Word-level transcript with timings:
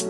Hey, 0.00 0.06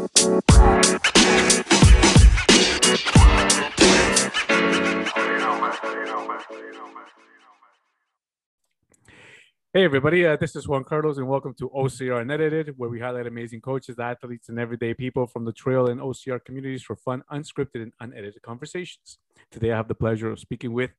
everybody. 9.74 10.24
Uh, 10.24 10.36
this 10.36 10.54
is 10.54 10.68
Juan 10.68 10.84
Carlos, 10.84 11.18
and 11.18 11.26
welcome 11.26 11.54
to 11.54 11.68
OCR 11.70 12.20
Unedited, 12.20 12.74
where 12.76 12.88
we 12.88 13.00
highlight 13.00 13.26
amazing 13.26 13.62
coaches, 13.62 13.98
athletes, 13.98 14.48
and 14.48 14.60
everyday 14.60 14.94
people 14.94 15.26
from 15.26 15.44
the 15.44 15.52
trail 15.52 15.88
and 15.88 16.00
OCR 16.00 16.44
communities 16.44 16.84
for 16.84 16.94
fun, 16.94 17.24
unscripted, 17.32 17.82
and 17.82 17.92
unedited 17.98 18.42
conversations. 18.42 19.18
Today, 19.50 19.72
I 19.72 19.76
have 19.76 19.88
the 19.88 19.96
pleasure 19.96 20.30
of 20.30 20.38
speaking 20.38 20.72
with 20.72 20.92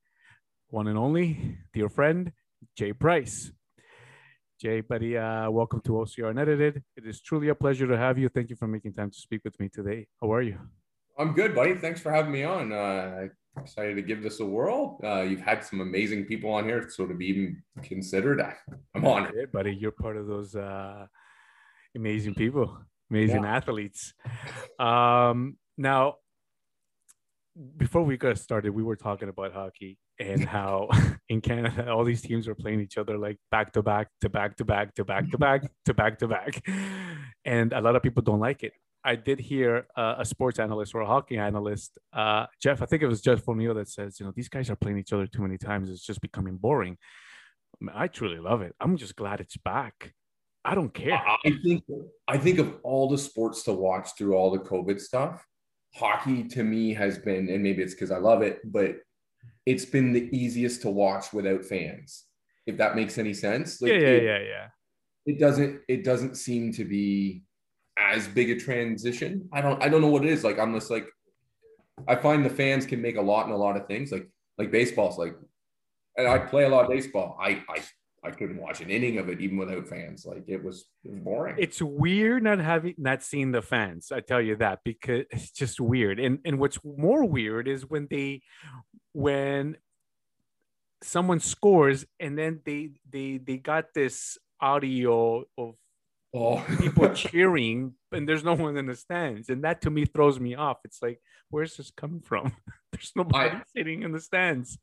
one 0.67 0.87
and 0.87 0.97
only 0.97 1.59
dear 1.73 1.87
friend, 1.87 2.33
Jay 2.75 2.91
Price. 2.91 3.53
Jay, 4.61 4.79
buddy, 4.79 5.17
uh, 5.17 5.49
welcome 5.49 5.81
to 5.81 5.93
OCR 5.93 6.29
Unedited. 6.29 6.83
It 6.95 7.07
is 7.07 7.19
truly 7.19 7.49
a 7.49 7.55
pleasure 7.55 7.87
to 7.87 7.97
have 7.97 8.19
you. 8.19 8.29
Thank 8.29 8.51
you 8.51 8.55
for 8.55 8.67
making 8.67 8.93
time 8.93 9.09
to 9.09 9.17
speak 9.17 9.41
with 9.43 9.59
me 9.59 9.69
today. 9.69 10.05
How 10.21 10.31
are 10.31 10.43
you? 10.43 10.59
I'm 11.17 11.33
good, 11.33 11.55
buddy. 11.55 11.73
Thanks 11.73 11.99
for 11.99 12.11
having 12.11 12.31
me 12.31 12.43
on. 12.43 12.71
Uh, 12.71 13.29
excited 13.59 13.95
to 13.95 14.03
give 14.03 14.21
this 14.21 14.39
a 14.39 14.45
whirl. 14.45 14.99
Uh, 15.03 15.21
you've 15.21 15.41
had 15.41 15.63
some 15.63 15.81
amazing 15.81 16.25
people 16.25 16.51
on 16.51 16.65
here, 16.65 16.87
so 16.91 17.07
to 17.07 17.15
be 17.15 17.25
even 17.25 17.63
considered, 17.81 18.39
I, 18.39 18.53
am 18.93 19.03
honored. 19.03 19.33
Yeah, 19.35 19.45
buddy, 19.51 19.73
you're 19.73 19.89
part 19.89 20.15
of 20.15 20.27
those 20.27 20.53
uh, 20.55 21.07
amazing 21.95 22.35
people, 22.35 22.77
amazing 23.09 23.41
yeah. 23.41 23.55
athletes. 23.55 24.13
Um, 24.77 25.57
now, 25.75 26.17
before 27.77 28.03
we 28.03 28.15
got 28.15 28.37
started, 28.37 28.75
we 28.75 28.83
were 28.83 28.95
talking 28.95 29.27
about 29.27 29.53
hockey 29.53 29.97
and 30.21 30.45
how 30.45 30.87
in 31.29 31.41
Canada 31.41 31.91
all 31.91 32.03
these 32.03 32.21
teams 32.21 32.47
are 32.47 32.55
playing 32.55 32.79
each 32.79 32.97
other 32.97 33.17
like 33.17 33.37
back 33.49 33.73
to 33.73 33.81
back 33.81 34.07
to 34.21 34.29
back 34.29 34.55
to 34.55 34.65
back 34.65 34.95
to 34.95 35.03
back 35.03 35.29
to 35.31 35.37
back 35.37 35.61
to 35.85 35.93
back 35.93 36.19
to 36.19 36.27
back, 36.27 36.67
and 37.45 37.73
a 37.73 37.81
lot 37.81 37.95
of 37.95 38.03
people 38.03 38.21
don't 38.21 38.39
like 38.39 38.63
it. 38.63 38.73
I 39.03 39.15
did 39.15 39.39
hear 39.39 39.87
uh, 39.97 40.15
a 40.19 40.25
sports 40.25 40.59
analyst 40.59 40.93
or 40.93 41.01
a 41.01 41.07
hockey 41.07 41.37
analyst, 41.37 41.97
uh, 42.13 42.45
Jeff. 42.61 42.83
I 42.83 42.85
think 42.85 43.01
it 43.01 43.07
was 43.07 43.19
Jeff 43.21 43.47
O'Neill 43.49 43.73
that 43.73 43.89
says, 43.89 44.19
you 44.19 44.27
know, 44.27 44.31
these 44.35 44.47
guys 44.47 44.69
are 44.69 44.75
playing 44.75 44.99
each 44.99 45.11
other 45.11 45.25
too 45.25 45.41
many 45.41 45.57
times. 45.57 45.89
It's 45.89 46.05
just 46.05 46.21
becoming 46.21 46.57
boring. 46.57 46.97
I 47.95 48.07
truly 48.07 48.37
love 48.37 48.61
it. 48.61 48.75
I'm 48.79 48.97
just 48.97 49.15
glad 49.15 49.39
it's 49.39 49.57
back. 49.57 50.13
I 50.63 50.75
don't 50.75 50.93
care. 50.93 51.13
I 51.13 51.37
think 51.63 51.83
I 52.27 52.37
think 52.37 52.59
of 52.59 52.75
all 52.83 53.09
the 53.09 53.17
sports 53.17 53.63
to 53.63 53.73
watch 53.73 54.09
through 54.15 54.35
all 54.35 54.51
the 54.51 54.59
COVID 54.59 55.01
stuff, 55.01 55.43
hockey 55.95 56.43
to 56.49 56.63
me 56.63 56.93
has 56.93 57.17
been, 57.17 57.49
and 57.49 57.63
maybe 57.63 57.81
it's 57.81 57.95
because 57.95 58.11
I 58.11 58.19
love 58.19 58.43
it, 58.43 58.59
but 58.63 58.97
it's 59.65 59.85
been 59.85 60.13
the 60.13 60.29
easiest 60.35 60.81
to 60.83 60.89
watch 60.89 61.33
without 61.33 61.65
fans. 61.65 62.25
If 62.65 62.77
that 62.77 62.95
makes 62.95 63.17
any 63.17 63.33
sense. 63.33 63.81
Like 63.81 63.91
yeah, 63.91 63.99
yeah, 63.99 64.07
it, 64.07 64.23
yeah, 64.23 64.39
yeah. 64.39 64.67
It 65.25 65.39
doesn't. 65.39 65.81
It 65.87 66.03
doesn't 66.03 66.35
seem 66.35 66.71
to 66.73 66.85
be 66.85 67.43
as 67.97 68.27
big 68.27 68.49
a 68.49 68.59
transition. 68.59 69.47
I 69.51 69.61
don't 69.61 69.81
I 69.81 69.89
don't 69.89 70.01
know 70.01 70.07
what 70.07 70.25
it 70.25 70.31
is. 70.31 70.43
Like 70.43 70.59
I'm 70.59 70.73
just 70.73 70.91
like 70.91 71.07
I 72.07 72.15
find 72.15 72.45
the 72.45 72.49
fans 72.49 72.85
can 72.85 73.01
make 73.01 73.17
a 73.17 73.21
lot 73.21 73.45
in 73.45 73.51
a 73.51 73.57
lot 73.57 73.77
of 73.77 73.87
things. 73.87 74.11
Like 74.11 74.27
like 74.57 74.71
baseball's 74.71 75.17
like 75.17 75.35
and 76.17 76.27
I 76.27 76.39
play 76.39 76.63
a 76.63 76.69
lot 76.69 76.85
of 76.85 76.89
baseball. 76.89 77.37
I 77.39 77.63
I 77.69 77.81
I 78.23 78.29
couldn't 78.29 78.61
watch 78.61 78.81
an 78.81 78.91
inning 78.91 79.17
of 79.17 79.29
it 79.29 79.41
even 79.41 79.57
without 79.57 79.87
fans. 79.87 80.25
Like 80.25 80.43
it 80.47 80.63
was, 80.63 80.85
it 81.03 81.11
was 81.11 81.19
boring. 81.21 81.55
It's 81.57 81.81
weird 81.81 82.43
not 82.43 82.59
having 82.59 82.93
not 82.97 83.23
seeing 83.23 83.51
the 83.51 83.61
fans. 83.61 84.11
I 84.11 84.19
tell 84.19 84.41
you 84.41 84.55
that 84.57 84.79
because 84.85 85.25
it's 85.31 85.51
just 85.51 85.79
weird. 85.79 86.19
And 86.19 86.39
and 86.45 86.59
what's 86.59 86.79
more 86.83 87.25
weird 87.25 87.67
is 87.67 87.89
when 87.89 88.07
they 88.09 88.41
when 89.13 89.77
someone 91.03 91.39
scores 91.39 92.05
and 92.19 92.37
then 92.37 92.61
they 92.65 92.91
they 93.09 93.37
they 93.37 93.57
got 93.57 93.93
this 93.93 94.37
audio 94.59 95.43
of 95.57 95.75
oh. 96.35 96.63
people 96.79 97.09
cheering 97.15 97.95
and 98.11 98.27
there's 98.27 98.43
no 98.43 98.53
one 98.53 98.77
in 98.77 98.85
the 98.85 98.95
stands 98.95 99.49
and 99.49 99.63
that 99.63 99.81
to 99.81 99.89
me 99.89 100.05
throws 100.05 100.39
me 100.39 100.55
off 100.55 100.77
it's 100.83 101.01
like 101.01 101.19
where's 101.49 101.75
this 101.77 101.91
coming 101.91 102.21
from 102.21 102.53
there's 102.91 103.11
nobody 103.15 103.49
I, 103.49 103.61
sitting 103.75 104.03
in 104.03 104.11
the 104.11 104.19
stands 104.19 104.77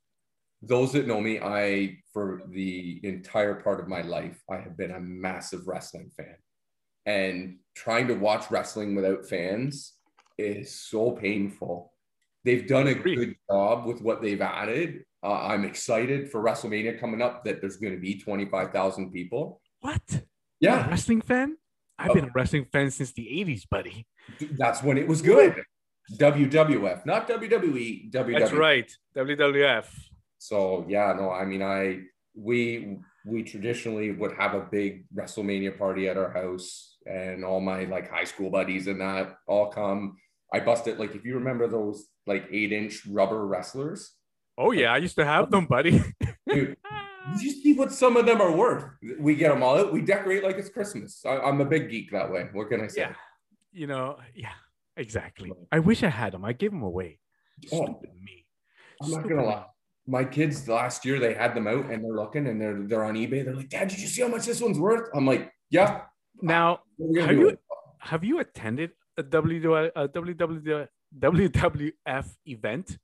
those 0.62 0.92
that 0.92 1.06
know 1.06 1.20
me 1.20 1.38
i 1.41 1.97
for 2.12 2.43
the 2.50 3.00
entire 3.05 3.55
part 3.55 3.81
of 3.81 3.88
my 3.88 4.03
life 4.03 4.43
i 4.50 4.56
have 4.56 4.77
been 4.77 4.91
a 4.91 5.00
massive 5.00 5.66
wrestling 5.66 6.10
fan 6.16 6.37
and 7.06 7.56
trying 7.75 8.09
to 8.09 8.15
watch 8.15 8.50
wrestling 8.50 8.94
without 8.94 9.27
fans 9.27 9.94
is 10.37 10.75
so 10.75 11.12
painful 11.12 11.93
they've 12.44 12.66
done 12.66 12.88
a 12.88 12.94
good 12.94 13.37
job 13.50 13.87
with 13.87 14.00
what 14.03 14.21
they've 14.21 14.41
added 14.41 15.05
uh, 15.22 15.47
i'm 15.47 15.65
excited 15.65 16.31
for 16.31 16.43
wrestlemania 16.43 16.99
coming 16.99 17.22
up 17.22 17.44
that 17.44 17.60
there's 17.60 17.77
going 17.77 17.94
to 17.94 18.00
be 18.00 18.19
25000 18.19 19.12
people 19.12 19.60
what 19.81 20.03
yeah. 20.60 20.88
wrestling 20.88 21.21
fan? 21.21 21.56
I've 21.99 22.15
been 22.15 22.27
a 22.27 22.31
wrestling 22.34 22.66
fan 22.71 22.91
since 22.91 23.12
the 23.12 23.25
80s, 23.27 23.69
buddy. 23.69 24.06
That's 24.53 24.83
when 24.83 24.99
it 24.99 25.09
was 25.09 25.21
good. 25.21 25.62
WWF, 26.12 27.04
not 27.04 27.28
WWE, 27.28 28.10
WWF. 28.12 28.38
That's 28.38 28.53
right. 28.53 28.91
WWF. 29.16 29.87
So 30.38 30.84
yeah, 30.88 31.12
no, 31.16 31.31
I 31.31 31.44
mean 31.44 31.62
I 31.62 32.00
we 32.34 32.99
we 33.26 33.43
traditionally 33.43 34.12
would 34.12 34.32
have 34.32 34.54
a 34.54 34.66
big 34.71 35.04
WrestleMania 35.15 35.76
party 35.76 36.09
at 36.09 36.16
our 36.16 36.31
house 36.31 36.97
and 37.06 37.44
all 37.44 37.60
my 37.60 37.84
like 37.84 38.10
high 38.10 38.25
school 38.25 38.50
buddies 38.50 38.87
and 38.87 39.00
that 39.00 39.37
all 39.47 39.71
come. 39.71 40.16
I 40.53 40.60
busted 40.60 40.98
like 40.98 41.15
if 41.15 41.25
you 41.25 41.34
remember 41.34 41.69
those 41.69 42.06
like 42.27 42.47
eight 42.50 42.72
inch 42.72 43.06
rubber 43.06 43.47
wrestlers. 43.47 44.12
Oh 44.56 44.71
yeah, 44.72 44.93
I 44.93 44.98
used 44.98 45.16
to 45.16 45.25
have 45.25 45.50
them, 45.50 45.66
buddy. 45.66 46.03
Dude, 46.48 46.77
you 47.41 47.50
see 47.50 47.75
what 47.75 47.93
some 47.93 48.16
of 48.16 48.27
them 48.27 48.41
are 48.41 48.53
worth. 48.53 48.84
We 49.19 49.34
get 49.34 49.50
them 49.50 49.62
all 49.62 49.78
out. 49.78 49.93
We 49.93 50.00
decorate 50.00 50.43
like 50.43 50.56
it's 50.56 50.71
Christmas. 50.71 51.22
I, 51.27 51.48
am 51.48 51.60
a 51.60 51.65
big 51.65 51.91
geek 51.91 52.10
that 52.12 52.31
way. 52.31 52.48
What 52.53 52.69
can 52.69 52.81
I 52.81 52.87
say? 52.87 53.03
Yeah, 53.03 53.15
you 53.72 53.87
know, 53.87 54.19
yeah, 54.34 54.53
exactly. 54.97 55.53
I 55.71 55.81
wish 55.81 56.03
I 56.03 56.09
had 56.09 56.32
them. 56.32 56.44
I 56.44 56.53
gave 56.53 56.71
them 56.71 56.82
away. 56.82 57.19
Oh, 57.72 57.84
Stupid 57.84 58.10
me. 58.22 58.47
I'm 59.03 59.10
not 59.10 59.28
gonna 59.28 59.44
lie. 59.44 59.65
My 60.09 60.25
kids 60.25 60.67
last 60.67 61.05
year 61.05 61.21
they 61.21 61.35
had 61.35 61.55
them 61.55 61.69
out 61.69 61.91
and 61.91 62.03
they're 62.03 62.17
looking 62.17 62.47
and 62.47 62.61
they're 62.61 62.83
they're 62.83 63.05
on 63.05 63.15
eBay. 63.15 63.45
They're 63.45 63.55
like, 63.55 63.69
Dad, 63.69 63.89
did 63.89 64.01
you 64.01 64.09
see 64.09 64.23
how 64.23 64.29
much 64.29 64.47
this 64.47 64.61
one's 64.61 64.79
worth? 64.79 65.11
I'm 65.15 65.27
like, 65.27 65.53
Yeah. 65.71 66.03
Now, 66.41 66.81
have 67.21 67.33
you 67.33 67.59
have 67.99 68.25
you 68.25 68.39
attended 68.39 68.93
a 69.19 69.23
WWF 69.23 70.89
event? 72.47 72.99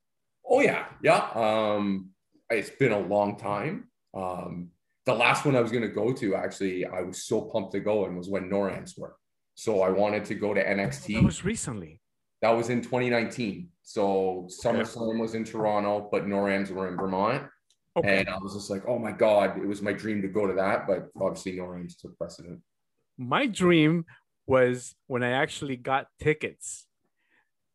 Oh 0.47 0.61
yeah, 0.61 0.85
yeah. 1.03 1.29
Um, 1.35 2.11
it's 2.49 2.69
been 2.69 2.91
a 2.91 2.99
long 2.99 3.37
time. 3.37 3.89
Um, 4.13 4.69
the 5.05 5.13
last 5.13 5.45
one 5.45 5.55
I 5.55 5.61
was 5.61 5.71
going 5.71 5.83
to 5.83 5.89
go 5.89 6.13
to, 6.13 6.35
actually, 6.35 6.85
I 6.85 7.01
was 7.01 7.23
so 7.23 7.41
pumped 7.41 7.73
to 7.73 7.79
go 7.79 8.05
and 8.05 8.17
was 8.17 8.29
when 8.29 8.49
NORAMs 8.49 8.97
were. 8.97 9.15
So 9.55 9.81
I 9.81 9.89
wanted 9.89 10.25
to 10.25 10.35
go 10.35 10.53
to 10.53 10.63
NXT. 10.63 11.15
That 11.15 11.23
was 11.23 11.45
recently. 11.45 12.01
That 12.45 12.55
was 12.55 12.69
in 12.69 12.83
2019. 12.83 13.69
So 13.81 14.47
SummerSlam 14.63 15.19
was 15.19 15.33
in 15.33 15.43
Toronto, 15.43 16.07
but 16.11 16.27
NORAMs 16.27 16.69
were 16.69 16.87
in 16.87 16.95
Vermont. 16.95 17.41
Okay. 17.97 18.19
And 18.19 18.29
I 18.29 18.37
was 18.37 18.53
just 18.53 18.69
like, 18.69 18.83
oh 18.87 18.99
my 18.99 19.11
God, 19.11 19.57
it 19.57 19.67
was 19.67 19.81
my 19.81 19.93
dream 19.93 20.21
to 20.21 20.27
go 20.27 20.45
to 20.45 20.53
that. 20.53 20.85
But 20.85 21.07
obviously, 21.19 21.53
NORAMs 21.53 21.99
took 21.99 22.15
precedent. 22.19 22.61
My 23.17 23.47
dream 23.47 24.05
was 24.45 24.93
when 25.07 25.23
I 25.23 25.31
actually 25.31 25.75
got 25.75 26.05
tickets 26.21 26.85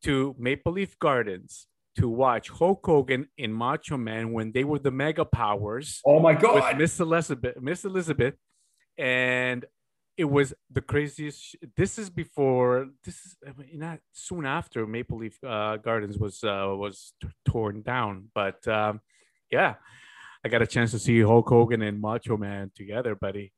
to 0.04 0.36
Maple 0.38 0.70
Leaf 0.75 0.97
Gardens 1.00 1.66
to 1.98 2.08
watch 2.08 2.48
Hulk 2.48 2.87
Hogan 2.87 3.26
and 3.37 3.52
Macho 3.52 3.97
Man 3.97 4.32
when 4.32 4.52
they 4.52 4.62
were 4.62 4.78
the 4.78 4.92
mega 4.92 5.25
powers. 5.25 6.00
Oh 6.06 6.20
my 6.20 6.34
god. 6.34 6.78
Miss 6.78 7.00
Elizabeth, 7.00 7.60
Miss 7.60 7.84
Elizabeth. 7.84 8.34
And 8.97 9.64
it 10.20 10.31
was 10.31 10.53
the 10.70 10.82
craziest. 10.82 11.56
This 11.78 11.98
is 11.98 12.10
before. 12.10 12.88
This 13.03 13.14
is 13.25 13.36
I 13.48 13.53
mean, 13.58 13.78
not 13.78 14.00
soon 14.12 14.44
after 14.44 14.86
Maple 14.86 15.16
Leaf 15.16 15.42
uh, 15.42 15.78
Gardens 15.78 16.19
was 16.19 16.44
uh, 16.44 16.75
was 16.76 17.14
t- 17.22 17.28
torn 17.47 17.81
down. 17.81 18.28
But 18.34 18.69
um, 18.69 19.00
yeah, 19.50 19.76
I 20.44 20.50
got 20.50 20.60
a 20.60 20.66
chance 20.66 20.91
to 20.91 20.98
see 20.98 21.22
Hulk 21.22 21.48
Hogan 21.48 21.81
and 21.81 21.98
Macho 21.98 22.36
Man 22.36 22.70
together, 22.76 23.14
buddy. 23.14 23.54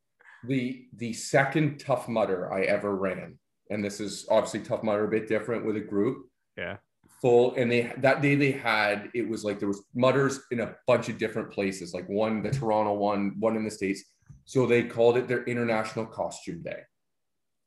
The 0.47 0.87
the 0.95 1.13
second 1.13 1.81
Tough 1.81 2.09
Mudder 2.09 2.53
I 2.53 2.63
ever 2.63 2.95
ran, 2.95 3.41
and 3.71 3.85
this 3.85 3.99
is 3.99 4.25
obviously 4.31 4.61
Tough 4.61 4.85
Mudder 4.85 5.07
a 5.07 5.11
bit 5.11 5.27
different 5.27 5.67
with 5.67 5.77
a 5.77 5.81
group. 5.81 6.29
Yeah 6.57 6.77
full 7.21 7.55
and 7.55 7.71
they 7.71 7.93
that 7.99 8.21
day 8.21 8.35
they 8.35 8.51
had 8.51 9.09
it 9.15 9.29
was 9.29 9.45
like 9.45 9.61
there 9.61 9.69
was 9.69 9.85
Mudders 9.95 10.41
in 10.51 10.61
a 10.61 10.75
bunch 10.89 11.09
of 11.09 11.19
different 11.19 11.53
places 11.53 11.95
like 11.95 12.09
one 12.09 12.43
the 12.43 12.51
toronto 12.51 12.95
one 12.95 13.37
one 13.39 13.57
in 13.57 13.65
the 13.65 13.71
states 13.71 14.03
so 14.45 14.67
they 14.67 14.83
called 14.83 15.17
it 15.17 15.29
their 15.29 15.45
international 15.45 16.07
costume 16.07 16.63
day 16.63 16.81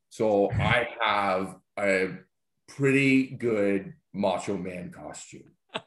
so 0.10 0.50
i 0.54 0.88
have 1.02 1.56
a 1.80 2.10
pretty 2.68 3.28
good 3.28 3.94
macho 4.14 4.58
man 4.58 4.92
costume 4.92 5.52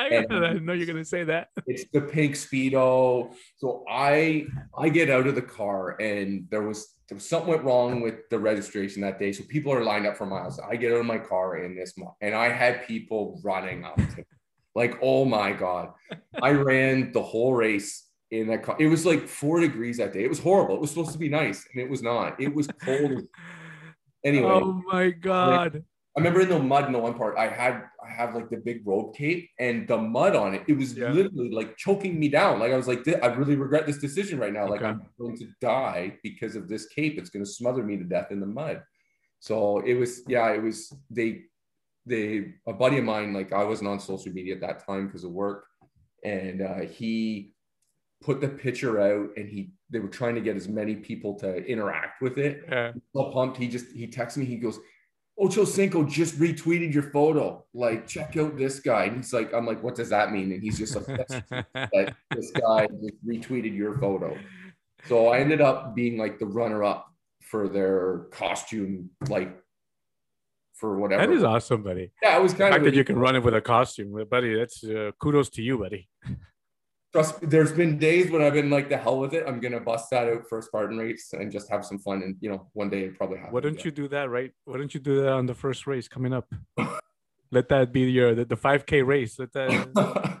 I, 0.00 0.26
I 0.30 0.52
know 0.54 0.72
you're 0.72 0.86
gonna 0.86 1.04
say 1.04 1.24
that. 1.24 1.48
It's 1.66 1.84
the 1.92 2.00
pink 2.00 2.34
speedo. 2.34 3.34
So 3.58 3.84
I 3.88 4.46
I 4.76 4.88
get 4.88 5.10
out 5.10 5.26
of 5.26 5.34
the 5.34 5.42
car 5.42 6.00
and 6.00 6.46
there 6.50 6.62
was 6.62 6.96
there 7.08 7.16
was 7.16 7.28
something 7.28 7.50
went 7.50 7.64
wrong 7.64 8.00
with 8.00 8.28
the 8.30 8.38
registration 8.38 9.02
that 9.02 9.18
day. 9.18 9.32
So 9.32 9.44
people 9.44 9.72
are 9.72 9.84
lined 9.84 10.06
up 10.06 10.16
for 10.16 10.26
miles. 10.26 10.58
I 10.58 10.76
get 10.76 10.92
out 10.92 11.00
of 11.00 11.06
my 11.06 11.18
car 11.18 11.58
in 11.58 11.76
this 11.76 11.94
and 12.20 12.34
I 12.34 12.48
had 12.48 12.86
people 12.86 13.40
running 13.44 13.84
up 13.84 13.96
to 13.96 14.16
me. 14.18 14.24
like, 14.74 14.98
oh 15.02 15.24
my 15.24 15.52
God. 15.52 15.90
I 16.40 16.52
ran 16.52 17.12
the 17.12 17.22
whole 17.22 17.54
race 17.54 18.06
in 18.30 18.46
that 18.48 18.62
car. 18.62 18.76
It 18.78 18.86
was 18.86 19.04
like 19.04 19.26
four 19.26 19.60
degrees 19.60 19.96
that 19.98 20.12
day. 20.12 20.24
It 20.24 20.28
was 20.28 20.38
horrible. 20.40 20.76
It 20.76 20.80
was 20.80 20.90
supposed 20.90 21.12
to 21.12 21.18
be 21.18 21.28
nice 21.28 21.66
and 21.72 21.82
it 21.82 21.90
was 21.90 22.02
not. 22.02 22.40
It 22.40 22.54
was 22.54 22.66
cold 22.82 23.22
Anyway, 24.24 24.50
Oh 24.62 24.82
my 24.92 25.10
god. 25.10 25.82
I 26.16 26.20
remember 26.20 26.40
in 26.40 26.48
the 26.48 26.58
mud 26.58 26.86
in 26.86 26.92
the 26.92 26.98
one 26.98 27.14
part, 27.14 27.38
I 27.38 27.48
had 27.48 27.84
I 28.04 28.10
have 28.10 28.34
like 28.34 28.50
the 28.50 28.56
big 28.58 28.86
rope 28.86 29.16
tape 29.16 29.48
and 29.58 29.86
the 29.88 29.96
mud 29.96 30.36
on 30.36 30.54
it. 30.54 30.62
It 30.66 30.76
was 30.76 30.94
Yeah. 30.96 31.10
literally 31.12 31.50
like 31.50 31.76
choking 31.76 32.18
me 32.20 32.28
down. 32.28 32.58
Like 32.58 32.72
I 32.72 32.76
was 32.76 32.88
like, 32.88 33.06
I 33.22 33.26
really 33.28 33.56
regret 33.56 33.86
this 33.86 33.98
decision 33.98 34.38
right 34.38 34.52
now. 34.52 34.68
Like 34.68 34.82
Okay. 34.82 34.90
I'm 34.90 35.02
going 35.18 35.36
to 35.38 35.46
die 35.60 36.18
because 36.22 36.56
of 36.56 36.68
this 36.68 36.86
cape. 36.86 37.16
It's 37.18 37.30
going 37.30 37.44
to 37.44 37.50
smother 37.50 37.82
me 37.82 37.96
to 37.96 38.04
death 38.04 38.30
in 38.30 38.40
the 38.40 38.46
mud. 38.46 38.82
So 39.38 39.78
it 39.80 39.94
was, 39.94 40.22
yeah, 40.28 40.50
it 40.52 40.62
was. 40.62 40.92
They, 41.08 41.42
they, 42.04 42.54
a 42.66 42.72
buddy 42.74 42.98
of 42.98 43.04
mine. 43.04 43.32
Like 43.32 43.52
I 43.52 43.64
wasn't 43.64 43.88
on 43.88 44.00
social 44.00 44.32
media 44.32 44.54
at 44.56 44.60
that 44.60 44.84
time 44.86 45.06
because 45.06 45.24
of 45.24 45.30
work, 45.30 45.64
and 46.24 46.60
uh, 46.60 46.80
he 46.80 47.54
put 48.22 48.40
the 48.40 48.48
picture 48.48 49.00
out, 49.00 49.30
and 49.36 49.48
he 49.48 49.72
they 49.90 49.98
were 49.98 50.08
trying 50.08 50.34
to 50.36 50.40
get 50.40 50.56
as 50.56 50.68
many 50.68 50.94
people 50.94 51.34
to 51.40 51.56
interact 51.66 52.22
with 52.22 52.38
it 52.38 52.64
Yeah. 52.68 52.92
all 53.14 53.32
pumped. 53.32 53.56
He 53.56 53.66
just 53.68 53.90
he 53.92 54.06
texts 54.06 54.36
me. 54.38 54.44
He 54.44 54.56
goes, 54.56 54.78
Ocho 55.38 55.64
Cinco 55.64 56.04
just 56.04 56.38
retweeted 56.38 56.92
your 56.92 57.04
photo. 57.04 57.64
Like, 57.72 58.06
check 58.06 58.36
out 58.36 58.56
this 58.58 58.78
guy. 58.80 59.04
And 59.04 59.16
he's 59.16 59.32
like, 59.32 59.54
I'm 59.54 59.64
like, 59.66 59.82
what 59.82 59.94
does 59.94 60.10
that 60.10 60.32
mean? 60.32 60.52
And 60.52 60.62
he's 60.62 60.78
just 60.78 60.94
like, 60.94 61.06
that 61.06 62.14
this 62.36 62.50
guy 62.52 62.86
just 63.02 63.26
retweeted 63.26 63.74
your 63.74 63.96
photo. 63.98 64.36
So 65.06 65.28
I 65.28 65.38
ended 65.38 65.60
up 65.62 65.94
being 65.94 66.18
like 66.18 66.38
the 66.38 66.46
runner 66.46 66.84
up 66.84 67.06
for 67.40 67.68
their 67.68 68.26
costume, 68.32 69.10
like 69.30 69.56
for 70.74 70.98
whatever. 70.98 71.26
that 71.26 71.32
is 71.34 71.42
awesome, 71.42 71.82
buddy. 71.82 72.12
Yeah, 72.22 72.36
it 72.38 72.42
was 72.42 72.52
The 72.52 72.58
kind 72.58 72.72
fact 72.74 72.86
of 72.86 72.92
that 72.92 72.96
you 72.98 73.04
can 73.04 73.18
run 73.18 73.34
it 73.34 73.42
with 73.42 73.54
a 73.54 73.60
costume, 73.62 74.12
buddy. 74.30 74.54
That's 74.54 74.84
uh, 74.84 75.10
kudos 75.18 75.48
to 75.50 75.62
you, 75.62 75.78
buddy. 75.78 76.08
trust. 77.12 77.40
There's 77.42 77.72
been 77.72 77.98
days 77.98 78.30
when 78.30 78.42
I've 78.42 78.52
been 78.52 78.70
like, 78.70 78.88
the 78.88 78.96
hell 78.96 79.18
with 79.18 79.34
it. 79.34 79.44
I'm 79.46 79.60
gonna 79.60 79.80
bust 79.80 80.10
that 80.10 80.28
out 80.28 80.48
for 80.48 80.58
a 80.58 80.62
Spartan 80.62 80.98
race 80.98 81.32
and 81.32 81.50
just 81.50 81.70
have 81.70 81.84
some 81.84 81.98
fun. 81.98 82.22
And 82.22 82.36
you 82.40 82.50
know, 82.50 82.68
one 82.72 82.90
day 82.90 83.04
it 83.04 83.16
probably 83.16 83.38
happen. 83.38 83.52
Why 83.52 83.60
don't 83.60 83.84
you 83.84 83.90
do 83.90 84.08
that 84.08 84.30
right? 84.30 84.52
Why 84.64 84.78
don't 84.78 84.92
you 84.92 85.00
do 85.00 85.22
that 85.22 85.32
on 85.32 85.46
the 85.46 85.54
first 85.54 85.86
race 85.86 86.08
coming 86.08 86.32
up? 86.32 86.52
Let 87.52 87.68
that 87.70 87.92
be 87.92 88.02
your 88.02 88.34
the, 88.34 88.44
the 88.44 88.56
5K 88.56 89.04
race. 89.04 89.38
Let 89.38 89.52
that 89.54 89.70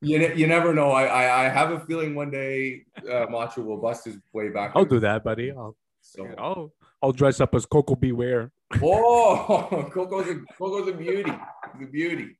you, 0.00 0.18
ne- 0.18 0.34
you 0.34 0.46
never 0.46 0.72
know. 0.72 0.90
I, 0.90 1.04
I 1.04 1.46
I 1.46 1.48
have 1.48 1.70
a 1.70 1.80
feeling 1.80 2.14
one 2.14 2.30
day 2.30 2.84
uh, 3.10 3.26
Macho 3.28 3.62
will 3.62 3.76
bust 3.76 4.06
his 4.06 4.16
way 4.32 4.48
back. 4.48 4.72
I'll 4.74 4.84
do 4.84 5.00
that, 5.00 5.22
buddy. 5.22 5.50
I'll 5.50 5.76
So, 6.00 6.26
I'll 6.38 6.72
I'll 7.02 7.12
dress 7.12 7.40
up 7.40 7.54
as 7.54 7.66
Koko 7.66 7.94
B. 7.94 8.12
Ware. 8.12 8.52
oh, 8.82 9.88
Koko's 9.92 10.28
a 10.28 10.40
Koko's 10.58 10.88
a 10.88 10.92
beauty. 10.92 11.32
The 11.78 11.86
beauty. 11.86 12.38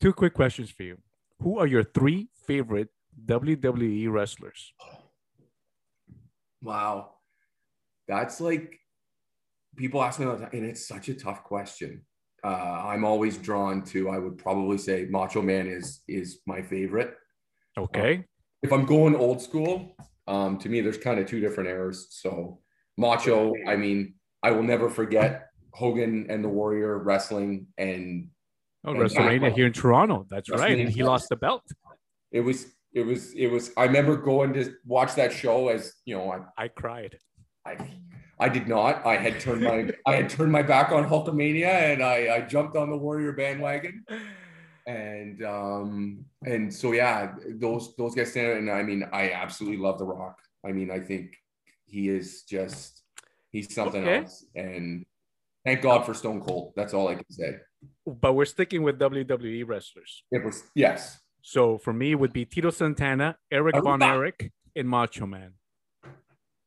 Two 0.00 0.12
quick 0.12 0.32
questions 0.34 0.70
for 0.70 0.84
you. 0.84 0.98
Who 1.42 1.58
are 1.58 1.66
your 1.66 1.82
three 1.82 2.28
favorite 2.46 2.88
WWE 3.26 4.10
wrestlers? 4.10 4.72
Wow, 6.62 7.14
that's 8.06 8.40
like 8.40 8.78
people 9.76 10.02
ask 10.02 10.20
me 10.20 10.26
all 10.26 10.36
the 10.36 10.42
time, 10.44 10.50
and 10.52 10.64
it's 10.64 10.86
such 10.86 11.08
a 11.08 11.14
tough 11.14 11.42
question. 11.42 12.02
Uh, 12.44 12.84
I'm 12.86 13.04
always 13.04 13.38
drawn 13.38 13.82
to. 13.86 14.08
I 14.10 14.18
would 14.18 14.38
probably 14.38 14.78
say 14.78 15.06
Macho 15.10 15.42
Man 15.42 15.66
is 15.66 16.02
is 16.06 16.40
my 16.46 16.62
favorite. 16.62 17.16
Okay. 17.76 18.24
if 18.62 18.72
I'm 18.72 18.84
going 18.84 19.16
old 19.16 19.42
school, 19.42 19.96
um, 20.28 20.58
to 20.58 20.68
me, 20.68 20.80
there's 20.80 20.98
kind 20.98 21.18
of 21.18 21.26
two 21.26 21.40
different 21.40 21.68
eras. 21.68 22.08
So 22.10 22.60
Macho, 22.96 23.52
I 23.66 23.74
mean, 23.74 24.14
I 24.42 24.52
will 24.52 24.62
never 24.62 24.88
forget 24.88 25.48
Hogan 25.72 26.26
and 26.28 26.44
the 26.44 26.48
Warrior 26.48 26.98
wrestling, 26.98 27.66
and 27.78 28.28
Oh, 28.84 28.94
WrestleMania 28.94 29.52
here 29.54 29.66
in 29.66 29.72
Toronto. 29.72 30.26
That's 30.28 30.50
right. 30.50 30.78
And 30.78 30.88
he 30.88 31.02
lost 31.02 31.28
the 31.28 31.36
belt. 31.36 31.62
it 32.32 32.40
was, 32.40 32.66
it 32.92 33.06
was, 33.06 33.32
it 33.34 33.46
was. 33.48 33.70
I 33.76 33.84
remember 33.84 34.16
going 34.16 34.52
to 34.54 34.74
watch 34.84 35.14
that 35.14 35.32
show 35.32 35.68
as 35.68 35.94
you 36.04 36.16
know, 36.16 36.30
I, 36.58 36.64
I 36.64 36.68
cried. 36.68 37.18
I, 37.64 37.76
I 38.40 38.48
did 38.48 38.66
not. 38.66 39.06
I 39.06 39.16
had 39.16 39.38
turned 39.38 39.62
my, 39.62 39.90
I 40.06 40.14
had 40.16 40.28
turned 40.28 40.50
my 40.50 40.62
back 40.62 40.90
on 40.90 41.08
Hulkamania, 41.08 41.92
and 41.92 42.02
I, 42.02 42.34
I 42.36 42.40
jumped 42.42 42.76
on 42.76 42.90
the 42.90 42.96
Warrior 42.96 43.32
bandwagon. 43.32 44.04
and 44.84 45.44
um 45.44 46.24
and 46.44 46.74
so 46.74 46.90
yeah 46.90 47.34
those 47.60 47.94
those 47.94 48.16
guys 48.16 48.32
stand 48.32 48.50
out 48.50 48.56
and 48.56 48.68
i 48.68 48.82
mean 48.82 49.08
i 49.12 49.30
absolutely 49.30 49.78
love 49.78 49.96
the 49.96 50.04
rock 50.04 50.36
i 50.66 50.72
mean 50.72 50.90
i 50.90 50.98
think 50.98 51.36
he 51.86 52.08
is 52.08 52.42
just 52.42 53.04
he's 53.52 53.72
something 53.72 54.02
Okay. 54.02 54.18
else 54.18 54.44
and 54.56 55.06
thank 55.64 55.82
god 55.82 56.04
for 56.04 56.14
stone 56.14 56.40
cold 56.40 56.72
that's 56.74 56.94
all 56.94 57.06
i 57.06 57.14
can 57.14 57.30
say 57.30 57.58
But 58.06 58.32
we're 58.32 58.44
sticking 58.46 58.82
with 58.82 58.98
WWE 58.98 59.66
wrestlers. 59.66 60.24
it 60.32 60.44
was 60.44 60.64
yes 60.74 61.20
So 61.42 61.78
for 61.78 61.92
me, 61.92 62.12
it 62.12 62.16
would 62.16 62.32
be 62.32 62.44
Tito 62.44 62.70
Santana, 62.70 63.36
Eric 63.50 63.76
oh, 63.76 63.82
Von 63.82 64.00
Aruba. 64.00 64.14
Erich, 64.14 64.52
and 64.74 64.88
Macho 64.88 65.26
Man. 65.26 65.52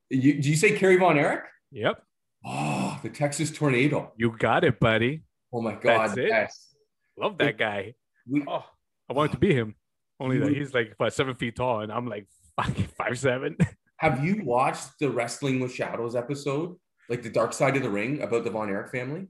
you, 0.10 0.34
did 0.34 0.46
you 0.46 0.56
say 0.56 0.78
Kerry 0.78 0.98
Von 0.98 1.18
Erich? 1.18 1.44
Yep. 1.72 2.02
Oh, 2.46 3.00
the 3.02 3.10
Texas 3.10 3.52
tornado. 3.52 4.14
You 4.18 4.36
got 4.38 4.64
it, 4.64 4.80
buddy. 4.80 5.24
Oh 5.52 5.62
my 5.62 5.74
God. 5.74 6.10
That's 6.10 6.18
it? 6.18 6.28
Yes. 6.28 6.76
Love 7.18 7.38
that 7.40 7.58
guy. 7.58 7.96
We, 8.30 8.44
Oh, 8.48 8.66
I 9.10 9.14
wanted 9.14 9.32
to 9.34 9.38
be 9.38 9.54
him. 9.54 9.76
Only 10.20 10.38
that 10.40 10.54
he's 10.54 10.74
like 10.74 10.94
what, 10.98 11.14
seven 11.14 11.36
feet 11.36 11.56
tall, 11.56 11.82
and 11.82 11.92
I'm 11.92 12.08
like 12.08 12.28
fucking 12.56 12.88
five 12.98 13.20
seven. 13.20 13.58
have 13.98 14.24
you 14.24 14.42
watched 14.44 15.00
the 15.00 15.10
Wrestling 15.10 15.60
with 15.60 15.74
Shadows 15.74 16.16
episode? 16.16 16.76
Like 17.10 17.22
the 17.22 17.30
Dark 17.30 17.54
Side 17.54 17.76
of 17.78 17.84
the 17.84 17.90
Ring 17.90 18.22
about 18.22 18.44
the 18.44 18.50
Von 18.50 18.70
Erich 18.70 18.92
family? 18.92 19.28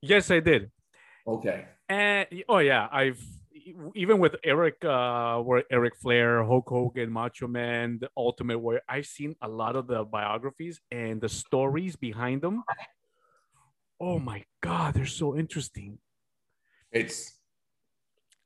yes, 0.00 0.30
I 0.30 0.40
did. 0.40 0.70
Okay. 1.26 1.66
And 1.88 2.26
oh 2.48 2.58
yeah, 2.58 2.88
I've 2.90 3.20
even 3.94 4.18
with 4.18 4.34
Eric, 4.44 4.84
uh, 4.84 5.38
where 5.38 5.62
Eric 5.70 5.94
Flair, 6.00 6.44
Hulk 6.44 6.68
Hogan, 6.68 7.10
Macho 7.10 7.46
Man, 7.46 7.98
the 8.00 8.10
Ultimate 8.16 8.58
Warrior. 8.58 8.80
I've 8.88 9.06
seen 9.06 9.36
a 9.42 9.48
lot 9.48 9.76
of 9.76 9.86
the 9.86 10.04
biographies 10.04 10.80
and 10.90 11.20
the 11.20 11.28
stories 11.28 11.96
behind 11.96 12.42
them. 12.42 12.64
Oh 14.00 14.18
my 14.18 14.44
god, 14.60 14.94
they're 14.94 15.06
so 15.06 15.36
interesting. 15.36 15.98
It's 16.90 17.38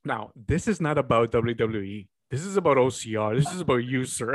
Now, 0.05 0.31
this 0.37 0.69
is 0.69 0.81
not 0.81 0.99
about 0.99 1.32
WWE. 1.32 2.08
This 2.31 2.43
is 2.44 2.56
about 2.56 2.76
OCR. 2.76 3.37
This 3.37 3.52
is 3.52 3.61
about 3.61 3.84
you, 3.84 4.05
sir. 4.05 4.34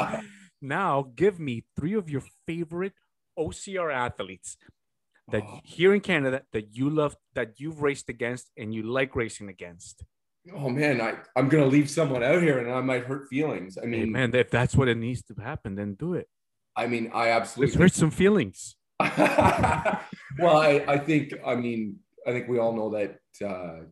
now, 0.62 1.12
give 1.14 1.38
me 1.38 1.64
three 1.76 1.94
of 1.94 2.10
your 2.10 2.22
favorite 2.46 2.94
OCR 3.38 3.92
athletes 3.92 4.56
that 5.32 5.42
Oh. 5.44 5.60
here 5.64 5.94
in 5.94 6.00
Canada 6.00 6.42
that 6.52 6.76
you 6.76 6.90
love, 6.90 7.16
that 7.34 7.60
you've 7.60 7.80
raced 7.82 8.08
against, 8.08 8.50
and 8.56 8.74
you 8.74 8.82
like 8.82 9.14
racing 9.16 9.48
against. 9.48 10.04
oh 10.54 10.68
man, 10.70 11.00
I, 11.00 11.14
I'm 11.36 11.48
gonna 11.48 11.66
leave 11.66 11.88
someone 11.90 12.22
out 12.22 12.40
here 12.42 12.58
and 12.58 12.70
I 12.72 12.80
might 12.80 13.04
hurt 13.04 13.28
feelings. 13.28 13.76
I 13.78 13.82
Hey, 13.82 13.86
mean, 13.88 14.12
man, 14.12 14.34
if 14.34 14.50
that's 14.50 14.74
what 14.74 14.88
it 14.88 14.96
needs 14.96 15.22
to 15.24 15.34
happen, 15.34 15.74
then 15.74 15.94
do 15.94 16.14
it. 16.14 16.28
I 16.76 16.86
mean, 16.86 17.10
I 17.12 17.28
absolutely 17.30 17.76
hurt 17.76 17.92
some 17.92 18.10
feelings. 18.10 18.76
well, 20.38 20.56
I, 20.58 20.84
I 20.88 20.98
think, 20.98 21.34
I 21.44 21.54
mean, 21.56 21.96
I 22.26 22.30
think 22.32 22.48
we 22.48 22.58
all 22.58 22.72
know 22.74 22.90
that. 22.90 23.18
Uh, 23.44 23.84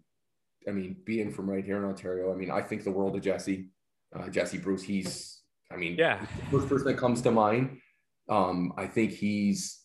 I 0.67 0.71
mean, 0.73 0.97
being 1.05 1.31
from 1.31 1.49
right 1.49 1.65
here 1.65 1.77
in 1.79 1.85
Ontario, 1.85 2.33
I 2.33 2.37
mean, 2.37 2.51
I 2.51 2.61
think 2.63 2.85
the 2.85 2.91
world 2.91 3.17
of 3.17 3.23
Jesse, 3.23 3.69
uh, 4.15 4.29
Jesse 4.29 4.59
Bruce. 4.59 4.83
He's, 4.83 5.41
I 5.73 5.77
mean, 5.77 5.97
Yeah. 5.99 6.25
first 6.51 6.69
person 6.69 6.87
that 6.89 6.99
comes 6.99 7.23
to 7.23 7.31
mind. 7.31 7.79
Um, 8.29 8.73
I 8.77 8.87
think 8.87 9.13
he's 9.13 9.78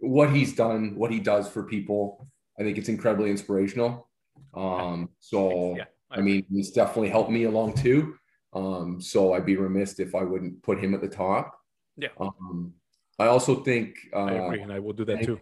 what 0.00 0.30
he's 0.32 0.54
done, 0.54 0.94
what 0.96 1.10
he 1.10 1.20
does 1.20 1.48
for 1.48 1.62
people. 1.62 2.26
I 2.58 2.62
think 2.62 2.78
it's 2.78 2.88
incredibly 2.88 3.30
inspirational. 3.30 4.08
Um, 4.54 5.10
so 5.20 5.76
Yeah. 5.76 5.84
I 6.10 6.20
mean, 6.20 6.44
he's 6.50 6.72
definitely 6.72 7.10
helped 7.10 7.30
me 7.30 7.44
along 7.44 7.74
too. 7.74 8.16
Um, 8.52 9.00
so 9.00 9.32
I'd 9.32 9.46
be 9.46 9.56
remiss 9.56 10.00
if 10.00 10.14
I 10.14 10.24
wouldn't 10.24 10.62
put 10.62 10.80
him 10.80 10.92
at 10.94 11.00
the 11.00 11.08
top. 11.08 11.56
Yeah. 11.96 12.08
Um, 12.18 12.74
I 13.18 13.26
also 13.26 13.62
think 13.62 13.96
uh, 14.12 14.24
I 14.24 14.32
agree, 14.32 14.62
and 14.62 14.72
I 14.72 14.80
will 14.80 14.94
do 14.94 15.04
that 15.04 15.22
too. 15.22 15.38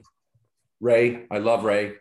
Ray, 0.80 1.26
I 1.30 1.38
love 1.38 1.64
Ray. 1.64 1.94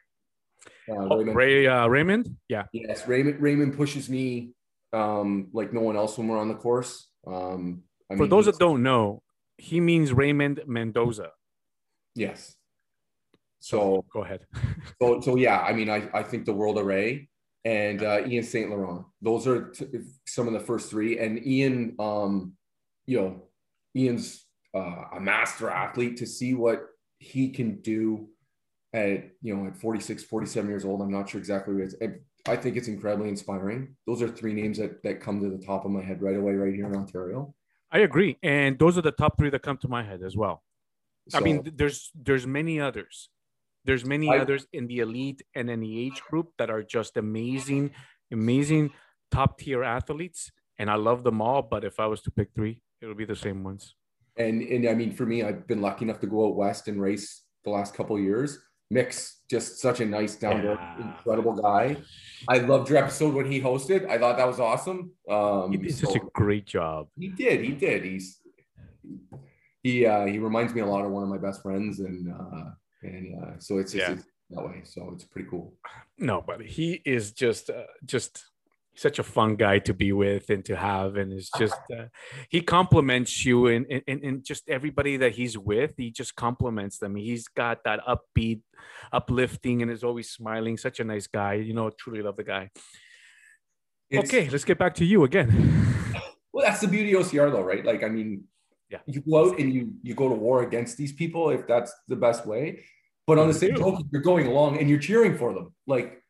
Uh, 0.89 0.95
Oh, 1.09 1.17
Raymond, 1.17 1.35
Ray 1.37 1.67
uh, 1.67 1.87
Raymond, 1.87 2.35
yeah, 2.49 2.63
yes, 2.73 3.07
Raymond. 3.07 3.41
Raymond 3.41 3.75
pushes 3.75 4.09
me 4.09 4.53
um, 4.93 5.49
like 5.53 5.73
no 5.73 5.81
one 5.81 5.95
else 5.95 6.17
when 6.17 6.27
we're 6.27 6.39
on 6.39 6.47
the 6.47 6.55
course. 6.55 7.09
Um, 7.25 7.83
I 8.09 8.15
For 8.15 8.21
mean, 8.23 8.29
those 8.29 8.45
that 8.45 8.57
don't 8.57 8.83
know, 8.83 9.21
he 9.57 9.79
means 9.79 10.13
Raymond 10.13 10.61
Mendoza. 10.65 11.31
Yes. 12.17 12.55
So, 13.59 14.05
Go 14.13 14.23
ahead. 14.23 14.45
so, 15.01 15.21
so 15.21 15.35
yeah. 15.35 15.59
I 15.59 15.73
mean, 15.73 15.89
I, 15.89 16.09
I 16.13 16.23
think 16.23 16.45
the 16.45 16.53
world 16.53 16.77
Array 16.77 17.29
and 17.65 18.01
uh, 18.01 18.25
Ian 18.25 18.43
Saint 18.43 18.69
Laurent. 18.69 19.05
Those 19.21 19.45
are 19.47 19.69
t- 19.71 19.87
some 20.25 20.47
of 20.47 20.53
the 20.53 20.59
first 20.59 20.89
three. 20.89 21.19
And 21.19 21.45
Ian, 21.45 21.95
um, 21.99 22.53
you 23.05 23.19
know, 23.19 23.43
Ian's 23.95 24.45
uh, 24.75 25.03
a 25.15 25.19
master 25.19 25.69
athlete. 25.69 26.17
To 26.17 26.25
see 26.25 26.53
what 26.53 26.83
he 27.19 27.49
can 27.49 27.81
do 27.81 28.29
at 28.93 29.31
you 29.41 29.55
know 29.55 29.67
at 29.67 29.75
46, 29.75 30.23
47 30.23 30.69
years 30.69 30.85
old, 30.85 31.01
I'm 31.01 31.11
not 31.11 31.29
sure 31.29 31.39
exactly 31.39 31.73
what 31.73 31.83
it 31.83 31.93
is. 32.01 32.19
I 32.47 32.55
think 32.55 32.77
it's 32.77 32.87
incredibly 32.87 33.27
inspiring. 33.27 33.95
Those 34.05 34.21
are 34.21 34.29
three 34.29 34.53
names 34.53 34.77
that 34.77 35.03
that 35.03 35.19
come 35.19 35.41
to 35.41 35.49
the 35.49 35.63
top 35.63 35.83
of 35.83 35.91
my 35.91 36.01
head 36.01 36.21
right 36.21 36.37
away, 36.37 36.53
right 36.53 36.73
here 36.73 36.87
in 36.87 36.95
Ontario. 36.95 37.53
I 37.91 37.99
agree, 37.99 38.37
and 38.43 38.77
those 38.79 38.97
are 38.97 39.01
the 39.01 39.11
top 39.11 39.37
three 39.37 39.49
that 39.49 39.61
come 39.61 39.77
to 39.77 39.87
my 39.87 40.03
head 40.03 40.21
as 40.23 40.37
well. 40.37 40.63
I 41.33 41.39
mean, 41.39 41.71
there's 41.75 42.11
there's 42.15 42.45
many 42.47 42.79
others. 42.79 43.29
There's 43.85 44.03
many 44.05 44.29
I- 44.29 44.39
others 44.39 44.67
in 44.73 44.87
the 44.87 44.99
elite 44.99 45.41
and 45.55 45.69
in 45.69 45.79
the 45.79 45.99
age 46.05 46.21
group 46.29 46.47
that 46.57 46.69
are 46.69 46.83
just 46.83 47.17
amazing, 47.17 47.91
amazing 48.31 48.91
top 49.31 49.59
tier 49.59 49.83
athletes, 49.83 50.51
and 50.77 50.89
I 50.89 50.95
love 50.95 51.23
them 51.23 51.41
all. 51.41 51.61
But 51.61 51.83
if 51.83 51.99
I 51.99 52.07
was 52.07 52.21
to 52.23 52.31
pick 52.31 52.49
three, 52.53 52.81
it 53.01 53.05
would 53.07 53.17
be 53.17 53.25
the 53.25 53.35
same 53.35 53.63
ones. 53.63 53.95
And 54.37 54.61
and 54.61 54.87
I 54.87 54.93
mean, 54.93 55.11
for 55.13 55.25
me, 55.25 55.43
I've 55.43 55.65
been 55.67 55.81
lucky 55.81 56.05
enough 56.05 56.19
to 56.21 56.27
go 56.27 56.47
out 56.47 56.55
west 56.55 56.87
and 56.87 57.01
race 57.01 57.43
the 57.63 57.71
last 57.71 57.93
couple 57.95 58.15
of 58.17 58.21
years. 58.21 58.59
Mix 58.89 59.41
just 59.51 59.79
such 59.79 59.99
a 59.99 60.05
nice, 60.05 60.35
down 60.35 60.61
to 60.61 60.67
Yeah. 60.69 61.07
incredible 61.09 61.53
guy. 61.53 61.97
I 62.47 62.59
loved 62.59 62.89
your 62.89 62.99
episode 62.99 63.33
when 63.33 63.51
he 63.51 63.59
hosted. 63.59 64.07
I 64.07 64.17
thought 64.17 64.37
that 64.37 64.47
was 64.47 64.61
awesome. 64.61 65.11
Um, 65.29 65.73
You 65.73 65.77
did 65.79 65.93
such 65.95 66.15
a 66.15 66.21
great 66.33 66.65
job. 66.65 67.09
he 67.19 67.27
did. 67.27 67.65
He 67.65 67.71
did. 67.73 68.05
He's 68.05 68.39
he 69.83 70.05
uh, 70.05 70.25
he 70.25 70.39
reminds 70.39 70.73
me 70.73 70.81
a 70.81 70.85
lot 70.85 71.05
of 71.05 71.11
one 71.11 71.23
of 71.23 71.29
my 71.29 71.37
best 71.37 71.61
friends, 71.61 71.99
and 71.99 72.33
uh, 72.33 72.71
and 73.03 73.43
uh, 73.43 73.51
so 73.59 73.77
it's, 73.77 73.93
Yeah. 73.93 74.11
it's 74.11 74.23
that 74.49 74.63
way. 74.63 74.81
So 74.83 75.11
it's 75.13 75.23
pretty 75.25 75.49
cool. 75.49 75.73
No, 76.17 76.43
but 76.45 76.61
he 76.61 77.01
is 77.05 77.31
just 77.31 77.69
uh, 77.69 77.83
just 78.05 78.45
such 78.95 79.19
a 79.19 79.23
fun 79.23 79.55
guy 79.55 79.77
to 79.77 79.93
be 79.93 80.11
with 80.11 80.49
and 80.49 80.65
to 80.65 80.75
have, 80.75 81.15
and 81.17 81.31
it's 81.31 81.51
just 81.57 81.75
uh, 81.95 82.05
he 82.49 82.61
compliments 82.61 83.45
you 83.45 83.67
and, 83.67 83.85
and 84.07 84.23
and 84.23 84.43
just 84.43 84.67
everybody 84.69 85.17
that 85.17 85.33
he's 85.33 85.57
with. 85.57 85.91
He 85.97 86.11
just 86.11 86.35
compliments 86.35 86.97
them. 86.97 87.15
He's 87.15 87.47
got 87.47 87.83
that 87.83 87.99
upbeat, 88.07 88.61
uplifting, 89.13 89.81
and 89.81 89.91
is 89.91 90.03
always 90.03 90.29
smiling. 90.31 90.77
Such 90.77 90.99
a 90.99 91.03
nice 91.03 91.27
guy. 91.27 91.53
You 91.55 91.73
know, 91.73 91.89
truly 91.91 92.21
love 92.23 92.37
the 92.37 92.43
guy. 92.43 92.71
It's- 94.09 94.27
okay, 94.29 94.49
let's 94.49 94.63
get 94.63 94.79
back 94.79 94.95
to 94.95 95.05
you 95.05 95.23
again. 95.23 95.73
Well, 96.53 96.65
that's 96.65 96.81
the 96.81 96.87
beauty 96.87 97.13
of 97.13 97.21
OCR, 97.27 97.51
though, 97.51 97.61
right? 97.61 97.85
Like, 97.85 98.03
I 98.03 98.09
mean, 98.09 98.45
Yeah. 98.89 98.99
you 99.05 99.21
go 99.21 99.49
out 99.49 99.59
and 99.59 99.73
you 99.73 99.93
you 100.01 100.13
go 100.15 100.29
to 100.29 100.35
war 100.35 100.63
against 100.63 100.95
these 100.95 101.11
people 101.11 101.49
if 101.49 101.67
that's 101.67 101.93
the 102.07 102.15
best 102.15 102.45
way. 102.45 102.85
But 103.25 103.37
on 103.37 103.47
the 103.49 103.53
same 103.53 103.75
token, 103.75 104.07
you're 104.11 104.21
going 104.21 104.47
along 104.47 104.77
and 104.77 104.89
you're 104.89 104.99
cheering 104.99 105.37
for 105.37 105.53
them. 105.53 105.73
Like, 105.85 106.23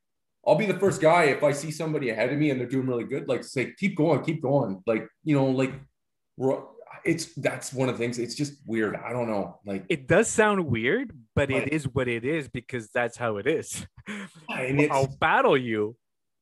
I'll 0.47 0.55
be 0.55 0.65
the 0.65 0.79
first 0.79 0.99
guy 0.99 1.25
if 1.25 1.43
I 1.43 1.51
see 1.51 1.69
somebody 1.69 2.09
ahead 2.09 2.33
of 2.33 2.39
me 2.39 2.49
and 2.49 2.59
they're 2.59 2.67
doing 2.67 2.87
really 2.87 3.03
good. 3.03 3.27
Like, 3.27 3.43
say, 3.43 3.73
keep 3.77 3.95
going, 3.95 4.23
keep 4.23 4.41
going. 4.41 4.81
Like, 4.87 5.07
you 5.23 5.35
know, 5.35 5.45
like, 5.45 5.73
it's 7.05 7.35
that's 7.35 7.71
one 7.71 7.89
of 7.89 7.95
the 7.95 8.03
things. 8.03 8.17
It's 8.17 8.33
just 8.33 8.53
weird. 8.65 8.95
I 8.95 9.13
don't 9.13 9.27
know. 9.27 9.59
Like, 9.63 9.85
it 9.89 10.07
does 10.07 10.27
sound 10.27 10.65
weird, 10.65 11.11
but 11.35 11.51
it 11.51 11.71
is 11.71 11.87
what 11.87 12.07
it 12.07 12.25
is 12.25 12.47
because 12.47 12.89
that's 12.89 13.15
how 13.15 13.37
it 13.37 13.45
is. 13.45 13.85
I'll 14.49 15.15
battle 15.19 15.57
you. 15.57 15.95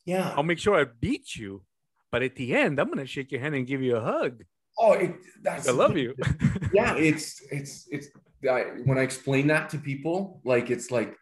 yeah. 0.05 0.33
I'll 0.37 0.43
make 0.43 0.59
sure 0.59 0.79
I 0.79 0.85
beat 0.85 1.35
you. 1.35 1.63
But 2.11 2.23
at 2.23 2.35
the 2.37 2.55
end, 2.55 2.79
I'm 2.79 2.87
gonna 2.87 3.05
shake 3.05 3.31
your 3.33 3.41
hand 3.41 3.55
and 3.55 3.67
give 3.67 3.81
you 3.81 3.97
a 3.97 4.01
hug. 4.01 4.43
Oh, 4.77 4.93
it, 4.93 5.15
that's 5.41 5.67
I 5.67 5.71
love 5.71 5.97
you. 5.97 6.13
yeah 6.73 6.95
it's 6.95 7.41
it's 7.51 7.87
it's 7.91 8.07
I, 8.49 8.61
when 8.83 8.97
i 8.97 9.01
explain 9.01 9.47
that 9.47 9.69
to 9.69 9.77
people 9.77 10.41
like 10.43 10.69
it's 10.69 10.91
like 10.91 11.15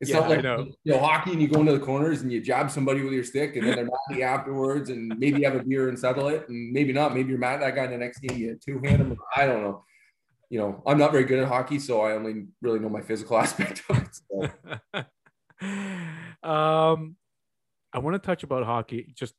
it's 0.00 0.10
Yeah, 0.10 0.20
not 0.20 0.28
like 0.30 0.42
know. 0.42 0.68
you 0.84 0.92
know 0.92 1.00
hockey 1.00 1.32
and 1.32 1.42
you 1.42 1.48
go 1.48 1.60
into 1.60 1.72
the 1.72 1.80
corners 1.80 2.22
and 2.22 2.32
you 2.32 2.40
jab 2.40 2.70
somebody 2.70 3.02
with 3.02 3.12
your 3.12 3.24
stick 3.24 3.56
and 3.56 3.66
then 3.66 3.74
they're 3.76 3.84
mad 3.84 4.16
at 4.16 4.20
afterwards 4.20 4.88
and 4.90 5.08
maybe 5.18 5.40
you 5.40 5.44
have 5.50 5.56
a 5.60 5.64
beer 5.64 5.88
and 5.88 5.98
settle 5.98 6.28
it 6.28 6.48
and 6.48 6.72
maybe 6.72 6.92
not 6.92 7.14
maybe 7.14 7.28
you're 7.30 7.38
mad 7.38 7.54
at 7.54 7.60
that 7.60 7.74
guy 7.74 7.84
in 7.84 7.90
the 7.90 7.98
next 7.98 8.20
game 8.20 8.38
you 8.38 8.58
two 8.64 8.80
hand 8.84 9.00
him 9.02 9.16
i 9.36 9.44
don't 9.46 9.62
know 9.62 9.84
you 10.48 10.58
know 10.58 10.82
i'm 10.86 10.98
not 10.98 11.10
very 11.12 11.24
good 11.24 11.38
at 11.40 11.48
hockey 11.48 11.78
so 11.78 12.00
i 12.02 12.12
only 12.12 12.46
really 12.62 12.78
know 12.78 12.88
my 12.88 13.02
physical 13.02 13.36
aspect 13.44 13.82
of 13.88 13.98
it 13.98 14.14
so. 14.92 14.98
um, 16.48 17.16
I 17.92 17.98
want 17.98 18.14
to 18.14 18.18
touch 18.24 18.42
about 18.44 18.64
hockey 18.64 19.12
just 19.16 19.34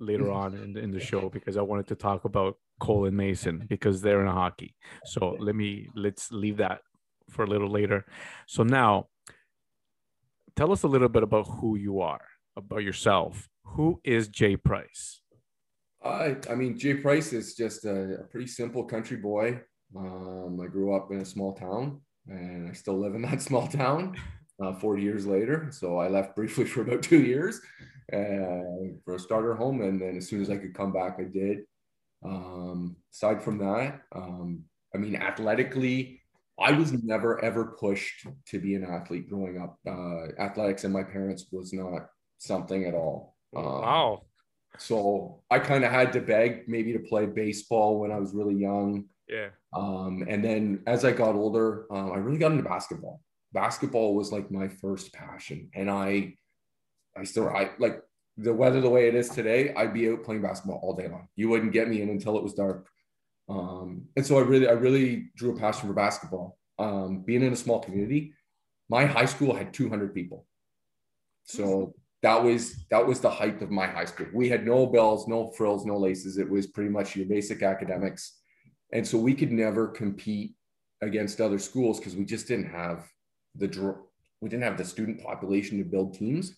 later 0.00 0.30
on 0.30 0.54
in, 0.54 0.76
in 0.76 0.90
the 0.90 1.00
show 1.00 1.28
because 1.28 1.56
I 1.56 1.62
wanted 1.62 1.86
to 1.88 1.94
talk 1.94 2.24
about 2.24 2.56
Cole 2.80 3.06
and 3.06 3.16
Mason 3.16 3.66
because 3.68 4.00
they're 4.00 4.20
in 4.20 4.28
hockey. 4.28 4.74
So 5.04 5.36
let 5.38 5.54
me 5.54 5.88
let's 5.94 6.30
leave 6.30 6.58
that 6.58 6.80
for 7.30 7.44
a 7.44 7.46
little 7.46 7.70
later. 7.70 8.04
So 8.46 8.62
now, 8.62 9.08
tell 10.56 10.72
us 10.72 10.82
a 10.82 10.88
little 10.88 11.08
bit 11.08 11.22
about 11.22 11.46
who 11.46 11.76
you 11.76 12.00
are, 12.00 12.24
about 12.56 12.82
yourself. 12.82 13.48
Who 13.64 14.00
is 14.04 14.28
Jay 14.28 14.56
Price? 14.56 15.20
I, 16.02 16.36
I 16.48 16.54
mean, 16.54 16.78
Jay 16.78 16.94
Price 16.94 17.32
is 17.32 17.54
just 17.54 17.84
a, 17.84 18.20
a 18.20 18.24
pretty 18.24 18.46
simple 18.46 18.84
country 18.84 19.16
boy. 19.16 19.60
Um, 19.96 20.60
I 20.62 20.66
grew 20.66 20.94
up 20.94 21.10
in 21.10 21.20
a 21.20 21.24
small 21.24 21.54
town 21.54 22.00
and 22.26 22.68
I 22.68 22.72
still 22.72 22.98
live 22.98 23.14
in 23.14 23.22
that 23.22 23.42
small 23.48 23.66
town 23.66 24.16
uh, 24.62 24.74
40 24.74 25.02
years 25.02 25.26
later. 25.26 25.68
So 25.72 25.98
I 25.98 26.08
left 26.08 26.36
briefly 26.36 26.64
for 26.72 26.82
about 26.82 27.02
two 27.02 27.22
years 27.22 27.60
uh, 28.12 28.94
for 29.04 29.14
a 29.14 29.18
starter 29.18 29.54
home. 29.54 29.82
And 29.82 30.00
then 30.00 30.16
as 30.16 30.28
soon 30.28 30.42
as 30.42 30.50
I 30.50 30.56
could 30.56 30.74
come 30.74 30.92
back, 30.92 31.16
I 31.18 31.24
did. 31.24 31.58
Um, 32.24 32.96
aside 33.12 33.42
from 33.42 33.58
that, 33.58 34.00
um, 34.12 34.64
I 34.94 34.98
mean, 34.98 35.16
athletically, 35.16 36.20
I 36.58 36.72
was 36.72 36.92
never 36.92 37.42
ever 37.44 37.76
pushed 37.78 38.26
to 38.46 38.58
be 38.58 38.74
an 38.74 38.84
athlete 38.84 39.28
growing 39.28 39.60
up. 39.60 39.78
Uh, 39.86 40.32
athletics 40.40 40.84
and 40.84 40.92
my 40.92 41.04
parents 41.04 41.46
was 41.52 41.72
not 41.72 42.08
something 42.38 42.84
at 42.84 42.94
all. 42.94 43.36
Um, 43.56 43.64
Wow. 43.64 44.22
so 44.78 45.42
I 45.50 45.60
kind 45.60 45.84
of 45.84 45.92
had 45.92 46.12
to 46.14 46.20
beg 46.20 46.68
maybe 46.68 46.92
to 46.92 46.98
play 46.98 47.26
baseball 47.26 48.00
when 48.00 48.10
I 48.10 48.18
was 48.18 48.34
really 48.34 48.56
young. 48.56 49.04
Yeah. 49.28 49.50
Um, 49.72 50.24
and 50.28 50.42
then 50.42 50.82
as 50.86 51.04
I 51.04 51.12
got 51.12 51.34
older, 51.36 51.86
um, 51.92 52.10
I 52.12 52.16
really 52.16 52.38
got 52.38 52.52
into 52.52 52.64
basketball. 52.64 53.20
Basketball 53.52 54.14
was 54.14 54.32
like 54.32 54.50
my 54.50 54.68
first 54.68 55.12
passion. 55.12 55.70
And 55.74 55.90
I, 55.90 56.34
I 57.18 57.24
still, 57.24 57.48
I 57.48 57.70
like 57.78 58.02
the 58.36 58.52
weather 58.54 58.80
the 58.80 58.90
way 58.90 59.08
it 59.08 59.14
is 59.14 59.28
today, 59.28 59.74
I'd 59.74 59.94
be 59.94 60.08
out 60.08 60.24
playing 60.24 60.42
basketball 60.42 60.80
all 60.82 60.94
day 60.94 61.08
long. 61.08 61.28
You 61.36 61.48
wouldn't 61.48 61.72
get 61.72 61.88
me 61.88 62.02
in 62.02 62.08
until 62.08 62.36
it 62.36 62.42
was 62.42 62.54
dark. 62.54 62.88
Um, 63.48 64.06
and 64.16 64.24
so 64.24 64.38
I 64.38 64.42
really, 64.42 64.68
I 64.68 64.72
really 64.72 65.30
drew 65.36 65.56
a 65.56 65.58
passion 65.58 65.88
for 65.88 65.94
basketball. 65.94 66.58
Um, 66.78 67.22
being 67.22 67.42
in 67.42 67.52
a 67.52 67.56
small 67.56 67.80
community, 67.80 68.32
my 68.88 69.04
high 69.04 69.24
school 69.24 69.54
had 69.54 69.74
200 69.74 70.14
people. 70.14 70.46
So 71.44 71.94
that 72.22 72.42
was 72.42 72.84
that 72.90 73.06
was 73.06 73.20
the 73.20 73.30
height 73.30 73.62
of 73.62 73.70
my 73.70 73.86
high 73.86 74.04
school. 74.04 74.26
We 74.34 74.48
had 74.48 74.66
no 74.66 74.86
bells, 74.86 75.28
no 75.28 75.52
frills, 75.52 75.86
no 75.86 75.96
laces. 75.96 76.38
It 76.38 76.48
was 76.48 76.66
pretty 76.66 76.90
much 76.90 77.16
your 77.16 77.26
basic 77.26 77.62
academics, 77.62 78.38
and 78.92 79.06
so 79.06 79.18
we 79.18 79.34
could 79.34 79.52
never 79.52 79.88
compete 79.88 80.54
against 81.00 81.40
other 81.40 81.58
schools 81.58 81.98
because 81.98 82.16
we 82.16 82.24
just 82.24 82.48
didn't 82.48 82.70
have 82.70 83.06
the 83.54 83.68
dr- 83.68 84.00
we 84.40 84.48
didn't 84.48 84.64
have 84.64 84.76
the 84.76 84.84
student 84.84 85.22
population 85.22 85.78
to 85.78 85.84
build 85.84 86.14
teams. 86.14 86.56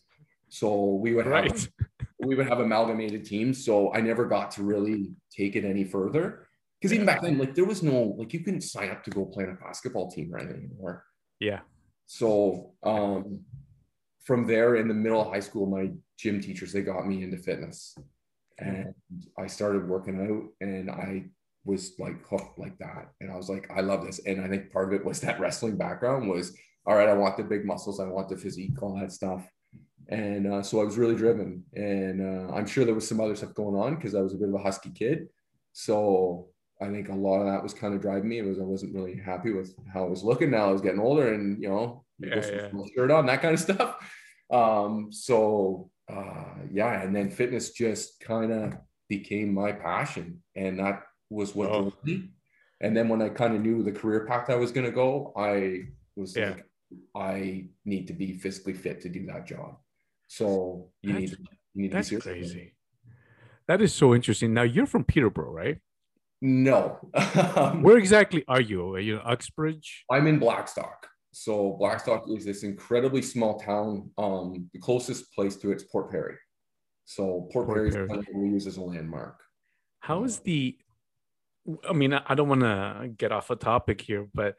So 0.51 0.95
we 0.95 1.15
would 1.15 1.27
have 1.27 1.35
Right. 1.35 1.69
we 2.19 2.35
would 2.35 2.47
have 2.49 2.61
amalgamated 2.61 3.25
teams. 3.25 3.65
So 3.65 3.93
I 3.95 4.01
never 4.01 4.27
got 4.27 4.51
to 4.53 4.63
really 4.63 5.13
take 5.35 5.57
it 5.57 5.65
any 5.65 5.85
further 5.85 6.47
because 6.81 6.95
even 6.95 7.07
back 7.07 7.23
then, 7.23 7.39
like 7.39 7.55
there 7.55 7.65
was 7.65 7.83
no 7.83 8.15
like 8.19 8.33
you 8.33 8.41
couldn't 8.41 8.63
sign 8.63 8.91
up 8.91 9.05
to 9.05 9.11
go 9.11 9.27
play 9.27 9.45
on 9.45 9.51
a 9.51 9.55
basketball 9.55 10.11
team 10.11 10.31
right 10.31 10.49
anymore. 10.49 11.05
Yeah. 11.39 11.61
So 12.07 12.73
um, 12.83 13.41
from 14.25 14.47
there, 14.47 14.77
in 14.77 14.89
the 14.89 14.95
middle 14.95 15.21
of 15.21 15.29
high 15.29 15.41
school, 15.41 15.67
my 15.67 15.91
gym 16.19 16.41
teachers 16.41 16.73
they 16.73 16.83
got 16.83 17.07
me 17.07 17.23
into 17.23 17.37
fitness, 17.37 17.97
and 18.59 18.95
I 19.39 19.47
started 19.47 19.89
working 19.89 20.21
out, 20.21 20.67
and 20.67 20.91
I 20.91 21.25
was 21.65 21.93
like 21.99 22.27
hooked 22.27 22.59
like 22.59 22.79
that, 22.79 23.11
and 23.21 23.31
I 23.31 23.37
was 23.37 23.51
like, 23.51 23.71
I 23.75 23.81
love 23.83 24.05
this, 24.05 24.21
and 24.27 24.41
I 24.41 24.49
think 24.49 24.73
part 24.73 24.89
of 24.89 24.99
it 24.99 25.05
was 25.05 25.21
that 25.21 25.39
wrestling 25.41 25.77
background 25.77 26.29
was 26.29 26.57
all 26.87 26.97
right. 26.97 27.09
I 27.09 27.15
want 27.15 27.37
the 27.37 27.45
big 27.45 27.67
muscles, 27.67 28.01
I 28.01 28.07
want 28.07 28.31
the 28.31 28.37
physique, 28.37 28.83
all 28.83 28.99
that 28.99 29.13
stuff, 29.13 29.47
and 30.11 30.53
uh, 30.53 30.63
so 30.63 30.81
I 30.81 30.85
was 30.85 30.99
really 30.99 31.15
driven, 31.17 31.65
and 31.75 32.21
uh, 32.21 32.53
I'm 32.53 32.67
sure 32.67 32.85
there 32.85 32.95
was 32.95 33.09
some 33.09 33.21
other 33.21 33.35
stuff 33.37 33.55
going 33.55 33.75
on 33.77 33.95
because 33.95 34.15
I 34.15 34.21
was 34.21 34.35
a 34.35 34.37
bit 34.37 34.49
of 34.49 34.55
a 34.55 34.59
husky 34.59 34.91
kid, 34.91 35.29
so 35.73 36.49
I 36.83 36.89
think 36.89 37.09
a 37.09 37.15
lot 37.15 37.41
of 37.41 37.47
that 37.47 37.63
was 37.63 37.73
kind 37.75 37.95
of 37.95 38.01
driving 38.01 38.29
me. 38.29 38.39
It 38.39 38.47
was 38.47 38.59
I 38.59 38.63
wasn't 38.63 38.95
really 38.95 39.17
happy 39.17 39.53
with 39.53 39.75
how 39.93 40.05
I 40.05 40.09
was 40.09 40.23
looking. 40.25 40.51
Now 40.51 40.69
I 40.69 40.73
was 40.73 40.83
getting 40.83 41.01
older, 41.01 41.33
and 41.35 41.63
you 41.63 41.69
know, 41.69 42.05
Yeah, 42.19 42.37
yeah. 42.37 42.69
shirt 42.95 43.11
on 43.11 43.27
that 43.27 43.41
kind 43.43 43.55
of 43.55 43.61
stuff. 43.61 43.97
Um, 44.53 45.13
so 45.13 45.93
uh, 46.13 46.55
yeah, 46.73 47.03
and 47.03 47.15
then 47.15 47.31
fitness 47.31 47.71
just 47.71 48.19
kind 48.19 48.51
of 48.53 48.75
became 49.09 49.55
my 49.55 49.71
passion, 49.71 50.43
and 50.57 50.81
that 50.81 51.05
was 51.31 51.55
what 51.55 51.69
Oh. 51.71 51.83
drove 51.83 52.05
me. 52.05 52.31
And 52.81 52.97
then 52.97 53.09
when 53.09 53.23
I 53.23 53.29
kind 53.29 53.55
of 53.55 53.61
knew 53.63 53.85
the 53.85 53.93
career 53.93 54.27
path 54.27 54.51
I 54.51 54.57
was 54.57 54.73
going 54.73 54.87
to 54.87 54.91
go, 54.91 55.33
I 55.37 55.83
was 56.17 56.35
Yeah. 56.37 56.51
like, 56.55 56.67
I 57.15 57.69
need 57.85 58.09
to 58.09 58.13
be 58.13 58.33
physically 58.33 58.73
fit 58.73 59.01
to 59.03 59.09
do 59.09 59.25
that 59.27 59.47
job. 59.47 59.77
So 60.31 60.91
you 61.03 61.13
need 61.13 61.31
That's- 61.31 61.49
you 61.75 61.83
need 61.83 61.89
to 61.89 61.95
be 61.97 62.03
That's 62.17 62.23
crazy. 62.23 62.77
That 63.67 63.83
is 63.83 63.93
so 63.93 64.15
interesting. 64.15 64.55
Now 64.55 64.63
you're 64.63 64.87
from 64.87 65.03
Peterborough, 65.03 65.51
right? 65.53 65.79
No, 66.41 66.99
Where 67.83 67.99
exactly 67.99 68.45
are 68.49 68.61
you? 68.61 68.95
Are 68.95 69.01
you 69.01 69.17
in 69.17 69.23
Uxbridge? 69.25 70.05
I'm 70.11 70.27
in 70.29 70.39
Blackstock. 70.39 71.07
So 71.33 71.77
Blackstock 71.81 72.25
is 72.31 72.45
this 72.45 72.63
incredibly 72.63 73.23
small 73.23 73.59
town. 73.59 74.11
Um, 74.17 74.71
the 74.73 74.79
closest 74.79 75.33
place 75.35 75.57
to 75.57 75.73
it's 75.73 75.83
Port 75.85 76.11
Perry. 76.13 76.37
So 77.05 77.49
Port, 77.53 77.67
Port 77.67 77.93
Perry 77.93 78.09
is 78.21 78.27
we 78.35 78.49
use 78.49 78.67
as 78.69 78.77
a 78.77 78.83
landmark. 78.83 79.39
How 79.99 80.23
is 80.25 80.39
the? 80.39 80.79
I 81.89 81.93
mean, 81.93 82.15
I 82.15 82.23
I 82.27 82.35
don't 82.37 82.49
want 82.49 82.63
to 82.63 83.11
get 83.19 83.33
off 83.33 83.51
a 83.51 83.57
topic 83.57 84.01
here, 84.01 84.27
but 84.33 84.55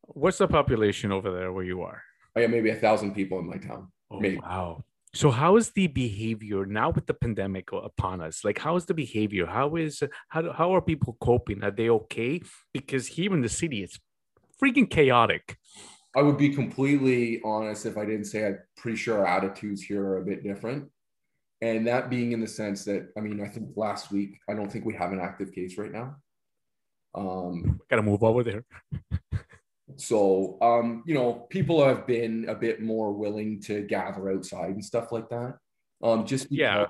what's 0.00 0.38
the 0.38 0.48
population 0.48 1.12
over 1.12 1.30
there 1.30 1.52
where 1.52 1.64
you 1.64 1.82
are? 1.82 2.02
I 2.34 2.40
got 2.40 2.50
maybe 2.50 2.70
a 2.70 2.76
thousand 2.76 3.14
people 3.14 3.38
in 3.38 3.46
my 3.46 3.58
town. 3.58 3.92
Oh, 4.10 4.18
Maybe. 4.18 4.38
wow. 4.38 4.82
So 5.14 5.30
how 5.30 5.56
is 5.56 5.70
the 5.70 5.86
behavior 5.86 6.66
now 6.66 6.90
with 6.90 7.06
the 7.06 7.14
pandemic 7.14 7.70
upon 7.72 8.20
us? 8.20 8.44
Like, 8.44 8.58
how 8.58 8.74
is 8.74 8.84
the 8.84 8.94
behavior? 8.94 9.46
How 9.46 9.76
is 9.76 10.02
how 10.28 10.42
do- 10.42 10.52
how 10.52 10.74
are 10.74 10.82
people 10.82 11.16
coping? 11.20 11.62
Are 11.62 11.70
they 11.70 11.88
okay? 11.88 12.42
Because 12.72 13.06
here 13.06 13.32
in 13.32 13.40
the 13.40 13.48
city, 13.48 13.84
it's 13.84 14.00
freaking 14.60 14.90
chaotic. 14.90 15.56
I 16.16 16.22
would 16.22 16.36
be 16.36 16.50
completely 16.50 17.40
honest 17.44 17.86
if 17.86 17.96
I 17.96 18.04
didn't 18.04 18.24
say 18.24 18.46
I'm 18.46 18.58
pretty 18.76 18.96
sure 18.96 19.18
our 19.18 19.26
attitudes 19.26 19.82
here 19.82 20.04
are 20.04 20.18
a 20.18 20.24
bit 20.24 20.42
different. 20.42 20.90
And 21.60 21.86
that 21.86 22.10
being 22.10 22.32
in 22.32 22.40
the 22.40 22.48
sense 22.48 22.84
that, 22.84 23.10
I 23.16 23.20
mean, 23.20 23.40
I 23.40 23.48
think 23.48 23.70
last 23.76 24.10
week, 24.10 24.38
I 24.48 24.54
don't 24.54 24.70
think 24.70 24.84
we 24.84 24.94
have 24.94 25.12
an 25.12 25.20
active 25.20 25.52
case 25.52 25.78
right 25.78 25.92
now. 25.92 26.16
Um, 27.14 27.80
Got 27.88 27.96
to 27.96 28.02
move 28.02 28.24
over 28.24 28.42
there. 28.42 28.64
so, 29.96 30.58
um, 30.60 31.02
you 31.06 31.14
know, 31.14 31.46
people 31.50 31.84
have 31.84 32.06
been 32.06 32.46
a 32.48 32.54
bit 32.54 32.80
more 32.80 33.12
willing 33.12 33.60
to 33.62 33.82
gather 33.82 34.30
outside 34.30 34.70
and 34.70 34.84
stuff 34.84 35.12
like 35.12 35.28
that. 35.28 35.58
Um, 36.02 36.26
just 36.26 36.50
because, 36.50 36.58
Yeah. 36.58 36.86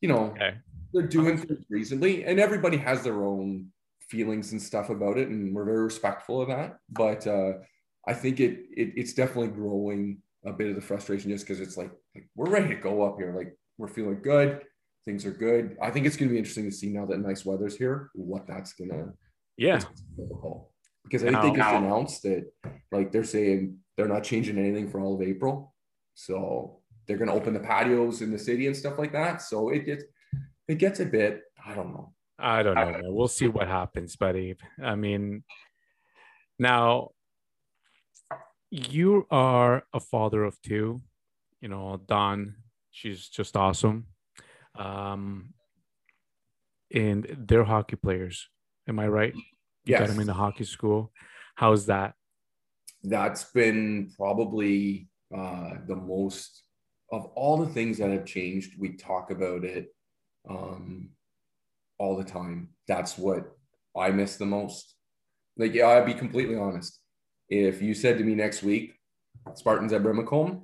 you 0.00 0.08
know, 0.08 0.26
Okay. 0.32 0.58
they're 0.92 1.06
doing 1.06 1.38
things 1.38 1.64
reasonably, 1.68 2.24
and 2.24 2.38
everybody 2.38 2.76
has 2.76 3.02
their 3.02 3.24
own 3.24 3.72
feelings 4.00 4.52
and 4.52 4.60
stuff 4.62 4.90
about 4.90 5.18
it, 5.18 5.28
and 5.28 5.54
we're 5.54 5.64
very 5.64 5.84
respectful 5.84 6.40
of 6.40 6.48
that. 6.48 6.78
But 6.88 7.26
uh, 7.26 7.58
I 8.06 8.14
think 8.14 8.40
it, 8.40 8.66
it 8.74 8.92
it's 8.96 9.12
definitely 9.12 9.48
growing 9.48 10.22
a 10.44 10.52
bit 10.52 10.68
of 10.68 10.76
the 10.76 10.80
frustration 10.80 11.30
just 11.30 11.46
because 11.46 11.60
it's 11.60 11.76
like, 11.76 11.90
like 12.14 12.28
we're 12.36 12.48
ready 12.50 12.68
to 12.68 12.80
go 12.80 13.02
up 13.02 13.18
here, 13.18 13.34
like 13.34 13.54
we're 13.76 13.88
feeling 13.88 14.20
good, 14.22 14.62
things 15.04 15.26
are 15.26 15.32
good. 15.32 15.76
I 15.82 15.90
think 15.90 16.06
it's 16.06 16.16
going 16.16 16.28
to 16.28 16.32
be 16.32 16.38
interesting 16.38 16.64
to 16.64 16.72
see 16.72 16.88
now 16.90 17.04
that 17.06 17.18
nice 17.18 17.44
weather's 17.44 17.76
here, 17.76 18.10
what 18.14 18.46
that's 18.46 18.72
gonna 18.74 19.12
Yeah. 19.56 19.80
Because 21.08 21.24
I 21.24 21.40
think 21.40 21.54
they 21.54 21.60
just 21.60 21.74
announced 21.74 22.22
that 22.24 22.52
like 22.92 23.12
they're 23.12 23.24
saying 23.24 23.78
they're 23.96 24.08
not 24.08 24.24
changing 24.24 24.58
anything 24.58 24.90
for 24.90 25.00
all 25.00 25.14
of 25.14 25.22
April. 25.22 25.74
So 26.14 26.80
they're 27.06 27.16
gonna 27.16 27.34
open 27.34 27.54
the 27.54 27.60
patios 27.60 28.22
in 28.22 28.30
the 28.30 28.38
city 28.38 28.66
and 28.66 28.76
stuff 28.76 28.98
like 28.98 29.12
that. 29.12 29.42
So 29.42 29.70
it 29.70 29.86
gets 29.86 30.04
it 30.68 30.78
gets 30.78 31.00
a 31.00 31.06
bit, 31.06 31.42
I 31.64 31.74
don't 31.74 31.92
know. 31.92 32.12
I 32.38 32.62
don't 32.62 32.74
know, 32.74 32.92
man. 32.92 33.02
We'll 33.06 33.28
see 33.28 33.48
what 33.48 33.66
happens, 33.66 34.14
buddy. 34.16 34.56
I 34.82 34.94
mean, 34.94 35.42
now 36.58 37.10
you 38.70 39.26
are 39.30 39.84
a 39.92 40.00
father 40.00 40.44
of 40.44 40.60
two. 40.62 41.00
You 41.60 41.68
know, 41.68 42.00
Don, 42.06 42.56
she's 42.90 43.28
just 43.28 43.56
awesome. 43.56 44.06
Um, 44.76 45.54
and 46.94 47.26
they're 47.48 47.64
hockey 47.64 47.96
players. 47.96 48.48
Am 48.86 48.98
I 48.98 49.08
right? 49.08 49.34
You 49.88 49.94
got 49.94 50.00
Yes. 50.02 50.10
them 50.10 50.20
in 50.20 50.26
the 50.26 50.34
hockey 50.34 50.64
school. 50.64 51.10
How's 51.54 51.86
that? 51.86 52.14
That's 53.02 53.44
been 53.44 54.10
probably 54.16 55.08
uh 55.34 55.74
the 55.86 55.96
most 55.96 56.62
of 57.10 57.24
all 57.34 57.56
the 57.56 57.72
things 57.72 57.96
that 57.98 58.10
have 58.10 58.26
changed. 58.26 58.78
We 58.78 58.96
talk 58.96 59.30
about 59.30 59.64
it 59.64 59.86
um 60.48 61.10
all 61.98 62.16
the 62.16 62.24
time. 62.24 62.68
That's 62.86 63.16
what 63.16 63.56
I 63.96 64.10
miss 64.10 64.36
the 64.36 64.46
most. 64.46 64.94
Like, 65.56 65.72
yeah, 65.74 65.88
I'd 65.88 66.06
be 66.06 66.14
completely 66.14 66.56
honest. 66.56 67.00
If 67.48 67.80
you 67.80 67.94
said 67.94 68.18
to 68.18 68.24
me 68.24 68.34
next 68.34 68.62
week, 68.62 68.94
Spartans 69.54 69.92
at 69.94 70.02
Brimacombe, 70.02 70.62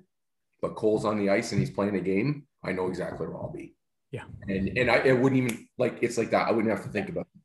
but 0.61 0.77
Cole's 0.77 1.05
on 1.07 1.19
the 1.19 1.31
ice 1.31 1.51
and 1.53 1.61
he's 1.61 1.71
playing 1.71 1.97
a 1.97 2.01
game, 2.01 2.47
I 2.63 2.73
know 2.73 2.89
exactly 2.89 3.27
where 3.27 3.37
I'll 3.39 3.51
be. 3.51 3.75
Yeah. 4.13 4.25
And 4.49 4.77
and 4.77 4.91
I 4.91 4.97
it 4.97 5.19
wouldn't 5.19 5.43
even 5.43 5.67
like 5.79 5.99
it's 6.03 6.19
like 6.19 6.31
that. 6.31 6.47
I 6.47 6.53
wouldn't 6.53 6.73
have 6.75 6.85
to 6.85 6.91
think 6.91 7.09
about 7.09 7.27
it. 7.35 7.41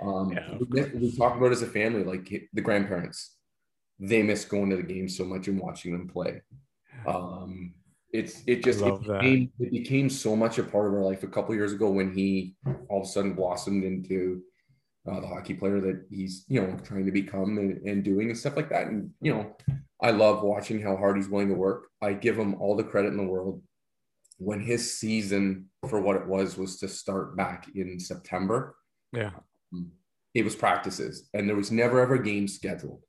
Um 0.00 0.32
Yeah, 0.32 0.58
we, 0.68 0.82
we 0.94 1.16
talk 1.16 1.36
about 1.36 1.52
as 1.52 1.62
a 1.62 1.66
family, 1.66 2.04
like 2.04 2.28
the 2.52 2.60
grandparents. 2.60 3.36
They 3.98 4.22
miss 4.22 4.44
going 4.44 4.70
to 4.70 4.76
the 4.76 4.82
game 4.82 5.08
so 5.08 5.24
much 5.24 5.48
and 5.48 5.60
watching 5.60 5.92
them 5.92 6.08
play. 6.08 6.42
Um 7.06 7.74
it's 8.12 8.42
it 8.46 8.64
just 8.64 8.80
it 8.80 9.00
became, 9.02 9.52
it 9.60 9.70
became 9.70 10.10
so 10.10 10.34
much 10.34 10.58
a 10.58 10.64
part 10.64 10.88
of 10.88 10.94
our 10.94 11.02
life 11.02 11.22
a 11.22 11.28
couple 11.28 11.54
years 11.54 11.72
ago 11.72 11.90
when 11.90 12.12
he 12.12 12.56
all 12.88 13.02
of 13.02 13.04
a 13.04 13.08
sudden 13.08 13.34
blossomed 13.34 13.84
into 13.84 14.42
uh, 15.10 15.20
the 15.20 15.26
hockey 15.26 15.54
player 15.54 15.80
that 15.80 16.04
he's 16.10 16.44
you 16.48 16.60
know 16.60 16.76
trying 16.84 17.06
to 17.06 17.12
become 17.12 17.56
and, 17.58 17.80
and 17.86 18.04
doing 18.04 18.28
and 18.28 18.38
stuff 18.38 18.56
like 18.56 18.68
that 18.68 18.88
and 18.88 19.10
you 19.20 19.32
know 19.32 19.56
i 20.02 20.10
love 20.10 20.42
watching 20.42 20.80
how 20.80 20.96
hard 20.96 21.16
he's 21.16 21.28
willing 21.28 21.48
to 21.48 21.54
work 21.54 21.86
i 22.02 22.12
give 22.12 22.38
him 22.38 22.54
all 22.56 22.76
the 22.76 22.84
credit 22.84 23.08
in 23.08 23.16
the 23.16 23.22
world 23.22 23.62
when 24.38 24.60
his 24.60 24.98
season 24.98 25.66
for 25.88 26.00
what 26.00 26.16
it 26.16 26.26
was 26.26 26.58
was 26.58 26.78
to 26.78 26.88
start 26.88 27.36
back 27.36 27.68
in 27.74 27.98
september 27.98 28.76
Yeah. 29.12 29.30
It 30.34 30.44
was 30.44 30.54
practices 30.54 31.28
and 31.34 31.48
there 31.48 31.56
was 31.56 31.70
never 31.72 32.00
ever 32.00 32.18
games 32.18 32.54
scheduled 32.54 33.02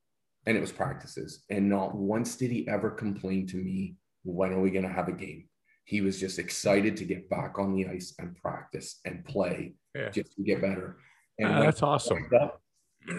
and 0.46 0.58
it 0.58 0.62
was 0.62 0.72
practices 0.72 1.44
and 1.50 1.70
not 1.70 1.94
once 1.96 2.36
did 2.36 2.50
he 2.52 2.68
ever 2.68 2.90
complain 2.90 3.46
to 3.48 3.58
me 3.58 3.96
when 4.24 4.52
are 4.54 4.60
we 4.62 4.72
going 4.72 4.88
to 4.88 4.92
have 4.94 5.08
a 5.08 5.12
game 5.12 5.48
he 5.86 6.02
was 6.02 6.20
just 6.20 6.40
excited 6.40 6.96
to 6.98 7.06
get 7.06 7.30
back 7.30 7.60
on 7.60 7.74
the 7.76 7.86
ice 7.88 8.14
and 8.20 8.36
practice 8.36 9.00
and 9.06 9.24
play 9.26 9.74
Yeah. 9.96 10.10
just 10.10 10.36
to 10.36 10.44
get 10.44 10.62
better 10.62 10.98
and 11.38 11.48
ah, 11.50 11.54
when- 11.58 11.66
that's 11.66 11.84
awesome. 11.84 12.28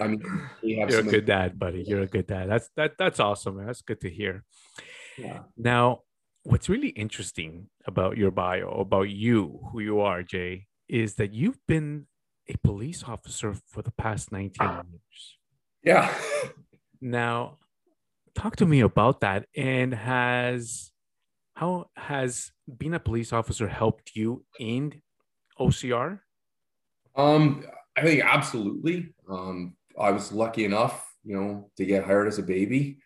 i 0.00 0.06
mean 0.08 0.22
we 0.62 0.78
have 0.78 0.90
You're 0.90 1.00
a 1.00 1.02
good 1.16 1.26
dad, 1.26 1.58
buddy. 1.58 1.82
You're 1.86 2.02
a 2.02 2.06
good 2.06 2.26
dad. 2.28 2.48
That's 2.48 2.68
that 2.76 2.92
that's 2.98 3.18
awesome, 3.20 3.56
man. 3.56 3.66
That's 3.66 3.82
good 3.82 4.00
to 4.02 4.10
hear. 4.10 4.44
yeah. 5.18 5.40
Now, 5.56 6.02
what's 6.44 6.68
really 6.68 6.90
interesting 6.90 7.68
about 7.86 8.16
your 8.16 8.30
bio, 8.30 8.68
about 8.86 9.08
you, 9.10 9.58
who 9.72 9.80
you 9.80 10.00
are, 10.00 10.22
Jay, 10.22 10.66
is 10.88 11.14
that 11.16 11.32
you've 11.32 11.58
been 11.66 12.06
a 12.52 12.58
police 12.58 13.04
officer 13.04 13.54
for 13.66 13.82
the 13.82 13.92
past 13.92 14.32
19 14.32 14.68
years. 14.68 15.38
yeah 15.82 16.14
Now, 17.00 17.58
talk 18.34 18.56
to 18.56 18.66
me 18.66 18.80
about 18.80 19.20
that. 19.20 19.46
And 19.56 19.92
has 19.94 20.92
how 21.54 21.90
has 21.96 22.50
being 22.78 22.94
a 22.94 23.00
police 23.00 23.32
officer 23.32 23.68
helped 23.68 24.12
you 24.14 24.44
in 24.58 25.02
OCR? 25.58 26.20
Um, 27.14 27.64
I 27.96 28.02
think 28.02 28.24
absolutely. 28.24 29.14
Um, 29.28 29.76
I 29.98 30.10
was 30.10 30.32
lucky 30.32 30.64
enough, 30.64 31.12
you 31.24 31.36
know, 31.36 31.70
to 31.76 31.84
get 31.84 32.04
hired 32.04 32.28
as 32.28 32.38
a 32.38 32.42
baby. 32.42 32.98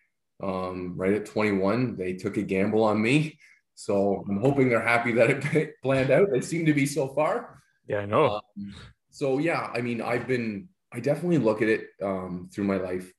Um, 0.43 0.95
right 0.97 1.15
at 1.15 1.27
21, 1.27 1.97
they 1.97 2.13
took 2.13 2.37
a 2.37 2.43
gamble 2.43 2.85
on 2.85 3.01
me. 3.03 3.39
So 3.75 4.25
I'm 4.29 4.41
hoping 4.41 4.69
they're 4.69 4.81
happy 4.81 5.13
that 5.13 5.31
it 5.55 5.75
planned 5.83 6.11
out. 6.11 6.29
They 6.31 6.41
seem 6.41 6.67
to 6.67 6.75
be 6.75 6.87
so 6.87 7.09
far. 7.09 7.63
Yeah, 7.89 7.99
I 7.99 8.07
know. 8.07 8.41
Um, 8.59 8.75
so 9.17 9.39
yeah, 9.39 9.71
I 9.73 9.81
mean, 9.81 10.03
I've 10.03 10.27
been, 10.27 10.69
I 10.93 11.01
definitely 11.01 11.39
look 11.39 11.63
at 11.63 11.71
it 11.71 11.87
um, 12.03 12.51
through 12.53 12.65
my 12.65 12.77
life. 12.77 13.11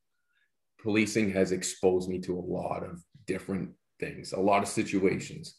Policing 0.83 1.31
has 1.31 1.51
exposed 1.51 2.07
me 2.07 2.19
to 2.19 2.38
a 2.38 2.47
lot 2.57 2.83
of 2.83 3.03
different 3.25 3.71
things, 3.99 4.31
a 4.31 4.39
lot 4.39 4.62
of 4.62 4.69
situations. 4.69 5.55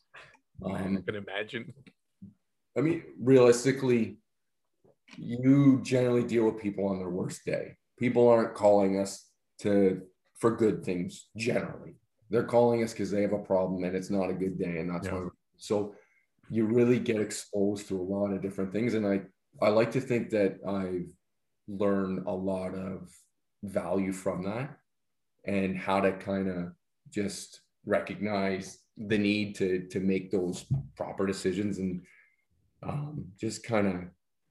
I 0.65 0.85
Um, 0.85 1.03
can 1.05 1.17
imagine. 1.17 1.75
I 2.77 2.83
mean, 2.83 3.03
realistically, 3.21 4.19
you 5.17 5.81
generally 5.83 6.23
deal 6.23 6.45
with 6.45 6.63
people 6.63 6.87
on 6.87 7.01
their 7.01 7.11
worst 7.11 7.45
day. 7.45 7.75
People 7.99 8.29
aren't 8.29 8.55
calling 8.55 9.01
us 9.01 9.29
to 9.63 10.03
for 10.37 10.55
good 10.55 10.85
things 10.85 11.31
generally. 11.37 11.97
They're 12.31 12.45
calling 12.57 12.85
us 12.85 12.93
because 12.93 13.11
they 13.11 13.23
have 13.23 13.33
a 13.33 13.39
problem 13.53 13.83
and 13.83 13.97
it's 13.97 14.11
not 14.11 14.31
a 14.31 14.35
good 14.43 14.57
day, 14.57 14.79
and 14.79 14.89
that's 14.89 15.09
Yeah. 15.09 15.15
why. 15.15 15.29
So 15.57 15.97
you 16.49 16.65
really 16.67 17.01
get 17.01 17.21
exposed 17.21 17.89
to 17.89 18.01
a 18.01 18.09
lot 18.15 18.33
of 18.33 18.41
different 18.41 18.73
things, 18.73 18.95
and 18.95 19.05
I 19.05 19.23
I 19.61 19.69
like 19.71 19.91
to 19.93 20.01
think 20.01 20.31
that 20.31 20.59
I've 20.67 21.13
learned 21.67 22.27
a 22.27 22.33
lot 22.33 22.75
of 22.75 23.11
value 23.63 24.13
from 24.13 24.45
that, 24.45 24.77
and 25.45 25.77
how 25.77 26.01
to 26.01 26.13
kind 26.13 26.49
of 26.49 26.73
just 27.11 27.61
recognize 27.87 28.79
the 28.97 29.19
need 29.19 29.55
to 29.57 29.87
to 29.89 30.01
make 30.01 30.31
those 30.31 30.65
proper 30.97 31.27
decisions 31.27 31.79
and 31.79 32.03
um, 32.83 33.25
just 33.39 33.63
kind 33.63 33.87
of 33.87 33.95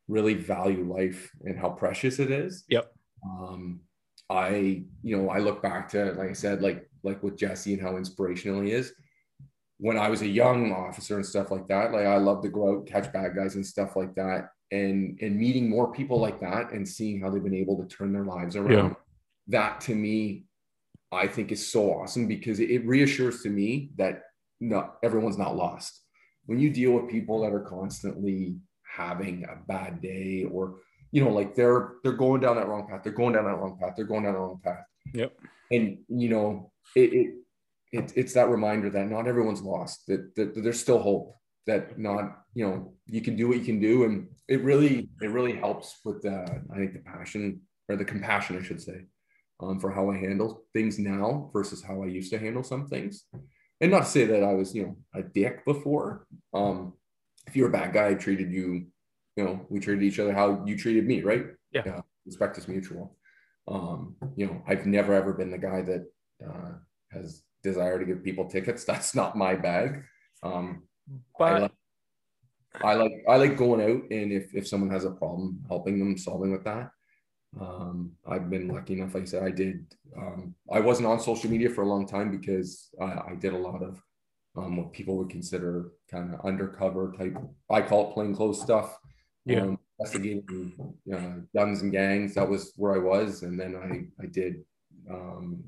really 0.08 0.34
value 0.34 0.84
life 0.92 1.30
and 1.44 1.60
how 1.60 1.70
precious 1.70 2.20
it 2.20 2.32
is. 2.32 2.64
Yep. 2.70 2.92
Um, 3.26 3.82
I, 4.30 4.84
you 5.04 5.18
know, 5.18 5.30
I 5.30 5.40
look 5.40 5.62
back 5.62 5.90
to, 5.90 6.14
like 6.14 6.30
I 6.30 6.34
said, 6.34 6.62
like 6.62 6.90
like 7.04 7.24
with 7.24 7.38
Jesse 7.38 7.74
and 7.74 7.82
how 7.82 7.98
inspirational 7.98 8.62
he 8.62 8.72
is. 8.72 8.94
When 9.80 9.98
I 9.98 10.10
was 10.10 10.22
a 10.22 10.28
young 10.28 10.72
officer 10.72 11.16
and 11.16 11.26
stuff 11.26 11.52
like 11.52 11.68
that, 11.68 11.92
like 11.92 12.06
I 12.06 12.18
love 12.18 12.42
to 12.44 12.50
go 12.50 12.70
out 12.72 12.88
catch 12.88 13.12
bad 13.14 13.36
guys 13.36 13.56
and 13.56 13.66
stuff 13.66 13.96
like 13.96 14.16
that, 14.16 14.50
and 14.72 15.18
and 15.22 15.38
meeting 15.38 15.70
more 15.70 15.92
people 15.92 16.20
like 16.20 16.40
that 16.42 16.72
and 16.72 16.88
seeing 16.88 17.22
how 17.22 17.30
they've 17.30 17.44
been 17.44 17.54
able 17.54 17.78
to 17.84 17.88
turn 17.96 18.12
their 18.14 18.26
lives 18.26 18.56
around. 18.56 18.96
That 19.50 19.80
to 19.82 19.96
me, 19.96 20.46
I 21.12 21.28
think 21.28 21.52
is 21.52 21.72
so 21.72 21.94
awesome 21.94 22.28
because 22.28 22.60
it 22.60 22.86
reassures 22.86 23.44
to 23.44 23.50
me 23.50 23.92
that 23.98 24.24
not 24.60 24.98
everyone's 25.04 25.38
not 25.38 25.56
lost. 25.56 26.02
When 26.48 26.60
you 26.60 26.70
deal 26.70 26.92
with 26.94 27.10
people 27.10 27.42
that 27.42 27.54
are 27.54 27.60
constantly 27.62 28.58
having 28.90 29.44
a 29.46 29.56
bad 29.68 30.02
day 30.02 30.46
or 30.52 30.78
you 31.12 31.24
know 31.24 31.30
like 31.30 31.56
they're 31.56 31.94
they're 32.04 32.14
going 32.14 32.42
down 32.42 32.56
that 32.56 32.68
wrong 32.68 32.88
path 32.90 33.02
they're 33.04 33.14
going 33.14 33.34
down 33.34 33.46
that 33.46 33.58
wrong 33.58 33.78
path 33.80 33.94
they're 33.96 34.06
going 34.06 34.24
down 34.24 34.34
the 34.34 34.40
wrong 34.40 34.60
path 34.64 34.84
Yep. 35.14 35.34
and 35.72 36.00
you 36.08 36.30
know 36.30 36.72
it, 36.96 37.14
it, 37.14 37.36
it 37.92 38.14
it's 38.16 38.34
that 38.34 38.50
reminder 38.50 38.90
that 38.90 39.10
not 39.10 39.28
everyone's 39.28 39.62
lost 39.62 40.06
that, 40.08 40.36
that, 40.36 40.54
that 40.54 40.62
there's 40.62 40.80
still 40.80 41.02
hope 41.02 41.38
that 41.68 42.00
not 42.00 42.44
you 42.54 42.66
know 42.66 42.94
you 43.06 43.22
can 43.22 43.36
do 43.36 43.48
what 43.48 43.58
you 43.60 43.66
can 43.66 43.80
do. 43.80 44.06
And 44.06 44.30
it 44.48 44.64
really 44.64 45.10
it 45.22 45.30
really 45.30 45.56
helps 45.56 46.00
with 46.04 46.22
the 46.24 46.62
i 46.74 46.78
think 46.78 46.94
the 46.94 47.00
passion 47.00 47.62
or 47.90 47.96
the 47.96 48.06
compassion 48.06 48.58
i 48.58 48.64
should 48.64 48.82
say 48.82 49.06
um, 49.60 49.80
for 49.80 49.92
how 49.92 50.10
i 50.10 50.18
handle 50.18 50.64
things 50.74 50.98
now 50.98 51.50
versus 51.54 51.84
how 51.84 52.02
i 52.02 52.06
used 52.08 52.32
to 52.32 52.40
handle 52.40 52.64
some 52.64 52.88
things. 52.88 53.26
And 53.80 53.92
not 53.92 54.04
to 54.04 54.10
say 54.10 54.26
that 54.26 54.44
i 54.44 54.54
was 54.54 54.74
you 54.74 54.84
know 54.84 54.98
a 55.14 55.22
dick 55.22 55.66
before. 55.66 56.26
Um 56.54 56.94
if 57.46 57.56
you're 57.56 57.70
a 57.70 57.72
bad 57.72 57.94
guy 57.94 58.08
i 58.10 58.14
treated 58.14 58.52
you 58.52 58.88
you 59.36 59.44
know 59.44 59.66
we 59.70 59.80
treated 59.80 60.04
each 60.04 60.20
other 60.20 60.34
how 60.34 60.64
you 60.66 60.78
treated 60.78 61.06
me 61.06 61.22
right? 61.22 61.46
Yeah. 61.72 62.02
respect 62.26 62.58
is 62.58 62.68
mutual. 62.68 63.18
Um 63.68 64.16
you 64.36 64.48
know 64.48 64.62
i've 64.68 64.86
never 64.86 65.14
ever 65.14 65.34
been 65.34 65.52
the 65.52 65.58
guy 65.58 65.82
that 65.82 66.06
uh 66.46 66.72
has 67.12 67.44
desire 67.70 67.98
to 68.00 68.06
give 68.06 68.24
people 68.24 68.46
tickets 68.46 68.84
that's 68.92 69.14
not 69.14 69.36
my 69.46 69.54
bag 69.56 70.04
um 70.44 70.84
I 71.40 71.40
But 71.40 71.62
like, 71.62 71.72
I 72.84 72.94
like 72.94 73.14
I 73.28 73.36
like 73.38 73.58
going 73.58 73.82
out 73.82 74.04
and 74.12 74.32
if 74.32 74.54
if 74.54 74.68
someone 74.68 74.92
has 74.92 75.06
a 75.06 75.12
problem, 75.12 75.64
helping 75.68 76.00
them 76.00 76.18
solving 76.18 76.52
with 76.52 76.64
that. 76.66 76.92
Um, 77.60 78.12
I've 78.28 78.50
been 78.50 78.68
lucky 78.68 78.94
enough, 78.94 79.16
like 79.16 79.24
I 79.24 79.26
said, 79.26 79.44
I 79.44 79.52
did. 79.52 79.86
Um, 80.16 80.54
I 80.72 80.80
wasn't 80.80 81.08
on 81.08 81.20
social 81.20 81.50
media 81.50 81.70
for 81.70 81.82
a 81.84 81.88
long 81.88 82.06
time 82.06 82.30
because 82.38 82.90
uh, 83.02 83.22
I 83.28 83.36
did 83.40 83.54
a 83.54 83.58
lot 83.58 83.82
of 83.82 84.02
um, 84.58 84.78
what 84.78 84.94
people 84.94 85.18
would 85.18 85.30
consider 85.30 85.92
kind 86.12 86.34
of 86.34 86.46
undercover 86.46 87.14
type. 87.18 87.36
I 87.70 87.82
call 87.82 88.10
it 88.10 88.14
plainclothes 88.14 88.62
stuff. 88.62 88.98
Yeah. 89.46 89.62
Um, 89.62 89.80
investigating 89.98 90.74
uh, 91.12 91.40
guns 91.56 91.82
and 91.82 91.92
gangs. 91.92 92.36
That 92.36 92.50
was 92.50 92.74
where 92.76 92.94
I 92.96 93.00
was, 93.00 93.44
and 93.44 93.60
then 93.60 93.76
I 93.76 94.24
I 94.24 94.28
did 94.28 94.64
um, 95.10 95.64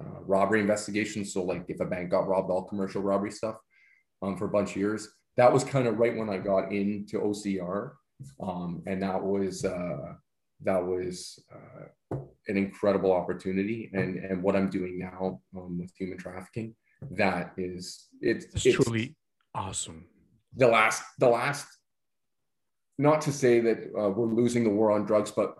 uh, 0.00 0.20
robbery 0.26 0.60
investigations. 0.60 1.32
So 1.32 1.42
like 1.42 1.64
if 1.68 1.80
a 1.80 1.84
bank 1.84 2.10
got 2.10 2.26
robbed, 2.28 2.50
all 2.50 2.64
commercial 2.64 3.02
robbery 3.02 3.30
stuff 3.30 3.56
um, 4.22 4.36
for 4.36 4.46
a 4.46 4.50
bunch 4.50 4.70
of 4.70 4.76
years. 4.76 5.08
That 5.36 5.52
was 5.52 5.64
kind 5.64 5.86
of 5.86 5.98
right 5.98 6.16
when 6.16 6.30
I 6.30 6.38
got 6.38 6.72
into 6.72 7.18
OCR, 7.20 7.92
um, 8.40 8.82
and 8.86 9.02
that 9.02 9.20
was 9.20 9.64
uh, 9.64 10.14
that 10.62 10.84
was 10.84 11.38
uh, 11.52 12.16
an 12.46 12.56
incredible 12.56 13.12
opportunity. 13.12 13.90
And 13.92 14.18
and 14.18 14.42
what 14.42 14.54
I'm 14.54 14.70
doing 14.70 14.98
now 14.98 15.40
um, 15.56 15.78
with 15.78 15.92
human 15.98 16.18
trafficking, 16.18 16.74
that 17.12 17.52
is 17.56 18.06
it's, 18.20 18.44
It's, 18.46 18.66
it's 18.66 18.76
truly 18.76 19.16
awesome. 19.54 20.06
the 20.56 20.68
last 20.68 21.02
the 21.18 21.28
last. 21.28 21.66
Not 22.96 23.22
to 23.22 23.32
say 23.32 23.58
that 23.58 23.78
uh, 23.98 24.10
we're 24.10 24.32
losing 24.32 24.62
the 24.62 24.70
war 24.70 24.92
on 24.92 25.04
drugs, 25.04 25.32
but 25.32 25.56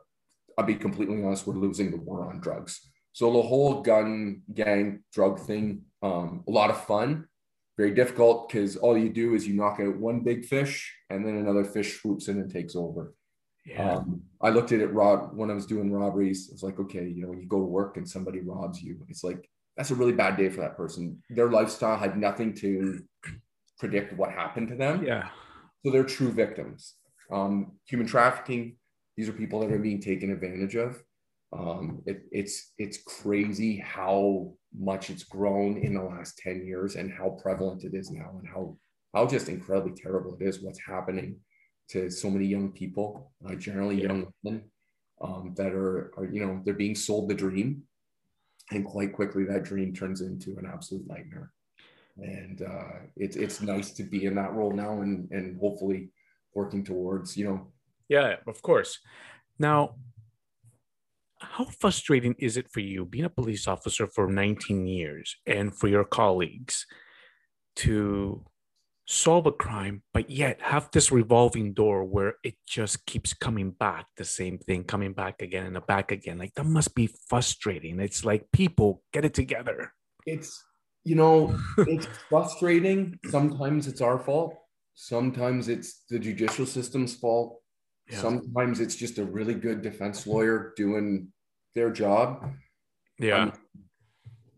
I'll 0.57 0.65
be 0.65 0.77
completely 0.77 1.25
honest, 1.25 1.49
we're 1.49 1.55
losing 1.55 1.91
the 1.91 1.97
war 1.97 2.29
on 2.31 2.39
drugs. 2.39 2.81
So 3.15 3.33
the 3.33 3.43
whole 3.43 3.81
gun 3.81 4.43
gang 4.53 5.05
drug 5.13 5.39
thing, 5.39 5.83
um, 6.03 6.43
a 6.49 6.51
lot 6.51 6.71
of 6.71 6.85
fun, 6.85 7.29
very 7.77 7.93
difficult 7.93 8.49
because 8.49 8.77
all 8.77 8.99
you 8.99 9.09
do 9.09 9.35
is 9.35 9.47
you 9.47 9.55
knock 9.55 9.79
out 9.81 9.97
one 9.97 10.21
big 10.21 10.45
fish 10.45 10.93
and 11.11 11.25
then 11.25 11.37
another 11.37 11.65
fish 11.65 12.01
swoops 12.01 12.27
in 12.27 12.39
and 12.39 12.53
takes 12.53 12.75
over. 12.75 13.15
Yeah. 13.65 13.95
Um, 13.95 14.23
I 14.41 14.51
looked 14.51 14.73
at 14.73 14.81
it 14.81 14.93
rob 14.93 15.31
when 15.33 15.49
I 15.49 15.55
was 15.55 15.65
doing 15.65 15.93
robberies. 15.93 16.51
It's 16.53 16.65
like, 16.65 16.81
okay, 16.81 17.07
you 17.07 17.25
know, 17.25 17.33
you 17.33 17.47
go 17.47 17.61
to 17.61 17.65
work 17.65 17.97
and 17.97 18.09
somebody 18.09 18.41
robs 18.41 18.83
you. 18.83 19.07
It's 19.09 19.23
like 19.23 19.49
that's 19.77 19.93
a 19.93 19.95
really 19.95 20.13
bad 20.13 20.37
day 20.37 20.49
for 20.49 20.61
that 20.63 20.77
person. 20.77 21.23
Their 21.31 21.51
lifestyle 21.51 21.97
had 21.97 22.19
nothing 22.19 22.53
to 22.55 23.01
predict 23.79 24.13
what 24.15 24.33
happened 24.33 24.69
to 24.69 24.77
them. 24.77 25.05
yeah. 25.05 25.29
So 25.85 25.93
they're 25.93 26.03
true 26.03 26.33
victims. 26.33 26.95
Um, 27.31 27.73
human 27.85 28.09
trafficking, 28.09 28.77
these 29.17 29.29
are 29.29 29.33
people 29.33 29.61
that 29.61 29.71
are 29.71 29.79
being 29.79 30.01
taken 30.01 30.33
advantage 30.33 30.75
of. 30.75 31.01
Um, 31.57 32.03
it, 32.07 32.25
it's 32.33 32.73
it's 32.79 32.99
crazy 33.05 33.79
how 33.79 34.55
much 34.77 35.11
it's 35.11 35.23
grown 35.23 35.79
in 35.79 35.95
the 35.95 36.03
last 36.03 36.37
10 36.39 36.67
years 36.67 36.97
and 36.97 37.13
how 37.13 37.39
prevalent 37.41 37.85
it 37.85 37.95
is 37.95 38.11
now 38.11 38.31
and 38.39 38.49
how 38.49 38.77
how 39.15 39.27
just 39.27 39.49
incredibly 39.49 39.93
terrible 39.93 40.37
it 40.41 40.45
is 40.45 40.61
what's 40.61 40.81
happening 40.85 41.37
to 41.89 42.11
so 42.11 42.31
many 42.31 42.47
young 42.47 42.73
people, 42.73 43.33
uh, 43.47 43.55
generally 43.55 44.01
Yeah. 44.01 44.09
young 44.09 44.33
women 44.43 44.71
um, 45.21 45.55
that 45.57 45.73
are, 45.73 46.13
are, 46.17 46.25
you 46.25 46.45
know, 46.45 46.61
they're 46.65 46.75
being 46.75 46.95
sold 46.95 47.29
the 47.29 47.35
dream. 47.35 47.83
And 48.71 48.85
quite 48.85 49.13
quickly, 49.13 49.45
that 49.45 49.65
dream 49.65 49.93
turns 49.95 50.23
into 50.23 50.57
an 50.59 50.67
absolute 50.67 51.07
nightmare. 51.07 51.53
And 52.17 52.63
uh, 52.63 52.93
it's 53.17 53.37
it's 53.37 53.61
nice 53.61 53.91
to 53.93 54.03
be 54.05 54.25
in 54.25 54.35
that 54.37 54.53
role 54.53 54.73
now 54.73 55.03
and, 55.03 55.31
and 55.31 55.59
hopefully 55.61 56.11
working 56.55 56.85
towards, 56.85 57.37
you 57.37 57.45
know, 57.45 57.73
Yeah, 58.09 58.37
of 58.47 58.63
course. 58.63 59.01
Now, 59.59 59.97
how 61.41 61.65
frustrating 61.65 62.35
is 62.39 62.57
it 62.57 62.71
for 62.71 62.81
you 62.81 63.05
being 63.05 63.25
a 63.25 63.31
police 63.31 63.67
officer 63.69 64.07
for 64.07 64.31
19 64.31 64.87
years 64.87 65.37
and 65.47 65.77
for 65.77 65.89
your 65.89 66.05
colleagues 66.05 66.87
to 67.77 68.45
solve 69.07 69.47
a 69.47 69.53
crime, 69.53 70.03
but 70.15 70.31
yet 70.31 70.61
have 70.63 70.89
this 70.93 71.13
revolving 71.13 71.75
door 71.75 72.05
where 72.05 72.35
it 72.43 72.55
just 72.67 73.05
keeps 73.07 73.35
coming 73.35 73.71
back, 73.71 74.07
the 74.17 74.25
same 74.25 74.59
thing, 74.59 74.85
coming 74.85 75.13
back 75.13 75.43
again 75.43 75.67
and 75.67 75.87
back 75.87 76.11
again? 76.11 76.39
Like, 76.39 76.55
that 76.55 76.65
must 76.65 76.95
be 76.95 77.11
frustrating. 77.29 78.01
It's 78.01 78.25
like, 78.25 78.47
people 78.53 79.03
get 79.13 79.25
it 79.25 79.35
together. 79.35 79.93
it's 80.27 80.63
you 81.05 81.15
know 81.15 81.55
it's 81.79 82.07
frustrating 82.31 83.19
sometimes 83.31 83.87
it's 83.87 84.01
our 84.01 84.19
fault 84.19 84.55
sometimes 84.95 85.69
it's 85.69 86.05
the 86.09 86.19
judicial 86.19 86.65
system's 86.65 87.15
fault 87.15 87.61
Yeah. 88.11 88.21
sometimes 88.21 88.81
it's 88.81 88.97
just 88.97 89.19
a 89.19 89.25
really 89.25 89.55
good 89.55 89.81
defense 89.81 90.27
lawyer 90.27 90.75
doing 90.77 91.33
their 91.75 91.91
job. 91.91 92.53
Yeah. 93.19 93.45
Um, 93.45 93.53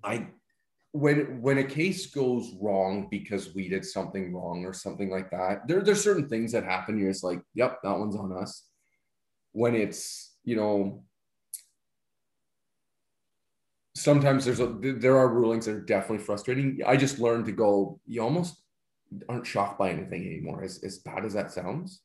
i 0.04 0.26
when 0.92 1.42
when 1.42 1.58
a 1.58 1.64
case 1.64 2.06
goes 2.06 2.54
wrong 2.60 3.08
because 3.10 3.54
we 3.54 3.68
did 3.68 3.84
something 3.84 4.32
wrong 4.34 4.64
or 4.64 4.72
something 4.72 5.10
like 5.10 5.30
that 5.30 5.68
there 5.68 5.82
there's 5.82 6.02
certain 6.02 6.28
things 6.28 6.52
that 6.52 6.64
happen. 6.64 6.98
You're 6.98 7.10
just 7.10 7.24
like 7.24 7.40
yep 7.54 7.78
that 7.82 7.98
one's 7.98 8.16
on 8.16 8.32
us. 8.32 8.64
When 9.52 9.74
it's 9.74 10.36
you 10.44 10.56
know 10.56 11.04
sometimes 13.94 14.44
there's 14.44 14.60
a 14.60 14.66
there 14.66 15.18
are 15.18 15.28
rulings 15.28 15.66
that 15.66 15.74
are 15.74 15.80
definitely 15.80 16.24
frustrating. 16.24 16.80
I 16.86 16.96
just 16.96 17.18
learned 17.18 17.46
to 17.46 17.52
go 17.52 18.00
you 18.06 18.22
almost 18.22 18.62
aren't 19.28 19.46
shocked 19.46 19.78
by 19.78 19.90
anything 19.90 20.26
anymore 20.26 20.64
as, 20.64 20.82
as 20.82 20.98
bad 20.98 21.24
as 21.24 21.34
that 21.34 21.52
sounds 21.52 22.00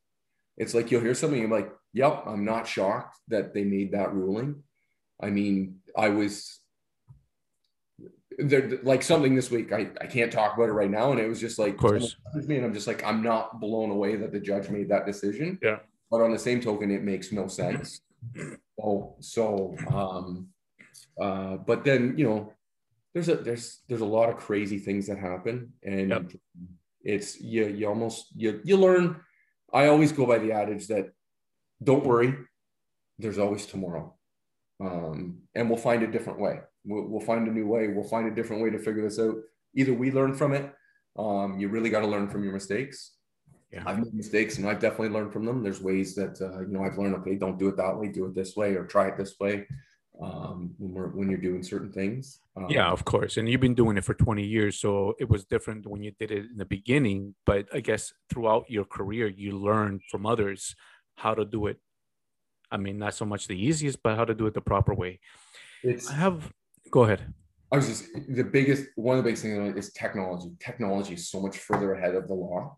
it's 0.62 0.74
like 0.76 0.88
you'll 0.92 1.02
hear 1.08 1.16
something 1.22 1.40
and 1.42 1.50
you're 1.50 1.60
like 1.60 1.72
yep 2.02 2.24
i'm 2.32 2.46
not 2.54 2.68
shocked 2.76 3.18
that 3.34 3.46
they 3.54 3.64
made 3.78 3.90
that 3.92 4.14
ruling 4.14 4.50
i 5.22 5.30
mean 5.38 5.56
i 6.06 6.08
was 6.10 6.34
there 8.38 8.80
like 8.84 9.04
something 9.04 9.36
this 9.36 9.52
week 9.52 9.72
I, 9.74 9.82
I 10.00 10.08
can't 10.08 10.32
talk 10.32 10.56
about 10.56 10.70
it 10.70 10.78
right 10.82 10.90
now 11.00 11.12
and 11.12 11.20
it 11.20 11.28
was 11.28 11.40
just 11.40 11.60
like 11.60 11.74
Of 11.74 11.80
course. 11.80 12.16
me 12.48 12.56
and 12.58 12.66
i'm 12.66 12.74
just 12.74 12.88
like 12.88 13.04
i'm 13.04 13.22
not 13.22 13.60
blown 13.60 13.90
away 13.92 14.16
that 14.16 14.32
the 14.32 14.40
judge 14.40 14.70
made 14.70 14.90
that 14.90 15.06
decision 15.06 15.60
Yeah. 15.62 15.80
but 16.10 16.22
on 16.22 16.32
the 16.32 16.40
same 16.40 16.62
token 16.62 16.90
it 16.92 17.04
makes 17.04 17.32
no 17.32 17.48
sense 17.48 18.02
oh 18.82 19.16
so 19.20 19.76
um 19.90 20.48
uh 21.20 21.58
but 21.58 21.84
then 21.84 22.16
you 22.18 22.26
know 22.28 22.54
there's 23.14 23.30
a 23.30 23.36
there's 23.36 23.82
there's 23.90 24.02
a 24.10 24.14
lot 24.18 24.30
of 24.30 24.38
crazy 24.38 24.80
things 24.80 25.08
that 25.08 25.18
happen 25.18 25.74
and 25.84 26.10
Yep. 26.10 26.24
it's 27.04 27.30
you 27.42 27.68
you 27.68 27.86
almost 27.88 28.28
you 28.36 28.62
you 28.64 28.78
learn 28.78 29.06
i 29.74 29.88
always 29.88 30.12
go 30.12 30.26
by 30.26 30.38
the 30.38 30.52
adage 30.52 30.88
that 30.88 31.12
don't 31.84 32.06
worry 32.06 32.34
there's 33.20 33.40
always 33.40 33.66
tomorrow 33.66 34.14
um 34.80 35.40
and 35.56 35.70
we'll 35.70 35.78
find 35.78 36.04
a 36.04 36.12
different 36.12 36.40
way 36.40 36.60
we'll, 36.86 37.08
we'll 37.08 37.22
find 37.22 37.48
a 37.48 37.52
new 37.52 37.68
way 37.68 37.88
we'll 37.88 38.04
find 38.04 38.28
a 38.28 38.36
different 38.36 38.62
way 38.62 38.70
to 38.70 38.80
figure 38.80 39.04
this 39.04 39.20
out 39.20 39.36
either 39.76 39.94
we 39.94 40.12
learn 40.12 40.34
from 40.34 40.54
it 40.54 40.74
um 41.18 41.60
you 41.60 41.68
really 41.68 41.90
got 41.90 42.02
to 42.02 42.08
learn 42.08 42.28
from 42.30 42.44
your 42.44 42.54
mistakes 42.54 43.18
Yeah. 43.72 43.84
I've 43.88 44.00
made 44.04 44.14
mistakes 44.14 44.58
and 44.58 44.68
I've 44.68 44.82
definitely 44.82 45.14
learned 45.16 45.32
from 45.32 45.46
them. 45.46 45.64
There's 45.64 45.80
ways 45.80 46.14
that 46.16 46.36
uh, 46.42 46.60
you 46.68 46.74
know 46.74 46.84
I've 46.84 46.98
learned. 47.00 47.16
Okay, 47.20 47.36
don't 47.40 47.58
do 47.58 47.70
it 47.72 47.78
that 47.78 47.96
way. 47.98 48.08
Do 48.12 48.26
it 48.28 48.36
this 48.36 48.52
way, 48.60 48.76
or 48.76 48.84
try 48.86 49.08
it 49.08 49.16
this 49.16 49.40
way. 49.40 49.66
Um, 50.22 50.76
when 50.78 50.94
we're 50.94 51.08
when 51.08 51.30
you're 51.30 51.40
doing 51.40 51.64
certain 51.64 51.92
things. 51.92 52.42
Um, 52.56 52.68
Yeah, 52.70 52.92
of 52.92 53.04
course. 53.06 53.38
And 53.38 53.50
you've 53.50 53.62
been 53.62 53.74
doing 53.74 53.98
it 53.98 54.04
for 54.04 54.14
20 54.14 54.44
years. 54.46 54.78
So 54.78 55.16
it 55.20 55.28
was 55.28 55.46
different 55.46 55.88
when 55.88 56.04
you 56.04 56.12
did 56.20 56.30
it 56.30 56.46
in 56.52 56.58
the 56.58 56.66
beginning. 56.66 57.34
But 57.44 57.66
I 57.74 57.80
guess 57.80 58.14
throughout 58.30 58.66
your 58.70 58.86
career, 58.86 59.28
you 59.28 59.58
learned 59.58 60.02
from 60.12 60.28
others 60.28 60.76
how 61.16 61.34
to 61.34 61.44
do 61.44 61.66
it. 61.66 61.78
I 62.70 62.78
mean, 62.78 63.00
not 63.00 63.16
so 63.16 63.26
much 63.26 63.48
the 63.48 63.60
easiest, 63.60 64.04
but 64.04 64.16
how 64.16 64.26
to 64.26 64.36
do 64.36 64.46
it 64.46 64.54
the 64.54 64.62
proper 64.62 64.94
way. 64.94 65.20
it's. 65.84 66.10
I 66.10 66.14
have, 66.14 66.54
go 66.92 67.04
ahead. 67.04 67.34
I 67.72 67.78
was 67.78 67.88
just 67.88 68.06
the 68.30 68.44
biggest. 68.44 68.90
One 68.96 69.18
of 69.18 69.24
the 69.24 69.28
biggest 69.28 69.44
things 69.44 69.76
is 69.76 69.92
technology. 69.94 70.52
Technology 70.60 71.16
is 71.16 71.30
so 71.30 71.42
much 71.42 71.58
further 71.58 71.94
ahead 71.94 72.14
of 72.14 72.28
the 72.28 72.36
law 72.36 72.78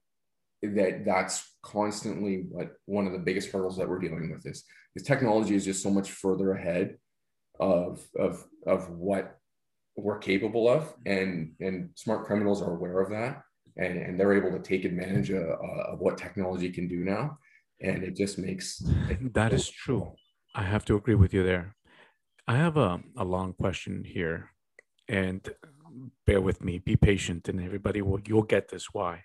that 0.61 1.03
that's 1.05 1.55
constantly 1.61 2.45
what 2.49 2.71
one 2.85 3.05
of 3.05 3.11
the 3.11 3.19
biggest 3.19 3.51
hurdles 3.51 3.77
that 3.77 3.89
we're 3.89 3.99
dealing 3.99 4.31
with 4.31 4.45
is. 4.45 4.63
Is 4.95 5.03
technology 5.03 5.55
is 5.55 5.65
just 5.65 5.81
so 5.81 5.89
much 5.89 6.11
further 6.11 6.53
ahead 6.53 6.97
of 7.59 8.05
of 8.17 8.45
of 8.65 8.89
what 8.89 9.39
we're 9.95 10.17
capable 10.17 10.67
of 10.67 10.93
and 11.05 11.53
and 11.59 11.89
smart 11.95 12.25
criminals 12.25 12.61
are 12.61 12.75
aware 12.75 12.99
of 12.99 13.09
that 13.11 13.43
and 13.77 13.97
and 13.97 14.19
they're 14.19 14.33
able 14.33 14.51
to 14.51 14.59
take 14.59 14.85
advantage 14.85 15.29
of, 15.29 15.43
of 15.43 15.99
what 15.99 16.17
technology 16.17 16.69
can 16.71 16.87
do 16.87 17.03
now 17.03 17.37
and 17.83 18.03
it 18.03 18.15
just 18.15 18.39
makes 18.39 18.81
That 19.33 19.53
is 19.53 19.69
true. 19.69 20.13
I 20.55 20.63
have 20.63 20.85
to 20.85 20.95
agree 20.95 21.15
with 21.15 21.33
you 21.33 21.43
there. 21.43 21.75
I 22.47 22.57
have 22.57 22.77
a, 22.77 23.01
a 23.17 23.23
long 23.23 23.53
question 23.53 24.03
here, 24.05 24.51
and 25.07 25.47
bear 26.25 26.41
with 26.41 26.63
me. 26.63 26.79
Be 26.79 26.95
patient, 26.95 27.47
and 27.47 27.61
everybody 27.61 28.01
will. 28.01 28.19
You'll 28.25 28.43
get 28.43 28.69
this. 28.69 28.93
Why? 28.93 29.23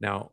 Now, 0.00 0.30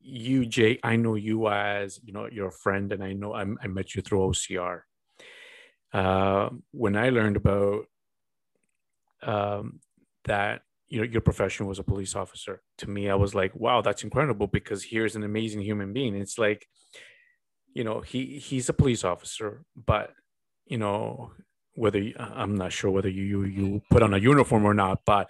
you, 0.00 0.46
Jay. 0.46 0.78
I 0.82 0.96
know 0.96 1.14
you 1.14 1.48
as 1.48 2.00
you 2.02 2.12
know 2.12 2.28
you're 2.30 2.50
friend, 2.50 2.92
and 2.92 3.04
I 3.04 3.12
know 3.12 3.34
I, 3.34 3.44
I 3.62 3.66
met 3.66 3.94
you 3.94 4.02
through 4.02 4.20
OCR. 4.20 4.80
Uh, 5.94 6.50
when 6.72 6.96
I 6.96 7.08
learned 7.08 7.36
about 7.36 7.86
um, 9.22 9.80
that, 10.24 10.62
you 10.88 10.98
know, 10.98 11.04
your 11.04 11.22
profession 11.22 11.66
was 11.66 11.78
a 11.78 11.84
police 11.84 12.14
officer. 12.14 12.60
To 12.78 12.90
me, 12.90 13.08
I 13.08 13.14
was 13.14 13.34
like, 13.34 13.54
wow, 13.54 13.80
that's 13.80 14.04
incredible 14.04 14.48
because 14.48 14.84
here's 14.84 15.16
an 15.16 15.22
amazing 15.22 15.62
human 15.62 15.94
being. 15.94 16.14
It's 16.14 16.38
like 16.38 16.66
you 17.74 17.84
know 17.84 18.00
he 18.00 18.38
he's 18.38 18.68
a 18.68 18.72
police 18.72 19.04
officer 19.04 19.64
but 19.76 20.12
you 20.66 20.78
know 20.78 21.32
whether 21.74 22.00
i'm 22.18 22.54
not 22.54 22.72
sure 22.72 22.90
whether 22.90 23.08
you, 23.08 23.24
you 23.24 23.44
you 23.44 23.82
put 23.90 24.02
on 24.02 24.14
a 24.14 24.18
uniform 24.18 24.64
or 24.64 24.74
not 24.74 25.00
but 25.04 25.28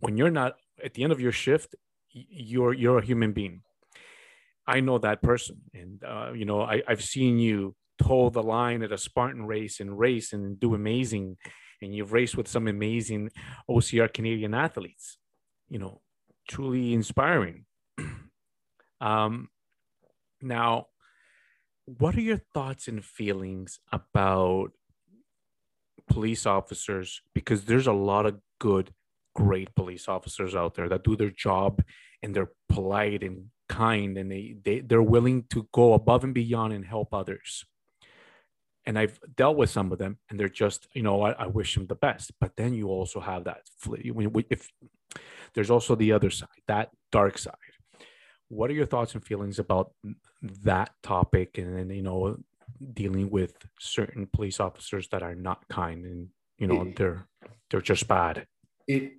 when 0.00 0.16
you're 0.16 0.30
not 0.30 0.56
at 0.84 0.94
the 0.94 1.04
end 1.04 1.12
of 1.12 1.20
your 1.20 1.32
shift 1.32 1.74
you're 2.10 2.74
you're 2.74 2.98
a 2.98 3.04
human 3.04 3.32
being 3.32 3.62
i 4.66 4.80
know 4.80 4.98
that 4.98 5.22
person 5.22 5.62
and 5.72 6.02
uh, 6.04 6.32
you 6.34 6.44
know 6.44 6.60
I, 6.60 6.82
i've 6.88 7.02
seen 7.02 7.38
you 7.38 7.74
toe 8.02 8.30
the 8.30 8.42
line 8.42 8.82
at 8.82 8.92
a 8.92 8.98
Spartan 8.98 9.46
race 9.46 9.80
and 9.80 9.98
race 9.98 10.32
and 10.32 10.58
do 10.58 10.74
amazing. 10.74 11.36
And 11.80 11.94
you've 11.94 12.12
raced 12.12 12.36
with 12.36 12.48
some 12.48 12.66
amazing 12.66 13.30
OCR 13.70 14.12
Canadian 14.12 14.54
athletes, 14.54 15.18
you 15.68 15.78
know, 15.78 16.00
truly 16.48 16.92
inspiring. 16.92 17.66
um, 19.00 19.48
now, 20.40 20.86
what 21.84 22.16
are 22.16 22.20
your 22.20 22.40
thoughts 22.52 22.88
and 22.88 23.04
feelings 23.04 23.80
about 23.92 24.72
police 26.08 26.46
officers? 26.46 27.22
Because 27.34 27.64
there's 27.64 27.86
a 27.86 27.92
lot 27.92 28.26
of 28.26 28.40
good, 28.58 28.92
great 29.34 29.74
police 29.74 30.08
officers 30.08 30.54
out 30.54 30.74
there 30.74 30.88
that 30.88 31.04
do 31.04 31.16
their 31.16 31.30
job 31.30 31.82
and 32.22 32.34
they're 32.34 32.50
polite 32.68 33.22
and 33.22 33.46
kind 33.68 34.16
and 34.16 34.32
they, 34.32 34.56
they 34.64 34.80
they're 34.80 35.02
willing 35.02 35.44
to 35.50 35.68
go 35.72 35.92
above 35.92 36.24
and 36.24 36.34
beyond 36.34 36.72
and 36.72 36.86
help 36.86 37.12
others 37.12 37.66
and 38.88 38.98
i've 38.98 39.20
dealt 39.36 39.56
with 39.56 39.70
some 39.70 39.92
of 39.92 39.98
them 39.98 40.16
and 40.28 40.40
they're 40.40 40.48
just 40.48 40.88
you 40.94 41.02
know 41.02 41.22
i, 41.22 41.32
I 41.32 41.46
wish 41.46 41.74
them 41.74 41.86
the 41.86 41.94
best. 41.94 42.32
But 42.40 42.56
then 42.56 42.74
you 42.74 42.88
also 42.88 43.20
have 43.20 43.44
that 43.44 43.60
if 44.50 44.72
there's 45.54 45.70
also 45.70 45.94
the 45.94 46.12
other 46.12 46.30
side 46.30 46.62
that 46.66 46.90
dark 47.12 47.38
side. 47.38 47.54
What 48.48 48.70
are 48.70 48.74
your 48.74 48.86
thoughts 48.86 49.14
and 49.14 49.24
feelings 49.24 49.58
about 49.58 49.92
that 50.64 50.90
topic 51.02 51.58
and 51.58 51.76
then 51.76 51.90
you 51.90 52.02
know 52.02 52.38
dealing 52.94 53.30
with 53.30 53.54
certain 53.78 54.26
police 54.26 54.58
officers 54.58 55.08
that 55.08 55.22
are 55.22 55.34
not 55.34 55.68
kind 55.68 56.04
and 56.06 56.28
you 56.58 56.66
know 56.66 56.82
it, 56.82 56.96
they're 56.96 57.26
they're 57.70 57.88
just 57.92 58.08
bad? 58.08 58.46
It 58.86 59.12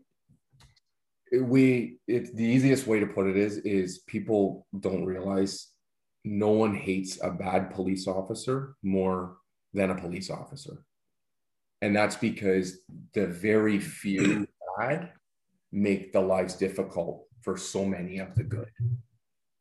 we 1.41 1.99
it, 2.08 2.36
the 2.36 2.43
easiest 2.55 2.88
way 2.88 2.99
to 2.99 3.05
put 3.05 3.27
it 3.27 3.38
is 3.38 3.58
is 3.58 3.99
people 4.08 4.65
don't 4.79 5.05
realize 5.05 5.67
no 6.25 6.49
one 6.49 6.75
hates 6.75 7.19
a 7.21 7.29
bad 7.29 7.71
police 7.71 8.08
officer 8.08 8.75
more 8.84 9.38
than 9.73 9.91
a 9.91 9.95
police 9.95 10.29
officer. 10.29 10.84
And 11.82 11.95
that's 11.95 12.15
because 12.15 12.79
the 13.13 13.27
very 13.27 13.79
few 13.79 14.47
bad 14.77 15.12
make 15.71 16.12
the 16.12 16.19
lives 16.19 16.55
difficult 16.55 17.25
for 17.41 17.58
so 17.58 17.86
many 17.86 18.19
of 18.19 18.36
the 18.36 18.43
good. 18.43 18.69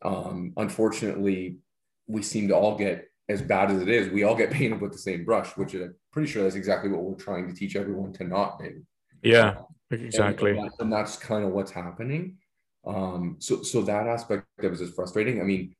Um, 0.03 0.53
unfortunately 0.57 1.59
we 2.07 2.23
seem 2.23 2.49
to 2.49 2.57
all 2.57 2.77
get 2.77 3.09
as 3.29 3.43
bad 3.43 3.71
as 3.71 3.83
it 3.83 3.89
is 3.89 4.09
we 4.11 4.23
all 4.25 4.35
get 4.35 4.51
painted 4.51 4.81
with 4.81 4.93
the 4.93 4.99
same 4.99 5.25
brush 5.25 5.57
which 5.57 5.75
i'm 5.75 5.95
pretty 6.13 6.29
sure 6.29 6.43
that's 6.43 6.55
exactly 6.55 6.89
what 6.89 7.03
we're 7.03 7.15
trying 7.15 7.47
to 7.47 7.55
teach 7.55 7.77
everyone 7.77 8.13
to 8.15 8.25
not 8.25 8.59
do. 8.59 8.83
Yeah 9.23 9.51
um, 9.59 9.67
exactly. 9.91 10.57
and, 10.57 10.71
and 10.79 10.93
that's 10.93 11.17
kind 11.17 11.45
of 11.45 11.53
what's 11.53 11.71
happening. 11.71 12.39
Um 12.87 13.37
so 13.39 13.63
so 13.63 13.83
that 13.83 14.07
aspect 14.07 14.47
of 14.61 14.73
it 14.73 14.81
is 14.81 14.95
frustrating. 14.95 15.41
I 15.41 15.45
mean 15.45 15.75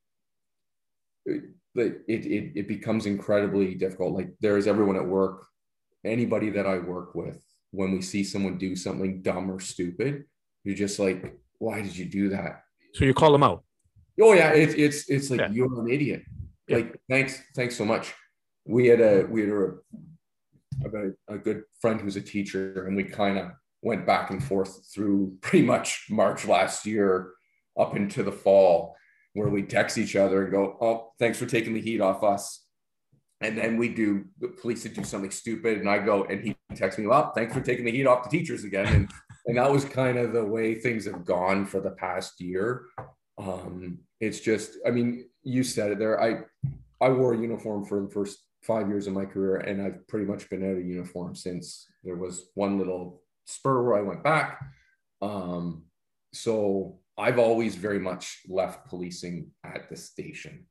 it, 1.75 2.03
it 2.09 2.53
it 2.55 2.69
becomes 2.69 3.07
incredibly 3.07 3.75
difficult. 3.75 4.15
Like 4.15 4.31
there 4.41 4.57
is 4.57 4.67
everyone 4.67 4.97
at 4.97 5.07
work 5.07 5.47
anybody 6.05 6.49
that 6.49 6.65
i 6.65 6.79
work 6.79 7.15
with 7.17 7.43
when 7.73 7.91
we 7.91 8.01
see 8.01 8.23
someone 8.23 8.57
do 8.57 8.77
something 8.77 9.21
dumb 9.21 9.51
or 9.51 9.59
stupid 9.59 10.25
you're 10.65 10.77
just 10.77 10.99
like 10.99 11.37
why 11.59 11.83
did 11.83 11.97
you 11.97 12.05
do 12.05 12.29
that? 12.31 12.63
So 12.95 13.05
you 13.05 13.15
call 13.15 13.33
them 13.33 13.43
out. 13.43 13.65
Oh 14.21 14.33
yeah 14.33 14.51
it's 14.51 14.75
it's 14.75 15.09
it's 15.09 15.31
like 15.31 15.41
yeah. 15.41 15.51
you're 15.51 15.81
an 15.81 15.91
idiot. 15.91 16.23
Yeah. 16.67 16.77
like 16.77 17.01
thanks 17.09 17.41
thanks 17.55 17.77
so 17.77 17.85
much. 17.85 18.15
We 18.67 18.87
had 18.87 19.01
a 19.01 19.27
we 19.29 19.43
had 19.43 19.51
a 19.51 19.73
a, 20.85 21.35
a 21.35 21.39
good 21.39 21.63
friend 21.81 22.01
who's 22.01 22.17
a 22.17 22.21
teacher 22.21 22.87
and 22.87 22.97
we 22.97 23.05
kind 23.05 23.39
of 23.39 23.51
went 23.83 24.07
back 24.07 24.31
and 24.31 24.43
forth 24.43 24.93
through 24.93 25.37
pretty 25.41 25.65
much 25.65 26.07
March 26.11 26.47
last 26.47 26.87
year 26.87 27.33
up 27.79 27.97
into 27.97 28.23
the 28.23 28.33
fall, 28.33 28.97
where 29.39 29.49
we 29.49 29.63
text 29.63 29.99
each 29.99 30.17
other 30.17 30.43
and 30.43 30.53
go, 30.53 30.77
"Oh, 30.81 31.13
thanks 31.19 31.39
for 31.39 31.47
taking 31.47 31.75
the 31.75 31.81
heat 31.81 32.01
off 32.01 32.23
us." 32.23 32.65
And 33.41 33.57
then 33.57 33.77
we 33.77 33.89
do 33.89 34.25
the 34.41 34.49
police 34.49 34.83
would 34.83 34.95
do 34.95 35.05
something 35.05 35.31
stupid, 35.31 35.79
and 35.79 35.89
I 35.89 35.99
go 35.99 36.25
and 36.25 36.43
he 36.43 36.57
texts 36.75 36.99
me, 36.99 37.07
"Well, 37.07 37.33
thanks 37.35 37.55
for 37.55 37.61
taking 37.61 37.85
the 37.85 37.93
heat 37.93 38.07
off 38.07 38.25
the 38.29 38.37
teachers 38.37 38.65
again." 38.65 38.87
And 38.87 39.11
and 39.47 39.57
that 39.57 39.73
was 39.73 39.85
kind 39.85 40.19
of 40.19 40.33
the 40.33 40.45
way 40.45 40.75
things 40.75 41.07
have 41.07 41.25
gone 41.25 41.65
for 41.65 41.81
the 41.81 41.93
past 41.93 42.41
year. 42.41 42.85
Um, 43.39 44.01
it's 44.21 44.41
just, 44.41 44.73
I 44.87 44.91
mean, 44.91 45.27
you 45.43 45.63
said 45.63 45.93
it 45.93 45.99
there. 45.99 46.21
I 46.21 46.45
I 47.01 47.09
wore 47.11 47.35
a 47.35 47.39
uniform 47.39 47.85
for 47.85 48.03
the 48.03 48.11
first 48.11 48.39
five 48.63 48.89
years 48.89 49.07
of 49.07 49.15
my 49.15 49.25
career, 49.25 49.57
and 49.57 49.81
I've 49.81 50.07
pretty 50.09 50.27
much 50.27 50.51
been 50.51 50.69
out 50.69 50.77
of 50.77 50.85
uniform 50.85 51.35
since. 51.35 51.87
There 52.05 52.17
was 52.17 52.51
one 52.55 52.79
little 52.79 53.23
spur 53.47 53.83
where 53.83 53.97
I 53.97 54.03
went 54.03 54.23
back. 54.23 54.61
Um, 55.23 55.85
so 56.33 57.01
I've 57.19 57.39
always 57.39 57.75
very 57.75 57.99
much 57.99 58.43
left 58.49 58.89
policing 58.89 59.51
at 59.65 59.91
the 59.91 59.97
station. 59.97 60.67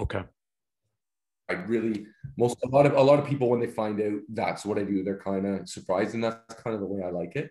Okay. 0.00 0.22
I 1.50 1.52
really 1.54 2.06
most 2.38 2.56
a 2.64 2.68
lot 2.68 2.86
of 2.86 2.94
a 2.94 3.02
lot 3.02 3.18
of 3.18 3.26
people 3.26 3.50
when 3.50 3.60
they 3.60 3.66
find 3.66 4.00
out 4.00 4.20
that's 4.32 4.64
what 4.64 4.78
I 4.78 4.84
do, 4.84 5.02
they're 5.02 5.18
kind 5.18 5.46
of 5.46 5.68
surprised, 5.68 6.14
and 6.14 6.24
that's 6.24 6.54
kind 6.62 6.74
of 6.74 6.80
the 6.80 6.86
way 6.86 7.02
I 7.02 7.10
like 7.10 7.36
it. 7.36 7.50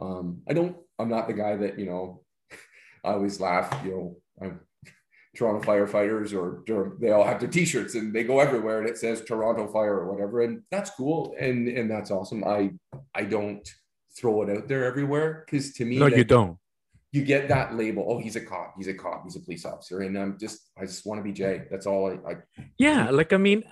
Um, 0.00 0.42
I 0.48 0.54
don't. 0.54 0.76
I'm 0.98 1.08
not 1.08 1.28
the 1.28 1.34
guy 1.34 1.56
that 1.56 1.78
you 1.78 1.86
know. 1.86 2.22
I 3.04 3.12
always 3.12 3.40
laugh. 3.40 3.84
You 3.84 3.90
know, 3.90 4.16
I'm 4.42 4.60
Toronto 5.36 5.64
firefighters 5.64 6.34
or 6.34 6.64
they 7.00 7.10
all 7.10 7.24
have 7.24 7.38
their 7.38 7.48
t-shirts 7.48 7.94
and 7.94 8.12
they 8.12 8.24
go 8.24 8.40
everywhere 8.40 8.80
and 8.80 8.88
it 8.88 8.98
says 8.98 9.22
Toronto 9.22 9.68
fire 9.68 9.94
or 9.94 10.12
whatever 10.12 10.42
and 10.42 10.62
that's 10.72 10.90
cool 10.90 11.36
and 11.38 11.68
and 11.68 11.88
that's 11.88 12.10
awesome 12.10 12.42
I 12.42 12.72
I 13.14 13.24
don't 13.24 13.66
throw 14.18 14.42
it 14.42 14.50
out 14.50 14.66
there 14.66 14.84
everywhere 14.84 15.44
because 15.46 15.72
to 15.74 15.84
me 15.84 15.98
no 15.98 16.06
you 16.06 16.24
don't 16.24 16.58
you 17.12 17.24
get 17.24 17.48
that 17.48 17.74
label 17.74 18.06
oh 18.08 18.18
he's 18.18 18.36
a 18.36 18.40
cop 18.40 18.74
he's 18.76 18.86
a 18.86 18.94
cop 18.94 19.22
he's 19.24 19.36
a 19.36 19.40
police 19.40 19.64
officer 19.64 20.00
and 20.00 20.16
I'm 20.16 20.38
just 20.38 20.70
I 20.78 20.82
just 20.86 21.04
want 21.06 21.18
to 21.18 21.24
be 21.24 21.32
Jay 21.32 21.64
that's 21.70 21.86
all 21.86 22.10
I, 22.10 22.30
I 22.30 22.36
yeah 22.78 23.10
like 23.10 23.32
I 23.32 23.36
mean 23.36 23.64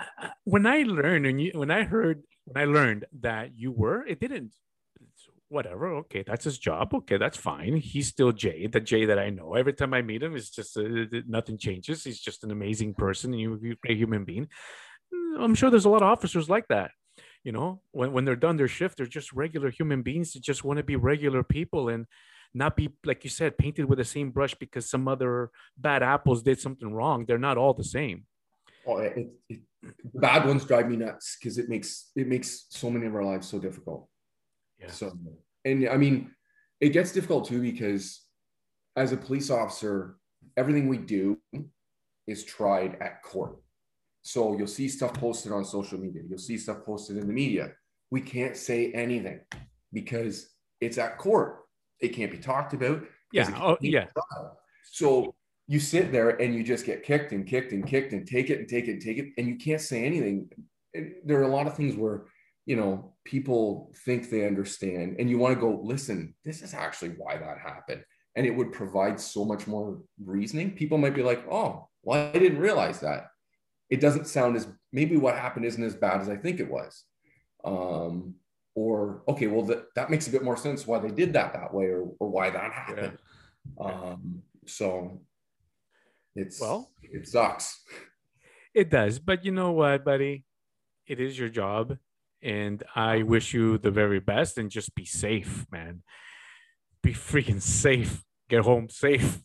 when 0.45 0.67
I 0.67 0.83
learned 0.83 1.27
and 1.27 1.41
you 1.41 1.53
when 1.55 1.71
I 1.71 1.85
heard 1.85 2.23
when 2.45 2.61
I 2.61 2.67
learned 2.67 3.05
that 3.21 3.57
you 3.57 3.71
were 3.71 4.05
it 4.07 4.21
didn't 4.21 4.53
whatever. 5.49 5.95
Okay, 5.97 6.23
that's 6.27 6.45
his 6.45 6.59
job. 6.59 6.95
Okay, 6.95 7.17
that's 7.17 7.37
fine. 7.37 7.77
He's 7.77 8.09
still 8.09 8.33
Jay, 8.33 8.67
the 8.67 8.81
Jay 8.81 9.07
that 9.07 9.19
I 9.19 9.31
know. 9.31 9.55
Every 9.55 9.73
time 9.73 9.95
I 9.95 10.03
meet 10.03 10.23
him, 10.23 10.37
it's 10.37 10.51
just 10.51 10.77
uh, 10.77 10.83
nothing 11.27 11.59
changes. 11.59 12.05
He's 12.05 12.21
just 12.21 12.45
an 12.45 12.51
amazing 12.51 12.95
person 12.95 13.33
and 13.33 13.41
you're 13.41 13.77
a 13.89 13.95
human 13.95 14.25
being. 14.25 14.49
Mm, 15.15 15.43
I'm 15.43 15.55
sure 15.55 15.71
there's 15.71 15.85
a 15.85 15.91
lot 15.91 16.03
of 16.03 16.09
officers 16.09 16.49
like 16.49 16.69
that. 16.69 16.91
You 17.45 17.53
know, 17.53 17.81
when, 17.93 18.13
when 18.13 18.25
they're 18.25 18.37
done 18.37 18.57
their 18.57 18.69
shift, 18.69 18.97
they're 18.97 19.07
just 19.07 19.33
regular 19.33 19.71
human 19.71 20.03
beings 20.03 20.33
that 20.33 20.43
just 20.43 20.65
want 20.65 20.79
to 20.79 20.83
be 20.83 20.97
regular 20.97 21.43
people 21.43 21.89
and 21.89 22.07
not 22.55 22.77
be, 22.77 22.91
like 23.05 23.25
you 23.25 23.31
said, 23.31 23.59
painted 23.59 23.85
with 23.85 23.99
the 23.99 24.05
same 24.05 24.31
brush 24.31 24.55
because 24.55 24.89
some 24.89 25.09
other 25.09 25.51
bad 25.77 26.03
apples 26.03 26.43
did 26.43 26.61
something 26.61 26.93
wrong. 26.93 27.25
They're 27.25 27.39
not 27.39 27.59
all 27.59 27.75
the 27.75 27.85
same. 27.85 28.25
Oh, 28.87 28.99
it, 28.99 29.29
it, 29.49 29.61
bad 30.15 30.47
ones 30.47 30.65
drive 30.65 30.89
me 30.89 30.97
nuts 30.97 31.37
because 31.39 31.59
it 31.59 31.69
makes 31.69 32.11
it 32.17 32.27
makes 32.27 32.67
so 32.71 32.91
many 32.91 33.07
of 33.07 33.15
our 33.15 33.25
lives 33.25 33.49
so 33.49 33.59
difficult. 33.59 34.09
Yeah. 34.79 34.91
So, 34.91 35.13
and 35.65 35.89
I 35.89 35.97
mean, 35.97 36.31
it 36.81 36.91
gets 36.91 37.13
difficult 37.13 37.49
too 37.49 37.61
because 37.61 38.23
as 38.97 39.13
a 39.13 39.17
police 39.17 39.51
officer, 39.51 40.17
everything 40.57 40.89
we 40.89 40.99
do 40.99 41.39
is 42.27 42.45
tried 42.45 42.97
at 43.01 43.23
court. 43.23 43.57
So 44.23 44.57
you'll 44.57 44.67
see 44.67 44.89
stuff 44.89 45.15
posted 45.15 45.53
on 45.53 45.65
social 45.65 45.99
media, 45.99 46.23
you'll 46.29 46.39
see 46.39 46.59
stuff 46.59 46.85
posted 46.85 47.17
in 47.17 47.27
the 47.27 47.33
media. 47.33 47.73
We 48.11 48.21
can't 48.21 48.57
say 48.57 48.91
anything 48.93 49.41
because 49.93 50.51
it's 50.81 50.99
at 50.99 51.19
court. 51.19 51.58
It 52.01 52.09
can't 52.09 52.31
be 52.31 52.39
talked 52.39 52.75
about. 52.75 53.05
Yeah. 53.33 53.51
Oh, 53.61 53.77
yeah. 53.81 54.07
So 54.85 55.35
you 55.67 55.81
sit 55.81 56.13
there 56.13 56.31
and 56.31 56.55
you 56.55 56.63
just 56.63 56.87
get 56.87 57.03
kicked 57.03 57.33
and 57.33 57.47
kicked 57.47 57.73
and 57.73 57.87
kicked 57.87 58.13
and 58.13 58.27
take 58.27 58.51
it 58.51 58.59
and 58.59 58.69
take 58.69 58.89
it 58.89 58.93
and 58.93 59.03
take 59.03 59.19
it, 59.19 59.33
and 59.37 59.47
you 59.47 59.57
can't 59.57 59.81
say 59.81 60.05
anything. 60.05 60.51
And 60.95 61.13
there 61.25 61.39
are 61.39 61.43
a 61.43 61.49
lot 61.49 61.67
of 61.67 61.75
things 61.75 61.95
where 61.95 62.25
you 62.69 62.77
know, 62.77 63.15
people 63.25 63.91
think 64.05 64.29
they 64.29 64.47
understand, 64.47 65.17
and 65.19 65.31
you 65.31 65.39
want 65.39 65.55
to 65.55 65.61
go, 65.61 65.81
listen, 65.83 66.35
this 66.45 66.61
is 66.61 66.75
actually 66.75 67.15
why 67.17 67.35
that 67.35 67.57
happened. 67.59 68.05
And 68.37 68.47
it 68.47 68.55
would 68.55 68.75
provide 68.75 69.19
so 69.19 69.43
much 69.47 69.67
more 69.67 70.03
reasoning. 70.23 70.73
People 70.73 70.99
might 70.99 71.15
be 71.15 71.23
like, 71.23 71.51
oh, 71.51 71.89
well, 72.03 72.29
I 72.29 72.39
didn't 72.39 72.59
realize 72.59 73.01
that. 73.01 73.29
It 73.89 74.03
doesn't 74.03 74.27
sound 74.27 74.55
as 74.55 74.69
maybe 74.93 75.17
what 75.17 75.39
happened 75.39 75.65
isn't 75.65 75.83
as 75.83 75.97
bad 75.97 76.21
as 76.21 76.29
I 76.29 76.37
think 76.37 76.61
it 76.61 76.71
was. 76.71 77.05
Um, 77.65 78.35
or, 78.75 79.23
okay, 79.29 79.47
well, 79.47 79.63
that, 79.65 79.95
that 79.95 80.11
makes 80.11 80.29
a 80.29 80.31
bit 80.31 80.45
more 80.45 80.57
sense 80.57 80.87
why 80.87 80.99
they 80.99 81.11
did 81.11 81.33
that 81.33 81.53
that 81.53 81.73
way 81.75 81.87
or, 81.87 82.13
or 82.21 82.29
why 82.29 82.51
that 82.51 82.73
happened. 82.73 83.19
Yeah. 83.81 83.87
Um, 83.87 84.43
so 84.67 85.21
it's, 86.37 86.61
well, 86.61 86.91
it 87.03 87.27
sucks. 87.27 87.83
It 88.75 88.91
does. 88.91 89.19
But 89.19 89.45
you 89.45 89.53
know 89.53 89.73
what, 89.73 90.05
buddy? 90.05 90.45
It 91.07 91.21
is 91.21 91.39
your 91.39 91.49
job 91.49 91.97
and 92.43 92.83
I 92.95 93.23
wish 93.23 93.53
you 93.53 93.79
the 93.79 93.91
very 93.91 94.21
best 94.21 94.59
and 94.59 94.71
just 94.71 94.95
be 94.95 95.05
safe, 95.05 95.67
man. 95.73 96.03
Be 97.03 97.13
freaking 97.13 97.63
safe. 97.63 98.25
Get 98.49 98.63
home 98.63 98.89
safe. 98.89 99.41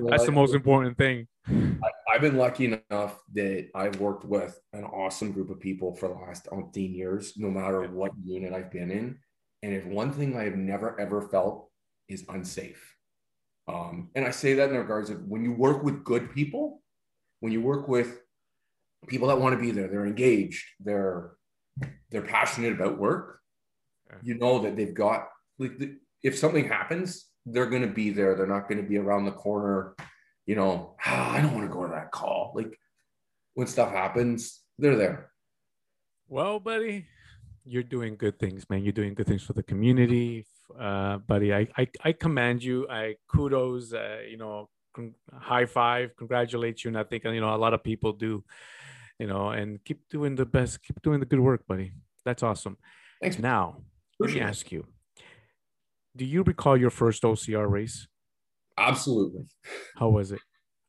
That's 0.00 0.26
the 0.26 0.32
most 0.32 0.54
important 0.54 0.96
thing. 0.96 1.28
I, 1.48 2.12
have 2.12 2.20
been 2.20 2.36
lucky 2.36 2.66
enough 2.66 3.18
that 3.34 3.68
I've 3.74 3.98
worked 3.98 4.24
with 4.24 4.60
an 4.72 4.84
awesome 4.84 5.32
group 5.32 5.50
of 5.50 5.60
people 5.60 5.94
for 5.94 6.08
the 6.08 6.14
last 6.14 6.48
18 6.52 6.94
years, 6.94 7.34
no 7.36 7.50
matter 7.50 7.82
what 7.88 8.12
unit 8.24 8.52
I've 8.52 8.70
been 8.70 8.90
in. 8.90 9.18
And 9.62 9.74
if 9.74 9.84
one 9.86 10.12
thing 10.12 10.36
I 10.36 10.44
have 10.44 10.56
never 10.56 10.98
ever 11.00 11.22
felt 11.22 11.68
is 12.08 12.24
unsafe. 12.28 12.96
Um, 13.68 14.10
and 14.14 14.24
I 14.24 14.30
say 14.30 14.54
that 14.54 14.70
in 14.70 14.76
regards 14.76 15.10
of 15.10 15.22
when 15.24 15.44
you 15.44 15.52
work 15.52 15.82
with 15.82 16.04
good 16.04 16.32
people, 16.34 16.82
when 17.40 17.52
you 17.52 17.60
work 17.60 17.88
with 17.88 18.22
people 19.08 19.28
that 19.28 19.40
want 19.40 19.54
to 19.54 19.60
be 19.60 19.70
there. 19.70 19.88
They're 19.88 20.06
engaged. 20.06 20.64
They're 20.80 21.32
they're 22.10 22.22
passionate 22.22 22.72
about 22.72 22.98
work. 22.98 23.40
You 24.22 24.34
know 24.34 24.60
that 24.60 24.76
they've 24.76 24.94
got 24.94 25.28
like 25.58 25.78
the, 25.78 25.96
if 26.22 26.38
something 26.38 26.68
happens, 26.68 27.26
they're 27.46 27.70
going 27.70 27.82
to 27.82 27.88
be 27.88 28.10
there. 28.10 28.34
They're 28.34 28.46
not 28.46 28.68
going 28.68 28.82
to 28.82 28.88
be 28.88 28.98
around 28.98 29.24
the 29.24 29.32
corner. 29.32 29.94
You 30.46 30.56
know, 30.56 30.96
ah, 31.04 31.32
I 31.36 31.40
don't 31.40 31.54
want 31.54 31.66
to 31.68 31.72
go 31.72 31.84
to 31.84 31.92
that 31.92 32.10
call. 32.10 32.52
Like 32.54 32.78
when 33.54 33.66
stuff 33.66 33.92
happens, 33.92 34.60
they're 34.78 34.96
there. 34.96 35.30
Well, 36.28 36.60
buddy, 36.60 37.06
you're 37.64 37.82
doing 37.82 38.16
good 38.16 38.38
things, 38.38 38.68
man. 38.70 38.82
You're 38.82 38.92
doing 38.92 39.14
good 39.14 39.26
things 39.26 39.42
for 39.42 39.52
the 39.52 39.62
community, 39.62 40.46
uh, 40.78 41.18
buddy. 41.18 41.52
I, 41.52 41.68
I 41.76 41.86
I 42.04 42.12
command 42.12 42.64
you. 42.64 42.88
I 42.88 43.16
kudos. 43.28 43.92
Uh, 43.92 44.20
you 44.28 44.38
know, 44.38 44.68
con- 44.94 45.14
high 45.32 45.66
five. 45.66 46.16
Congratulate 46.16 46.84
you. 46.84 46.88
And 46.88 46.98
I 46.98 47.04
think 47.04 47.24
you 47.24 47.40
know 47.40 47.54
a 47.54 47.56
lot 47.56 47.74
of 47.74 47.82
people 47.82 48.12
do. 48.12 48.44
You 49.18 49.28
know, 49.28 49.50
and 49.50 49.84
keep 49.84 50.08
doing 50.08 50.34
the 50.34 50.46
best. 50.46 50.82
Keep 50.82 51.02
doing 51.02 51.20
the 51.20 51.26
good 51.26 51.38
work, 51.38 51.66
buddy. 51.66 51.92
That's 52.24 52.42
awesome. 52.42 52.76
Thanks. 53.20 53.38
Now, 53.38 53.76
let 54.18 54.32
me 54.32 54.40
ask 54.40 54.72
you: 54.72 54.86
Do 56.16 56.24
you 56.24 56.42
recall 56.42 56.76
your 56.76 56.90
first 56.90 57.22
OCR 57.22 57.68
race? 57.70 58.06
Absolutely. 58.78 59.46
How 59.96 60.08
was 60.10 60.32
it? 60.32 60.40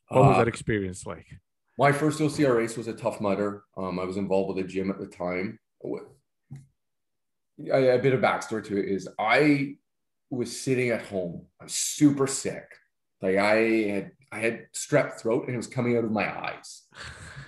What 0.10 0.24
was 0.26 0.36
Uh, 0.36 0.38
that 0.40 0.48
experience 0.48 1.06
like? 1.06 1.28
My 1.78 1.92
first 1.92 2.20
OCR 2.20 2.58
race 2.58 2.78
was 2.78 2.88
a 2.88 2.94
tough 2.94 3.20
mudder. 3.22 3.64
Um, 3.78 4.00
I 4.00 4.04
was 4.04 4.18
involved 4.18 4.56
with 4.56 4.64
a 4.66 4.68
gym 4.68 4.90
at 4.92 5.00
the 5.00 5.08
time. 5.08 5.60
I, 7.72 7.78
a 7.78 8.00
bit 8.00 8.14
of 8.14 8.20
backstory 8.22 8.64
to 8.66 8.78
it 8.78 8.86
is 8.90 9.08
I 9.20 9.76
was 10.30 10.60
sitting 10.60 10.90
at 10.90 11.04
home. 11.04 11.46
I 11.60 11.66
was 11.66 11.74
super 11.74 12.28
sick. 12.28 12.66
Like 13.22 13.38
I 13.38 13.56
had 13.90 14.12
I 14.32 14.40
had 14.40 14.66
strep 14.76 15.20
throat 15.20 15.46
and 15.46 15.54
it 15.54 15.58
was 15.58 15.68
coming 15.68 15.96
out 15.98 16.04
of 16.04 16.12
my 16.12 16.28
eyes. 16.28 16.84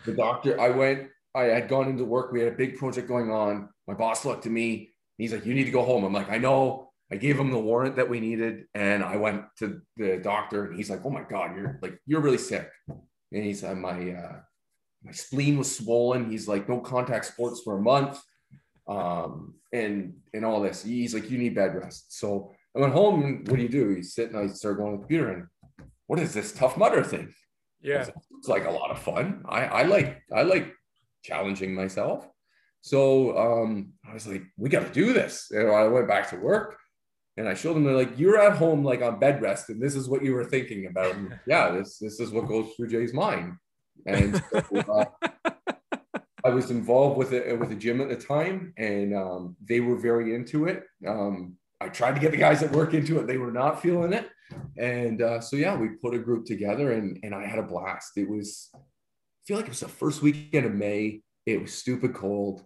The 0.06 0.14
doctor, 0.26 0.60
I 0.60 0.70
went, 0.70 1.10
I 1.34 1.44
had 1.46 1.68
gone 1.68 1.90
into 1.90 2.06
work. 2.06 2.32
We 2.32 2.40
had 2.40 2.54
a 2.54 2.56
big 2.56 2.78
project 2.78 3.08
going 3.08 3.32
on. 3.32 3.70
My 3.88 3.94
boss 3.96 4.24
looked 4.24 4.46
at 4.46 4.52
me. 4.52 4.92
He's 5.18 5.34
like, 5.34 5.46
"You 5.46 5.54
need 5.54 5.66
to 5.66 5.72
go 5.72 5.84
home." 5.84 6.04
I'm 6.04 6.14
like, 6.14 6.30
"I 6.30 6.38
know." 6.38 6.85
I 7.12 7.18
gave 7.18 7.40
him 7.40 7.52
the 7.52 7.60
warrant 7.60 7.98
that 7.98 8.10
we 8.10 8.20
needed, 8.20 8.66
and 8.74 9.04
I 9.04 9.18
went 9.18 9.44
to 9.60 9.82
the 9.96 10.18
doctor, 10.18 10.66
and 10.66 10.76
he's 10.76 10.90
like, 10.90 11.02
"Oh 11.06 11.10
my 11.12 11.24
god, 11.24 11.56
you're 11.56 11.80
like 11.82 12.00
you're 12.06 12.22
really 12.22 12.38
sick." 12.38 12.70
And 12.88 13.44
he's 13.44 13.64
uh, 13.64 13.76
my 13.76 14.12
uh, 14.12 14.40
my 15.04 15.12
spleen 15.12 15.58
was 15.58 15.76
swollen. 15.76 16.30
He's 16.32 16.48
like, 16.48 16.68
"No 16.68 16.80
contact 16.80 17.26
sports 17.26 17.62
for 17.64 17.78
a 17.78 17.82
month," 17.82 18.20
um, 18.88 19.56
and 19.72 20.16
and 20.34 20.44
all 20.44 20.62
this. 20.62 20.84
He's 20.84 21.14
like, 21.14 21.30
"You 21.30 21.38
need 21.38 21.54
bed 21.54 21.76
rest." 21.76 22.18
So 22.18 22.54
I 22.76 22.80
went 22.80 22.94
home, 22.94 23.24
and 23.24 23.48
what 23.48 23.58
do 23.58 23.64
you 23.64 23.70
do? 23.70 23.92
You 23.92 24.04
sit 24.04 24.32
and 24.32 24.38
I 24.38 24.48
start 24.48 24.78
going 24.78 24.94
on 24.94 24.96
the 24.96 25.00
computer, 25.00 25.30
and 25.32 25.48
what 26.08 26.20
is 26.20 26.34
this 26.34 26.54
tough 26.54 26.76
Mudder 26.76 27.04
thing? 27.04 27.34
Yeah. 27.82 28.08
it's 28.40 28.48
like 28.48 28.66
a 28.66 28.72
lot 28.72 28.90
of 28.90 28.98
fun. 28.98 29.44
I, 29.48 29.66
I 29.66 29.84
like 29.84 30.24
I 30.34 30.42
like 30.42 30.74
challenging 31.24 31.76
myself. 31.76 32.28
So 32.82 33.36
um, 33.38 33.94
I 34.08 34.14
was 34.14 34.28
like, 34.28 34.44
we 34.58 34.70
got 34.70 34.86
to 34.86 34.94
do 34.94 35.12
this. 35.12 35.50
And 35.52 35.70
I 35.70 35.88
went 35.88 36.08
back 36.08 36.30
to 36.30 36.36
work, 36.36 36.78
and 37.38 37.48
I 37.50 37.54
showed 37.54 37.76
them. 37.76 37.84
They're 37.84 37.96
like, 37.96 38.18
you're 38.18 38.40
at 38.40 38.58
home, 38.58 38.84
like 38.84 39.02
on 39.02 39.20
bed 39.20 39.42
rest, 39.42 39.70
and 39.70 39.82
this 39.82 39.96
is 39.96 40.08
what 40.08 40.24
you 40.24 40.34
were 40.34 40.46
thinking 40.46 40.88
about. 40.88 41.16
And 41.16 41.40
yeah, 41.48 41.72
this 41.72 41.98
this 41.98 42.20
is 42.20 42.32
what 42.32 42.48
goes 42.48 42.74
through 42.76 42.90
Jay's 42.90 43.14
mind. 43.14 43.54
And 44.06 44.42
so, 44.52 44.64
uh, 44.78 45.06
I 46.46 46.50
was 46.50 46.70
involved 46.70 47.18
with 47.18 47.34
it 47.34 47.60
with 47.60 47.72
a 47.72 47.76
gym 47.76 48.02
at 48.02 48.10
the 48.10 48.16
time, 48.16 48.74
and 48.78 49.16
um, 49.16 49.56
they 49.68 49.80
were 49.80 49.98
very 49.98 50.36
into 50.36 50.66
it. 50.68 50.84
Um, 51.08 51.56
I 51.82 51.90
tried 51.90 52.14
to 52.16 52.22
get 52.22 52.32
the 52.32 52.38
guys 52.38 52.62
that 52.62 52.72
work 52.72 52.94
into 52.94 53.20
it; 53.20 53.28
they 53.28 53.38
were 53.38 53.52
not 53.52 53.82
feeling 53.82 54.14
it. 54.14 54.30
And 54.78 55.22
uh, 55.22 55.42
so 55.42 55.56
yeah, 55.56 55.76
we 55.76 55.90
put 55.90 56.14
a 56.14 56.20
group 56.20 56.46
together, 56.46 56.92
and 56.92 57.20
and 57.24 57.34
I 57.34 57.46
had 57.46 57.60
a 57.60 57.64
blast. 57.64 58.12
It 58.16 58.30
was, 58.30 58.70
I 58.76 58.80
feel 59.48 59.58
like 59.58 59.66
it 59.66 59.72
was 59.72 59.80
the 59.80 59.88
first 59.88 60.22
weekend 60.22 60.66
of 60.66 60.74
May. 60.74 61.22
It 61.46 61.62
was 61.62 61.74
stupid 61.74 62.14
cold, 62.14 62.64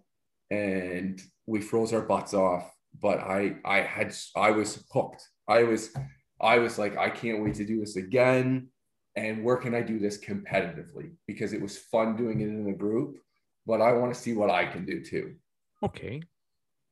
and 0.50 1.20
we 1.46 1.60
froze 1.60 1.92
our 1.92 2.02
butts 2.02 2.34
off. 2.34 2.70
But 2.98 3.18
I 3.18 3.56
I 3.64 3.80
had 3.80 4.14
I 4.36 4.50
was 4.50 4.82
hooked. 4.92 5.26
I 5.48 5.62
was 5.62 5.90
I 6.40 6.58
was 6.58 6.78
like 6.78 6.96
I 6.96 7.10
can't 7.10 7.42
wait 7.42 7.54
to 7.54 7.64
do 7.64 7.80
this 7.80 7.96
again. 7.96 8.68
And 9.16 9.44
where 9.44 9.56
can 9.56 9.74
I 9.74 9.82
do 9.82 9.98
this 9.98 10.18
competitively? 10.18 11.12
Because 11.26 11.52
it 11.52 11.60
was 11.60 11.76
fun 11.76 12.16
doing 12.16 12.40
it 12.40 12.48
in 12.48 12.68
a 12.68 12.76
group, 12.76 13.18
but 13.66 13.80
I 13.80 13.92
want 13.92 14.14
to 14.14 14.20
see 14.20 14.34
what 14.34 14.50
I 14.50 14.66
can 14.66 14.84
do 14.84 15.02
too. 15.04 15.34
Okay. 15.82 16.22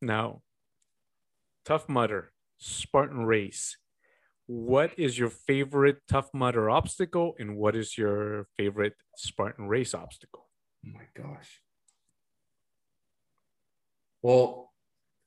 Now, 0.00 0.42
Tough 1.64 1.88
Mudder, 1.88 2.32
Spartan 2.58 3.24
Race. 3.24 3.76
What 4.46 4.98
is 4.98 5.18
your 5.18 5.28
favorite 5.28 5.98
Tough 6.08 6.30
Mudder 6.32 6.70
obstacle 6.70 7.34
and 7.38 7.56
what 7.56 7.76
is 7.76 7.98
your 7.98 8.46
favorite 8.56 8.94
Spartan 9.16 9.68
Race 9.68 9.94
obstacle? 9.94 10.46
Oh 10.86 10.90
my 10.94 11.22
gosh. 11.22 11.60
Well, 14.22 14.67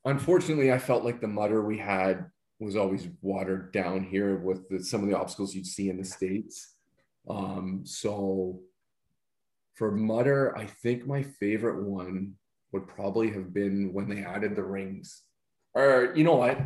unfortunately, 0.04 0.72
I 0.72 0.78
felt 0.78 1.04
like 1.04 1.20
the 1.20 1.28
Mudder 1.28 1.62
we 1.62 1.78
had 1.78 2.26
was 2.58 2.76
always 2.76 3.08
watered 3.20 3.72
down 3.72 4.04
here 4.04 4.36
with 4.36 4.68
the, 4.68 4.82
some 4.82 5.02
of 5.02 5.08
the 5.08 5.18
obstacles 5.18 5.54
you'd 5.54 5.66
see 5.66 5.90
in 5.90 5.98
the 5.98 6.04
States. 6.04 6.74
Um, 7.28 7.82
so 7.84 8.60
for 9.74 9.90
Mudder, 9.90 10.56
I 10.56 10.66
think 10.66 11.06
my 11.06 11.22
favorite 11.22 11.82
one 11.82 12.34
would 12.72 12.86
probably 12.86 13.30
have 13.30 13.52
been 13.52 13.92
when 13.92 14.08
they 14.08 14.22
added 14.22 14.56
the 14.56 14.62
rings. 14.62 15.22
Or 15.74 16.12
you 16.14 16.24
know 16.24 16.36
what? 16.36 16.58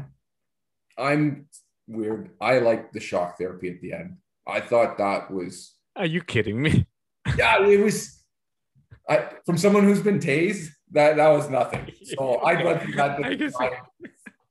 I'm 0.99 1.47
weird. 1.87 2.31
I 2.41 2.59
like 2.59 2.93
the 2.93 3.01
shock 3.01 3.39
therapy 3.39 3.71
at 3.71 3.81
the 3.81 3.93
end. 3.93 4.17
I 4.47 4.61
thought 4.61 4.99
that 4.99 5.31
was 5.31 5.75
Are 5.97 6.07
you 6.07 6.23
kidding 6.23 6.61
me? 6.61 6.87
yeah, 7.39 7.67
it 7.67 7.81
was 7.81 8.23
I 9.09 9.29
from 9.45 9.59
someone 9.59 9.85
who's 9.85 10.03
been 10.03 10.19
tased, 10.19 10.69
that 10.93 11.17
that 11.17 11.29
was 11.29 11.49
nothing. 11.51 11.91
So 12.17 12.41
I'd 12.45 12.65
went 12.65 12.83
through 12.83 12.95
that 12.95 13.25
I 13.25 13.35
guess- 13.35 13.53
five, 13.57 13.73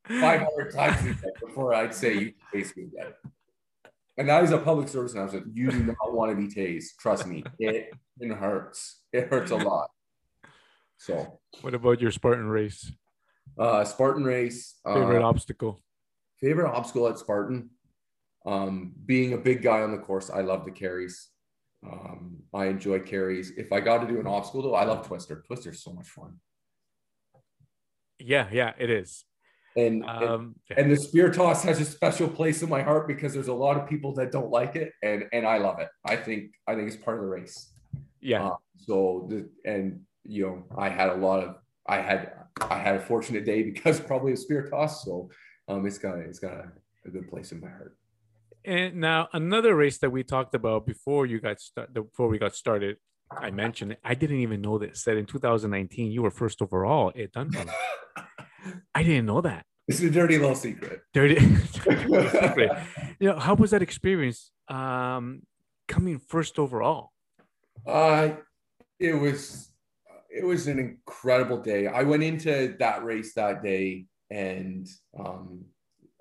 500 0.08 0.74
times 0.74 1.18
before 1.44 1.74
I'd 1.74 1.94
say 1.96 2.14
you 2.14 2.34
can 2.52 2.62
tase 2.62 2.76
me 2.78 2.84
again. 2.84 3.14
And 4.18 4.30
that 4.30 4.44
is 4.44 4.52
a 4.52 4.58
public 4.58 4.88
service 4.88 5.14
announcement. 5.14 5.48
You 5.56 5.72
do 5.72 5.84
not 5.84 6.14
want 6.14 6.32
to 6.32 6.36
be 6.38 6.48
tased. 6.48 6.96
Trust 7.00 7.28
me, 7.28 7.44
it, 7.60 7.90
it 8.20 8.32
hurts. 8.34 9.02
It 9.12 9.28
hurts 9.28 9.52
a 9.52 9.58
lot. 9.58 9.90
So, 10.98 11.40
What 11.62 11.74
about 11.74 12.00
your 12.02 12.12
Spartan 12.12 12.48
Race? 12.48 12.92
uh, 13.60 13.84
Spartan 13.84 14.24
race. 14.24 14.76
Uh, 14.86 14.94
Favorite 14.96 15.24
obstacle? 15.24 15.82
favorite 16.40 16.70
obstacle 16.70 17.08
at 17.08 17.18
Spartan. 17.18 17.70
Um, 18.46 18.94
being 19.06 19.34
a 19.34 19.38
big 19.38 19.62
guy 19.64 19.82
on 19.82 19.92
the 19.92 19.98
course, 19.98 20.30
I 20.30 20.42
love 20.42 20.64
the 20.66 20.72
carries. 20.72 21.30
Um, 21.92 22.38
I 22.54 22.66
enjoy 22.66 23.00
carries. 23.00 23.52
If 23.58 23.72
I 23.72 23.80
got 23.80 24.00
to 24.00 24.08
do 24.08 24.20
an 24.20 24.28
obstacle, 24.28 24.62
though, 24.64 24.76
I 24.76 24.86
love 24.86 25.06
Twister. 25.08 25.44
Twister's 25.46 25.84
so 25.84 25.92
much 25.94 26.08
fun. 26.08 26.40
Yeah, 28.20 28.48
yeah, 28.52 28.74
it 28.78 28.90
is. 28.90 29.26
And, 29.76 30.04
and 30.06 30.24
Um, 30.24 30.56
yeah. 30.70 30.80
and 30.80 30.90
the 30.92 30.96
spear 30.96 31.30
toss 31.32 31.64
has 31.64 31.82
a 31.82 31.86
special 31.86 32.30
place 32.30 32.62
in 32.64 32.70
my 32.70 32.82
heart 32.82 33.08
because 33.08 33.34
there's 33.34 33.50
a 33.50 33.54
lot 33.54 33.76
of 33.76 33.90
people 33.90 34.14
that 34.14 34.32
don't 34.32 34.50
like 34.50 34.76
it, 34.78 34.94
and 35.04 35.26
and 35.34 35.46
I 35.46 35.58
love 35.58 35.80
it. 35.80 35.90
I 36.06 36.16
think 36.16 36.52
I 36.66 36.76
think 36.76 36.88
it's 36.88 36.96
part 36.96 37.18
of 37.18 37.24
the 37.24 37.30
race. 37.30 37.74
yeah. 38.22 38.46
Uh, 38.46 38.56
so 38.78 39.28
the 39.30 39.50
and 39.70 40.02
you 40.24 40.46
know 40.46 40.64
I 40.78 40.88
had 40.90 41.10
a 41.10 41.16
lot 41.16 41.44
of 41.44 41.56
I 41.88 41.98
had 41.98 42.32
I 42.62 42.80
had 42.80 42.96
a 42.96 43.00
fortunate 43.02 43.44
day 43.46 43.64
because 43.64 44.00
probably 44.12 44.32
a 44.32 44.38
spear 44.38 44.66
toss. 44.70 45.04
So 45.04 45.30
um, 45.68 45.86
it's 45.86 45.98
got 45.98 46.20
it's 46.20 46.40
got 46.40 46.54
a, 46.54 46.72
a 47.06 47.10
good 47.10 47.28
place 47.30 47.52
in 47.52 47.60
my 47.60 47.68
heart. 47.68 47.98
And 48.66 48.96
now 48.96 49.28
another 49.32 49.76
race 49.76 50.00
that 50.00 50.10
we 50.10 50.24
talked 50.24 50.56
about 50.56 50.86
before 50.86 51.26
you 51.26 51.40
got 51.40 51.60
started, 51.60 51.94
before 51.94 52.28
we 52.28 52.40
got 52.40 52.56
started, 52.56 52.98
I 53.32 53.52
mentioned 53.52 53.94
it. 53.94 54.00
I 54.04 54.16
didn't 54.16 54.40
even 54.40 54.62
know 54.62 54.78
this. 54.78 55.04
That 55.04 55.18
in 55.18 55.26
2019 55.26 56.12
you 56.12 56.24
were 56.24 56.32
first 56.32 56.62
overall 56.62 57.12
at 57.18 57.32
Duncan. 57.32 57.70
I 58.96 59.04
didn't 59.04 59.28
know 59.28 59.42
that. 59.42 59.66
It's 59.88 60.02
a 60.02 60.10
dirty 60.10 60.40
little 60.40 60.56
secret. 60.56 61.02
Dirty. 61.14 61.36
dirty 61.84 62.30
secret. 62.30 62.72
You 63.20 63.30
know, 63.30 63.40
how 63.40 63.54
was 63.54 63.72
that 63.72 63.84
experience? 63.84 64.52
Um, 64.68 65.44
coming 65.88 66.18
first 66.18 66.58
overall. 66.58 67.12
Uh, 67.86 68.30
it 69.00 69.14
was 69.14 69.70
it 70.30 70.44
was 70.44 70.68
an 70.68 70.80
incredible 70.80 71.62
day. 71.62 71.88
I 71.88 72.04
went 72.04 72.24
into 72.24 72.76
that 72.80 73.06
race 73.06 73.34
that 73.36 73.64
day, 73.64 74.08
and 74.32 74.88
um, 75.18 75.66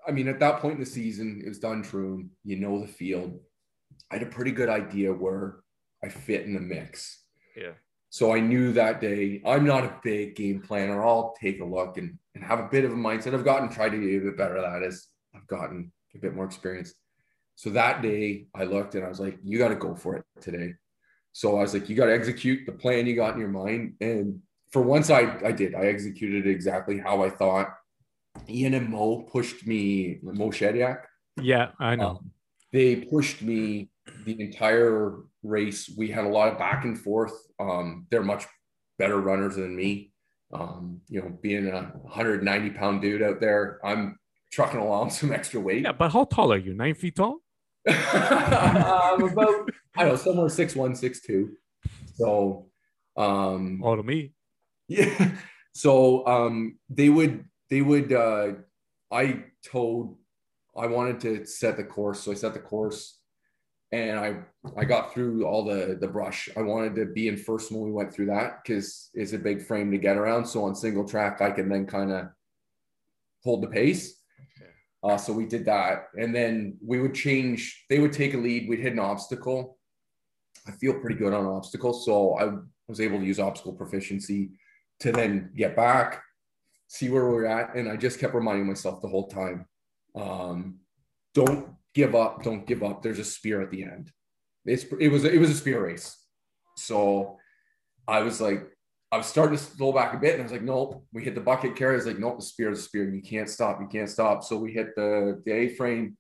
I 0.07 0.13
mean, 0.13 0.29
at 0.29 0.41
that 0.41 0.61
point 0.61 0.75
in 0.75 0.81
the 0.81 0.87
season, 0.87 1.43
it 1.45 1.49
was 1.49 1.61
Duntroon. 1.61 2.29
You 2.45 2.57
know 2.57 2.81
the 2.81 2.87
field. 2.87 3.41
I 4.11 4.19
had 4.19 4.27
a 4.27 4.31
pretty 4.31 4.53
good 4.53 4.69
idea 4.69 5.13
where 5.13 5.57
I 6.03 6.09
fit 6.09 6.45
in 6.45 6.55
the 6.55 6.61
mix. 6.61 7.23
Yeah. 7.57 7.73
So 8.11 8.33
I 8.33 8.41
knew 8.41 8.73
that 8.73 9.01
day. 9.01 9.43
I'm 9.45 9.65
not 9.65 9.85
a 9.85 9.99
big 10.03 10.37
game 10.37 10.61
planner. 10.61 11.05
I'll 11.05 11.35
take 11.41 11.61
a 11.61 11.65
look 11.65 11.97
and, 11.99 12.17
and 12.35 12.45
have 12.45 12.61
a 12.61 12.69
bit 12.69 12.85
of 12.85 12.93
a 12.93 12.97
mindset. 12.97 13.35
I've 13.35 13.45
gotten 13.45 13.69
tried 13.69 13.91
to 13.91 13.99
be 13.99 14.17
a 14.17 14.21
bit 14.21 14.37
better 14.37 14.57
at 14.59 14.71
that 14.71 14.87
as 14.87 15.09
I've 15.35 15.47
gotten 15.49 15.91
a 16.15 16.19
bit 16.19 16.35
more 16.35 16.45
experience. 16.45 16.95
So 17.57 17.71
that 17.71 18.03
day 18.03 18.47
I 18.55 18.65
looked 18.65 18.95
and 18.95 19.05
I 19.05 19.09
was 19.09 19.21
like, 19.21 19.39
you 19.43 19.59
got 19.59 19.69
to 19.69 19.75
go 19.75 19.95
for 19.95 20.17
it 20.17 20.25
today. 20.41 20.75
So 21.33 21.59
I 21.59 21.63
was 21.63 21.75
like, 21.75 21.89
you 21.89 21.97
got 21.97 22.07
to 22.07 22.15
execute 22.15 22.67
the 22.67 22.73
plan 22.73 23.07
you 23.07 23.17
got 23.17 23.35
in 23.35 23.41
your 23.41 23.49
mind. 23.49 23.95
And 24.01 24.41
for 24.71 24.83
once 24.83 25.11
I, 25.11 25.37
I 25.45 25.51
did, 25.53 25.75
I 25.75 25.87
executed 25.87 26.47
exactly 26.47 26.99
how 26.99 27.25
I 27.25 27.31
thought. 27.31 27.75
Ian 28.49 28.75
and 28.75 28.89
Mo 28.89 29.23
pushed 29.23 29.67
me, 29.67 30.19
Mo 30.23 30.51
Shediak, 30.51 31.03
Yeah, 31.41 31.71
I 31.79 31.97
know. 31.97 32.09
um, 32.09 32.31
they 32.73 32.97
pushed 32.97 33.43
me 33.43 33.91
the 34.25 34.41
entire 34.41 35.17
race, 35.43 35.91
we 35.97 36.09
had 36.09 36.25
a 36.25 36.29
lot 36.29 36.53
of 36.53 36.59
back 36.59 36.85
and 36.85 36.99
forth. 36.99 37.33
Um, 37.61 38.07
they're 38.11 38.23
much 38.23 38.45
better 38.99 39.21
runners 39.21 39.57
than 39.57 39.75
me. 39.77 40.13
Um, 40.53 41.01
you 41.09 41.21
know, 41.21 41.39
being 41.41 41.67
a 41.69 41.83
190 42.03 42.71
pound 42.71 43.01
dude 43.03 43.23
out 43.23 43.41
there, 43.41 43.81
I'm 43.85 44.19
trucking 44.53 44.81
along 44.81 45.11
some 45.19 45.33
extra 45.33 45.61
weight. 45.61 45.83
Yeah, 45.85 45.93
but 45.93 46.13
how 46.13 46.25
tall 46.25 46.53
are 46.53 46.59
you? 46.59 46.75
Nine 46.75 46.95
feet 46.95 47.17
tall? 47.17 47.39
I'm 47.89 49.23
about, 49.23 49.71
I 49.97 50.05
don't 50.05 50.09
know, 50.09 50.17
somewhere 50.17 50.49
six 50.49 50.75
one, 50.75 50.95
six 50.95 51.21
two. 51.21 51.53
So, 52.15 52.67
um, 53.17 53.81
all 53.83 53.97
to 53.97 54.03
me. 54.03 54.33
Yeah. 54.89 55.33
So, 55.77 56.25
um, 56.29 56.79
they 56.89 57.09
would, 57.09 57.47
they 57.71 57.83
would, 57.83 58.13
uh, 58.13 58.53
I 59.11 59.45
told, 59.65 60.17
I 60.77 60.87
wanted 60.87 61.21
to 61.21 61.47
set 61.47 61.77
the 61.77 61.85
course. 61.85 62.21
So 62.21 62.33
I 62.33 62.35
set 62.35 62.55
the 62.55 62.61
course 62.61 63.19
and 63.95 64.19
I 64.19 64.39
I 64.77 64.85
got 64.85 65.15
through 65.15 65.47
all 65.47 65.65
the 65.65 65.97
the 66.01 66.09
brush. 66.09 66.49
I 66.57 66.63
wanted 66.63 66.97
to 66.97 67.07
be 67.07 67.29
in 67.29 67.37
first 67.37 67.71
when 67.71 67.83
we 67.83 67.93
went 67.93 68.13
through 68.13 68.27
that 68.27 68.63
because 68.63 69.11
it's 69.15 69.35
a 69.35 69.39
big 69.39 69.63
frame 69.63 69.93
to 69.93 69.99
get 69.99 70.17
around. 70.17 70.47
So 70.47 70.65
on 70.65 70.75
single 70.75 71.07
track, 71.07 71.41
I 71.41 71.53
can 71.53 71.69
then 71.69 71.87
kind 71.87 72.11
of 72.11 72.27
hold 73.45 73.63
the 73.63 73.69
pace. 73.69 74.21
Uh, 75.05 75.17
so 75.17 75.33
we 75.33 75.45
did 75.47 75.67
that, 75.67 76.07
and 76.19 76.35
then 76.35 76.77
we 76.85 76.99
would 77.01 77.15
change. 77.15 77.85
They 77.89 78.01
would 78.01 78.13
take 78.13 78.35
a 78.35 78.39
lead. 78.39 78.69
We'd 78.69 78.81
hit 78.81 78.95
an 78.95 78.99
obstacle. 78.99 79.79
I 80.67 80.73
feel 80.73 80.99
pretty 80.99 81.17
good 81.17 81.35
on 81.35 81.47
obstacles, 81.47 82.05
so 82.05 82.37
I 82.39 82.51
was 82.89 83.01
able 83.01 83.21
to 83.21 83.25
use 83.25 83.39
obstacle 83.39 83.75
proficiency 83.75 84.53
to 85.01 85.13
then 85.13 85.53
get 85.55 85.77
back, 85.77 86.23
see 86.95 87.11
where 87.11 87.29
we're 87.29 87.47
at, 87.47 87.75
and 87.75 87.89
I 87.89 87.97
just 87.97 88.21
kept 88.21 88.35
reminding 88.35 88.67
myself 88.67 89.03
the 89.03 89.09
whole 89.09 89.27
time, 89.27 89.67
um, 90.15 90.79
don't 91.35 91.71
give 91.93 92.15
up, 92.15 92.43
don't 92.45 92.67
give 92.67 92.83
up. 92.83 93.03
There's 93.03 93.19
a 93.19 93.25
spear 93.25 93.61
at 93.61 93.71
the 93.71 93.83
end. 93.83 94.11
It's 94.65 94.85
it 95.01 95.09
was 95.09 95.25
it 95.25 95.41
was 95.41 95.51
a 95.51 95.55
spear 95.55 95.85
race. 95.85 96.17
So 96.77 97.39
I 98.07 98.21
was 98.21 98.41
like, 98.41 98.71
I 99.11 99.17
was 99.17 99.27
starting 99.27 99.57
to 99.57 99.63
slow 99.63 99.93
back 99.93 100.15
a 100.15 100.19
bit, 100.19 100.35
and 100.35 100.41
I 100.41 100.45
was 100.45 100.53
like, 100.53 100.63
nope. 100.63 101.05
We 101.13 101.23
hit 101.25 101.35
the 101.35 101.41
bucket 101.41 101.77
carry. 101.77 101.95
I 101.95 101.97
was 101.97 102.07
like, 102.07 102.19
nope, 102.19 102.39
the 102.39 102.45
spear, 102.45 102.71
the 102.71 102.77
spear. 102.77 103.09
You 103.09 103.23
can't 103.23 103.51
stop. 103.51 103.81
You 103.81 103.89
can't 103.89 104.09
stop. 104.09 104.45
So 104.45 104.57
we 104.57 104.73
hit 104.73 104.95
the 104.95 105.43
the 105.45 105.53
A 105.53 105.69
frame, 105.71 106.17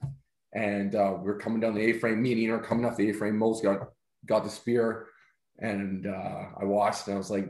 and 0.53 0.95
uh, 0.95 1.17
we 1.21 1.31
are 1.31 1.39
coming 1.39 1.61
down 1.61 1.75
the 1.75 1.81
A 1.83 1.93
frame. 1.95 2.21
Me 2.21 2.33
and 2.33 2.41
Ian 2.41 2.51
are 2.53 2.59
coming 2.59 2.85
off 2.85 2.97
the 2.97 3.11
A 3.11 3.15
frame. 3.15 3.39
Mo's 3.39 3.61
got 3.61 3.89
got 4.27 4.43
the 4.43 4.51
spear, 4.51 5.07
and 5.59 6.07
uh, 6.07 6.47
I 6.61 6.65
watched, 6.65 7.07
and 7.07 7.15
I 7.15 7.19
was 7.19 7.31
like, 7.31 7.49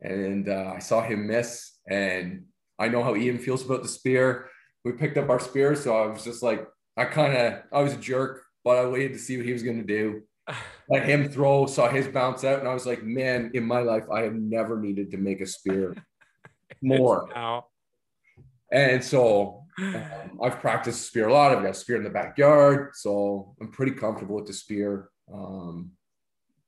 and 0.00 0.48
uh, 0.48 0.72
I 0.76 0.78
saw 0.78 1.02
him 1.02 1.26
miss, 1.26 1.71
and 1.88 2.44
I 2.78 2.88
know 2.88 3.02
how 3.02 3.16
Ian 3.16 3.38
feels 3.38 3.64
about 3.64 3.82
the 3.82 3.88
spear. 3.88 4.48
We 4.84 4.92
picked 4.92 5.16
up 5.16 5.30
our 5.30 5.40
spear, 5.40 5.74
so 5.76 5.96
I 5.96 6.06
was 6.06 6.24
just 6.24 6.42
like, 6.42 6.66
I 6.96 7.04
kind 7.04 7.36
of 7.36 7.62
I 7.72 7.82
was 7.82 7.94
a 7.94 7.98
jerk, 7.98 8.42
but 8.64 8.78
I 8.78 8.86
waited 8.86 9.14
to 9.14 9.18
see 9.18 9.36
what 9.36 9.46
he 9.46 9.52
was 9.52 9.62
going 9.62 9.78
to 9.78 9.86
do. 9.86 10.22
Let 10.88 11.04
him 11.04 11.28
throw, 11.28 11.66
saw 11.66 11.88
his 11.88 12.08
bounce 12.08 12.44
out, 12.44 12.58
and 12.58 12.68
I 12.68 12.74
was 12.74 12.86
like, 12.86 13.02
man, 13.02 13.50
in 13.54 13.64
my 13.64 13.80
life, 13.80 14.04
I 14.12 14.22
have 14.22 14.34
never 14.34 14.80
needed 14.80 15.10
to 15.12 15.16
make 15.16 15.40
a 15.40 15.46
spear 15.46 15.94
more. 16.82 17.28
And 18.72 19.04
so 19.04 19.64
um, 19.78 20.40
I've 20.42 20.60
practiced 20.60 21.06
spear 21.06 21.28
a 21.28 21.32
lot. 21.32 21.52
I've 21.52 21.62
got 21.62 21.72
a 21.72 21.74
spear 21.74 21.96
in 21.96 22.04
the 22.04 22.10
backyard, 22.10 22.92
so 22.94 23.54
I'm 23.60 23.70
pretty 23.70 23.92
comfortable 23.92 24.36
with 24.36 24.46
the 24.46 24.52
spear. 24.52 25.08
Um, 25.32 25.92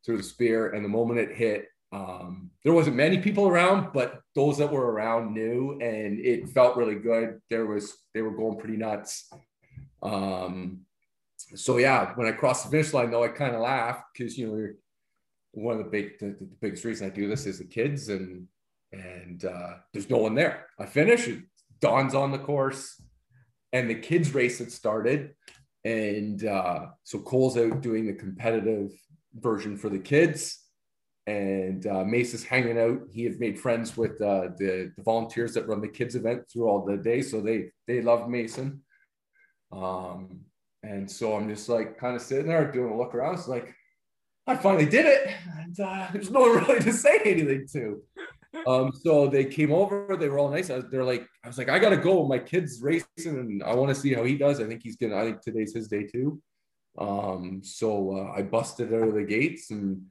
through 0.05 0.19
the 0.19 0.23
spear, 0.23 0.71
and 0.71 0.85
the 0.85 0.89
moment 0.89 1.19
it 1.19 1.35
hit, 1.35 1.67
um, 1.95 2.51
there 2.65 2.73
wasn't 2.73 2.97
many 2.97 3.19
people 3.19 3.47
around, 3.47 3.91
but 3.93 4.21
those 4.35 4.59
that 4.59 4.73
were 4.73 4.91
around 4.91 5.33
knew, 5.33 5.79
and 5.81 6.19
it 6.19 6.49
felt 6.49 6.77
really 6.77 6.97
good. 6.97 7.41
There 7.51 7.67
was 7.67 7.97
they 8.13 8.23
were 8.23 8.37
going 8.37 8.59
pretty 8.59 8.77
nuts. 8.77 9.31
Um, 10.03 10.81
so 11.55 11.79
yeah, 11.79 12.13
when 12.17 12.27
I 12.27 12.33
crossed 12.33 12.65
the 12.65 12.71
finish 12.71 12.93
line, 12.93 13.13
though, 13.13 13.23
I 13.23 13.29
kind 13.29 13.55
of 13.55 13.61
laughed 13.61 14.07
because 14.13 14.37
you 14.37 14.49
know 14.49 14.69
one 15.53 15.79
of 15.79 15.85
the 15.85 15.91
big 15.91 16.19
the, 16.19 16.37
the, 16.41 16.49
biggest 16.61 16.85
reason 16.85 17.07
I 17.07 17.15
do 17.15 17.29
this 17.29 17.47
is 17.47 17.59
the 17.59 17.65
kids 17.65 18.09
and 18.09 18.49
and 18.93 19.45
uh, 19.45 19.75
there's 19.93 20.11
no 20.11 20.19
one 20.19 20.35
there. 20.35 20.67
I 20.81 20.87
finish, 20.87 21.29
Dawn's 21.81 22.15
on 22.15 22.33
the 22.33 22.39
course, 22.39 23.01
and 23.73 23.89
the 23.89 23.95
kids 23.95 24.35
race 24.35 24.59
had 24.59 24.73
started, 24.73 25.35
and 25.85 26.45
uh, 26.45 26.87
so 27.05 27.21
Cole's 27.21 27.57
out 27.57 27.83
doing 27.83 28.07
the 28.07 28.15
competitive 28.15 28.91
version 29.35 29.77
for 29.77 29.89
the 29.89 29.99
kids. 29.99 30.64
And 31.27 31.87
uh, 31.87 32.05
Mace 32.05 32.35
is 32.35 32.45
hanging 32.45 32.79
out. 32.79 33.01
He 33.11 33.25
had 33.25 33.41
made 33.41 33.59
friends 33.59 33.97
with 33.97 34.21
uh, 34.21 34.49
the, 34.59 34.93
the 34.97 35.03
volunteers 35.03 35.55
that 35.55 35.67
run 35.67 35.81
the 35.81 35.89
kids 35.89 36.17
event 36.17 36.43
through 36.51 36.69
all 36.69 36.85
the 36.85 36.99
day, 36.99 37.23
so 37.23 37.41
they 37.41 37.71
they 37.87 38.03
love 38.03 38.29
Mason. 38.29 38.83
Um, 39.73 40.45
and 40.83 41.11
so 41.11 41.35
I'm 41.35 41.49
just 41.49 41.69
like 41.69 41.99
kind 41.99 42.15
of 42.15 42.23
sitting 42.23 42.49
there 42.49 42.71
doing 42.71 42.93
a 42.93 42.97
look 42.97 43.15
around. 43.15 43.35
It's 43.35 43.49
like, 43.49 43.75
I 44.47 44.57
finally 44.57 44.87
did 44.87 45.07
it. 45.07 45.35
And 45.59 45.81
uh, 45.81 46.09
there's 46.13 46.31
no 46.31 46.41
one 46.41 46.65
really 46.69 46.81
to 46.81 46.93
say 46.93 47.21
anything 47.25 47.67
to. 47.73 48.03
Um, 48.67 48.93
so 48.93 49.27
they 49.27 49.45
came 49.47 49.73
over, 49.73 50.17
they 50.19 50.29
were 50.29 50.39
all 50.39 50.51
nice. 50.51 50.69
They're 50.69 51.05
like, 51.05 51.27
I 51.43 51.49
was 51.49 51.59
like, 51.59 51.69
I 51.69 51.79
gotta 51.79 51.97
go. 51.97 52.27
My 52.27 52.39
kid's 52.39 52.81
racing 52.81 53.07
and 53.27 53.63
I 53.63 53.75
want 53.75 53.89
to 53.89 54.01
see 54.01 54.15
how 54.15 54.25
he 54.25 54.37
does. 54.37 54.61
I 54.61 54.65
think 54.65 54.83
he's 54.83 54.97
gonna, 54.97 55.17
I 55.17 55.25
think 55.25 55.41
today's 55.41 55.75
his 55.75 55.89
day 55.89 56.05
too. 56.05 56.41
Um, 56.97 57.63
so 57.65 58.17
uh, 58.17 58.39
I 58.39 58.43
busted 58.43 58.93
out 58.95 59.09
of 59.09 59.15
the 59.15 59.25
gates 59.25 59.71
and 59.71 60.03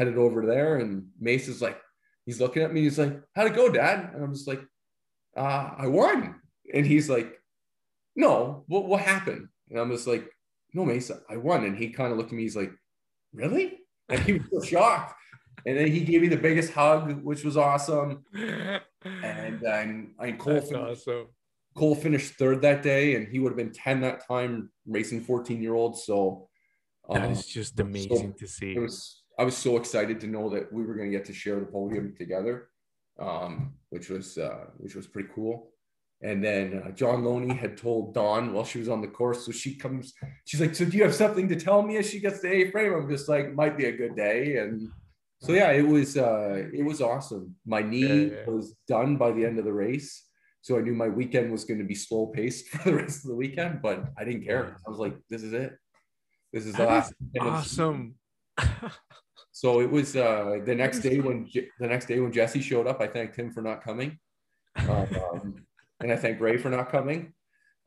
headed 0.00 0.16
over 0.16 0.46
there. 0.46 0.76
And 0.76 1.08
Mace 1.20 1.46
is 1.46 1.60
like, 1.60 1.78
he's 2.24 2.40
looking 2.40 2.62
at 2.62 2.72
me, 2.72 2.82
he's 2.82 2.98
like, 2.98 3.20
How'd 3.36 3.48
it 3.48 3.54
go, 3.54 3.68
Dad? 3.70 4.14
And 4.14 4.24
I'm 4.24 4.32
just 4.32 4.48
like, 4.48 4.62
uh, 5.36 5.70
I 5.76 5.86
won. 5.86 6.40
And 6.72 6.86
he's 6.86 7.10
like, 7.10 7.38
no, 8.16 8.64
what, 8.66 8.86
what 8.86 9.02
happened? 9.02 9.48
And 9.68 9.78
I'm 9.78 9.90
just 9.90 10.06
like, 10.06 10.28
no, 10.72 10.84
Mace, 10.84 11.10
I 11.28 11.36
won. 11.36 11.64
And 11.64 11.76
he 11.76 11.90
kind 11.90 12.12
of 12.12 12.18
looked 12.18 12.30
at 12.30 12.36
me, 12.36 12.42
he's 12.42 12.56
like, 12.56 12.72
really? 13.32 13.78
And 14.08 14.20
he 14.20 14.34
was 14.34 14.42
so 14.50 14.62
shocked. 14.66 15.14
And 15.66 15.76
then 15.76 15.88
he 15.88 16.00
gave 16.00 16.22
me 16.22 16.28
the 16.28 16.36
biggest 16.36 16.72
hug, 16.72 17.22
which 17.22 17.44
was 17.44 17.56
awesome. 17.56 18.24
And 18.34 19.60
then 19.60 20.14
I 20.18 20.32
Cole, 20.32 20.54
That's 20.54 20.70
finished, 20.70 21.08
awesome. 21.08 21.26
Cole 21.76 21.94
finished 21.94 22.34
third 22.34 22.62
that 22.62 22.82
day, 22.82 23.14
and 23.14 23.28
he 23.28 23.38
would 23.38 23.50
have 23.50 23.56
been 23.58 23.72
10 23.72 24.00
that 24.00 24.26
time, 24.26 24.70
racing 24.86 25.20
14 25.22 25.62
year 25.62 25.74
olds. 25.74 26.04
So 26.04 26.48
that 27.10 27.28
uh, 27.28 27.30
is 27.30 27.46
just 27.46 27.78
amazing 27.78 28.32
so, 28.32 28.38
to 28.38 28.46
see. 28.46 28.74
It 28.74 28.80
was 28.80 29.19
I 29.40 29.44
was 29.44 29.56
so 29.56 29.78
excited 29.78 30.20
to 30.20 30.26
know 30.26 30.50
that 30.50 30.70
we 30.70 30.84
were 30.84 30.94
going 30.94 31.10
to 31.10 31.16
get 31.16 31.24
to 31.24 31.32
share 31.32 31.58
the 31.58 31.64
podium 31.64 32.14
together, 32.14 32.68
um, 33.18 33.72
which 33.88 34.10
was 34.10 34.36
uh, 34.36 34.66
which 34.76 34.94
was 34.94 35.06
pretty 35.06 35.30
cool. 35.34 35.72
And 36.20 36.44
then 36.44 36.82
uh, 36.84 36.90
John 36.90 37.24
Loney 37.24 37.54
had 37.54 37.78
told 37.78 38.12
Dawn 38.12 38.52
while 38.52 38.66
she 38.66 38.78
was 38.78 38.90
on 38.90 39.00
the 39.00 39.08
course. 39.08 39.46
So 39.46 39.52
she 39.52 39.76
comes, 39.76 40.12
she's 40.44 40.60
like, 40.60 40.74
So 40.74 40.84
do 40.84 40.94
you 40.94 41.04
have 41.04 41.14
something 41.14 41.48
to 41.48 41.56
tell 41.56 41.80
me 41.80 41.96
as 41.96 42.10
she 42.10 42.20
gets 42.20 42.40
the 42.40 42.52
A 42.52 42.70
frame? 42.70 42.92
I'm 42.92 43.08
just 43.08 43.30
like, 43.30 43.54
might 43.54 43.78
be 43.78 43.86
a 43.86 43.96
good 43.96 44.14
day. 44.14 44.58
And 44.58 44.90
so 45.40 45.52
yeah, 45.52 45.70
it 45.70 45.88
was 45.88 46.18
uh 46.18 46.64
it 46.74 46.84
was 46.84 47.00
awesome. 47.00 47.54
My 47.64 47.80
knee 47.80 48.24
yeah, 48.26 48.40
yeah. 48.40 48.44
was 48.46 48.74
done 48.86 49.16
by 49.16 49.32
the 49.32 49.46
end 49.46 49.58
of 49.58 49.64
the 49.64 49.72
race. 49.72 50.26
So 50.60 50.76
I 50.76 50.82
knew 50.82 50.92
my 50.92 51.08
weekend 51.08 51.50
was 51.50 51.64
going 51.64 51.80
to 51.80 51.86
be 51.86 51.94
slow 51.94 52.26
paced 52.26 52.68
for 52.72 52.90
the 52.90 52.96
rest 52.96 53.24
of 53.24 53.30
the 53.30 53.36
weekend, 53.36 53.80
but 53.80 54.04
I 54.18 54.24
didn't 54.24 54.44
care. 54.44 54.76
I 54.86 54.90
was 54.90 54.98
like, 54.98 55.16
this 55.30 55.42
is 55.42 55.54
it. 55.54 55.72
This 56.52 56.66
is 56.66 56.74
the 56.74 56.84
last 56.84 57.14
awesome. 57.40 58.16
so 59.52 59.80
it 59.80 59.90
was 59.90 60.16
uh 60.16 60.58
the 60.64 60.74
next 60.74 61.00
day 61.00 61.20
when 61.20 61.48
the 61.52 61.86
next 61.86 62.06
day 62.06 62.20
when 62.20 62.32
Jesse 62.32 62.60
showed 62.60 62.86
up, 62.86 63.00
I 63.00 63.06
thanked 63.06 63.36
him 63.36 63.50
for 63.52 63.62
not 63.62 63.82
coming. 63.82 64.18
Um, 64.76 65.66
and 66.00 66.12
I 66.12 66.16
thanked 66.16 66.40
Ray 66.40 66.56
for 66.56 66.70
not 66.70 66.90
coming. 66.90 67.32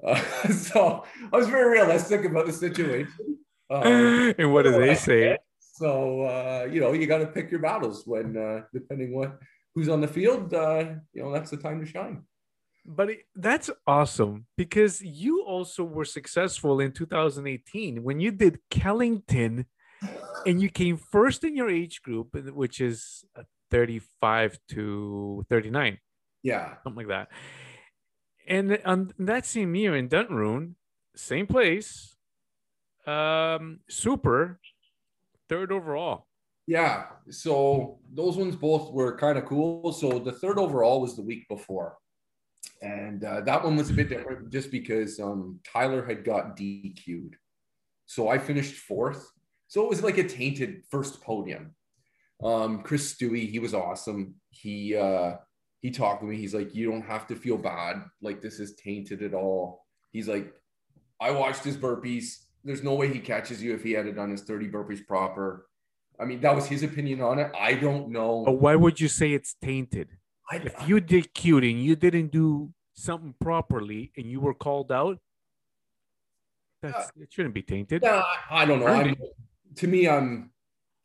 Uh, 0.05 0.15
so 0.51 1.03
I 1.31 1.37
was 1.37 1.47
very 1.47 1.79
realistic 1.79 2.25
about 2.25 2.45
the 2.45 2.53
situation. 2.53 3.37
Um, 3.69 4.33
and 4.37 4.53
what 4.53 4.63
do 4.63 4.71
they 4.71 4.95
say? 4.95 5.37
So 5.59 6.23
uh, 6.23 6.67
you 6.71 6.81
know, 6.81 6.93
you 6.93 7.07
got 7.07 7.19
to 7.19 7.27
pick 7.27 7.49
your 7.49 7.61
battles 7.61 8.03
when, 8.05 8.37
uh, 8.37 8.61
depending 8.73 9.15
what 9.15 9.39
who's 9.73 9.89
on 9.89 10.01
the 10.01 10.07
field. 10.07 10.53
Uh, 10.53 10.85
you 11.13 11.23
know, 11.23 11.31
that's 11.31 11.51
the 11.51 11.57
time 11.57 11.79
to 11.79 11.85
shine. 11.85 12.23
But 12.85 13.11
that's 13.35 13.69
awesome 13.87 14.45
because 14.57 15.01
you 15.01 15.43
also 15.43 15.85
were 15.85 16.05
successful 16.05 16.81
in 16.81 16.91
2018 16.91 18.03
when 18.03 18.19
you 18.19 18.31
did 18.31 18.59
Killington, 18.69 19.65
and 20.45 20.61
you 20.61 20.69
came 20.69 20.97
first 20.97 21.43
in 21.43 21.55
your 21.55 21.69
age 21.69 22.01
group, 22.01 22.35
which 22.53 22.81
is 22.81 23.25
35 23.71 24.59
to 24.69 25.45
39. 25.49 25.97
Yeah, 26.43 26.75
something 26.83 27.07
like 27.07 27.07
that 27.07 27.29
and 28.47 28.79
on 28.85 29.13
that 29.19 29.45
same 29.45 29.75
year 29.75 29.95
in 29.95 30.09
Duntroon, 30.09 30.75
same 31.15 31.47
place, 31.47 32.15
um, 33.05 33.79
super, 33.89 34.59
third 35.49 35.71
overall. 35.71 36.27
Yeah, 36.65 37.05
so 37.29 37.99
those 38.11 38.37
ones 38.37 38.55
both 38.55 38.91
were 38.91 39.17
kind 39.17 39.37
of 39.37 39.45
cool. 39.45 39.91
So 39.91 40.19
the 40.19 40.31
third 40.31 40.57
overall 40.57 41.01
was 41.01 41.15
the 41.15 41.21
week 41.21 41.47
before, 41.49 41.97
and 42.81 43.23
uh, 43.23 43.41
that 43.41 43.63
one 43.63 43.75
was 43.75 43.89
a 43.89 43.93
bit 43.93 44.09
different 44.09 44.49
just 44.49 44.71
because 44.71 45.19
um, 45.19 45.59
Tyler 45.65 46.05
had 46.05 46.23
got 46.23 46.57
DQ'd. 46.57 47.35
So 48.05 48.29
I 48.29 48.37
finished 48.37 48.75
fourth. 48.75 49.29
So 49.73 49.83
it 49.83 49.89
was 49.89 50.03
like 50.03 50.19
a 50.19 50.23
tainted 50.23 50.83
first 50.91 51.19
podium. 51.23 51.71
Um, 52.43 52.83
Chris 52.83 53.11
Stewie, 53.11 53.49
he 53.49 53.57
was 53.57 53.73
awesome. 53.73 54.35
He 54.51 54.95
uh, 54.95 55.37
he 55.81 55.89
talked 55.89 56.21
to 56.21 56.27
me. 56.27 56.35
He's 56.37 56.53
like, 56.53 56.75
you 56.75 56.91
don't 56.91 57.01
have 57.01 57.25
to 57.29 57.35
feel 57.35 57.57
bad. 57.57 58.03
Like 58.21 58.39
this 58.39 58.59
is 58.59 58.75
tainted 58.75 59.23
at 59.23 59.33
all. 59.33 59.83
He's 60.11 60.27
like, 60.27 60.53
I 61.19 61.31
watched 61.31 61.63
his 61.63 61.75
burpees. 61.75 62.43
there's 62.63 62.83
no 62.83 62.93
way 62.93 63.11
he 63.11 63.17
catches 63.17 63.63
you 63.63 63.73
if 63.73 63.81
he 63.81 63.93
had 63.93 64.05
it 64.05 64.15
done 64.15 64.29
his 64.29 64.43
30 64.43 64.69
burpees 64.69 65.03
proper. 65.07 65.65
I 66.19 66.25
mean, 66.25 66.39
that 66.41 66.55
was 66.55 66.67
his 66.67 66.83
opinion 66.83 67.21
on 67.21 67.39
it. 67.39 67.51
I 67.59 67.73
don't 67.73 68.11
know. 68.11 68.43
But 68.45 68.61
why 68.61 68.75
would 68.75 68.99
you 68.99 69.07
say 69.07 69.33
it's 69.33 69.55
tainted? 69.59 70.09
I, 70.51 70.57
If 70.57 70.87
you 70.87 70.99
did 70.99 71.33
cute 71.33 71.63
and 71.63 71.83
you 71.83 71.95
didn't 71.95 72.31
do 72.31 72.71
something 72.93 73.33
properly 73.41 74.11
and 74.15 74.27
you 74.27 74.39
were 74.39 74.53
called 74.53 74.91
out, 74.91 75.17
that's 76.83 77.11
it 77.19 77.33
shouldn't 77.33 77.55
be 77.55 77.63
tainted. 77.63 78.03
Yeah, 78.03 78.21
I, 78.51 78.61
I 78.61 78.65
don't 78.65 78.79
know. 78.79 78.85
I'm, 78.85 79.15
to 79.77 79.87
me, 79.87 80.07
I'm 80.07 80.51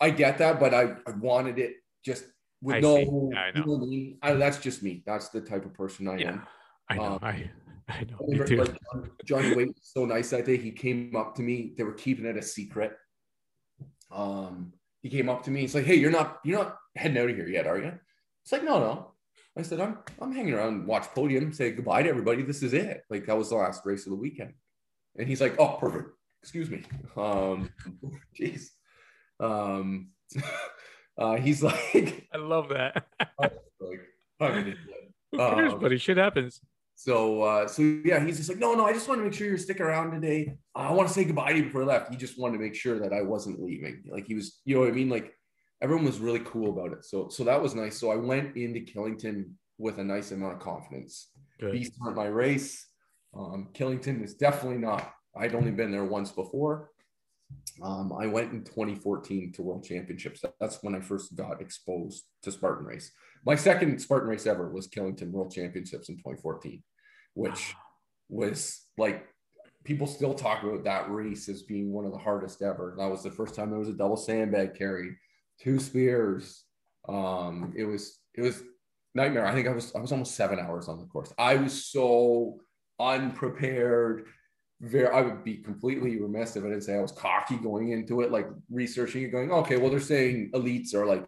I 0.01 0.11
get 0.11 0.39
that, 0.39 0.61
but 0.61 0.73
I, 0.75 0.95
I 1.07 1.11
wanted 1.21 1.59
it 1.59 1.75
just 2.05 2.25
with 2.63 2.77
I 2.77 2.81
no. 2.81 2.97
I 3.37 3.51
know 3.53 3.65
know. 3.65 3.77
I 3.83 3.87
mean? 3.87 4.19
I, 4.23 4.33
that's 4.35 4.59
just 4.59 4.83
me. 4.83 5.03
That's 5.07 5.29
the 5.31 5.41
type 5.41 5.65
of 5.65 5.75
person 5.75 6.09
I 6.09 6.17
Yeah, 6.19 6.29
am. 6.33 6.47
I 6.89 6.95
know. 6.97 7.05
Um, 7.05 7.19
I 7.23 7.51
I 7.89 8.01
know. 8.05 8.17
I 8.21 8.27
Me 8.27 8.39
remember, 8.39 8.45
too. 8.47 8.57
like, 8.59 8.77
John- 8.93 9.11
Johnny 9.25 9.55
Wade 9.57 9.69
was 9.69 9.81
so 9.83 10.05
nice 10.05 10.31
that 10.31 10.45
day. 10.45 10.57
He 10.57 10.71
came 10.73 11.17
up 11.17 11.35
to 11.37 11.43
me. 11.43 11.73
They 11.77 11.85
were 11.85 11.95
keeping 11.95 12.27
it 12.27 12.37
a 12.37 12.43
secret. 12.43 12.93
Um, 14.11 14.73
he 15.03 15.09
came 15.11 15.29
up 15.29 15.43
to 15.45 15.51
me. 15.51 15.61
He's 15.61 15.75
like, 15.75 15.85
"Hey, 15.85 15.95
you're 15.97 16.11
not 16.11 16.39
you're 16.45 16.59
not 16.63 16.77
heading 16.97 17.19
out 17.19 17.31
of 17.31 17.37
here 17.37 17.49
yet, 17.49 17.67
are 17.67 17.79
you?" 17.79 17.93
It's 18.43 18.53
like, 18.53 18.65
"No, 18.65 18.79
no." 18.81 19.13
I 19.57 19.63
said, 19.63 19.81
"I'm 19.81 19.99
I'm 20.21 20.33
hanging 20.33 20.55
around, 20.55 20.87
watch 20.87 21.05
podium, 21.15 21.53
say 21.53 21.73
goodbye 21.73 22.03
to 22.03 22.09
everybody. 22.09 22.43
This 22.43 22.63
is 22.63 22.73
it. 22.75 23.03
Like 23.11 23.27
that 23.27 23.37
was 23.37 23.51
the 23.51 23.57
last 23.57 23.85
race 23.85 24.07
of 24.07 24.11
the 24.11 24.17
weekend." 24.17 24.55
And 25.17 25.29
he's 25.29 25.41
like, 25.41 25.57
"Oh, 25.59 25.77
perfect. 25.81 26.11
Excuse 26.49 26.71
me." 26.71 26.83
Um, 27.15 27.69
jeez. 28.35 28.71
Um, 29.39 30.13
uh, 31.19 31.37
he's 31.37 31.63
like, 31.63 32.27
I 32.33 32.39
love 32.39 32.71
that. 32.71 33.07
like, 33.39 34.01
I'm 34.41 34.53
an 34.53 34.59
idiot. 34.61 34.79
Who 35.33 35.37
cares, 35.37 35.73
Um, 35.75 35.81
buddy? 35.81 35.99
Shit 35.99 36.17
happens. 36.17 36.63
So, 36.95 37.43
uh, 37.43 37.69
so 37.69 37.83
yeah, 37.83 38.25
he's 38.25 38.39
just 38.39 38.49
like, 38.49 38.59
no, 38.59 38.73
no, 38.73 38.87
I 38.87 38.95
just 38.95 39.07
want 39.09 39.21
to 39.21 39.25
make 39.25 39.35
sure 39.35 39.47
you're 39.47 39.59
sticking 39.59 39.83
around 39.83 40.11
today. 40.11 40.57
I 40.75 40.91
want 40.93 41.07
to 41.07 41.13
say 41.13 41.25
goodbye 41.25 41.53
to 41.53 41.59
you 41.59 41.65
before 41.65 41.83
I 41.83 41.85
left. 41.85 42.11
He 42.11 42.17
just 42.17 42.39
wanted 42.39 42.57
to 42.57 42.65
make 42.65 42.75
sure 42.75 42.99
that 43.01 43.13
I 43.13 43.21
wasn't 43.21 43.63
leaving. 43.63 44.05
Like 44.11 44.27
he 44.27 44.35
was, 44.35 44.63
you 44.65 44.75
know 44.75 44.81
what 44.81 44.89
I 44.89 44.93
mean? 44.93 45.11
Like 45.11 45.35
everyone 45.83 46.07
was 46.07 46.19
really 46.19 46.41
cool 46.41 46.71
about 46.71 46.97
it. 46.97 47.05
So, 47.05 47.29
so 47.29 47.45
that 47.45 47.61
was 47.61 47.75
nice. 47.75 48.01
So 48.01 48.11
I 48.11 48.17
went 48.17 48.57
into 48.57 48.81
Killington 48.81 49.51
with 49.77 49.99
a 49.99 50.05
nice 50.05 50.33
amount 50.33 50.55
of 50.55 50.61
confidence. 50.61 51.29
Good. 51.61 51.73
Beast 51.73 51.93
aren't 52.03 52.17
my 52.17 52.25
race. 52.25 52.87
Um, 53.37 53.69
Killington 53.75 54.25
is 54.25 54.35
definitely 54.35 54.79
not. 54.79 55.13
I'd 55.37 55.55
only 55.55 55.71
been 55.71 55.91
there 55.91 56.05
once 56.05 56.31
before. 56.31 56.91
Um, 57.83 58.13
I 58.13 58.27
went 58.27 58.53
in 58.53 58.65
2014 58.65 59.53
to 59.53 59.63
World 59.63 59.85
Championships. 59.85 60.45
That's 60.61 60.83
when 60.83 60.95
I 60.95 61.01
first 61.01 61.35
got 61.37 61.61
exposed 61.61 62.25
to 62.43 62.53
Spartan 62.53 62.87
race. 62.87 63.13
My 63.47 63.55
second 63.55 64.01
Spartan 64.01 64.29
race 64.29 64.47
ever 64.47 64.69
was 64.69 64.89
Killington 64.89 65.31
World 65.31 65.53
Championships 65.53 66.09
in 66.09 66.17
2014, 66.17 66.83
which 67.35 67.75
was 68.29 68.85
like 68.99 69.27
people 69.85 70.07
still 70.07 70.35
talk 70.35 70.63
about 70.63 70.85
that 70.85 71.11
race 71.11 71.49
as 71.49 71.63
being 71.63 71.93
one 71.93 72.05
of 72.05 72.13
the 72.13 72.19
hardest 72.19 72.63
ever. 72.63 72.95
That 72.99 73.11
was 73.11 73.23
the 73.23 73.31
first 73.31 73.55
time 73.55 73.71
there 73.71 73.79
was 73.79 73.89
a 73.89 73.95
double 73.95 74.17
sandbag 74.17 74.75
carry, 74.77 75.17
two 75.61 75.79
spears. 75.79 76.65
Um, 77.09 77.73
it 77.77 77.85
was 77.85 78.19
it 78.35 78.43
was 78.43 78.63
nightmare. 79.15 79.47
I 79.47 79.55
think 79.55 79.69
I 79.69 79.73
was 79.73 79.95
I 79.95 80.01
was 80.01 80.13
almost 80.13 80.35
seven 80.35 80.59
hours 80.59 80.89
on 80.89 80.99
the 80.99 81.07
course. 81.07 81.33
I 81.39 81.57
was 81.57 81.87
so 81.87 82.59
unprepared. 83.01 84.27
Very, 84.81 85.09
I 85.09 85.23
would 85.23 85.43
be 85.43 85.57
completely 85.57 86.21
remiss 86.21 86.55
if 86.55 86.65
I 86.65 86.69
didn't 86.69 86.83
say 86.83 86.95
I 86.95 87.03
was 87.03 87.13
cocky 87.13 87.57
going 87.57 87.91
into 87.91 88.21
it, 88.21 88.31
like 88.31 88.47
researching 88.71 89.25
it, 89.25 89.33
going, 89.33 89.51
okay, 89.51 89.77
well, 89.77 89.91
they're 89.91 89.99
saying 89.99 90.53
elites 90.55 90.95
are 90.95 91.05
like 91.05 91.27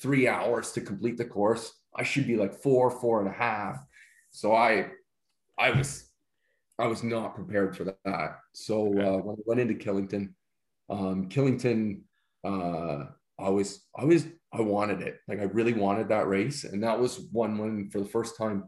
three 0.00 0.26
hours 0.26 0.72
to 0.72 0.80
complete 0.80 1.16
the 1.16 1.24
course. 1.24 1.72
I 1.94 2.02
should 2.02 2.26
be 2.26 2.36
like 2.36 2.52
four, 2.52 2.90
four 2.90 3.20
and 3.20 3.28
a 3.28 3.32
half. 3.32 3.78
So 4.30 4.54
I, 4.54 4.90
I 5.56 5.70
was, 5.70 6.10
I 6.80 6.88
was 6.88 7.04
not 7.04 7.36
prepared 7.36 7.76
for 7.76 7.84
that. 7.84 8.38
So 8.54 8.86
uh, 8.86 9.18
when 9.18 9.36
I 9.36 9.42
went 9.46 9.60
into 9.60 9.74
Killington, 9.74 10.34
um, 10.88 11.28
Killington, 11.28 12.00
uh, 12.44 13.04
I 13.38 13.50
was, 13.50 13.86
I 13.96 14.04
was, 14.04 14.26
I 14.52 14.62
wanted 14.62 15.00
it. 15.02 15.20
Like 15.28 15.38
I 15.38 15.44
really 15.44 15.74
wanted 15.74 16.08
that 16.08 16.26
race, 16.26 16.64
and 16.64 16.82
that 16.82 16.98
was 16.98 17.28
one 17.30 17.56
when 17.56 17.88
for 17.90 18.00
the 18.00 18.08
first 18.08 18.36
time. 18.36 18.64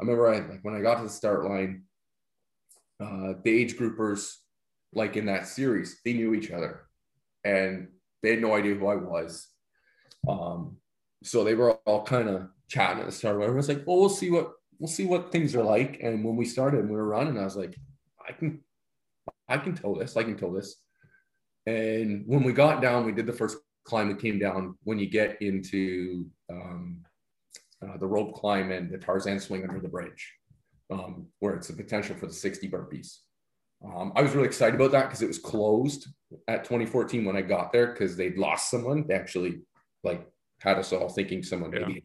I 0.00 0.04
remember 0.04 0.28
I 0.28 0.40
like 0.40 0.60
when 0.62 0.74
I 0.74 0.80
got 0.80 0.96
to 0.96 1.04
the 1.04 1.08
start 1.08 1.44
line. 1.44 1.84
Uh, 3.02 3.34
the 3.42 3.50
age 3.50 3.76
groupers, 3.76 4.36
like 4.92 5.16
in 5.16 5.26
that 5.26 5.48
series, 5.48 6.00
they 6.04 6.12
knew 6.12 6.34
each 6.34 6.52
other, 6.52 6.82
and 7.42 7.88
they 8.22 8.30
had 8.30 8.40
no 8.40 8.54
idea 8.54 8.74
who 8.74 8.86
I 8.86 8.94
was. 8.94 9.48
Um, 10.28 10.76
so 11.24 11.42
they 11.42 11.54
were 11.54 11.72
all 11.84 12.04
kind 12.04 12.28
of 12.28 12.48
chatting 12.68 13.00
at 13.00 13.06
the 13.06 13.12
start. 13.12 13.38
Was 13.38 13.68
like, 13.68 13.84
"Well, 13.86 13.98
we'll 13.98 14.08
see 14.08 14.30
what 14.30 14.52
we'll 14.78 14.88
see 14.88 15.04
what 15.04 15.32
things 15.32 15.56
are 15.56 15.64
like." 15.64 15.98
And 16.00 16.24
when 16.24 16.36
we 16.36 16.44
started 16.44 16.80
and 16.80 16.90
we 16.90 16.96
were 16.96 17.08
running, 17.08 17.38
I 17.38 17.44
was 17.44 17.56
like, 17.56 17.74
"I 18.28 18.32
can, 18.32 18.60
I 19.48 19.58
can 19.58 19.74
tell 19.74 19.94
this. 19.94 20.16
I 20.16 20.22
can 20.22 20.36
tell 20.36 20.52
this." 20.52 20.76
And 21.66 22.24
when 22.26 22.44
we 22.44 22.52
got 22.52 22.82
down, 22.82 23.04
we 23.04 23.12
did 23.12 23.26
the 23.26 23.32
first 23.32 23.56
climb 23.84 24.08
that 24.10 24.20
came 24.20 24.38
down. 24.38 24.76
When 24.84 25.00
you 25.00 25.08
get 25.08 25.42
into 25.42 26.26
um, 26.50 27.02
uh, 27.82 27.96
the 27.96 28.06
rope 28.06 28.34
climb 28.34 28.70
and 28.70 28.90
the 28.90 28.98
Tarzan 28.98 29.40
swing 29.40 29.64
under 29.64 29.80
the 29.80 29.88
bridge, 29.88 30.34
um, 30.92 31.26
where 31.40 31.54
it's 31.54 31.70
a 31.70 31.74
potential 31.74 32.14
for 32.16 32.26
the 32.26 32.32
60 32.32 32.68
burpees. 32.70 33.18
Um, 33.84 34.12
I 34.14 34.22
was 34.22 34.32
really 34.32 34.46
excited 34.46 34.74
about 34.76 34.92
that 34.92 35.06
because 35.06 35.22
it 35.22 35.28
was 35.28 35.38
closed 35.38 36.06
at 36.46 36.64
2014 36.64 37.24
when 37.24 37.36
I 37.36 37.42
got 37.42 37.72
there 37.72 37.88
because 37.88 38.16
they'd 38.16 38.38
lost 38.38 38.70
someone. 38.70 39.06
They 39.08 39.14
actually 39.14 39.62
like 40.04 40.26
had 40.60 40.78
us 40.78 40.92
all 40.92 41.08
thinking 41.08 41.42
someone 41.42 41.72
Yeah. 41.72 41.86
maybe 41.86 42.04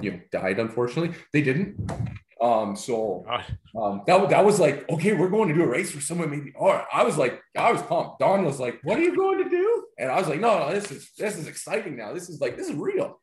you 0.00 0.10
know 0.12 0.20
died. 0.32 0.58
Unfortunately, 0.58 1.16
they 1.32 1.42
didn't. 1.42 1.76
Um, 2.40 2.74
so 2.74 3.24
um, 3.80 4.02
that, 4.06 4.28
that 4.30 4.44
was 4.44 4.58
like, 4.58 4.88
okay, 4.90 5.12
we're 5.12 5.28
going 5.30 5.48
to 5.48 5.54
do 5.54 5.62
a 5.62 5.66
race 5.68 5.92
for 5.92 6.00
someone 6.00 6.30
maybe. 6.30 6.52
Or 6.56 6.84
I 6.92 7.04
was 7.04 7.16
like, 7.16 7.40
I 7.56 7.70
was 7.72 7.80
pumped. 7.82 8.18
Dawn 8.18 8.44
was 8.44 8.58
like, 8.58 8.80
what 8.82 8.98
are 8.98 9.02
you 9.02 9.16
going 9.16 9.42
to 9.44 9.48
do? 9.48 9.86
And 9.98 10.10
I 10.10 10.18
was 10.18 10.28
like, 10.28 10.40
no, 10.40 10.58
no, 10.58 10.72
this 10.74 10.90
is 10.90 11.12
this 11.16 11.38
is 11.38 11.46
exciting 11.46 11.96
now. 11.96 12.12
This 12.12 12.28
is 12.28 12.40
like 12.40 12.56
this 12.56 12.68
is 12.68 12.74
real. 12.74 13.20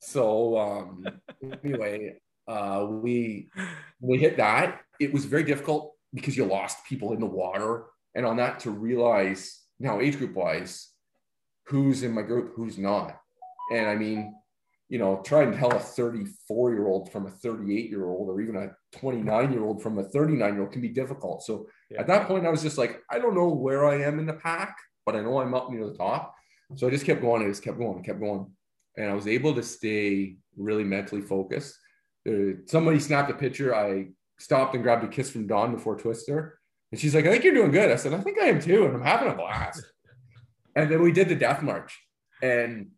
So 0.00 0.58
um, 0.58 1.04
anyway, 1.64 2.16
uh, 2.48 2.86
we 2.88 3.50
we 4.00 4.18
hit 4.18 4.36
that. 4.36 4.80
It 5.00 5.12
was 5.12 5.24
very 5.24 5.44
difficult 5.44 5.94
because 6.14 6.36
you 6.36 6.44
lost 6.44 6.84
people 6.88 7.12
in 7.12 7.20
the 7.20 7.26
water, 7.26 7.84
and 8.14 8.24
on 8.26 8.36
that 8.36 8.60
to 8.60 8.70
realize 8.70 9.60
now 9.78 10.00
age 10.00 10.18
group 10.18 10.34
wise, 10.34 10.88
who's 11.66 12.02
in 12.02 12.12
my 12.12 12.22
group, 12.22 12.52
who's 12.54 12.78
not, 12.78 13.18
and 13.72 13.86
I 13.86 13.94
mean, 13.96 14.34
you 14.88 14.98
know, 14.98 15.20
try 15.24 15.42
and 15.42 15.54
tell 15.54 15.72
a 15.72 15.78
34 15.80 16.72
year 16.72 16.86
old 16.86 17.10
from 17.12 17.26
a 17.26 17.30
38 17.30 17.90
year 17.90 18.06
old, 18.06 18.28
or 18.28 18.40
even 18.40 18.56
a 18.56 18.70
29 18.98 19.52
year 19.52 19.64
old 19.64 19.82
from 19.82 19.98
a 19.98 20.04
39 20.04 20.52
year 20.54 20.62
old 20.62 20.72
can 20.72 20.80
be 20.80 20.88
difficult. 20.88 21.42
So 21.42 21.66
Yeah. 21.90 22.00
at 22.00 22.06
that 22.06 22.28
point, 22.28 22.46
I 22.46 22.50
was 22.50 22.62
just 22.62 22.78
like, 22.78 23.02
I 23.10 23.18
don't 23.18 23.34
know 23.34 23.48
where 23.48 23.84
I 23.84 24.00
am 24.02 24.18
in 24.18 24.26
the 24.26 24.32
pack, 24.34 24.76
but 25.04 25.16
I 25.16 25.20
know 25.22 25.40
I'm 25.40 25.54
up 25.54 25.70
near 25.70 25.86
the 25.86 25.94
top. 25.96 26.34
So 26.76 26.86
I 26.86 26.90
just 26.90 27.04
kept 27.04 27.20
going. 27.20 27.42
I 27.44 27.48
just 27.48 27.62
kept 27.62 27.78
going. 27.78 28.02
kept 28.02 28.20
going, 28.20 28.46
and 28.96 29.10
I 29.10 29.14
was 29.14 29.26
able 29.26 29.54
to 29.54 29.62
stay 29.62 30.36
really 30.56 30.84
mentally 30.84 31.20
focused. 31.22 31.76
Uh, 32.26 32.58
somebody 32.66 32.98
snapped 32.98 33.30
a 33.30 33.34
picture. 33.34 33.74
I 33.74 34.08
stopped 34.38 34.74
and 34.74 34.82
grabbed 34.82 35.04
a 35.04 35.08
kiss 35.08 35.30
from 35.30 35.46
Dawn 35.46 35.72
before 35.72 35.96
Twister, 35.96 36.58
and 36.90 37.00
she's 37.00 37.14
like, 37.14 37.26
"I 37.26 37.30
think 37.30 37.44
you're 37.44 37.54
doing 37.54 37.70
good." 37.70 37.90
I 37.90 37.96
said, 37.96 38.14
"I 38.14 38.20
think 38.20 38.38
I 38.40 38.46
am 38.46 38.60
too," 38.60 38.84
and 38.86 38.96
I'm 38.96 39.02
having 39.02 39.32
a 39.32 39.36
blast. 39.36 39.84
and 40.74 40.90
then 40.90 41.02
we 41.02 41.12
did 41.12 41.28
the 41.28 41.36
death 41.36 41.62
march, 41.62 41.98
and 42.42 42.90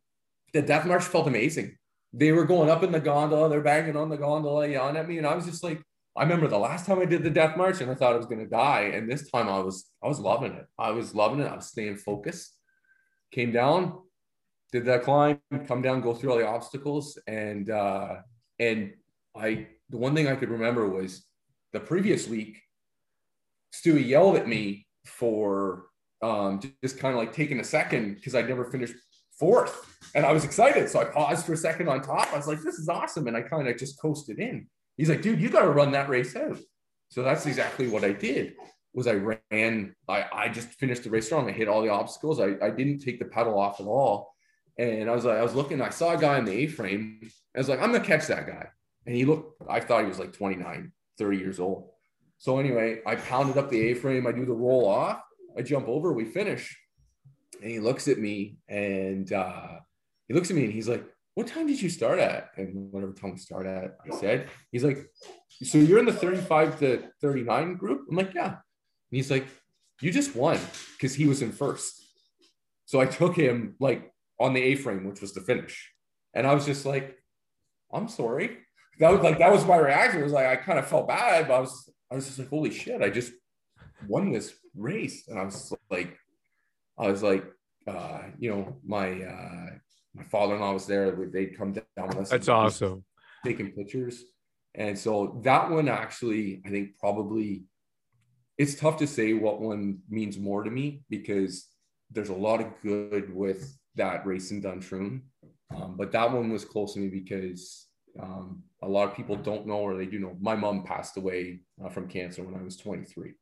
the 0.53 0.63
death 0.63 0.87
march 0.87 1.05
felt 1.05 1.27
amazing. 1.27 1.77
They 2.13 2.33
were 2.33 2.45
going 2.45 2.71
up 2.71 2.83
in 2.83 2.91
the 2.91 3.01
gondola, 3.01 3.49
they're 3.49 3.61
banging 3.61 3.97
on 3.97 4.09
the 4.09 4.17
gondola, 4.17 4.67
yelling 4.67 4.97
at 4.97 5.09
me, 5.09 5.19
and 5.19 5.27
I 5.27 5.35
was 5.35 5.45
just 5.45 5.63
like, 5.63 5.83
I 6.17 6.23
remember 6.23 6.49
the 6.49 6.59
last 6.59 6.87
time 6.87 6.99
I 6.99 7.05
did 7.05 7.23
the 7.23 7.31
death 7.31 7.57
march, 7.57 7.81
and 7.81 7.91
I 7.91 7.95
thought 7.95 8.15
I 8.15 8.17
was 8.17 8.27
going 8.27 8.41
to 8.41 8.49
die, 8.49 8.91
and 8.95 9.11
this 9.11 9.31
time 9.31 9.49
I 9.49 9.61
was, 9.61 9.91
I 10.03 10.09
was 10.09 10.19
loving 10.19 10.53
it. 10.53 10.67
I 10.79 10.91
was 10.91 11.15
loving 11.15 11.41
it. 11.41 11.47
I 11.47 11.57
was 11.57 11.67
staying 11.67 11.99
focused. 11.99 12.57
Came 13.31 13.53
down, 13.53 14.01
did 14.73 14.87
that 14.87 15.03
climb, 15.03 15.41
come 15.67 15.83
down, 15.83 16.01
go 16.01 16.15
through 16.15 16.33
all 16.33 16.39
the 16.39 16.47
obstacles, 16.47 17.19
and 17.27 17.71
uh, 17.71 18.17
and 18.59 18.95
I, 19.39 19.69
the 19.91 19.97
one 19.97 20.15
thing 20.15 20.29
I 20.29 20.37
could 20.37 20.51
remember 20.51 20.89
was 20.89 21.25
the 21.73 21.81
previous 21.81 22.29
week, 22.29 22.61
Stewie 23.73 24.07
yelled 24.07 24.37
at 24.37 24.49
me 24.49 24.87
for 25.05 25.85
um, 26.23 26.61
just 26.83 26.99
kind 26.99 27.15
of 27.15 27.19
like 27.19 27.33
taking 27.33 27.61
a 27.61 27.65
second 27.65 28.15
because 28.15 28.35
I'd 28.35 28.49
never 28.49 28.65
finished 28.65 28.95
fourth. 29.39 29.97
And 30.15 30.27
I 30.27 30.33
was 30.33 30.45
excited. 30.45 30.89
So 30.89 31.01
I 31.01 31.05
paused 31.05 31.47
for 31.47 31.53
a 31.53 31.57
second 31.57 31.89
on 31.89 32.03
top. 32.03 32.33
I 32.33 32.37
was 32.37 32.49
like, 32.49 32.61
this 32.63 32.79
is 32.79 32.89
awesome. 32.89 33.27
And 33.27 33.37
I 33.37 33.43
kind 33.43 33.69
of 33.69 33.77
just 33.79 34.01
coasted 34.01 34.39
in. 34.39 34.67
He's 34.97 35.09
like, 35.09 35.23
dude, 35.23 35.41
you 35.41 35.49
got 35.49 35.63
to 35.63 35.71
run 35.71 35.93
that 35.93 36.09
race 36.09 36.35
out. 36.35 36.59
So 37.11 37.23
that's 37.23 37.47
exactly 37.47 37.89
what 37.89 38.05
I 38.05 38.13
did 38.13 38.55
was 38.95 39.07
I 39.07 39.15
ran, 39.15 39.95
I, 40.09 40.25
I 40.33 40.49
just 40.49 40.69
finished 40.71 41.05
the 41.05 41.11
race 41.11 41.27
strong. 41.27 41.49
I 41.49 41.53
hit 41.53 41.69
all 41.69 41.83
the 41.83 41.91
obstacles. 41.91 42.41
I, 42.41 42.57
I 42.61 42.71
didn't 42.71 42.99
take 42.99 43.19
the 43.19 43.27
pedal 43.27 43.59
off 43.59 43.81
at 43.81 43.87
all. 43.87 44.35
And 44.77 45.09
I 45.09 45.15
was 45.15 45.25
like, 45.25 45.39
I 45.39 45.43
was 45.43 45.55
looking, 45.55 45.81
I 45.81 45.91
saw 45.91 46.15
a 46.15 46.19
guy 46.19 46.39
in 46.39 46.45
the 46.45 46.53
A-frame. 46.53 47.21
I 47.55 47.59
was 47.59 47.69
like, 47.69 47.81
I'm 47.81 47.93
to 47.93 48.01
catch 48.01 48.27
that 48.27 48.47
guy. 48.47 48.69
And 49.09 49.17
he 49.17 49.25
looked, 49.25 49.63
I 49.67 49.81
thought 49.81 50.03
he 50.03 50.07
was 50.07 50.19
like 50.19 50.35
29, 50.35 50.93
30 51.17 51.39
years 51.39 51.59
old. 51.59 51.89
So 52.37 52.59
anyway, 52.59 53.01
I 53.07 53.17
pounded 53.17 53.57
up 53.57 53.71
the 53.71 53.89
A-frame. 53.89 54.27
I 54.27 54.33
do 54.33 54.45
the 54.45 54.53
roll 54.53 54.87
off. 54.87 55.23
I 55.57 55.63
jump 55.63 55.89
over. 55.89 56.13
We 56.13 56.27
finish. 56.27 56.79
And 57.63 57.71
he 57.71 57.81
looks 57.81 58.07
at 58.07 58.19
me 58.19 58.59
and 58.69 59.33
uh, 59.33 59.79
he 60.29 60.35
looks 60.35 60.51
at 60.51 60.57
me 60.57 60.65
and 60.65 60.73
he's 60.75 60.91
like, 60.91 61.07
what 61.37 61.47
time 61.47 61.67
did 61.67 61.81
you 61.81 61.89
start 61.89 62.19
at? 62.19 62.51
And 62.59 62.93
whatever 62.93 63.15
time 63.15 63.33
we 63.33 63.39
start 63.39 63.65
at, 63.65 63.97
I 64.05 64.15
said, 64.15 64.51
he's 64.73 64.85
like, 64.85 65.11
so 65.63 65.79
you're 65.79 66.01
in 66.01 66.05
the 66.05 66.13
35 66.13 66.79
to 66.81 67.05
39 67.23 67.77
group? 67.77 68.05
I'm 68.11 68.17
like, 68.17 68.35
yeah. 68.35 68.49
And 68.49 68.57
he's 69.11 69.31
like, 69.31 69.47
you 70.03 70.13
just 70.13 70.37
won 70.37 70.61
because 70.99 71.15
he 71.15 71.27
was 71.27 71.41
in 71.41 71.53
first. 71.53 71.99
So 72.85 73.01
I 73.01 73.07
took 73.07 73.35
him 73.35 73.75
like 73.81 74.13
on 74.39 74.53
the 74.53 74.61
A 74.61 74.75
frame, 74.75 75.09
which 75.09 75.23
was 75.23 75.33
the 75.33 75.41
finish. 75.41 75.91
And 76.35 76.47
I 76.47 76.53
was 76.53 76.67
just 76.67 76.85
like, 76.85 77.17
I'm 77.91 78.09
sorry. 78.09 78.59
That 78.99 79.13
was 79.13 79.21
like 79.21 79.39
that 79.39 79.53
was 79.53 79.65
my 79.65 79.77
reaction. 79.77 80.21
It 80.21 80.25
was 80.25 80.33
like 80.33 80.47
I 80.47 80.57
kind 80.57 80.79
of 80.79 80.87
felt 80.87 81.09
bad, 81.09 81.49
but 81.49 81.55
I 81.55 81.61
was 81.61 81.91
I 82.11 82.15
was 82.15 82.27
just 82.27 82.39
like, 82.39 82.49
holy 82.49 82.71
shit, 82.71 83.03
I 83.03 83.11
just 83.11 83.33
won 84.07 84.33
this 84.33 84.55
race. 84.77 85.29
And 85.29 85.39
I 85.39 85.45
was 85.45 85.73
like, 85.91 86.17
I 86.99 87.09
was 87.09 87.23
like, 87.23 87.45
uh, 87.87 88.23
you 88.39 88.51
know, 88.51 88.77
my 88.85 89.23
uh 89.23 89.71
my 90.15 90.25
father-in-law 90.25 90.73
was 90.73 90.87
there. 90.87 91.11
They'd 91.33 91.57
come 91.57 91.73
down 91.73 92.09
with 92.09 92.19
us. 92.19 92.31
That's 92.31 92.49
awesome. 92.49 93.05
Taking 93.45 93.71
pictures. 93.73 94.25
And 94.75 94.99
so 94.99 95.41
that 95.45 95.71
one 95.71 95.89
actually, 95.89 96.63
I 96.67 96.71
think 96.71 96.99
probably 96.99 97.65
it's 98.57 98.75
tough 98.75 98.97
to 98.99 99.07
say 99.07 99.33
what 99.35 99.61
one 99.61 99.99
means 100.09 100.39
more 100.39 100.65
to 100.65 100.71
me 100.71 101.03
because 101.09 101.67
there's 102.11 102.29
a 102.29 102.35
lot 102.35 102.61
of 102.61 102.73
good 102.83 103.33
with 103.35 103.77
that 103.95 104.27
race 104.27 104.51
in 104.51 104.61
Duntroon. 104.63 105.23
Um, 105.75 105.97
but 105.97 106.13
that 106.13 106.33
one 106.33 106.51
was 106.51 106.65
close 106.65 106.95
to 106.95 107.01
me 107.01 107.09
because 107.09 107.88
um, 108.19 108.63
a 108.83 108.89
lot 108.89 109.09
of 109.09 109.15
people 109.15 109.37
don't 109.37 109.67
know 109.67 109.79
or 109.79 109.97
they 109.97 110.07
do 110.07 110.19
know. 110.19 110.37
My 110.41 110.55
mom 110.55 110.85
passed 110.85 111.17
away 111.17 111.61
uh, 111.85 111.89
from 111.89 112.09
cancer 112.09 112.43
when 112.43 112.59
I 112.59 112.63
was 112.63 112.77
23. 112.77 113.35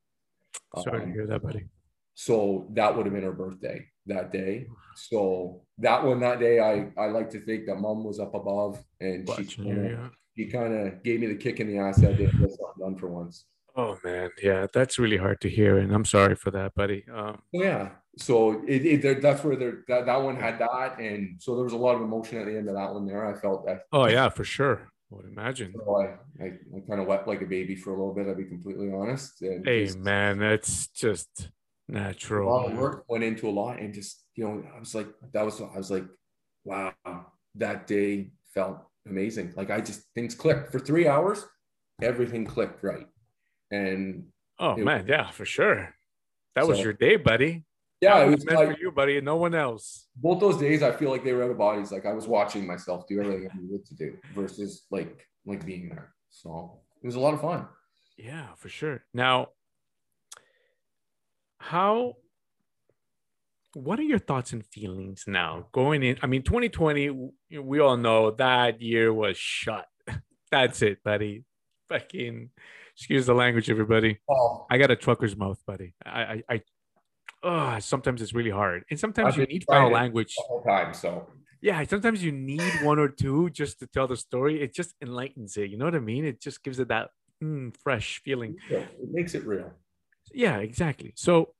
Sorry 0.82 1.02
um, 1.02 1.08
to 1.08 1.12
hear 1.12 1.26
that, 1.26 1.42
buddy. 1.42 1.64
So 2.14 2.66
that 2.70 2.96
would 2.96 3.06
have 3.06 3.14
been 3.14 3.24
her 3.24 3.32
birthday 3.32 3.86
that 4.06 4.32
day. 4.32 4.66
So 4.98 5.60
that 5.76 6.02
one 6.02 6.20
that 6.20 6.40
day, 6.40 6.58
I 6.58 6.90
I 6.98 7.08
like 7.08 7.28
to 7.32 7.40
think 7.40 7.66
that 7.66 7.76
mom 7.78 8.02
was 8.02 8.18
up 8.18 8.34
above 8.34 8.82
and 8.98 9.28
Watching 9.28 9.46
she 9.46 9.56
kinda, 9.56 9.90
yeah. 9.90 10.08
she 10.34 10.50
kind 10.50 10.72
of 10.72 11.02
gave 11.02 11.20
me 11.20 11.26
the 11.26 11.34
kick 11.34 11.60
in 11.60 11.68
the 11.68 11.76
ass 11.76 12.00
that 12.00 12.16
day. 12.16 12.24
Get 12.24 12.32
something 12.32 12.80
done 12.80 12.96
for 12.96 13.08
once. 13.08 13.44
Oh 13.76 13.98
man, 14.02 14.30
yeah, 14.42 14.66
that's 14.72 14.98
really 14.98 15.18
hard 15.18 15.42
to 15.42 15.50
hear, 15.50 15.76
and 15.76 15.92
I'm 15.92 16.06
sorry 16.06 16.34
for 16.34 16.50
that, 16.52 16.74
buddy. 16.74 17.04
Um, 17.12 17.42
yeah, 17.52 17.90
so 18.18 18.62
it, 18.66 19.04
it 19.04 19.22
that's 19.22 19.44
where 19.44 19.56
there 19.56 19.84
that, 19.88 20.06
that 20.06 20.22
one 20.22 20.36
had 20.36 20.58
that, 20.58 20.98
and 20.98 21.36
so 21.38 21.54
there 21.54 21.64
was 21.64 21.74
a 21.74 21.78
lot 21.78 21.96
of 21.96 22.02
emotion 22.02 22.38
at 22.38 22.46
the 22.46 22.56
end 22.56 22.68
of 22.68 22.74
that 22.74 22.92
one. 22.92 23.06
There, 23.06 23.26
I 23.26 23.38
felt 23.38 23.66
that. 23.66 23.82
Oh 23.92 24.06
yeah, 24.06 24.30
for 24.30 24.44
sure. 24.44 24.88
I 25.12 25.14
would 25.14 25.26
imagine. 25.26 25.74
So 25.76 26.00
I, 26.00 26.42
I, 26.42 26.46
I 26.46 26.80
kind 26.88 27.00
of 27.00 27.06
wept 27.06 27.28
like 27.28 27.42
a 27.42 27.46
baby 27.46 27.76
for 27.76 27.90
a 27.90 27.92
little 27.92 28.14
bit. 28.14 28.26
I'll 28.26 28.34
be 28.34 28.44
completely 28.44 28.90
honest. 28.90 29.42
And 29.42 29.66
hey 29.66 29.84
just, 29.84 29.98
man, 29.98 30.38
that's 30.38 30.88
just 30.88 31.50
natural. 31.88 32.48
A 32.48 32.50
lot 32.50 32.72
of 32.72 32.78
work 32.78 33.04
went 33.08 33.22
into 33.22 33.48
a 33.48 33.52
lot, 33.52 33.78
and 33.78 33.92
just 33.92 34.24
you 34.34 34.44
know, 34.44 34.64
I 34.74 34.78
was 34.78 34.94
like, 34.94 35.08
that 35.32 35.44
was 35.44 35.60
I 35.60 35.76
was 35.76 35.90
like, 35.90 36.06
wow, 36.64 36.94
that 37.56 37.86
day 37.86 38.30
felt 38.54 38.78
amazing. 39.06 39.52
Like 39.56 39.70
I 39.70 39.82
just 39.82 40.04
things 40.14 40.34
clicked 40.34 40.72
for 40.72 40.78
three 40.78 41.06
hours, 41.06 41.44
everything 42.00 42.46
clicked 42.46 42.82
right, 42.82 43.06
and 43.70 44.24
oh 44.58 44.74
man, 44.76 45.02
was, 45.02 45.08
yeah, 45.08 45.30
for 45.30 45.44
sure. 45.44 45.94
That 46.54 46.62
so, 46.62 46.70
was 46.70 46.80
your 46.80 46.94
day, 46.94 47.16
buddy. 47.16 47.66
Yeah, 48.00 48.24
it 48.24 48.30
was 48.30 48.44
meant 48.44 48.58
like, 48.58 48.76
for 48.76 48.80
you, 48.80 48.90
buddy, 48.90 49.16
and 49.16 49.24
no 49.24 49.36
one 49.36 49.54
else. 49.54 50.06
Both 50.16 50.40
those 50.40 50.58
days, 50.58 50.82
I 50.82 50.92
feel 50.92 51.10
like 51.10 51.24
they 51.24 51.32
were 51.32 51.44
out 51.44 51.50
of 51.50 51.58
bodies. 51.58 51.90
Like 51.90 52.04
I 52.04 52.12
was 52.12 52.26
watching 52.28 52.66
myself 52.66 53.06
do 53.08 53.20
everything 53.20 53.48
I 53.50 53.56
needed 53.58 53.86
to 53.86 53.94
do 53.94 54.16
versus 54.34 54.82
like 54.90 55.26
like 55.46 55.64
being 55.64 55.88
there. 55.88 56.12
So 56.30 56.80
it 57.02 57.06
was 57.06 57.14
a 57.14 57.20
lot 57.20 57.32
of 57.32 57.40
fun. 57.40 57.66
Yeah, 58.18 58.48
for 58.56 58.68
sure. 58.68 59.04
Now, 59.14 59.48
how? 61.58 62.16
What 63.74 63.98
are 63.98 64.04
your 64.04 64.18
thoughts 64.18 64.52
and 64.52 64.64
feelings 64.66 65.24
now 65.26 65.68
going 65.72 66.02
in? 66.02 66.16
I 66.22 66.26
mean, 66.26 66.42
2020, 66.42 67.30
we 67.60 67.80
all 67.80 67.98
know 67.98 68.30
that 68.32 68.80
year 68.80 69.12
was 69.12 69.36
shut. 69.36 69.86
That's 70.50 70.80
it, 70.80 71.02
buddy. 71.02 71.44
Fucking 71.90 72.50
excuse 72.94 73.26
the 73.26 73.34
language, 73.34 73.70
everybody. 73.70 74.18
Oh. 74.30 74.66
I 74.70 74.78
got 74.78 74.90
a 74.90 74.96
trucker's 74.96 75.36
mouth, 75.36 75.60
buddy. 75.66 75.94
I, 76.04 76.20
I, 76.20 76.42
I 76.48 76.62
oh, 77.46 77.78
sometimes 77.78 78.20
it's 78.20 78.34
really 78.34 78.50
hard. 78.50 78.84
And 78.90 78.98
sometimes 78.98 79.36
you 79.36 79.46
need 79.46 79.64
foul 79.70 79.90
language 79.90 80.34
the 80.36 80.44
whole 80.46 80.62
time. 80.62 80.92
So 80.92 81.28
yeah, 81.62 81.82
sometimes 81.84 82.22
you 82.22 82.32
need 82.32 82.62
one 82.82 82.98
or 82.98 83.08
two 83.08 83.50
just 83.50 83.78
to 83.80 83.86
tell 83.86 84.06
the 84.06 84.16
story. 84.16 84.60
It 84.60 84.74
just 84.74 84.94
enlightens 85.00 85.56
it. 85.56 85.70
You 85.70 85.78
know 85.78 85.84
what 85.84 85.94
I 85.94 86.00
mean? 86.00 86.24
It 86.24 86.40
just 86.40 86.62
gives 86.62 86.78
it 86.80 86.88
that 86.88 87.10
mm, 87.42 87.74
fresh 87.76 88.20
feeling. 88.24 88.56
Yeah, 88.68 88.78
it 88.78 89.10
makes 89.10 89.34
it 89.34 89.46
real. 89.46 89.70
Yeah, 90.32 90.58
exactly. 90.58 91.12
So 91.16 91.54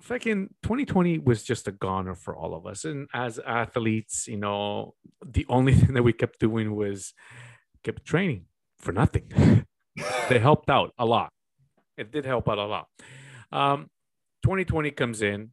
fucking 0.00 0.50
2020 0.62 1.18
was 1.18 1.42
just 1.42 1.66
a 1.66 1.72
goner 1.72 2.14
for 2.14 2.36
all 2.36 2.54
of 2.54 2.66
us. 2.66 2.84
And 2.84 3.08
as 3.12 3.38
athletes, 3.38 4.28
you 4.28 4.36
know, 4.36 4.94
the 5.24 5.46
only 5.48 5.74
thing 5.78 5.94
that 5.94 6.02
we 6.02 6.12
kept 6.12 6.38
doing 6.38 6.76
was 6.76 7.14
kept 7.82 8.04
training 8.04 8.46
for 8.78 8.92
nothing. 8.92 9.64
they 10.28 10.38
helped 10.38 10.68
out 10.68 10.92
a 10.98 11.06
lot. 11.06 11.30
It 11.96 12.12
did 12.12 12.26
help 12.26 12.48
out 12.48 12.58
a 12.58 12.66
lot. 12.66 12.86
Um, 13.52 13.88
2020 14.44 14.90
comes 14.90 15.22
in, 15.22 15.52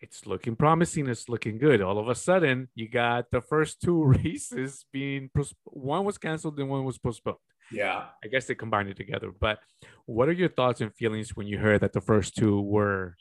it's 0.00 0.26
looking 0.26 0.56
promising. 0.56 1.06
It's 1.06 1.28
looking 1.28 1.58
good. 1.58 1.82
All 1.82 1.98
of 1.98 2.08
a 2.08 2.14
sudden, 2.14 2.70
you 2.74 2.88
got 2.88 3.26
the 3.30 3.42
first 3.42 3.82
two 3.82 4.04
races 4.24 4.86
being 4.90 5.28
one 5.64 6.02
was 6.02 6.16
canceled 6.16 6.58
and 6.58 6.70
one 6.70 6.84
was 6.84 6.96
postponed. 6.96 7.36
Yeah, 7.70 8.06
I 8.24 8.28
guess 8.28 8.46
they 8.46 8.54
combined 8.54 8.88
it 8.88 8.96
together. 8.96 9.32
But 9.38 9.58
what 10.06 10.30
are 10.30 10.32
your 10.32 10.48
thoughts 10.48 10.80
and 10.80 10.94
feelings 10.94 11.36
when 11.36 11.46
you 11.46 11.58
heard 11.58 11.82
that 11.82 11.92
the 11.92 12.00
first 12.00 12.34
two 12.36 12.62
were 12.62 13.16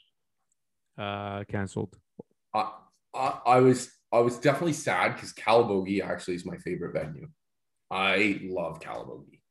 uh, 0.97 1.43
canceled? 1.49 1.93
I, 2.53 2.71
I, 3.13 3.39
I 3.47 3.59
was 3.59 3.91
I 4.13 4.19
was 4.19 4.37
definitely 4.37 4.73
sad 4.73 5.15
because 5.15 5.33
Calabogie 5.33 6.01
actually 6.01 6.35
is 6.35 6.45
my 6.45 6.55
favorite 6.57 6.93
venue. 6.93 7.27
I 7.91 8.39
love 8.43 8.79
Calabogie. 8.79 9.41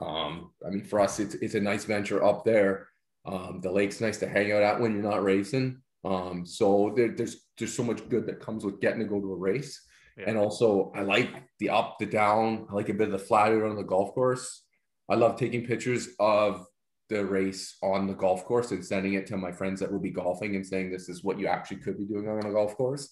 Um, 0.00 0.50
I 0.66 0.70
mean, 0.70 0.82
for 0.82 0.98
us, 0.98 1.20
it's 1.20 1.34
it's 1.36 1.54
a 1.54 1.60
nice 1.60 1.84
venture 1.84 2.24
up 2.24 2.44
there. 2.44 2.88
Um, 3.24 3.60
the 3.62 3.70
lake's 3.70 4.00
nice 4.00 4.18
to 4.18 4.28
hang 4.28 4.52
out 4.52 4.62
at 4.62 4.80
when 4.80 4.94
you're 4.94 5.02
not 5.02 5.22
racing. 5.22 5.82
Um, 6.04 6.46
so 6.46 6.92
there, 6.96 7.08
there's 7.08 7.46
there's 7.58 7.74
so 7.74 7.82
much 7.82 8.08
good 8.08 8.26
that 8.26 8.40
comes 8.40 8.64
with 8.64 8.80
getting 8.80 9.00
to 9.00 9.06
go 9.06 9.20
to 9.20 9.32
a 9.32 9.36
race. 9.36 9.82
Yeah. 10.16 10.24
And 10.28 10.38
also, 10.38 10.92
I 10.94 11.02
like 11.02 11.30
the 11.58 11.70
up, 11.70 11.96
the 11.98 12.06
down. 12.06 12.66
I 12.70 12.74
like 12.74 12.88
a 12.88 12.94
bit 12.94 13.08
of 13.08 13.12
the 13.12 13.18
flat 13.18 13.52
out 13.52 13.62
on 13.62 13.76
the 13.76 13.82
golf 13.82 14.14
course. 14.14 14.64
I 15.08 15.14
love 15.14 15.36
taking 15.36 15.66
pictures 15.66 16.08
of 16.18 16.66
the 17.08 17.24
race 17.24 17.76
on 17.82 18.06
the 18.06 18.14
golf 18.14 18.44
course 18.44 18.70
and 18.70 18.84
sending 18.84 19.14
it 19.14 19.26
to 19.28 19.36
my 19.36 19.50
friends 19.50 19.80
that 19.80 19.90
will 19.90 20.00
be 20.00 20.10
golfing 20.10 20.56
and 20.56 20.66
saying 20.66 20.90
this 20.90 21.08
is 21.08 21.24
what 21.24 21.38
you 21.38 21.46
actually 21.46 21.78
could 21.78 21.96
be 21.96 22.04
doing 22.04 22.28
on 22.28 22.44
a 22.44 22.52
golf 22.52 22.76
course. 22.76 23.08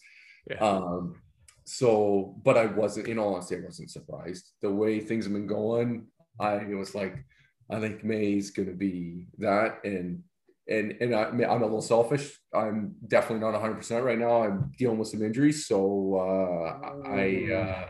Yeah. 0.51 0.59
Um, 0.59 1.21
so, 1.65 2.37
but 2.45 2.57
I 2.57 2.67
wasn't, 2.67 3.09
in 3.09 3.19
all 3.19 3.35
honesty, 3.35 3.57
I 3.57 3.61
wasn't 3.65 3.91
surprised. 3.91 4.53
The 4.63 4.71
way 4.71 5.01
things 5.01 5.25
have 5.25 5.33
been 5.33 5.47
going, 5.47 6.07
I 6.39 6.57
it 6.57 6.75
was 6.75 6.95
like, 6.95 7.17
I 7.71 7.81
think 7.81 8.05
May's 8.05 8.51
going 8.51 8.69
to 8.69 8.75
be 8.75 9.27
that. 9.39 9.85
And 9.85 10.23
and 10.69 10.97
and 11.01 11.15
I, 11.15 11.29
am 11.29 11.41
a 11.41 11.65
little 11.65 11.83
selfish. 11.83 12.39
I'm 12.55 12.97
definitely 13.07 13.41
not 13.41 13.53
100 13.53 13.75
percent 13.77 14.05
right 14.05 14.19
now. 14.19 14.43
I'm 14.43 14.73
dealing 14.77 14.99
with 14.99 15.09
some 15.09 15.23
injuries, 15.23 15.67
so 15.67 16.17
uh, 16.17 17.09
I 17.09 17.53
uh, 17.53 17.89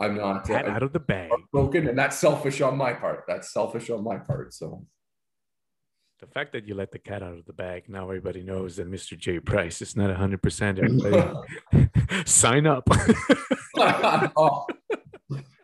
I'm 0.00 0.16
not 0.16 0.48
uh, 0.50 0.54
out 0.54 0.82
of 0.82 0.92
the 0.92 1.00
bag 1.00 1.30
broken, 1.52 1.88
and 1.88 1.98
that's 1.98 2.18
selfish 2.18 2.60
on 2.60 2.76
my 2.76 2.92
part. 2.92 3.24
That's 3.28 3.52
selfish 3.52 3.90
on 3.90 4.02
my 4.02 4.18
part. 4.18 4.52
So 4.52 4.84
the 6.20 6.26
fact 6.26 6.52
that 6.52 6.66
you 6.66 6.74
let 6.74 6.92
the 6.92 6.98
cat 6.98 7.22
out 7.22 7.36
of 7.36 7.44
the 7.46 7.52
bag 7.52 7.88
now 7.88 8.04
everybody 8.04 8.42
knows 8.42 8.76
that 8.76 8.90
Mr. 8.90 9.18
Jay 9.18 9.40
Price 9.40 9.82
is 9.82 9.96
not 9.96 10.08
100. 10.08 10.42
percent 10.42 10.78
Everybody 10.78 11.32
sign 12.24 12.66
up. 12.66 12.88
oh, 14.36 14.66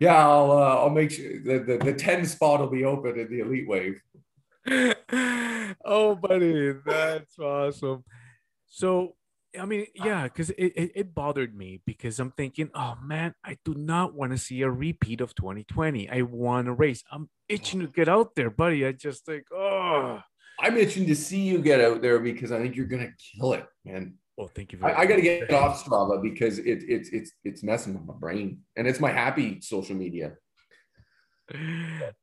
yeah, 0.00 0.16
I'll 0.16 0.50
uh, 0.52 0.76
I'll 0.76 0.90
make 0.90 1.10
sure 1.10 1.40
the, 1.40 1.58
the 1.58 1.78
the 1.78 1.94
10 1.94 2.26
spot 2.26 2.60
will 2.60 2.68
be 2.68 2.84
open 2.84 3.18
in 3.18 3.30
the 3.30 3.40
elite 3.40 3.68
wave. 3.68 4.00
oh, 5.84 6.14
buddy, 6.14 6.72
that's 6.84 7.38
awesome. 7.38 8.04
So, 8.66 9.14
I 9.58 9.64
mean, 9.64 9.86
yeah, 9.94 10.24
because 10.24 10.50
it, 10.50 10.72
it, 10.76 10.92
it, 10.94 11.14
bothered 11.14 11.56
me 11.56 11.80
because 11.86 12.20
I'm 12.20 12.32
thinking, 12.32 12.70
oh 12.74 12.96
man, 13.02 13.34
I 13.42 13.56
do 13.64 13.74
not 13.74 14.14
want 14.14 14.32
to 14.32 14.38
see 14.38 14.62
a 14.62 14.70
repeat 14.70 15.20
of 15.20 15.34
2020. 15.34 16.10
I 16.10 16.22
want 16.22 16.66
to 16.66 16.72
race. 16.72 17.02
I'm 17.10 17.28
itching 17.48 17.80
to 17.80 17.86
get 17.86 18.08
out 18.08 18.34
there, 18.34 18.50
buddy. 18.50 18.86
I 18.86 18.92
just 18.92 19.24
think, 19.24 19.44
oh. 19.52 20.20
I'm 20.60 20.76
itching 20.76 21.06
to 21.06 21.14
see 21.14 21.40
you 21.40 21.58
get 21.58 21.80
out 21.80 22.02
there 22.02 22.18
because 22.18 22.52
I 22.52 22.60
think 22.60 22.76
you're 22.76 22.86
gonna 22.86 23.12
kill 23.34 23.54
it, 23.54 23.66
man. 23.84 24.14
Well, 24.38 24.50
thank 24.54 24.72
you. 24.72 24.78
Very 24.78 24.92
I, 24.92 25.00
I 25.00 25.06
got 25.06 25.16
to 25.16 25.22
get 25.22 25.52
off 25.52 25.84
Strava 25.84 26.22
because 26.22 26.60
it, 26.60 26.84
it's 26.86 27.08
it's 27.08 27.32
it's 27.42 27.64
messing 27.64 27.94
with 27.94 28.04
my 28.04 28.14
brain, 28.14 28.60
and 28.76 28.86
it's 28.86 29.00
my 29.00 29.10
happy 29.10 29.60
social 29.60 29.96
media. 29.96 30.34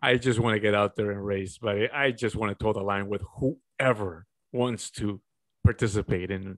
I 0.02 0.16
just 0.16 0.40
want 0.40 0.56
to 0.56 0.62
get 0.62 0.74
out 0.74 0.96
there 0.96 1.12
and 1.12 1.24
race, 1.24 1.58
but 1.62 1.94
I 1.94 2.12
just 2.12 2.38
want 2.38 2.58
to 2.58 2.64
toe 2.64 2.72
the 2.72 2.80
line 2.80 3.10
with 3.10 3.22
whoever 3.40 4.26
wants 4.54 4.92
to 4.92 5.20
participate 5.66 6.32
and 6.32 6.58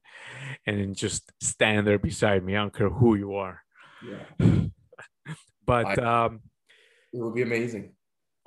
and 0.68 0.95
just 0.95 1.32
stand 1.41 1.88
there 1.88 1.97
beside 1.97 2.43
me. 2.43 2.55
I 2.55 2.60
don't 2.60 2.76
care 2.76 2.89
who 2.89 3.16
you 3.16 3.34
are. 3.36 3.64
Yeah. 4.05 4.66
but 5.66 5.99
I, 5.99 6.26
um, 6.26 6.41
it 7.12 7.20
will 7.20 7.34
be 7.34 7.41
amazing. 7.41 7.93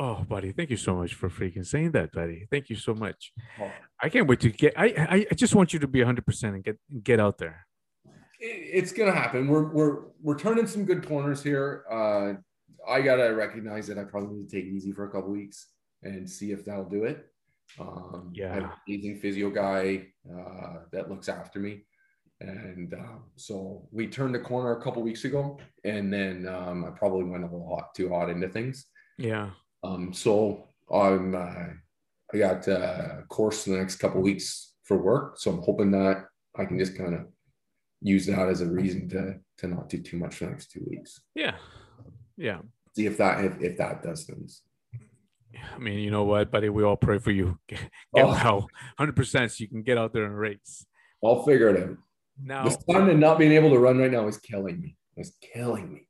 Oh, 0.03 0.24
buddy, 0.26 0.51
thank 0.53 0.70
you 0.70 0.78
so 0.78 0.96
much 0.96 1.12
for 1.12 1.28
freaking 1.28 1.66
saying 1.66 1.90
that, 1.90 2.11
buddy. 2.12 2.46
Thank 2.51 2.70
you 2.70 2.76
so 2.76 2.94
much. 2.94 3.34
Oh. 3.61 3.70
I 4.03 4.09
can't 4.09 4.26
wait 4.26 4.40
to 4.40 4.51
get. 4.51 4.72
I 4.74 5.26
I 5.30 5.34
just 5.34 5.55
want 5.55 5.74
you 5.74 5.78
to 5.80 5.86
be 5.86 6.01
100 6.01 6.24
percent 6.24 6.55
and 6.55 6.64
get 6.64 6.78
get 7.05 7.20
out 7.20 7.36
there. 7.36 7.66
It's 8.40 8.92
gonna 8.92 9.12
happen. 9.12 9.46
We're 9.46 9.68
we're 9.70 9.96
we're 10.22 10.38
turning 10.38 10.66
some 10.66 10.86
good 10.86 11.07
corners 11.07 11.42
here. 11.42 11.84
Uh, 11.90 12.32
I 12.88 13.03
gotta 13.03 13.34
recognize 13.34 13.86
that 13.88 13.98
I 13.98 14.05
probably 14.05 14.38
need 14.38 14.48
to 14.48 14.57
take 14.57 14.64
it 14.64 14.70
easy 14.70 14.92
for 14.92 15.05
a 15.05 15.11
couple 15.11 15.30
weeks 15.32 15.66
and 16.03 16.28
see 16.28 16.51
if 16.51 16.64
that'll 16.64 16.88
do 16.88 17.05
it. 17.05 17.26
Um, 17.78 18.30
Yeah. 18.32 18.53
I 18.53 18.55
have 18.55 18.64
an 18.64 18.70
amazing 18.88 19.18
physio 19.18 19.51
guy 19.51 20.07
uh, 20.26 20.78
that 20.92 21.11
looks 21.11 21.28
after 21.28 21.59
me. 21.59 21.82
And 22.40 22.94
um, 22.94 23.24
so 23.36 23.86
we 23.92 24.07
turned 24.07 24.34
the 24.34 24.38
corner 24.38 24.72
a 24.72 24.82
couple 24.82 25.03
weeks 25.03 25.26
ago, 25.26 25.59
and 25.84 26.11
then 26.11 26.48
um, 26.48 26.86
I 26.86 26.90
probably 26.90 27.24
went 27.24 27.44
a 27.44 27.46
little 27.46 27.68
hot, 27.68 27.94
too 27.94 28.09
hot 28.09 28.30
into 28.30 28.48
things. 28.48 28.86
Yeah. 29.18 29.51
Um, 29.83 30.12
so 30.12 30.68
I'm 30.93 31.35
uh, 31.35 31.68
I 32.33 32.39
got 32.39 32.66
uh, 32.68 33.20
a 33.20 33.22
course 33.28 33.66
in 33.66 33.72
the 33.72 33.78
next 33.78 33.97
couple 33.97 34.20
weeks 34.20 34.74
for 34.85 34.97
work, 35.03 35.39
so 35.39 35.51
I'm 35.51 35.62
hoping 35.62 35.91
that 35.93 36.24
I 36.57 36.64
can 36.64 36.78
just 36.78 36.97
kind 36.97 37.14
of 37.14 37.26
use 38.03 38.26
that 38.26 38.49
as 38.49 38.61
a 38.61 38.66
reason 38.66 39.09
to 39.11 39.37
to 39.59 39.66
not 39.68 39.89
do 39.89 39.99
too 40.03 40.16
much 40.18 40.35
for 40.37 40.45
the 40.47 40.51
next 40.53 40.70
two 40.70 40.85
weeks. 40.89 41.20
Yeah. 41.35 41.57
Yeah. 42.37 42.61
See 42.97 43.07
if 43.07 43.18
that 43.18 43.45
if, 43.45 43.61
if 43.61 43.76
that 43.78 44.03
does 44.03 44.24
things. 44.24 44.62
I 45.74 45.78
mean, 45.78 45.99
you 45.99 46.11
know 46.11 46.24
what, 46.24 46.51
buddy? 46.51 46.68
We 46.68 46.85
all 46.85 46.97
pray 46.97 47.18
for 47.18 47.33
you. 47.33 47.59
Get, 47.68 47.81
get 48.14 48.24
Oh. 48.24 48.28
well, 48.31 48.68
hundred 48.99 49.16
percent, 49.16 49.51
so 49.53 49.62
you 49.62 49.68
can 49.68 49.83
get 49.83 49.99
out 49.99 50.12
there 50.12 50.24
and 50.24 50.37
race. 50.39 50.87
I'll 51.24 51.43
figure 51.43 51.68
it 51.68 51.83
out. 51.83 51.97
Now, 52.43 52.64
The 52.64 52.70
sun 52.91 53.11
and 53.11 53.20
not 53.20 53.39
being 53.39 53.53
able 53.53 53.70
to 53.70 53.78
run 53.78 53.99
right 53.99 54.11
now 54.11 54.26
is 54.26 54.39
killing 54.39 54.81
me. 54.81 54.97
It's 55.16 55.33
killing 55.53 55.93
me. 55.93 56.07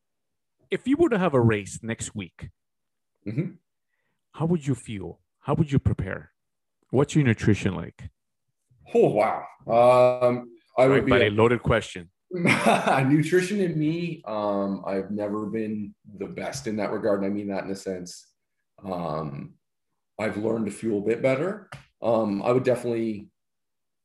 if 0.70 0.86
you 0.86 0.96
were 0.96 1.08
to 1.08 1.18
have 1.18 1.34
a 1.34 1.40
race 1.40 1.80
next 1.82 2.14
week, 2.14 2.50
Mhm. 3.26 3.58
how 4.32 4.46
would 4.46 4.66
you 4.66 4.74
feel? 4.74 5.20
How 5.40 5.54
would 5.54 5.70
you 5.72 5.78
prepare? 5.78 6.32
What's 6.90 7.14
your 7.14 7.24
nutrition 7.24 7.74
like? 7.74 8.10
Oh 8.94 9.08
wow. 9.10 9.44
Um, 9.66 10.50
I 10.76 10.86
would 10.86 10.94
right, 10.94 11.04
be 11.04 11.10
buddy. 11.10 11.30
Loaded 11.30 11.62
question. 11.62 12.10
nutrition 12.32 13.60
in 13.60 13.76
me 13.76 14.22
um 14.24 14.84
i've 14.86 15.10
never 15.10 15.46
been 15.46 15.92
the 16.18 16.26
best 16.26 16.68
in 16.68 16.76
that 16.76 16.92
regard 16.92 17.24
and 17.24 17.26
i 17.26 17.34
mean 17.34 17.48
that 17.48 17.64
in 17.64 17.70
a 17.72 17.74
sense 17.74 18.28
um 18.84 19.54
i've 20.16 20.36
learned 20.36 20.64
to 20.64 20.70
fuel 20.70 21.00
a 21.00 21.06
bit 21.08 21.20
better 21.22 21.68
um 22.02 22.40
i 22.44 22.52
would 22.52 22.62
definitely 22.62 23.28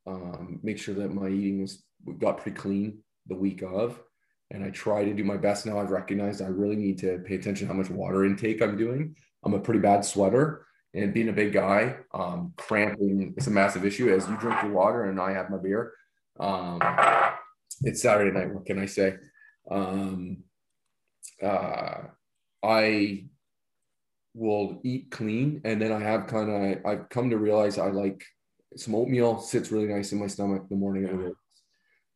um 0.08 0.58
make 0.64 0.76
sure 0.76 0.92
that 0.96 1.14
my 1.14 1.28
eating 1.28 1.60
was 1.62 1.84
got 2.18 2.38
pretty 2.38 2.56
clean 2.56 2.98
the 3.28 3.36
week 3.36 3.62
of 3.62 4.02
and 4.50 4.64
i 4.64 4.70
try 4.70 5.04
to 5.04 5.14
do 5.14 5.24
my 5.24 5.36
best 5.36 5.66
now 5.66 5.78
i've 5.78 5.90
recognized 5.90 6.42
i 6.42 6.46
really 6.46 6.76
need 6.76 6.98
to 6.98 7.18
pay 7.26 7.34
attention 7.34 7.66
to 7.66 7.72
how 7.72 7.78
much 7.78 7.90
water 7.90 8.24
intake 8.24 8.62
i'm 8.62 8.76
doing 8.76 9.14
i'm 9.44 9.54
a 9.54 9.60
pretty 9.60 9.80
bad 9.80 10.04
sweater 10.04 10.66
and 10.94 11.12
being 11.12 11.28
a 11.28 11.32
big 11.32 11.52
guy 11.52 11.96
um 12.14 12.52
cramping 12.56 13.34
is 13.36 13.46
a 13.46 13.50
massive 13.50 13.84
issue 13.84 14.12
as 14.12 14.28
you 14.28 14.36
drink 14.38 14.60
your 14.62 14.72
water 14.72 15.04
and 15.04 15.20
i 15.20 15.32
have 15.32 15.50
my 15.50 15.58
beer 15.58 15.92
um 16.38 16.78
it's 17.82 18.02
Saturday 18.02 18.30
night. 18.30 18.52
What 18.52 18.66
can 18.66 18.78
I 18.78 18.86
say? 18.86 19.16
Um, 19.70 20.44
uh, 21.42 22.02
I 22.62 23.26
will 24.34 24.80
eat 24.84 25.10
clean, 25.10 25.60
and 25.64 25.80
then 25.80 25.92
I 25.92 26.00
have 26.00 26.26
kind 26.26 26.50
of 26.50 26.86
I've 26.86 27.08
come 27.08 27.30
to 27.30 27.38
realize 27.38 27.78
I 27.78 27.88
like 27.88 28.24
some 28.76 28.94
oatmeal 28.94 29.40
sits 29.40 29.70
really 29.70 29.86
nice 29.86 30.12
in 30.12 30.18
my 30.18 30.26
stomach 30.26 30.68
the 30.68 30.76
morning. 30.76 31.34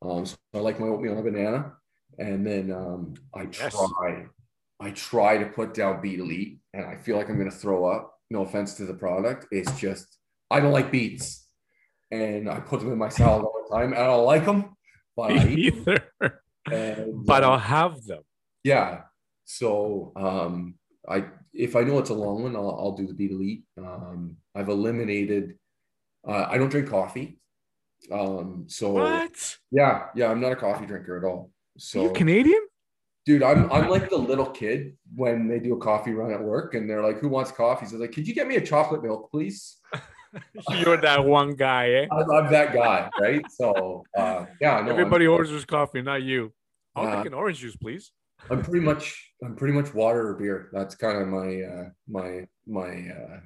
Um, 0.02 0.24
so 0.26 0.36
I 0.54 0.58
like 0.58 0.80
my 0.80 0.86
oatmeal 0.86 1.12
and 1.12 1.26
a 1.26 1.30
banana, 1.30 1.72
and 2.18 2.46
then 2.46 2.70
um, 2.72 3.14
I 3.34 3.42
Yes. 3.44 3.72
try 3.74 4.26
I 4.82 4.90
try 4.92 5.36
to 5.38 5.46
put 5.46 5.74
down 5.74 6.00
beet 6.00 6.20
elite, 6.20 6.58
and 6.72 6.84
I 6.86 6.96
feel 6.96 7.16
like 7.16 7.28
I'm 7.28 7.38
gonna 7.38 7.50
throw 7.50 7.84
up. 7.86 8.14
No 8.30 8.42
offense 8.42 8.74
to 8.74 8.86
the 8.86 8.94
product, 8.94 9.46
it's 9.50 9.78
just 9.78 10.18
I 10.50 10.60
don't 10.60 10.72
like 10.72 10.90
beets, 10.92 11.46
and 12.10 12.48
I 12.48 12.60
put 12.60 12.80
them 12.80 12.92
in 12.92 12.98
my 12.98 13.08
salad 13.08 13.44
all 13.44 13.64
the 13.68 13.74
time. 13.76 13.92
and 13.92 14.00
I 14.02 14.06
don't 14.06 14.24
like 14.24 14.44
them, 14.46 14.76
but 15.16 15.32
I 15.32 15.46
eat 15.48 15.74
Either. 15.74 16.04
And, 16.70 17.26
but 17.26 17.42
um, 17.44 17.52
I'll 17.52 17.58
have 17.58 18.04
them. 18.04 18.22
yeah. 18.64 19.02
So 19.44 20.12
um, 20.16 20.74
I 21.08 21.26
if 21.52 21.74
I 21.74 21.82
know 21.82 21.98
it's 21.98 22.10
a 22.10 22.14
long 22.14 22.44
one, 22.44 22.54
I'll, 22.56 22.70
I'll 22.78 22.92
do 22.96 23.06
the 23.06 23.14
beet 23.14 23.32
elite. 23.32 23.64
Um, 23.76 24.36
I've 24.54 24.68
eliminated. 24.68 25.58
Uh, 26.26 26.46
I 26.48 26.56
don't 26.58 26.68
drink 26.68 26.88
coffee. 26.88 27.38
Um, 28.12 28.64
so 28.68 28.92
What? 28.92 29.56
yeah, 29.72 30.06
yeah, 30.14 30.30
I'm 30.30 30.40
not 30.40 30.52
a 30.52 30.56
coffee 30.56 30.86
drinker 30.86 31.18
at 31.18 31.24
all. 31.24 31.50
Are 31.76 31.80
So 31.80 32.02
you 32.02 32.10
Canadian? 32.12 32.60
dude, 33.26 33.42
I'm 33.42 33.70
I'm 33.72 33.88
like 33.88 34.10
the 34.10 34.16
little 34.18 34.46
kid 34.50 34.96
when 35.14 35.46
they 35.48 35.58
do 35.58 35.74
a 35.74 35.78
coffee 35.78 36.12
run 36.12 36.32
at 36.32 36.42
work 36.42 36.74
and 36.74 36.88
they're 36.88 37.02
like, 37.02 37.18
"Who 37.20 37.28
wants 37.28 37.50
coffee?" 37.52 37.86
So 37.86 37.96
like, 37.96 38.12
"Could 38.12 38.26
you 38.26 38.34
get 38.34 38.46
me 38.48 38.56
a 38.56 38.60
chocolate 38.60 39.02
milk, 39.02 39.30
please?" 39.30 39.78
You're 40.70 40.96
that 41.00 41.24
one 41.24 41.54
guy, 41.54 41.90
eh? 41.90 42.06
I'm, 42.10 42.30
I'm 42.30 42.52
that 42.52 42.72
guy, 42.72 43.10
right? 43.20 43.44
So 43.50 44.04
uh, 44.16 44.46
yeah, 44.60 44.70
no, 44.72 44.76
I'm- 44.78 44.88
Everybody 44.90 45.26
orders 45.26 45.64
coffee, 45.64 46.02
not 46.02 46.22
you. 46.22 46.52
I'll 46.96 47.06
Uh, 47.06 47.16
take 47.16 47.26
an 47.26 47.34
orange 47.34 47.58
juice, 47.58 47.76
please. 47.76 48.12
I'm 48.50 48.62
pretty 48.62 48.84
much 48.84 49.32
I'm 49.44 49.54
pretty 49.54 49.74
much 49.74 49.92
water 49.94 50.28
or 50.28 50.34
beer. 50.34 50.70
That's 50.72 50.94
kind 50.94 51.18
of 51.22 51.28
my 51.28 51.62
uh 51.62 51.88
my 52.08 52.46
my 52.66 52.90
uh 53.10 53.40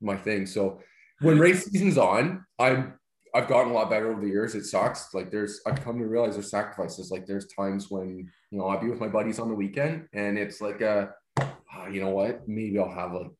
my 0.00 0.16
thing. 0.16 0.46
So 0.46 0.80
when 1.20 1.38
race 1.38 1.64
season's 1.66 1.98
on, 1.98 2.44
I'm 2.58 2.98
I've 3.34 3.48
gotten 3.48 3.72
a 3.72 3.74
lot 3.74 3.90
better 3.90 4.12
over 4.12 4.20
the 4.20 4.28
years. 4.28 4.54
It 4.54 4.64
sucks. 4.64 5.12
Like 5.12 5.30
there's 5.30 5.60
I've 5.66 5.82
come 5.82 5.98
to 5.98 6.06
realize 6.06 6.34
there's 6.34 6.50
sacrifices. 6.50 7.10
Like 7.10 7.26
there's 7.26 7.48
times 7.48 7.90
when 7.90 8.30
you 8.50 8.58
know 8.58 8.66
I'll 8.68 8.80
be 8.80 8.88
with 8.88 9.00
my 9.00 9.08
buddies 9.08 9.40
on 9.40 9.48
the 9.48 9.54
weekend 9.54 10.08
and 10.12 10.38
it's 10.38 10.60
like 10.60 10.80
a 10.80 11.10
ah, 11.40 11.88
you 11.88 12.00
know 12.00 12.10
what? 12.10 12.48
Maybe 12.48 12.78
I'll 12.78 12.88
have 12.88 13.12
like 13.12 13.32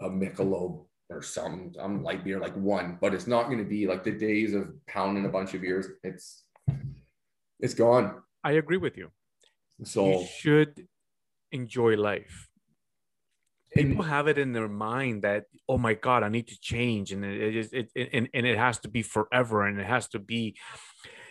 a 0.00 0.08
Michelob 0.08 0.86
or 1.10 1.22
some 1.22 1.72
I'm 1.78 2.02
light 2.02 2.24
beer 2.24 2.40
like 2.40 2.56
one, 2.56 2.96
but 3.00 3.12
it's 3.12 3.26
not 3.26 3.50
gonna 3.50 3.64
be 3.64 3.86
like 3.86 4.04
the 4.04 4.12
days 4.12 4.54
of 4.54 4.70
pounding 4.86 5.26
a 5.26 5.28
bunch 5.28 5.52
of 5.52 5.60
beers. 5.60 5.86
It's 6.02 6.44
it's 7.60 7.74
gone. 7.74 8.22
I 8.42 8.52
agree 8.52 8.78
with 8.78 8.96
you. 8.96 9.10
So 9.84 10.20
You 10.20 10.26
should 10.26 10.88
enjoy 11.52 11.96
life. 11.96 12.49
People 13.72 14.02
have 14.02 14.26
it 14.26 14.36
in 14.38 14.52
their 14.52 14.68
mind 14.68 15.22
that, 15.22 15.44
oh 15.68 15.78
my 15.78 15.94
God, 15.94 16.22
I 16.24 16.28
need 16.28 16.48
to 16.48 16.58
change, 16.60 17.12
and 17.12 17.24
it 17.24 17.54
is 17.56 17.72
it, 17.72 17.90
it 17.94 18.10
and, 18.12 18.28
and 18.34 18.44
it 18.46 18.58
has 18.58 18.78
to 18.80 18.88
be 18.88 19.02
forever, 19.02 19.64
and 19.66 19.78
it 19.78 19.86
has 19.86 20.08
to 20.08 20.18
be, 20.18 20.56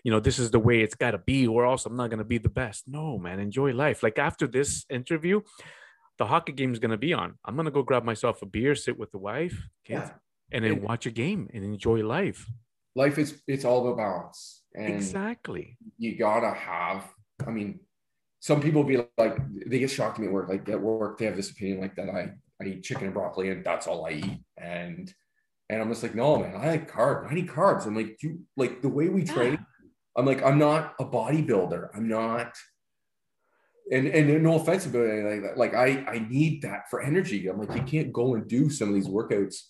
you 0.03 0.11
know, 0.11 0.19
this 0.21 0.39
is 0.39 0.49
the 0.51 0.59
way 0.59 0.81
it's 0.81 0.95
got 0.95 1.11
to 1.11 1.17
be, 1.17 1.47
or 1.47 1.65
else 1.65 1.85
I'm 1.85 1.97
not 1.97 2.09
gonna 2.09 2.23
be 2.23 2.37
the 2.37 2.49
best. 2.49 2.83
No, 2.87 3.17
man, 3.17 3.39
enjoy 3.39 3.73
life. 3.73 4.03
Like 4.03 4.17
after 4.17 4.47
this 4.47 4.85
interview, 4.89 5.41
the 6.17 6.25
hockey 6.27 6.53
game 6.53 6.71
is 6.73 6.79
gonna 6.79 6.97
be 6.97 7.13
on. 7.13 7.35
I'm 7.43 7.55
gonna 7.57 7.71
go 7.71 7.83
grab 7.83 8.03
myself 8.05 8.41
a 8.41 8.45
beer, 8.45 8.73
sit 8.75 8.97
with 8.97 9.11
the 9.11 9.17
wife, 9.17 9.57
kids, 9.85 10.07
Yeah. 10.09 10.13
and 10.53 10.63
then 10.63 10.73
And- 10.73 10.81
watch 10.83 11.05
a 11.05 11.11
game 11.11 11.49
and 11.53 11.63
enjoy 11.63 12.03
life. 12.03 12.45
life 12.95 13.17
is 13.19 13.41
it's 13.47 13.65
all 13.65 13.79
about 13.85 13.97
balance 13.97 14.63
and 14.73 14.93
exactly. 14.95 15.77
you 15.97 16.17
gotta 16.17 16.51
have 16.51 17.01
i 17.47 17.51
mean 17.51 17.79
some 18.39 18.61
people 18.61 18.83
be 18.83 18.97
like 19.17 19.37
they 19.67 19.79
get 19.79 19.91
shocked 19.91 20.15
at 20.15 20.21
me 20.21 20.27
at 20.27 20.33
work 20.33 20.49
like 20.49 20.67
at 20.69 20.81
work 20.81 21.17
they 21.17 21.25
have 21.25 21.35
this 21.35 21.51
opinion 21.51 21.81
like 21.81 21.95
that 21.95 22.09
i 22.09 22.31
i 22.61 22.65
eat 22.65 22.83
chicken 22.83 23.05
and 23.05 23.13
broccoli 23.13 23.49
and 23.49 23.65
that's 23.65 23.87
all 23.87 24.05
i 24.05 24.11
eat. 24.11 24.39
And 24.57 25.13
and 25.69 25.81
i'm 25.81 25.89
just 25.89 26.03
like 26.03 26.15
no 26.15 26.37
man 26.37 26.55
i 26.55 26.67
like 26.67 26.91
carbs 26.91 27.29
i 27.29 27.33
need 27.33 27.47
carbs. 27.47 27.85
I'm 27.85 27.95
like 27.95 28.21
you 28.23 28.41
like 28.55 28.81
the 28.81 28.89
way 28.89 29.09
we 29.09 29.23
train 29.23 29.65
i'm 30.15 30.25
like 30.25 30.43
i'm 30.43 30.57
not 30.57 30.95
a 30.99 31.05
bodybuilder. 31.05 31.89
I'm 31.95 32.07
not 32.07 32.53
and 33.91 34.07
and 34.07 34.43
no 34.43 34.55
offense 34.55 34.85
about 34.85 35.09
anything 35.09 35.31
like 35.31 35.41
that 35.41 35.57
like 35.57 35.73
i 35.73 36.03
i 36.07 36.25
need 36.29 36.61
that 36.61 36.89
for 36.89 37.01
energy. 37.01 37.47
I'm 37.47 37.59
like 37.59 37.75
you 37.75 37.83
can't 37.83 38.13
go 38.13 38.35
and 38.35 38.47
do 38.47 38.69
some 38.69 38.89
of 38.89 38.95
these 38.95 39.07
workouts 39.07 39.63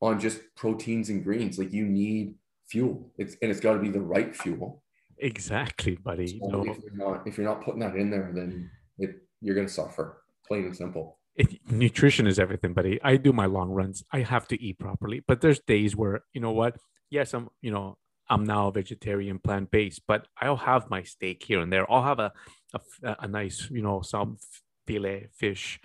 on 0.00 0.20
just 0.20 0.40
proteins 0.56 1.08
and 1.08 1.24
greens. 1.24 1.58
Like 1.58 1.72
you 1.72 1.86
need 1.86 2.34
fuel. 2.68 3.12
It's 3.18 3.36
and 3.42 3.50
it's 3.50 3.60
got 3.60 3.74
to 3.74 3.78
be 3.78 3.90
the 3.90 4.00
right 4.00 4.34
fuel 4.34 4.82
Exactly, 5.22 5.94
buddy. 5.94 6.40
so 6.40 6.46
No, 6.48 6.64
if 6.64 6.78
you're 6.82 6.94
not 6.94 7.26
if 7.26 7.38
you're 7.38 7.46
not 7.46 7.64
putting 7.64 7.80
that 7.80 7.94
in 7.94 8.10
there, 8.10 8.30
then 8.34 8.70
it 8.98 9.10
you're 9.40 9.54
gonna 9.54 9.68
suffer. 9.68 10.24
Plain 10.46 10.64
and 10.64 10.76
simple. 10.76 11.18
it, 11.36 11.48
nutrition 11.70 12.26
is 12.26 12.38
everything, 12.38 12.72
buddy. 12.74 13.00
I 13.02 13.16
do 13.16 13.32
my 13.32 13.46
long 13.46 13.70
runs. 13.70 14.04
I 14.12 14.20
have 14.20 14.48
to 14.48 14.60
eat 14.60 14.78
properly, 14.78 15.22
but 15.26 15.40
there's 15.40 15.60
days 15.60 15.94
where 15.96 16.24
you 16.34 16.40
know 16.40 16.50
what? 16.50 16.76
Yes, 17.08 17.32
I'm. 17.34 17.48
You 17.60 17.70
know, 17.70 17.96
I'm 18.28 18.44
now 18.44 18.68
a 18.68 18.72
vegetarian, 18.72 19.38
plant 19.38 19.70
based, 19.70 20.02
but 20.08 20.26
I'll 20.40 20.56
have 20.56 20.90
my 20.90 21.02
steak 21.04 21.44
here 21.44 21.60
and 21.60 21.72
there. 21.72 21.90
I'll 21.90 22.02
have 22.02 22.18
a 22.18 22.32
a 23.04 23.28
nice, 23.28 23.68
you 23.70 23.82
know, 23.82 24.02
some 24.02 24.38
filet 24.86 25.28
fish. 25.32 25.80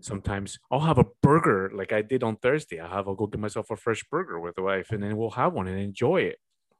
Sometimes 0.00 0.58
I'll 0.72 0.80
have 0.80 0.98
a 0.98 1.06
burger 1.22 1.70
like 1.72 1.92
I 1.92 2.02
did 2.02 2.24
on 2.24 2.36
Thursday. 2.36 2.80
I 2.80 2.88
have. 2.88 3.06
I'll 3.06 3.14
go 3.14 3.28
get 3.28 3.40
myself 3.40 3.70
a 3.70 3.76
fresh 3.76 4.02
burger 4.10 4.40
with 4.40 4.56
the 4.56 4.62
wife, 4.62 4.90
and 4.90 5.00
then 5.00 5.16
we'll 5.16 5.30
have 5.30 5.52
one 5.52 5.68
and 5.68 5.78
enjoy 5.78 6.22
it. 6.22 6.38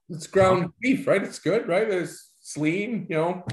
It's 0.08 0.26
ground 0.26 0.70
beef, 0.80 1.06
right? 1.06 1.22
It's 1.22 1.38
good, 1.38 1.66
right? 1.66 1.88
It's 1.88 2.56
lean, 2.56 3.06
you 3.08 3.16
know. 3.16 3.44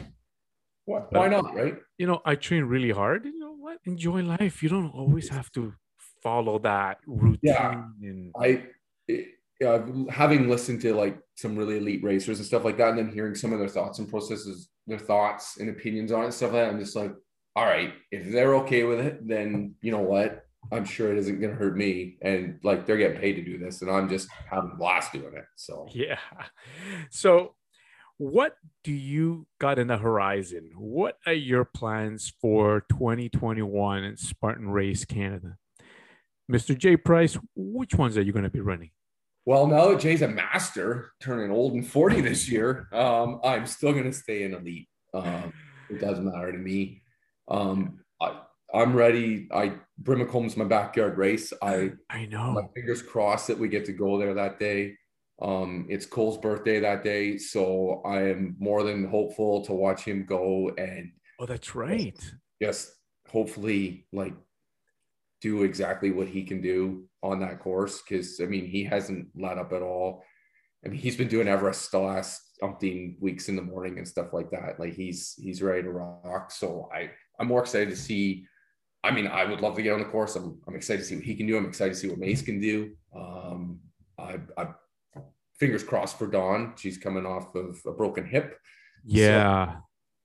What? 0.85 1.11
Why 1.11 1.27
not, 1.29 1.55
right? 1.55 1.77
You 1.97 2.07
know, 2.07 2.21
I 2.25 2.35
train 2.35 2.63
really 2.65 2.91
hard. 2.91 3.25
You 3.25 3.39
know 3.39 3.53
what? 3.53 3.77
Enjoy 3.85 4.21
life. 4.21 4.61
You 4.61 4.69
don't 4.69 4.89
always 4.89 5.29
have 5.29 5.51
to 5.53 5.73
follow 6.21 6.59
that 6.59 6.97
routine. 7.07 7.39
Yeah. 7.43 7.83
And 8.01 8.31
I, 8.39 8.63
it, 9.07 9.27
yeah, 9.59 9.85
having 10.09 10.49
listened 10.49 10.81
to 10.81 10.93
like 10.93 11.19
some 11.35 11.55
really 11.55 11.77
elite 11.77 12.03
racers 12.03 12.39
and 12.39 12.45
stuff 12.45 12.65
like 12.65 12.77
that, 12.77 12.89
and 12.89 12.97
then 12.97 13.11
hearing 13.11 13.35
some 13.35 13.53
of 13.53 13.59
their 13.59 13.67
thoughts 13.67 13.99
and 13.99 14.09
processes, 14.09 14.69
their 14.87 14.99
thoughts 14.99 15.57
and 15.57 15.69
opinions 15.69 16.11
on 16.11 16.21
it, 16.21 16.25
and 16.25 16.33
stuff 16.33 16.51
like 16.51 16.63
that, 16.63 16.73
I'm 16.73 16.79
just 16.79 16.95
like, 16.95 17.13
all 17.55 17.65
right, 17.65 17.93
if 18.11 18.31
they're 18.31 18.55
okay 18.55 18.83
with 18.83 18.99
it, 18.99 19.27
then 19.27 19.75
you 19.81 19.91
know 19.91 20.01
what? 20.01 20.45
I'm 20.71 20.85
sure 20.85 21.11
it 21.11 21.17
isn't 21.17 21.39
going 21.39 21.51
to 21.51 21.57
hurt 21.57 21.75
me, 21.75 22.17
and 22.21 22.59
like 22.63 22.85
they're 22.85 22.97
getting 22.97 23.19
paid 23.19 23.33
to 23.33 23.43
do 23.43 23.57
this, 23.57 23.81
and 23.81 23.91
I'm 23.91 24.09
just 24.09 24.29
having 24.49 24.71
a 24.73 24.75
blast 24.75 25.11
doing 25.13 25.33
it. 25.35 25.45
So 25.55 25.87
Yeah. 25.91 26.19
So, 27.09 27.55
what 28.17 28.55
do 28.83 28.93
you 28.93 29.47
got 29.59 29.79
in 29.79 29.87
the 29.87 29.97
horizon? 29.97 30.71
What 30.77 31.17
are 31.25 31.33
your 31.33 31.65
plans 31.65 32.31
for 32.41 32.85
2021 32.91 34.03
in 34.03 34.17
Spartan 34.17 34.69
Race 34.69 35.05
Canada? 35.05 35.57
Mr. 36.51 36.77
Jay 36.77 36.97
Price, 36.97 37.37
which 37.55 37.95
ones 37.95 38.17
are 38.17 38.21
you 38.21 38.33
going 38.33 38.43
to 38.43 38.49
be 38.49 38.59
running? 38.59 38.91
Well, 39.45 39.65
now 39.65 39.89
that 39.89 39.99
Jay's 39.99 40.21
a 40.21 40.27
master, 40.27 41.13
turning 41.19 41.49
old 41.49 41.73
and 41.73 41.87
40 41.87 42.21
this 42.21 42.47
year, 42.47 42.87
um, 42.93 43.39
I'm 43.43 43.65
still 43.65 43.91
going 43.91 44.03
to 44.03 44.13
stay 44.13 44.43
in 44.43 44.53
elite. 44.53 44.87
Um, 45.13 45.51
it 45.89 45.99
doesn't 45.99 46.25
matter 46.25 46.51
to 46.51 46.57
me. 46.57 47.01
Um, 47.47 47.99
I, 48.21 48.41
I'm 48.73 48.95
ready. 48.95 49.47
I 49.53 49.73
Brimacombe's 50.01 50.57
my 50.57 50.65
backyard 50.65 51.17
race. 51.17 51.51
I 51.61 51.91
I 52.09 52.25
know. 52.25 52.51
My 52.51 52.67
fingers 52.73 53.01
crossed 53.01 53.47
that 53.47 53.59
we 53.59 53.67
get 53.67 53.85
to 53.85 53.93
go 53.93 54.17
there 54.17 54.33
that 54.33 54.59
day. 54.59 54.95
Um, 55.41 55.87
it's 55.89 56.05
Cole's 56.05 56.37
birthday 56.37 56.79
that 56.79 57.03
day, 57.03 57.37
so 57.37 58.01
I 58.05 58.29
am 58.29 58.55
more 58.59 58.83
than 58.83 59.09
hopeful 59.09 59.65
to 59.65 59.73
watch 59.73 60.03
him 60.03 60.25
go 60.25 60.69
and. 60.77 61.11
Oh, 61.39 61.45
that's 61.47 61.73
right. 61.73 62.17
Yes, 62.59 62.93
hopefully, 63.27 64.05
like, 64.13 64.35
do 65.41 65.63
exactly 65.63 66.11
what 66.11 66.27
he 66.27 66.43
can 66.43 66.61
do 66.61 67.05
on 67.23 67.39
that 67.39 67.59
course. 67.59 68.01
Because 68.01 68.39
I 68.39 68.45
mean, 68.45 68.67
he 68.67 68.83
hasn't 68.83 69.29
let 69.35 69.57
up 69.57 69.73
at 69.73 69.81
all. 69.81 70.23
I 70.85 70.89
mean, 70.89 70.99
he's 70.99 71.17
been 71.17 71.27
doing 71.27 71.47
Everest 71.47 71.91
the 71.91 71.99
last 71.99 72.41
umpteen 72.61 73.19
weeks 73.19 73.49
in 73.49 73.55
the 73.55 73.61
morning 73.61 73.97
and 73.97 74.07
stuff 74.07 74.33
like 74.33 74.51
that. 74.51 74.79
Like 74.79 74.93
he's 74.93 75.33
he's 75.37 75.61
ready 75.61 75.81
to 75.83 75.91
rock. 75.91 76.51
So 76.51 76.89
I 76.93 77.09
I'm 77.39 77.47
more 77.47 77.61
excited 77.61 77.89
to 77.89 77.95
see. 77.95 78.45
I 79.03 79.11
mean, 79.11 79.27
I 79.27 79.45
would 79.45 79.61
love 79.61 79.75
to 79.75 79.81
get 79.81 79.93
on 79.93 79.99
the 79.99 80.05
course. 80.05 80.35
I'm, 80.35 80.59
I'm 80.67 80.75
excited 80.75 80.99
to 80.99 81.05
see 81.05 81.15
what 81.15 81.23
he 81.23 81.35
can 81.35 81.47
do. 81.47 81.57
I'm 81.57 81.65
excited 81.65 81.93
to 81.93 81.99
see 81.99 82.07
what 82.07 82.19
Mace 82.19 82.41
can 82.41 82.59
do. 82.59 82.91
Um, 83.15 83.79
I, 84.19 84.39
I 84.57 84.67
fingers 85.59 85.83
crossed 85.83 86.17
for 86.17 86.27
Dawn. 86.27 86.73
She's 86.77 86.97
coming 86.97 87.25
off 87.25 87.55
of 87.55 87.79
a 87.85 87.91
broken 87.91 88.25
hip. 88.25 88.57
Yeah. 89.03 89.77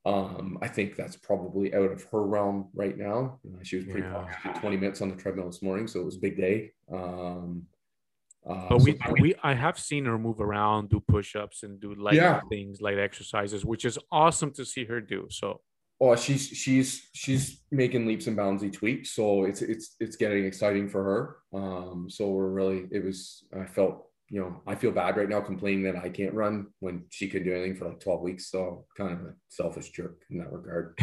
So, 0.07 0.13
um, 0.13 0.59
I 0.63 0.69
think 0.69 0.95
that's 0.95 1.17
probably 1.17 1.75
out 1.75 1.91
of 1.91 2.05
her 2.05 2.25
realm 2.25 2.69
right 2.75 2.97
now. 2.97 3.41
She 3.63 3.77
was 3.77 3.87
pretty 3.87 4.03
yeah. 4.03 4.53
20 4.61 4.77
minutes 4.77 5.01
on 5.01 5.09
the 5.09 5.17
treadmill 5.17 5.47
this 5.47 5.63
morning, 5.63 5.89
so 5.89 6.01
it 6.01 6.05
was 6.05 6.17
a 6.17 6.21
big 6.21 6.37
day. 6.37 6.73
Um, 6.93 7.65
uh, 8.49 8.69
but 8.69 8.83
we, 8.83 8.97
so 9.05 9.15
we 9.21 9.35
I 9.43 9.55
have 9.55 9.79
seen 9.79 10.05
her 10.05 10.19
move 10.19 10.41
around, 10.41 10.91
do 10.91 11.01
push-ups, 11.01 11.65
and 11.65 11.81
do 11.81 11.95
light 11.95 12.15
yeah. 12.15 12.41
things, 12.49 12.81
light 12.81 12.99
exercises, 12.99 13.65
which 13.65 13.85
is 13.85 13.99
awesome 14.13 14.53
to 14.53 14.65
see 14.65 14.85
her 14.85 15.01
do. 15.01 15.27
So 15.31 15.61
oh 16.01 16.15
she's 16.17 16.47
she's 16.49 17.09
she's 17.13 17.63
making 17.71 18.07
leaps 18.07 18.27
and 18.27 18.37
bounds 18.37 18.63
each 18.63 18.83
week. 18.83 19.07
So 19.07 19.45
it's 19.45 19.63
it's 19.63 19.97
it's 20.01 20.17
getting 20.17 20.45
exciting 20.45 20.89
for 20.89 21.03
her. 21.05 21.37
Um 21.59 22.09
so 22.09 22.31
we're 22.31 22.51
really 22.51 22.87
it 22.91 23.05
was 23.05 23.45
i 23.59 23.65
felt 23.65 24.07
you 24.29 24.41
know 24.41 24.61
i 24.67 24.75
feel 24.75 24.91
bad 24.91 25.17
right 25.17 25.29
now 25.29 25.41
complaining 25.41 25.85
that 25.85 25.95
i 25.95 26.09
can't 26.09 26.35
run 26.35 26.67
when 26.81 27.05
she 27.11 27.29
can 27.29 27.45
do 27.45 27.55
anything 27.55 27.77
for 27.77 27.89
like 27.89 28.01
12 28.01 28.21
weeks. 28.23 28.51
So 28.51 28.87
kind 28.97 29.13
of 29.13 29.21
a 29.21 29.35
selfish 29.49 29.91
jerk 29.91 30.23
in 30.31 30.39
that 30.39 30.53
regard. 30.53 30.99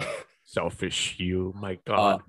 Selfish 0.44 1.16
you 1.18 1.52
my 1.56 1.78
god. 1.84 2.22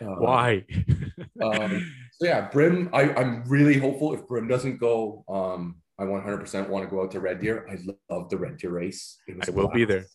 uh, 0.00 0.04
uh, 0.04 0.14
why? 0.20 0.64
um 1.42 1.92
so 2.12 2.26
yeah 2.26 2.48
brim 2.50 2.88
i 2.92 3.12
i'm 3.14 3.42
really 3.48 3.78
hopeful 3.78 4.14
if 4.14 4.26
brim 4.28 4.46
doesn't 4.46 4.78
go 4.78 5.24
um 5.28 5.76
I 6.00 6.04
100% 6.04 6.68
want 6.68 6.84
to 6.84 6.88
go 6.88 7.02
out 7.02 7.10
to 7.10 7.18
Red 7.18 7.40
Deer. 7.40 7.66
I 7.68 7.76
love 8.08 8.30
the 8.30 8.38
Red 8.38 8.56
Deer 8.56 8.70
race. 8.70 9.18
I 9.28 9.50
will 9.50 9.66
be 9.66 9.84
there. 9.84 10.06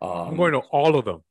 Um, 0.00 0.28
I'm 0.28 0.36
going 0.36 0.52
to 0.52 0.58
all 0.58 0.96
of 0.96 1.04
them. 1.04 1.22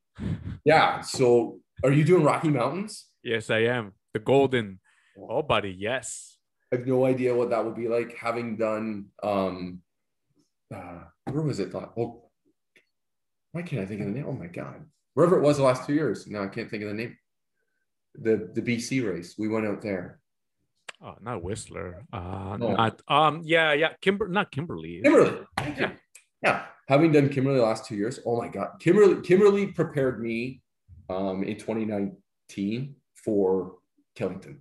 Yeah. 0.66 1.02
So, 1.02 1.60
are 1.84 1.92
you 1.92 2.04
doing 2.04 2.24
Rocky 2.24 2.50
Mountains? 2.50 3.08
Yes, 3.24 3.50
I 3.50 3.60
am. 3.60 3.94
The 4.14 4.20
Golden. 4.20 4.80
Oh, 5.18 5.42
buddy, 5.42 5.72
yes. 5.78 6.38
I 6.72 6.78
have 6.78 6.88
no 6.88 7.06
idea 7.06 7.36
what 7.36 7.50
that 7.52 7.64
would 7.64 7.76
be 7.76 7.88
like 7.88 8.16
having 8.18 8.58
done. 8.58 9.06
um 9.24 9.82
uh, 10.74 11.04
Where 11.32 11.44
was 11.44 11.60
it? 11.60 11.74
Oh, 11.74 12.30
why 13.54 13.62
can't 13.62 13.82
I 13.82 13.86
think 13.86 14.02
of 14.02 14.08
the 14.08 14.14
name? 14.14 14.26
Oh 14.28 14.34
my 14.34 14.48
god, 14.48 14.86
wherever 15.14 15.38
it 15.38 15.42
was 15.42 15.58
the 15.58 15.64
last 15.64 15.88
two 15.88 15.94
years. 15.94 16.28
No, 16.28 16.44
I 16.44 16.48
can't 16.48 16.70
think 16.70 16.84
of 16.84 16.90
the 16.90 16.96
name. 16.96 17.18
The 18.16 18.52
the 18.54 18.62
BC 18.62 19.10
race. 19.10 19.36
We 19.38 19.48
went 19.48 19.66
out 19.66 19.82
there. 19.82 20.20
Oh, 21.02 21.16
not 21.22 21.42
Whistler. 21.42 22.04
Uh, 22.12 22.58
no. 22.60 22.76
not 22.76 23.02
um. 23.08 23.44
Yeah, 23.46 23.72
yeah. 23.72 23.94
Kimber, 24.02 24.28
not 24.28 24.52
Kimberley. 24.52 25.02
Kimberley. 25.04 25.46
Yeah. 25.58 25.92
Yeah 26.44 26.66
having 26.88 27.12
done 27.12 27.30
Kimberley 27.30 27.58
the 27.58 27.64
last 27.64 27.86
two 27.86 27.96
years, 27.96 28.20
oh 28.26 28.38
my 28.38 28.48
God, 28.48 28.72
Kimberley, 28.80 29.22
Kimberley 29.22 29.68
prepared 29.68 30.22
me 30.22 30.62
um, 31.10 31.44
in 31.44 31.58
2019 31.58 32.96
for 33.14 33.74
Killington. 34.18 34.60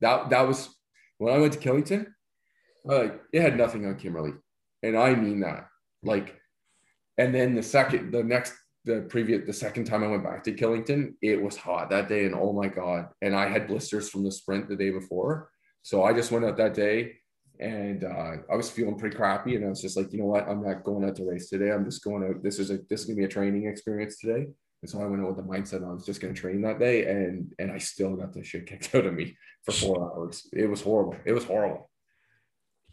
That, 0.00 0.30
that 0.30 0.48
was 0.48 0.74
when 1.18 1.34
I 1.34 1.38
went 1.38 1.52
to 1.52 1.58
Killington, 1.58 2.06
like 2.84 3.20
it 3.32 3.42
had 3.42 3.56
nothing 3.56 3.86
on 3.86 3.96
Kimberley. 3.96 4.32
And 4.82 4.96
I 4.96 5.14
mean 5.14 5.40
that. 5.40 5.68
Like, 6.02 6.36
and 7.18 7.34
then 7.34 7.54
the 7.54 7.62
second, 7.62 8.10
the 8.10 8.24
next, 8.24 8.54
the 8.84 9.02
previous, 9.08 9.46
the 9.46 9.52
second 9.52 9.84
time 9.84 10.02
I 10.02 10.08
went 10.08 10.24
back 10.24 10.42
to 10.44 10.52
Killington, 10.52 11.14
it 11.22 11.40
was 11.40 11.56
hot 11.56 11.90
that 11.90 12.08
day. 12.08 12.24
And 12.24 12.34
oh 12.34 12.52
my 12.52 12.66
God. 12.66 13.08
And 13.20 13.36
I 13.36 13.48
had 13.48 13.68
blisters 13.68 14.08
from 14.08 14.24
the 14.24 14.32
sprint 14.32 14.68
the 14.68 14.74
day 14.74 14.90
before. 14.90 15.50
So 15.82 16.02
I 16.02 16.12
just 16.12 16.32
went 16.32 16.44
out 16.44 16.56
that 16.56 16.74
day 16.74 17.12
and 17.62 18.04
uh, 18.04 18.32
I 18.50 18.56
was 18.56 18.68
feeling 18.68 18.98
pretty 18.98 19.16
crappy. 19.16 19.54
And 19.54 19.64
I 19.64 19.68
was 19.68 19.80
just 19.80 19.96
like, 19.96 20.12
you 20.12 20.18
know 20.18 20.26
what? 20.26 20.48
I'm 20.48 20.62
not 20.62 20.82
going 20.82 21.08
out 21.08 21.16
to 21.16 21.28
race 21.28 21.48
today. 21.48 21.70
I'm 21.70 21.84
just 21.84 22.02
going 22.02 22.24
out. 22.24 22.42
This 22.42 22.58
is 22.58 22.70
a 22.70 22.78
this 22.90 23.00
is 23.00 23.06
gonna 23.06 23.16
be 23.16 23.24
a 23.24 23.28
training 23.28 23.66
experience 23.66 24.18
today. 24.18 24.48
And 24.82 24.90
so 24.90 25.00
I 25.00 25.06
went 25.06 25.22
out 25.22 25.28
with 25.28 25.36
the 25.36 25.50
mindset 25.50 25.88
I 25.88 25.92
was 25.92 26.04
just 26.04 26.20
gonna 26.20 26.34
train 26.34 26.60
that 26.62 26.80
day, 26.80 27.06
and 27.06 27.52
and 27.58 27.70
I 27.70 27.78
still 27.78 28.16
got 28.16 28.32
the 28.32 28.42
shit 28.42 28.66
kicked 28.66 28.94
out 28.94 29.06
of 29.06 29.14
me 29.14 29.36
for 29.64 29.72
four 29.72 30.12
hours. 30.12 30.48
It 30.52 30.68
was 30.68 30.82
horrible. 30.82 31.16
It 31.24 31.32
was 31.32 31.44
horrible. 31.44 31.88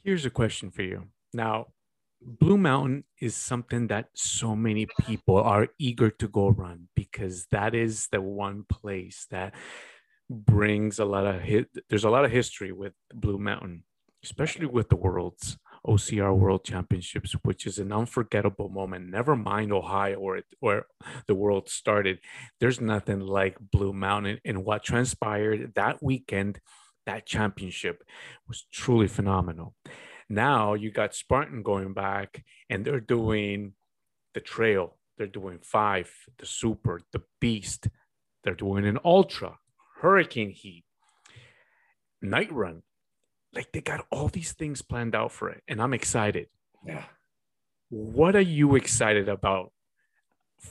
Here's 0.03 0.25
a 0.25 0.29
question 0.29 0.71
for 0.71 0.83
you. 0.83 1.07
Now, 1.33 1.67
Blue 2.21 2.57
Mountain 2.57 3.05
is 3.19 3.35
something 3.35 3.87
that 3.87 4.09
so 4.13 4.55
many 4.55 4.87
people 5.01 5.37
are 5.37 5.67
eager 5.79 6.09
to 6.09 6.27
go 6.27 6.49
run 6.49 6.89
because 6.95 7.47
that 7.51 7.73
is 7.73 8.07
the 8.11 8.21
one 8.21 8.65
place 8.69 9.25
that 9.31 9.55
brings 10.29 10.99
a 10.99 11.05
lot 11.05 11.25
of 11.25 11.41
hit. 11.41 11.67
There's 11.89 12.03
a 12.03 12.09
lot 12.09 12.23
of 12.23 12.31
history 12.31 12.71
with 12.71 12.93
Blue 13.13 13.39
Mountain 13.39 13.83
especially 14.23 14.65
with 14.65 14.89
the 14.89 14.95
world's 14.95 15.57
OCR 15.87 16.35
World 16.35 16.63
Championships, 16.63 17.33
which 17.43 17.65
is 17.65 17.79
an 17.79 17.91
unforgettable 17.91 18.69
moment. 18.69 19.09
Never 19.09 19.35
mind 19.35 19.71
Ohio 19.71 20.17
or 20.17 20.37
it, 20.37 20.45
where 20.59 20.85
the 21.27 21.35
world 21.35 21.69
started. 21.69 22.19
There's 22.59 22.81
nothing 22.81 23.21
like 23.21 23.57
Blue 23.59 23.93
Mountain 23.93 24.39
and 24.43 24.65
what 24.65 24.83
transpired 24.83 25.73
that 25.75 26.03
weekend. 26.03 26.59
That 27.05 27.25
championship 27.25 28.03
was 28.47 28.65
truly 28.71 29.07
phenomenal. 29.07 29.73
Now 30.29 30.73
you 30.73 30.91
got 30.91 31.15
Spartan 31.15 31.63
going 31.63 31.93
back, 31.93 32.43
and 32.69 32.85
they're 32.85 32.99
doing 32.99 33.73
the 34.33 34.41
trail. 34.41 34.97
They're 35.17 35.27
doing 35.27 35.59
five, 35.63 36.11
the 36.37 36.45
super, 36.45 37.01
the 37.11 37.23
beast. 37.41 37.87
They're 38.43 38.53
doing 38.53 38.85
an 38.85 38.99
ultra, 39.03 39.57
hurricane 40.01 40.51
heat, 40.51 40.85
night 42.21 42.51
run 42.51 42.83
like 43.53 43.71
they 43.71 43.81
got 43.81 44.05
all 44.11 44.27
these 44.27 44.53
things 44.53 44.81
planned 44.81 45.15
out 45.15 45.31
for 45.31 45.49
it 45.49 45.63
and 45.67 45.81
i'm 45.81 45.93
excited. 45.93 46.47
Yeah. 46.85 47.03
What 47.89 48.35
are 48.35 48.41
you 48.41 48.75
excited 48.75 49.27
about 49.27 49.71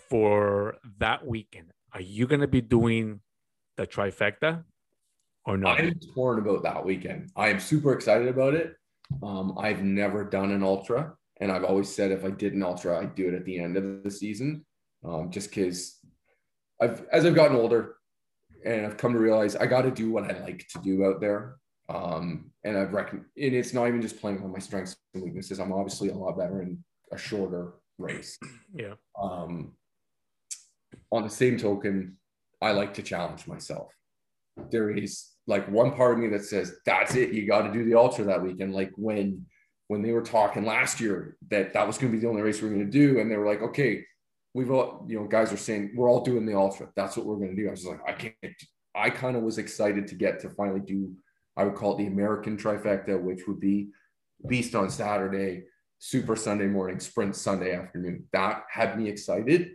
for 0.08 0.76
that 0.98 1.26
weekend? 1.26 1.72
Are 1.92 2.00
you 2.00 2.26
going 2.26 2.40
to 2.40 2.46
be 2.46 2.60
doing 2.60 3.20
the 3.76 3.86
trifecta 3.86 4.62
or 5.44 5.56
not? 5.56 5.80
I'm 5.80 5.98
torn 6.14 6.38
about 6.38 6.62
that 6.62 6.84
weekend. 6.84 7.30
I 7.34 7.48
am 7.48 7.58
super 7.58 7.92
excited 7.92 8.28
about 8.28 8.54
it. 8.54 8.74
Um, 9.22 9.56
i've 9.58 9.82
never 9.82 10.22
done 10.22 10.50
an 10.50 10.62
ultra 10.62 11.14
and 11.40 11.50
i've 11.50 11.64
always 11.64 11.88
said 11.88 12.10
if 12.10 12.26
i 12.26 12.30
did 12.30 12.52
an 12.52 12.62
ultra 12.62 12.98
i'd 12.98 13.14
do 13.14 13.26
it 13.28 13.34
at 13.34 13.46
the 13.46 13.58
end 13.58 13.76
of 13.76 14.02
the 14.04 14.10
season. 14.10 14.64
Um, 15.04 15.30
just 15.30 15.48
because 15.48 15.98
i've 16.80 17.04
as 17.10 17.24
i've 17.24 17.34
gotten 17.34 17.56
older 17.56 17.96
and 18.64 18.84
i've 18.84 18.96
come 18.96 19.12
to 19.12 19.18
realize 19.18 19.56
i 19.56 19.66
got 19.66 19.82
to 19.82 19.90
do 19.90 20.10
what 20.10 20.24
i 20.24 20.38
like 20.40 20.66
to 20.72 20.78
do 20.80 21.04
out 21.04 21.20
there 21.20 21.56
um, 21.88 22.50
and 22.64 22.76
I've 22.76 22.92
reckoned, 22.92 23.24
and 23.36 23.54
it's 23.54 23.72
not 23.72 23.88
even 23.88 24.02
just 24.02 24.20
playing 24.20 24.42
on 24.42 24.52
my 24.52 24.58
strengths 24.58 24.96
and 25.14 25.22
weaknesses. 25.22 25.58
I'm 25.58 25.72
obviously 25.72 26.10
a 26.10 26.14
lot 26.14 26.38
better 26.38 26.60
in 26.62 26.82
a 27.12 27.18
shorter 27.18 27.74
race. 27.98 28.38
Yeah. 28.74 28.94
Um, 29.20 29.72
on 31.10 31.22
the 31.22 31.30
same 31.30 31.56
token, 31.56 32.18
I 32.60 32.72
like 32.72 32.94
to 32.94 33.02
challenge 33.02 33.46
myself. 33.46 33.88
There 34.70 34.90
is 34.90 35.30
like 35.46 35.66
one 35.68 35.92
part 35.92 36.12
of 36.12 36.18
me 36.18 36.28
that 36.28 36.44
says, 36.44 36.76
that's 36.84 37.14
it. 37.14 37.32
You 37.32 37.46
got 37.46 37.62
to 37.62 37.72
do 37.72 37.84
the 37.84 37.94
ultra 37.94 38.24
that 38.26 38.42
weekend. 38.42 38.74
Like 38.74 38.92
when, 38.96 39.46
when 39.88 40.02
they 40.02 40.12
were 40.12 40.22
talking 40.22 40.66
last 40.66 41.00
year 41.00 41.38
that 41.50 41.72
that 41.72 41.86
was 41.86 41.96
going 41.96 42.12
to 42.12 42.16
be 42.16 42.20
the 42.20 42.28
only 42.28 42.42
race 42.42 42.60
we 42.60 42.68
are 42.68 42.72
going 42.72 42.84
to 42.84 42.90
do. 42.90 43.20
And 43.20 43.30
they 43.30 43.36
were 43.36 43.46
like, 43.46 43.62
okay, 43.62 44.04
we've 44.52 44.70
all, 44.70 45.06
you 45.08 45.18
know, 45.18 45.26
guys 45.26 45.50
are 45.52 45.56
saying 45.56 45.92
we're 45.96 46.10
all 46.10 46.22
doing 46.22 46.44
the 46.44 46.56
ultra. 46.56 46.88
That's 46.94 47.16
what 47.16 47.24
we're 47.24 47.36
going 47.36 47.56
to 47.56 47.62
do. 47.62 47.68
I 47.68 47.70
was 47.70 47.86
like, 47.86 48.00
I 48.06 48.12
can't, 48.12 48.54
I 48.94 49.08
kind 49.10 49.36
of 49.36 49.42
was 49.42 49.56
excited 49.56 50.06
to 50.08 50.14
get 50.14 50.40
to 50.40 50.50
finally 50.50 50.80
do 50.80 51.10
I 51.58 51.64
would 51.64 51.74
call 51.74 51.94
it 51.94 51.98
the 51.98 52.06
American 52.06 52.56
trifecta, 52.56 53.20
which 53.20 53.48
would 53.48 53.58
be 53.58 53.88
Beast 54.46 54.76
on 54.76 54.88
Saturday, 54.88 55.64
Super 55.98 56.36
Sunday 56.36 56.66
morning, 56.66 57.00
Sprint 57.00 57.34
Sunday 57.34 57.74
afternoon. 57.74 58.24
That 58.32 58.62
had 58.70 58.96
me 58.96 59.08
excited. 59.08 59.72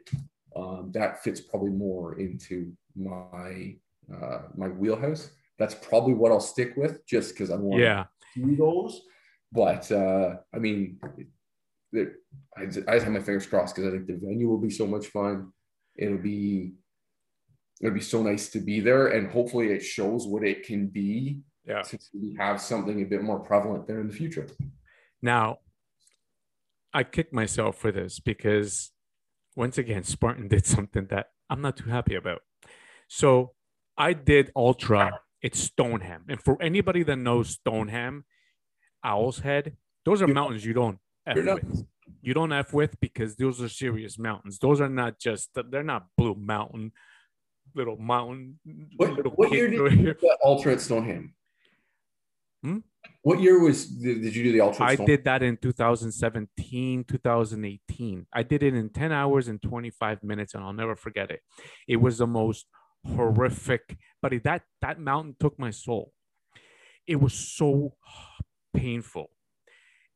Um, 0.56 0.92
that 0.94 1.22
fits 1.22 1.42
probably 1.42 1.72
more 1.72 2.18
into 2.18 2.72
my 2.96 3.76
uh, 4.14 4.44
my 4.56 4.70
wheelhouse. 4.70 5.32
That's 5.60 5.76
probably 5.76 6.14
what 6.14 6.32
I'll 6.32 6.40
stick 6.40 6.74
with, 6.78 7.06
just 7.06 7.34
because 7.34 7.52
I 7.52 7.58
want 7.58 7.82
yeah. 7.82 8.06
to 8.36 8.46
do 8.46 8.56
those. 8.56 9.02
But 9.52 9.92
uh, 9.92 10.38
I 10.56 10.60
mean, 10.60 11.00
it, 11.92 12.14
I, 12.58 12.66
just, 12.66 12.88
I 12.88 12.94
just 12.94 13.04
have 13.04 13.14
my 13.14 13.20
fingers 13.20 13.46
crossed 13.46 13.76
because 13.76 13.90
I 13.90 13.96
think 13.96 14.08
the 14.08 14.14
venue 14.14 14.48
will 14.48 14.58
be 14.58 14.70
so 14.70 14.88
much 14.88 15.08
fun. 15.08 15.52
It'll 15.98 16.18
be 16.18 16.74
it'll 17.82 17.94
be 17.94 18.02
so 18.02 18.24
nice 18.24 18.50
to 18.52 18.60
be 18.60 18.80
there, 18.80 19.08
and 19.08 19.30
hopefully 19.30 19.72
it 19.72 19.82
shows 19.82 20.26
what 20.26 20.46
it 20.46 20.66
can 20.66 20.88
be. 20.88 21.42
Yeah. 21.66 21.82
To 21.82 21.98
have 22.38 22.62
something 22.62 23.02
a 23.02 23.06
bit 23.06 23.22
more 23.22 23.40
prevalent 23.40 23.88
there 23.88 24.02
in 24.02 24.08
the 24.08 24.14
future. 24.14 24.48
Now, 25.22 25.60
I 26.94 27.04
kick 27.04 27.34
myself 27.34 27.78
for 27.78 27.92
this 27.92 28.20
because 28.20 28.92
once 29.56 29.78
again, 29.78 30.04
Spartan 30.04 30.48
did 30.48 30.66
something 30.66 31.08
that 31.08 31.28
I'm 31.50 31.62
not 31.62 31.78
too 31.78 31.90
happy 31.90 32.16
about. 32.16 32.42
So 33.08 33.52
I 33.98 34.14
did 34.14 34.52
ultra 34.56 35.20
at 35.44 35.56
Stoneham, 35.56 36.24
and 36.30 36.42
for 36.42 36.62
anybody 36.62 37.04
that 37.04 37.18
knows 37.18 37.50
Stoneham, 37.50 38.26
Owl's 39.04 39.40
Head, 39.40 39.76
those 40.06 40.22
are 40.22 40.28
mountains 40.28 40.66
you 40.66 40.74
don't 40.74 41.00
f 41.28 41.36
with. 41.36 41.86
You 42.22 42.34
don't 42.34 42.54
f 42.54 42.74
with 42.74 43.00
because 43.00 43.36
those 43.36 43.62
are 43.62 43.70
serious 43.70 44.18
mountains. 44.18 44.58
Those 44.60 44.82
are 44.82 44.90
not 44.90 45.20
just 45.20 45.50
they're 45.70 45.84
not 45.84 46.08
blue 46.18 46.36
mountain, 46.36 46.92
little 47.76 47.98
mountain. 47.98 48.60
What, 48.96 49.14
little 49.14 49.32
what 49.34 49.52
year 49.52 49.70
did 49.70 50.00
you 50.00 50.14
do 50.14 50.36
ultra 50.44 50.74
at 50.74 50.82
Stoneham? 50.82 51.34
Hmm? 52.64 52.78
What 53.22 53.42
year 53.42 53.60
was 53.60 53.88
did, 53.88 54.22
did 54.22 54.36
you 54.36 54.44
do 54.46 54.52
the 54.54 54.62
ultra? 54.62 54.86
I 54.86 54.96
did 55.06 55.24
that 55.26 55.44
in 55.44 55.58
2017, 55.58 57.04
2018. 57.04 58.28
I 58.34 58.44
did 58.44 58.64
it 58.64 58.74
in 58.74 58.90
10 58.90 59.12
hours 59.12 59.48
and 59.50 59.62
25 59.62 60.24
minutes, 60.24 60.54
and 60.54 60.64
I'll 60.64 60.74
never 60.74 60.96
forget 60.96 61.30
it. 61.30 61.42
It 61.88 61.98
was 61.98 62.18
the 62.20 62.28
most 62.28 62.68
horrific, 63.06 63.98
but 64.22 64.32
it- 64.34 64.44
that 64.46 64.64
that 64.82 65.00
mountain 65.00 65.36
took 65.40 65.60
my 65.60 65.72
soul. 65.72 66.14
It 67.06 67.18
was 67.18 67.34
so 67.34 67.98
painful. 68.74 69.30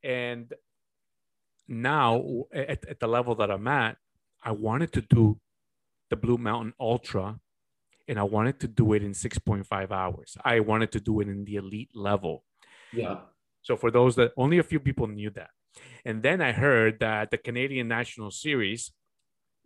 And 0.04 0.54
now 1.68 2.46
at, 2.54 2.86
at 2.88 3.00
the 3.00 3.08
level 3.08 3.36
that 3.36 3.52
I'm 3.52 3.68
at, 3.68 3.98
I 4.42 4.52
wanted 4.52 4.94
to 4.94 5.02
do 5.02 5.40
the 6.10 6.16
Blue 6.16 6.38
Mountain 6.38 6.74
Ultra 6.80 7.40
and 8.08 8.18
I 8.20 8.24
wanted 8.24 8.60
to 8.62 8.68
do 8.68 8.94
it 8.94 9.04
in 9.04 9.12
6.5 9.12 9.92
hours. 9.92 10.38
I 10.44 10.60
wanted 10.62 10.92
to 10.94 11.00
do 11.00 11.20
it 11.20 11.28
in 11.28 11.44
the 11.46 11.56
elite 11.58 11.92
level. 11.94 12.44
Yeah. 12.94 13.20
So 13.62 13.76
for 13.76 13.92
those 13.92 14.16
that 14.16 14.32
only 14.38 14.60
a 14.60 14.64
few 14.64 14.80
people 14.80 15.08
knew 15.08 15.30
that, 15.32 15.50
and 16.06 16.24
then 16.24 16.42
I 16.42 16.54
heard 16.54 17.00
that 17.02 17.32
the 17.32 17.38
Canadian 17.38 17.88
National 17.88 18.32
Series 18.32 18.92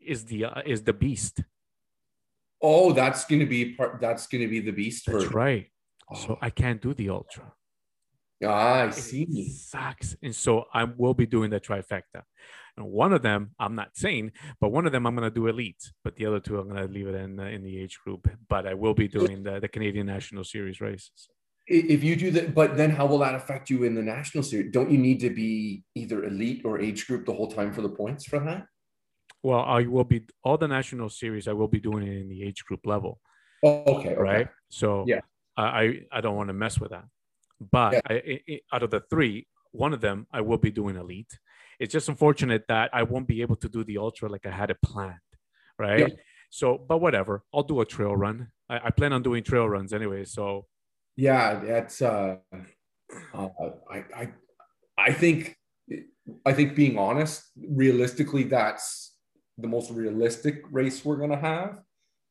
is 0.04 0.26
the 0.26 0.46
uh, 0.46 0.62
is 0.66 0.84
the 0.84 0.94
beast. 0.94 1.44
Oh, 2.62 2.92
that's 2.94 3.26
gonna 3.26 3.46
be 3.46 3.74
part. 3.76 4.02
That's 4.02 4.28
gonna 4.28 4.48
be 4.48 4.60
the 4.60 4.72
beast. 4.72 5.06
That's 5.06 5.24
version. 5.26 5.34
right. 5.34 5.68
Oh, 6.12 6.16
So 6.16 6.38
I 6.42 6.50
can't 6.50 6.82
do 6.82 6.94
the 6.96 7.10
ultra. 7.10 7.54
ah, 8.44 8.82
I 8.82 8.86
It 8.88 8.94
see. 8.96 9.50
sucks, 9.50 10.16
and 10.24 10.36
so 10.36 10.66
I 10.74 10.84
will 10.86 11.14
be 11.14 11.28
doing 11.28 11.52
the 11.52 11.60
trifecta. 11.60 12.24
One 12.86 13.14
of 13.14 13.22
them, 13.22 13.52
I'm 13.60 13.76
not 13.76 13.90
saying, 13.96 14.32
but 14.60 14.72
one 14.72 14.86
of 14.86 14.92
them 14.92 15.06
I'm 15.06 15.16
going 15.16 15.30
to 15.30 15.34
do 15.34 15.48
elite, 15.48 15.92
but 16.04 16.16
the 16.16 16.26
other 16.26 16.40
two 16.40 16.60
I'm 16.60 16.70
going 16.70 16.88
to 16.88 16.92
leave 16.94 17.08
it 17.08 17.16
in 17.16 17.40
uh, 17.40 17.44
in 17.46 17.64
the 17.64 17.80
age 17.80 18.00
group. 18.04 18.30
But 18.50 18.68
I 18.68 18.74
will 18.74 18.94
be 18.94 19.08
doing 19.08 19.44
the, 19.44 19.60
the 19.60 19.68
Canadian 19.68 20.08
National 20.08 20.44
Series 20.44 20.82
races. 20.82 21.30
If 21.68 22.04
you 22.04 22.16
do 22.16 22.32
that, 22.32 22.54
but 22.56 22.76
then 22.76 22.90
how 22.90 23.06
will 23.06 23.20
that 23.20 23.36
affect 23.36 23.70
you 23.70 23.84
in 23.84 23.94
the 23.96 24.02
national 24.02 24.44
series? 24.44 24.72
Don't 24.72 24.92
you 24.92 24.98
need 24.98 25.20
to 25.22 25.30
be 25.30 25.84
either 25.96 26.24
elite 26.26 26.64
or 26.66 26.80
age 26.80 27.08
group 27.08 27.26
the 27.26 27.34
whole 27.34 27.52
time 27.52 27.72
for 27.72 27.82
the 27.82 27.90
points 27.90 28.26
for 28.26 28.40
that? 28.40 28.66
Well, 29.44 29.62
I 29.62 29.84
will 29.86 30.04
be 30.04 30.24
all 30.44 30.58
the 30.58 30.68
national 30.68 31.10
series. 31.10 31.48
I 31.48 31.54
will 31.54 31.68
be 31.68 31.80
doing 31.80 32.06
it 32.06 32.18
in 32.22 32.30
the 32.30 32.44
age 32.44 32.64
group 32.66 32.86
level. 32.86 33.20
Oh, 33.64 33.84
okay. 33.88 34.10
okay. 34.10 34.16
right? 34.16 34.48
So 34.70 35.06
Yeah. 35.08 35.22
I 35.56 36.02
I- 36.12 36.22
don't 36.22 36.36
want 36.36 36.50
to 36.50 36.54
mess 36.54 36.80
with 36.80 36.92
that. 36.92 37.06
But 37.60 37.94
Yeah. 37.94 38.02
I- 38.10 38.62
out 38.74 38.84
of 38.84 38.92
the 38.92 39.02
three, 39.10 39.48
one 39.72 39.94
of 39.94 40.02
them 40.02 40.28
I 40.32 40.42
will 40.42 40.58
be 40.58 40.72
doing 40.72 40.96
elite. 40.96 41.38
It's 41.82 41.92
just 41.92 42.10
unfortunate 42.10 42.64
that 42.68 42.92
I 42.94 43.02
won't 43.02 43.28
be 43.28 43.42
able 43.42 43.56
to 43.56 43.68
do 43.68 43.84
the 43.84 43.98
ultra 43.98 44.30
like 44.30 44.46
I 44.46 44.52
had 44.52 44.70
it 44.70 44.78
planned, 44.84 45.32
right? 45.80 46.10
Yeah. 46.10 46.16
So, 46.52 46.78
but 46.78 47.00
whatever, 47.00 47.44
I'll 47.52 47.64
do 47.64 47.82
a 47.82 47.86
trail 47.86 48.16
run. 48.16 48.52
I, 48.70 48.76
I 48.86 48.90
plan 48.92 49.14
on 49.14 49.24
doing 49.24 49.44
trail 49.44 49.68
runs 49.68 49.92
anyway. 49.92 50.26
So 50.26 50.68
Yeah, 51.18 51.60
that's. 51.60 52.04
Uh, 52.04 52.36
uh, 53.34 53.50
I, 53.90 53.98
I, 54.16 54.30
I 54.96 55.12
think, 55.12 55.58
I 56.46 56.54
think 56.54 56.76
being 56.76 57.00
honest, 57.00 57.50
realistically, 57.58 58.44
that's 58.44 59.16
the 59.58 59.68
most 59.68 59.90
realistic 59.90 60.62
race 60.70 61.04
we're 61.04 61.18
gonna 61.18 61.40
have. 61.40 61.80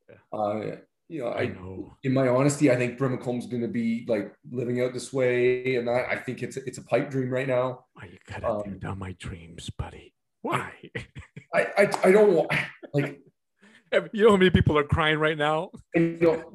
Yeah. 0.09 0.38
Uh, 0.38 0.76
you 1.11 1.22
know, 1.22 1.28
I 1.28 1.40
I, 1.42 1.46
know. 1.46 1.96
in 2.04 2.12
my 2.14 2.28
honesty, 2.28 2.70
I 2.70 2.76
think 2.76 2.96
Brimacombe's 2.98 3.46
going 3.46 3.62
to 3.62 3.68
be 3.68 4.04
like 4.08 4.32
living 4.50 4.80
out 4.80 4.92
this 4.94 5.12
way, 5.12 5.74
and 5.74 5.90
I, 5.90 6.04
I 6.12 6.16
think 6.16 6.42
it's 6.42 6.56
it's 6.56 6.78
a 6.78 6.84
pipe 6.84 7.11
dream 7.11 7.30
right 7.30 7.48
now. 7.48 7.86
Why 7.94 8.04
you 8.12 8.18
gotta 8.28 8.62
tear 8.62 8.74
Um, 8.74 8.78
down 8.78 8.98
my 9.00 9.12
dreams, 9.18 9.68
buddy? 9.70 10.14
Why? 10.42 10.72
I 11.54 11.66
I, 11.76 11.90
I 12.04 12.12
don't 12.12 12.32
want 12.32 12.52
like 12.94 13.20
you 14.12 14.24
know 14.24 14.30
how 14.30 14.36
many 14.36 14.50
people 14.50 14.78
are 14.78 14.84
crying 14.84 15.18
right 15.18 15.36
now? 15.36 15.70
you 15.96 16.16
know 16.20 16.52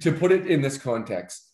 to 0.00 0.12
put 0.12 0.30
it 0.30 0.46
in 0.46 0.62
this 0.62 0.78
context. 0.78 1.51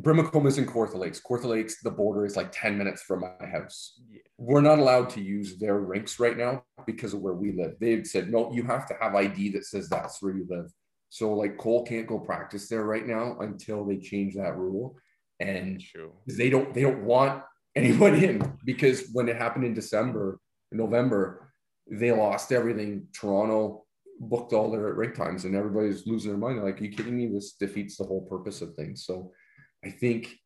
Brimacombe 0.00 0.46
is 0.46 0.58
in 0.58 0.66
Kawartha 0.66 0.96
Lakes. 0.96 1.20
Kawartha 1.20 1.44
Lakes, 1.44 1.82
the 1.82 1.90
border 1.90 2.24
is 2.24 2.36
like 2.36 2.50
10 2.52 2.78
minutes 2.78 3.02
from 3.02 3.20
my 3.20 3.46
house. 3.46 4.00
Yeah. 4.10 4.20
We're 4.38 4.60
not 4.60 4.78
allowed 4.78 5.10
to 5.10 5.20
use 5.20 5.58
their 5.58 5.78
rinks 5.78 6.18
right 6.18 6.36
now 6.36 6.64
because 6.86 7.14
of 7.14 7.20
where 7.20 7.34
we 7.34 7.52
live. 7.52 7.74
They've 7.80 8.06
said, 8.06 8.30
no, 8.30 8.52
you 8.52 8.62
have 8.64 8.86
to 8.88 8.94
have 9.00 9.14
ID 9.14 9.50
that 9.50 9.66
says 9.66 9.88
that's 9.88 10.22
where 10.22 10.34
you 10.34 10.46
live. 10.48 10.72
So 11.12 11.34
like 11.34 11.58
Cole 11.58 11.84
can't 11.84 12.06
go 12.06 12.18
practice 12.18 12.68
there 12.68 12.84
right 12.84 13.06
now 13.06 13.36
until 13.40 13.84
they 13.84 13.98
change 13.98 14.34
that 14.36 14.56
rule. 14.56 14.96
And 15.40 15.82
they 16.26 16.48
don't 16.48 16.72
they 16.72 16.80
don't 16.80 17.04
want 17.04 17.42
anyone 17.76 18.14
in 18.14 18.58
because 18.64 19.10
when 19.12 19.28
it 19.28 19.36
happened 19.36 19.64
in 19.64 19.74
December, 19.74 20.38
November, 20.70 21.52
they 21.90 22.12
lost 22.12 22.50
everything. 22.50 23.08
Toronto 23.12 23.84
booked 24.20 24.54
all 24.54 24.70
their 24.70 24.94
rink 24.94 25.14
times 25.14 25.44
and 25.44 25.54
everybody's 25.54 26.06
losing 26.06 26.30
their 26.30 26.38
mind. 26.38 26.56
They're 26.56 26.64
like, 26.64 26.80
Are 26.80 26.84
you 26.84 26.92
kidding 26.92 27.16
me? 27.16 27.26
This 27.26 27.52
defeats 27.52 27.98
the 27.98 28.04
whole 28.04 28.22
purpose 28.22 28.62
of 28.62 28.74
things. 28.74 29.04
So 29.04 29.32
I 29.84 29.90
think 29.90 30.36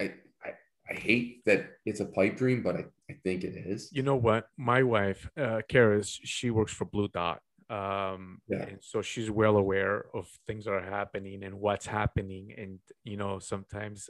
I 0.00 0.12
I, 0.44 0.50
I 0.90 0.94
hate 0.94 1.44
that 1.46 1.70
it's 1.84 2.00
a 2.00 2.06
pipe 2.06 2.36
dream, 2.36 2.62
but 2.62 2.76
I, 2.76 2.84
I 3.10 3.14
think 3.24 3.44
it 3.44 3.54
is. 3.56 3.90
You 3.92 4.02
know 4.02 4.16
what? 4.16 4.48
My 4.56 4.82
wife, 4.82 5.28
uh, 5.36 5.60
Karis, 5.70 6.18
she 6.24 6.50
works 6.50 6.72
for 6.72 6.84
Blue 6.84 7.08
Dot. 7.08 7.40
Um, 7.70 8.40
Yeah. 8.48 8.64
and 8.66 8.78
so 8.80 9.02
she's 9.02 9.30
well 9.30 9.56
aware 9.56 10.06
of 10.14 10.26
things 10.46 10.64
that 10.64 10.72
are 10.72 10.80
happening 10.80 11.44
and 11.44 11.60
what's 11.60 11.86
happening. 11.86 12.54
And, 12.56 12.78
you 13.04 13.18
know, 13.18 13.38
sometimes 13.40 14.08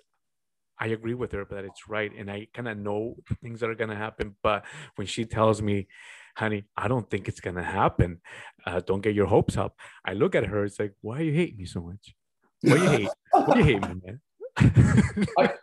I 0.79 0.89
agree 0.89 1.15
with 1.15 1.33
her 1.33 1.45
that 1.51 1.65
it's 1.65 1.89
right. 1.89 2.13
And 2.17 2.31
I 2.31 2.47
kind 2.55 2.69
of 2.69 2.79
know 2.79 3.17
things 3.43 3.59
that 3.61 3.71
are 3.71 3.75
going 3.75 3.91
to 3.91 3.97
happen. 3.97 4.37
But 4.45 4.65
when 4.95 5.09
she 5.09 5.25
tells 5.25 5.61
me, 5.61 5.89
honey, 6.37 6.67
I 6.77 6.87
don't 6.87 7.11
think 7.11 7.27
it's 7.27 7.41
going 7.41 7.57
to 7.57 7.65
happen, 7.65 8.21
uh, 8.65 8.81
don't 8.87 9.01
get 9.01 9.15
your 9.15 9.27
hopes 9.27 9.57
up. 9.57 9.77
I 10.05 10.13
look 10.13 10.37
at 10.37 10.47
her, 10.47 10.65
it's 10.65 10.79
like, 10.79 10.95
why 11.01 11.21
you 11.21 11.33
hate 11.33 11.59
me 11.59 11.65
so 11.65 11.81
much? 11.81 12.15
Why 12.63 12.77
you 12.77 12.89
hate? 12.89 13.11
Why 13.33 13.57
you 13.59 13.65
hate 13.65 13.83
me, 13.83 14.01
man? 14.05 14.21
I, 15.39 15.55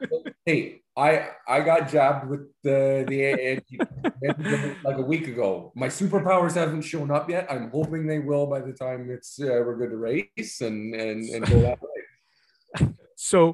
hey, 0.45 0.81
I 0.97 1.29
I 1.47 1.59
got 1.61 1.89
jabbed 1.89 2.29
with 2.29 2.51
the 2.63 3.05
the 3.07 3.61
like 4.83 4.97
a 4.97 5.01
week 5.01 5.27
ago. 5.27 5.71
My 5.75 5.87
superpowers 5.87 6.55
haven't 6.55 6.83
shown 6.83 7.11
up 7.11 7.29
yet. 7.29 7.47
I'm 7.49 7.69
hoping 7.69 8.07
they 8.07 8.19
will 8.19 8.47
by 8.47 8.61
the 8.61 8.73
time 8.73 9.09
it's 9.09 9.39
uh, 9.39 9.45
we're 9.45 9.77
good 9.77 9.91
to 9.91 9.97
race 9.97 10.61
and 10.61 10.95
and 10.95 11.29
and 11.29 11.45
go 11.45 11.61
that 11.61 11.79
way. 11.81 12.89
So 13.15 13.53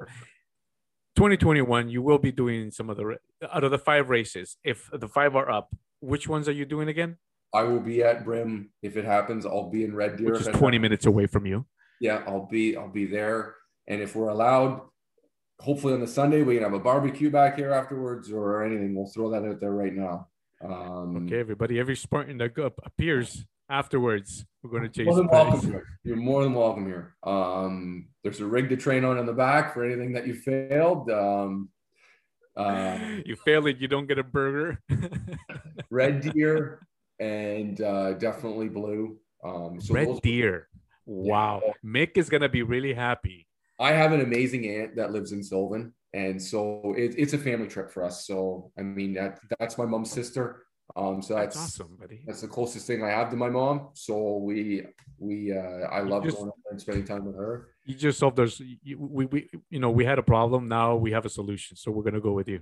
2021, 1.16 1.89
you 1.89 2.02
will 2.02 2.18
be 2.18 2.32
doing 2.32 2.72
some 2.72 2.89
of 2.89 2.98
the 2.98 3.18
out 3.52 3.64
of 3.64 3.72
the 3.72 3.80
five 3.80 4.10
races. 4.10 4.58
If 4.64 4.89
the 4.92 5.08
five 5.08 5.36
are 5.36 5.50
up, 5.50 5.74
which 6.00 6.28
ones 6.28 6.48
are 6.48 6.54
you 6.54 6.66
doing 6.66 6.88
again? 6.88 7.18
I 7.54 7.64
will 7.64 7.80
be 7.80 8.04
at 8.04 8.24
Brim 8.24 8.72
if 8.82 8.98
it 8.98 9.06
happens. 9.06 9.46
I'll 9.46 9.70
be 9.70 9.84
in 9.84 9.96
Red 9.96 10.18
Deer. 10.18 10.32
Which 10.32 10.42
is 10.42 10.48
20 10.48 10.78
minutes 10.80 11.06
away 11.06 11.28
from 11.28 11.46
you. 11.46 11.66
Yeah, 12.00 12.24
I'll 12.28 12.48
be 12.48 12.78
I'll 12.78 12.89
be 12.89 13.06
there. 13.06 13.56
And 13.88 14.02
if 14.02 14.16
we're 14.16 14.30
allowed, 14.30 14.82
hopefully 15.62 15.93
on 15.93 15.99
the 16.01 16.07
Sunday 16.07 16.41
we 16.41 16.55
can 16.55 16.64
have 16.64 16.74
a 16.74 16.80
barbecue 16.80 17.30
back 17.30 17.57
here 17.57 17.72
afterwards 17.72 18.32
or 18.32 18.64
anything. 18.64 18.95
We'll 18.95 19.07
throw 19.07 19.30
that 19.30 19.45
out 19.45 19.59
there 19.59 19.72
right 19.72 19.93
now. 19.93 20.28
Um, 20.64 21.26
Okay, 21.26 21.39
everybody, 21.39 21.80
every 21.80 21.95
Spartan 21.95 22.38
that 22.39 22.51
appears 22.84 23.45
afterwards, 23.70 24.45
we're 24.62 24.72
going 24.72 24.84
to 24.84 24.89
chase. 24.89 25.05
more 25.05 25.16
than 25.16 25.28
welcome 25.28 25.62
here. 25.62 25.86
You're 26.03 26.18
more 26.18 26.43
than 26.43 26.53
welcome 26.53 26.86
here. 26.86 27.16
Um, 27.24 28.07
there's 28.24 28.39
a 28.39 28.45
rig 28.45 28.70
to 28.70 28.78
train 28.78 29.05
on 29.05 29.18
in 29.18 29.26
the 29.26 29.34
back 29.34 29.74
for 29.74 29.86
anything 29.86 30.14
that 30.14 30.28
you 30.28 30.34
failed. 30.34 31.09
Um, 31.09 31.70
uh, 32.55 32.97
you 33.26 33.36
fail 33.36 33.66
it, 33.68 33.78
you 33.78 33.88
don't 33.88 34.07
get 34.07 34.20
a 34.20 34.24
burger. 34.24 34.82
red 35.89 36.22
deer 36.34 36.86
and 37.20 37.80
uh, 37.82 38.14
definitely 38.14 38.68
blue. 38.68 39.18
Um, 39.43 39.80
so 39.80 39.93
Red 39.93 40.22
deer. 40.22 40.68
Wow. 41.05 41.62
Mick 41.86 42.18
is 42.18 42.30
going 42.30 42.41
to 42.41 42.49
be 42.49 42.64
really 42.64 42.93
happy. 42.93 43.47
I 43.82 43.92
have 43.92 44.12
an 44.14 44.22
amazing 44.22 44.66
aunt 44.68 44.96
that 44.96 45.12
lives 45.12 45.32
in 45.32 45.44
Sylvan, 45.44 45.94
and 46.14 46.42
so 46.42 46.94
it, 46.98 47.16
it's 47.18 47.34
a 47.34 47.38
family 47.38 47.68
trip 47.68 47.92
for 47.92 48.04
us. 48.04 48.26
So 48.28 48.72
I 48.78 48.82
mean 48.84 49.14
that 49.16 49.40
that's 49.60 49.78
my 49.78 49.86
mom's 49.86 50.12
sister. 50.12 50.64
Um, 50.96 51.22
so 51.22 51.36
that's 51.36 51.56
That's 51.56 51.80
awesome, 51.80 51.98
buddy. 52.00 52.22
that's 52.28 52.42
the 52.42 52.50
closest 52.50 52.86
thing 52.86 53.02
I 53.02 53.10
have 53.12 53.30
to 53.32 53.38
my 53.38 53.50
mom. 53.50 53.90
So 53.94 54.38
we 54.38 54.84
we 55.18 55.52
uh, 55.58 55.88
I 55.98 56.02
love 56.02 56.24
just- 56.26 56.38
going 56.38 56.50
up 56.50 56.56
and 56.70 56.80
spending 56.82 57.06
time 57.06 57.26
with 57.26 57.36
her. 57.38 57.70
You 57.86 57.96
just 57.96 58.20
solved 58.20 58.36
those. 58.38 58.62
We, 58.86 59.26
we, 59.26 59.50
you 59.72 59.80
know, 59.80 59.90
we 59.90 60.06
had 60.06 60.20
a 60.20 60.24
problem. 60.24 60.68
Now 60.68 60.96
we 60.96 61.12
have 61.14 61.26
a 61.26 61.30
solution. 61.30 61.76
So 61.78 61.90
we're 61.92 62.04
going 62.04 62.14
to 62.14 62.22
go 62.22 62.32
with 62.34 62.48
you. 62.48 62.60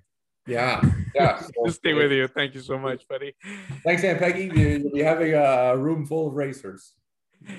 Yeah, 0.47 0.81
yeah. 1.15 1.41
So- 1.41 1.49
Just 1.65 1.79
stay 1.79 1.93
with 1.93 2.11
you. 2.11 2.27
Thank 2.27 2.53
you 2.55 2.61
so 2.61 2.77
much, 2.77 3.05
buddy. 3.07 3.33
Thanks, 3.83 4.03
Aunt 4.03 4.19
Peggy. 4.19 4.43
You- 4.43 4.77
You'll 4.83 4.91
be 4.93 5.01
having 5.03 5.33
a 5.33 5.75
room 5.75 6.05
full 6.05 6.27
of 6.29 6.35
racers. 6.35 6.93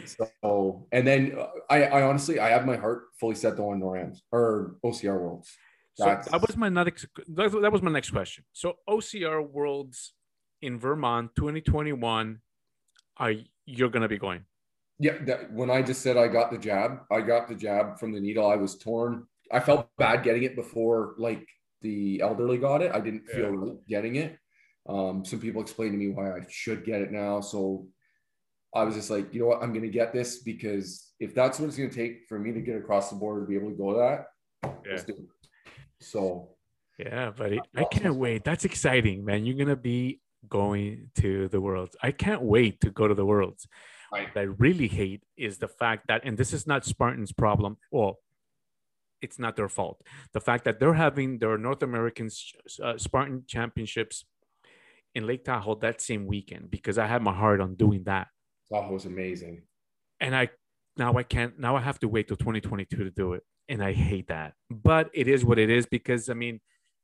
So, 0.04 0.86
and 0.92 1.06
then 1.06 1.36
uh, 1.38 1.46
I, 1.68 1.84
I 1.84 2.02
honestly, 2.02 2.38
I 2.38 2.50
have 2.50 2.66
my 2.66 2.76
heart 2.76 3.04
fully 3.18 3.34
set 3.34 3.56
though 3.56 3.70
on 3.70 3.80
NORAMs 3.80 4.18
or 4.32 4.76
OCR 4.84 5.20
Worlds. 5.20 5.50
So 5.94 6.04
that 6.06 6.40
was 6.40 6.56
my 6.56 6.68
next. 6.68 7.06
That 7.28 7.72
was 7.72 7.82
my 7.82 7.90
next 7.90 8.10
question. 8.10 8.44
So 8.52 8.76
OCR 8.88 9.46
Worlds 9.48 10.14
in 10.62 10.78
Vermont, 10.78 11.30
2021. 11.36 12.40
Are 13.18 13.34
you're 13.66 13.90
gonna 13.90 14.08
be 14.08 14.18
going? 14.18 14.44
Yeah. 14.98 15.18
That, 15.24 15.52
when 15.52 15.70
I 15.70 15.82
just 15.82 16.02
said 16.02 16.16
I 16.16 16.28
got 16.28 16.50
the 16.50 16.58
jab, 16.58 17.00
I 17.10 17.20
got 17.20 17.48
the 17.48 17.54
jab 17.54 17.98
from 17.98 18.12
the 18.12 18.20
needle. 18.20 18.46
I 18.46 18.56
was 18.56 18.78
torn. 18.78 19.26
I 19.52 19.60
felt 19.60 19.88
bad 19.98 20.22
getting 20.22 20.44
it 20.44 20.56
before, 20.56 21.14
like 21.18 21.46
the 21.82 22.20
elderly 22.22 22.58
got 22.58 22.82
it. 22.82 22.92
I 22.94 23.00
didn't 23.00 23.26
feel 23.26 23.80
yeah. 23.86 23.96
getting 23.96 24.16
it. 24.16 24.38
Um, 24.88 25.24
some 25.24 25.40
people 25.40 25.60
explained 25.60 25.92
to 25.92 25.98
me 25.98 26.08
why 26.08 26.30
I 26.30 26.40
should 26.48 26.84
get 26.84 27.02
it 27.02 27.10
now. 27.12 27.40
So 27.40 27.86
I 28.74 28.84
was 28.84 28.94
just 28.94 29.10
like, 29.10 29.32
you 29.34 29.40
know 29.40 29.46
what, 29.46 29.62
I'm 29.62 29.72
going 29.72 29.82
to 29.82 29.88
get 29.88 30.12
this 30.12 30.38
because 30.38 31.12
if 31.18 31.34
that's 31.34 31.58
what 31.58 31.66
it's 31.66 31.76
going 31.76 31.90
to 31.90 31.96
take 31.96 32.26
for 32.28 32.38
me 32.38 32.52
to 32.52 32.60
get 32.60 32.76
across 32.76 33.10
the 33.10 33.16
border 33.16 33.40
to 33.40 33.46
be 33.46 33.56
able 33.56 33.70
to 33.70 33.76
go 33.76 33.92
to 33.92 33.98
that, 33.98 34.26
yeah. 34.62 34.92
let's 34.92 35.04
do 35.04 35.12
it. 35.12 35.72
So, 36.00 36.50
yeah, 36.98 37.30
buddy, 37.30 37.60
I 37.74 37.84
can't 37.84 38.14
wait. 38.14 38.44
That's 38.44 38.64
exciting, 38.64 39.24
man. 39.24 39.44
You're 39.44 39.56
going 39.56 39.68
to 39.68 39.76
be 39.76 40.20
going 40.48 41.10
to 41.16 41.48
the 41.48 41.60
worlds. 41.60 41.96
I 42.02 42.12
can't 42.12 42.42
wait 42.42 42.80
to 42.82 42.90
go 42.90 43.08
to 43.08 43.14
the 43.14 43.26
worlds. 43.26 43.66
Right. 44.12 44.28
What 44.28 44.40
I 44.40 44.44
really 44.44 44.88
hate 44.88 45.22
is 45.36 45.58
the 45.58 45.68
fact 45.68 46.08
that, 46.08 46.22
and 46.24 46.36
this 46.36 46.52
is 46.52 46.66
not 46.66 46.84
Spartan's 46.84 47.32
problem. 47.32 47.76
Well, 47.90 48.18
it's 49.22 49.38
not 49.38 49.56
their 49.56 49.68
fault. 49.68 50.02
The 50.32 50.40
fact 50.40 50.64
that 50.64 50.80
they're 50.80 50.94
having 50.94 51.38
their 51.38 51.58
North 51.58 51.82
American 51.82 52.30
uh, 52.82 52.96
Spartan 52.96 53.44
championships 53.46 54.24
in 55.14 55.26
Lake 55.26 55.44
Tahoe 55.44 55.74
that 55.76 56.00
same 56.00 56.26
weekend 56.26 56.70
because 56.70 56.98
I 56.98 57.06
had 57.06 57.22
my 57.22 57.34
heart 57.34 57.60
on 57.60 57.74
doing 57.74 58.04
that. 58.04 58.28
Tahoe 58.72 58.92
was 58.92 59.04
amazing. 59.04 59.62
And 60.20 60.34
I 60.34 60.50
now 60.96 61.16
I 61.16 61.22
can't 61.22 61.58
now 61.58 61.76
I 61.76 61.80
have 61.80 61.98
to 62.00 62.08
wait 62.08 62.28
till 62.28 62.36
2022 62.36 62.96
to 62.96 63.10
do 63.10 63.32
it. 63.34 63.42
And 63.68 63.82
I 63.82 63.92
hate 63.92 64.28
that. 64.28 64.54
But 64.70 65.10
it 65.14 65.28
is 65.28 65.44
what 65.44 65.58
it 65.58 65.70
is 65.70 65.86
because 65.86 66.28
I 66.28 66.34
mean, 66.34 66.60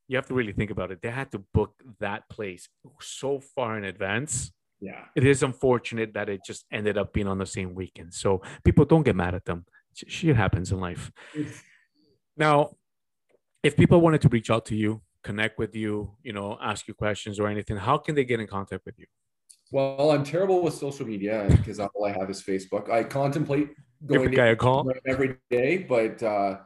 you 0.09 0.17
have 0.17 0.27
to 0.27 0.35
really 0.35 0.53
think 0.53 0.71
about 0.71 0.91
it. 0.91 1.01
They 1.03 1.11
had 1.11 1.31
to 1.33 1.39
book 1.53 1.75
that 2.01 2.29
place 2.29 2.69
so 3.01 3.41
far 3.41 3.77
in 3.79 3.85
advance. 3.85 4.53
Yeah. 4.81 5.05
It 5.15 5.25
is 5.25 5.43
unfortunate 5.43 6.15
that 6.15 6.29
it 6.29 6.41
just 6.47 6.67
ended 6.71 6.99
up 6.99 7.13
being 7.13 7.27
on 7.27 7.39
the 7.39 7.47
same 7.47 7.75
weekend. 7.75 8.15
So 8.15 8.43
people 8.65 8.85
don't 8.85 9.03
get 9.03 9.17
mad 9.17 9.35
at 9.35 9.45
them. 9.45 9.65
Shit 9.95 10.37
happens 10.37 10.71
in 10.71 10.79
life. 10.79 11.11
now, 12.37 12.77
if 13.63 13.77
people 13.77 14.01
wanted 14.01 14.21
to 14.23 14.29
reach 14.29 14.51
out 14.51 14.67
to 14.67 14.77
you, 14.77 15.01
connect 15.25 15.59
with 15.59 15.75
you, 15.75 16.13
you 16.23 16.33
know, 16.33 16.57
ask 16.63 16.87
you 16.87 16.95
questions 16.95 17.41
or 17.41 17.49
anything, 17.49 17.77
how 17.77 17.99
can 17.99 18.15
they 18.15 18.25
get 18.25 18.39
in 18.39 18.47
contact 18.47 18.85
with 18.85 18.99
you? 18.99 19.07
Well, 19.73 20.13
I'm 20.13 20.25
terrible 20.25 20.63
with 20.63 20.75
social 20.75 21.07
media 21.07 21.47
because 21.51 21.81
all 21.81 22.05
I 22.05 22.13
have 22.13 22.31
is 22.31 22.43
Facebook. 22.43 22.91
I 22.91 23.03
contemplate 23.03 23.71
going 24.05 24.31
guy 24.31 24.47
a 24.47 24.57
call 24.57 24.91
every 25.07 25.37
day, 25.51 25.79
but 25.79 26.23
uh, 26.23 26.59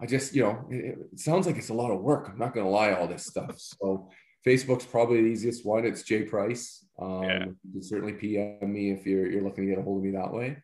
I 0.00 0.06
just, 0.06 0.34
you 0.34 0.42
know, 0.42 0.66
it, 0.70 0.98
it, 1.12 1.20
sounds 1.20 1.46
like 1.46 1.56
it's 1.56 1.68
a 1.68 1.74
lot 1.74 1.90
of 1.90 2.00
work. 2.00 2.28
I'm 2.30 2.38
not 2.38 2.54
going 2.54 2.64
to 2.64 2.70
lie, 2.70 2.92
all 2.92 3.06
this 3.06 3.26
stuff. 3.26 3.58
So 3.58 4.08
Facebook's 4.46 4.86
probably 4.86 5.22
the 5.22 5.28
easiest 5.28 5.66
one. 5.66 5.84
It's 5.84 6.02
Jay 6.02 6.22
Price. 6.22 6.84
Um, 6.98 7.22
yeah. 7.24 7.44
You 7.44 7.72
can 7.72 7.82
certainly 7.82 8.14
PM 8.14 8.72
me 8.72 8.90
if 8.90 9.06
you're 9.06 9.30
you're 9.30 9.42
looking 9.42 9.64
to 9.64 9.70
get 9.70 9.78
a 9.78 9.82
hold 9.82 9.98
of 9.98 10.04
me 10.04 10.12
that 10.12 10.32
way. 10.32 10.56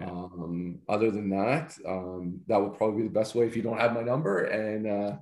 Um, 0.00 0.80
other 0.88 1.10
than 1.10 1.30
that, 1.30 1.76
um, 1.86 2.40
that 2.48 2.60
would 2.60 2.74
probably 2.74 3.02
be 3.02 3.08
the 3.08 3.14
best 3.14 3.34
way 3.34 3.46
if 3.46 3.56
you 3.56 3.62
don't 3.62 3.78
have 3.78 3.94
my 3.94 4.02
number. 4.02 4.44
And 4.44 4.86
uh, 4.86 5.16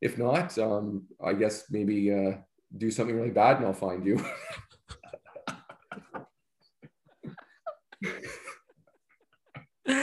if 0.00 0.18
not, 0.18 0.56
um, 0.58 1.06
I 1.24 1.34
guess 1.34 1.64
maybe 1.70 2.12
uh, 2.12 2.38
do 2.76 2.90
something 2.90 3.14
really 3.14 3.30
bad 3.30 3.58
and 3.58 3.66
I'll 3.66 3.72
find 3.72 4.04
you. 4.04 4.24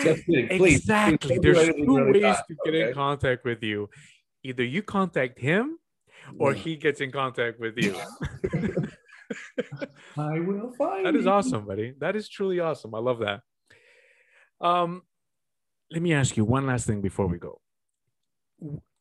Exactly. 0.27 1.39
There's 1.39 1.67
two 1.67 1.97
really 1.97 2.23
ways 2.23 2.37
to 2.47 2.55
get 2.65 2.73
okay. 2.73 2.87
in 2.89 2.93
contact 2.93 3.45
with 3.45 3.63
you. 3.63 3.89
Either 4.43 4.63
you 4.63 4.81
contact 4.81 5.39
him 5.39 5.77
or 6.39 6.53
yeah. 6.53 6.59
he 6.59 6.75
gets 6.75 7.01
in 7.01 7.11
contact 7.11 7.59
with 7.59 7.77
you. 7.77 7.95
I 10.17 10.39
will 10.39 10.71
find 10.77 11.05
That 11.05 11.15
is 11.15 11.25
you. 11.25 11.31
awesome, 11.31 11.65
buddy. 11.65 11.93
That 11.99 12.15
is 12.15 12.29
truly 12.29 12.59
awesome. 12.59 12.93
I 12.95 12.99
love 12.99 13.19
that. 13.19 13.41
Um, 14.61 15.03
let 15.91 16.01
me 16.01 16.13
ask 16.13 16.35
you 16.37 16.45
one 16.45 16.65
last 16.65 16.87
thing 16.87 17.01
before 17.01 17.27
we 17.27 17.37
go. 17.37 17.61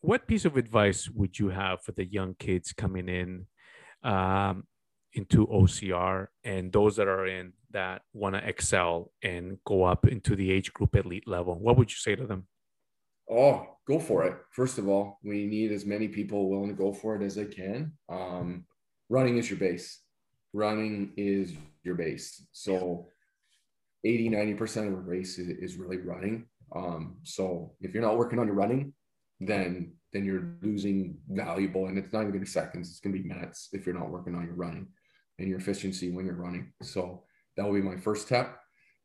What 0.01 0.27
piece 0.27 0.45
of 0.45 0.57
advice 0.57 1.09
would 1.11 1.39
you 1.39 1.49
have 1.49 1.83
for 1.83 1.93
the 1.93 2.05
young 2.05 2.35
kids 2.39 2.73
coming 2.73 3.09
in 3.09 3.47
um, 4.03 4.65
into 5.17 5.47
OCR 5.47 6.29
and 6.45 6.73
those 6.73 6.97
that 6.97 7.09
are 7.09 7.27
in 7.27 7.53
that 7.71 8.03
want 8.13 8.35
to 8.35 8.47
excel 8.47 9.11
and 9.23 9.59
go 9.65 9.83
up 9.83 10.07
into 10.07 10.37
the 10.37 10.51
age 10.53 10.73
group 10.73 10.95
elite 10.95 11.27
level? 11.27 11.59
What 11.59 11.77
would 11.77 11.91
you 11.91 11.97
say 11.97 12.15
to 12.15 12.27
them? 12.27 12.47
Oh, 13.29 13.67
go 13.89 13.99
for 13.99 14.25
it. 14.25 14.37
First 14.53 14.79
of 14.79 14.89
all, 14.89 15.19
we 15.25 15.47
need 15.47 15.73
as 15.73 15.85
many 15.85 16.07
people 16.07 16.49
willing 16.49 16.69
to 16.69 16.75
go 16.75 16.93
for 16.93 17.17
it 17.17 17.25
as 17.25 17.35
they 17.35 17.47
can. 17.47 17.93
Um, 18.09 18.67
running 19.09 19.39
is 19.39 19.51
your 19.51 19.59
base. 19.59 20.01
Running 20.53 21.13
is 21.17 21.55
your 21.83 21.97
base. 21.97 22.47
So 22.53 23.09
80, 24.05 24.31
90% 24.31 24.87
of 24.89 24.93
a 24.93 24.97
race 24.97 25.39
is, 25.39 25.49
is 25.49 25.77
really 25.77 25.97
running. 25.97 26.47
Um, 26.75 27.17
so 27.25 27.73
if 27.81 27.95
you're 27.95 28.03
not 28.03 28.19
working 28.19 28.39
on 28.39 28.47
your 28.47 28.57
running, 28.57 28.93
then 29.41 29.93
then 30.13 30.25
you're 30.25 30.57
losing 30.63 31.19
valuable 31.29 31.87
and 31.87 31.99
it's 31.99 32.11
not 32.11 32.21
even 32.21 32.31
gonna 32.31 32.41
be 32.41 32.47
seconds, 32.47 32.89
it's 32.89 33.01
gonna 33.01 33.15
be 33.15 33.23
minutes 33.23 33.69
if 33.73 33.85
you're 33.85 33.99
not 33.99 34.09
working 34.09 34.35
on 34.35 34.47
your 34.47 34.55
running 34.55 34.87
and 35.39 35.49
your 35.49 35.59
efficiency 35.59 36.11
when 36.11 36.27
you're 36.27 36.35
running. 36.35 36.73
So 36.83 37.25
that 37.57 37.65
will 37.65 37.75
be 37.75 37.83
my 37.83 37.97
first 37.97 38.27
step. 38.27 38.59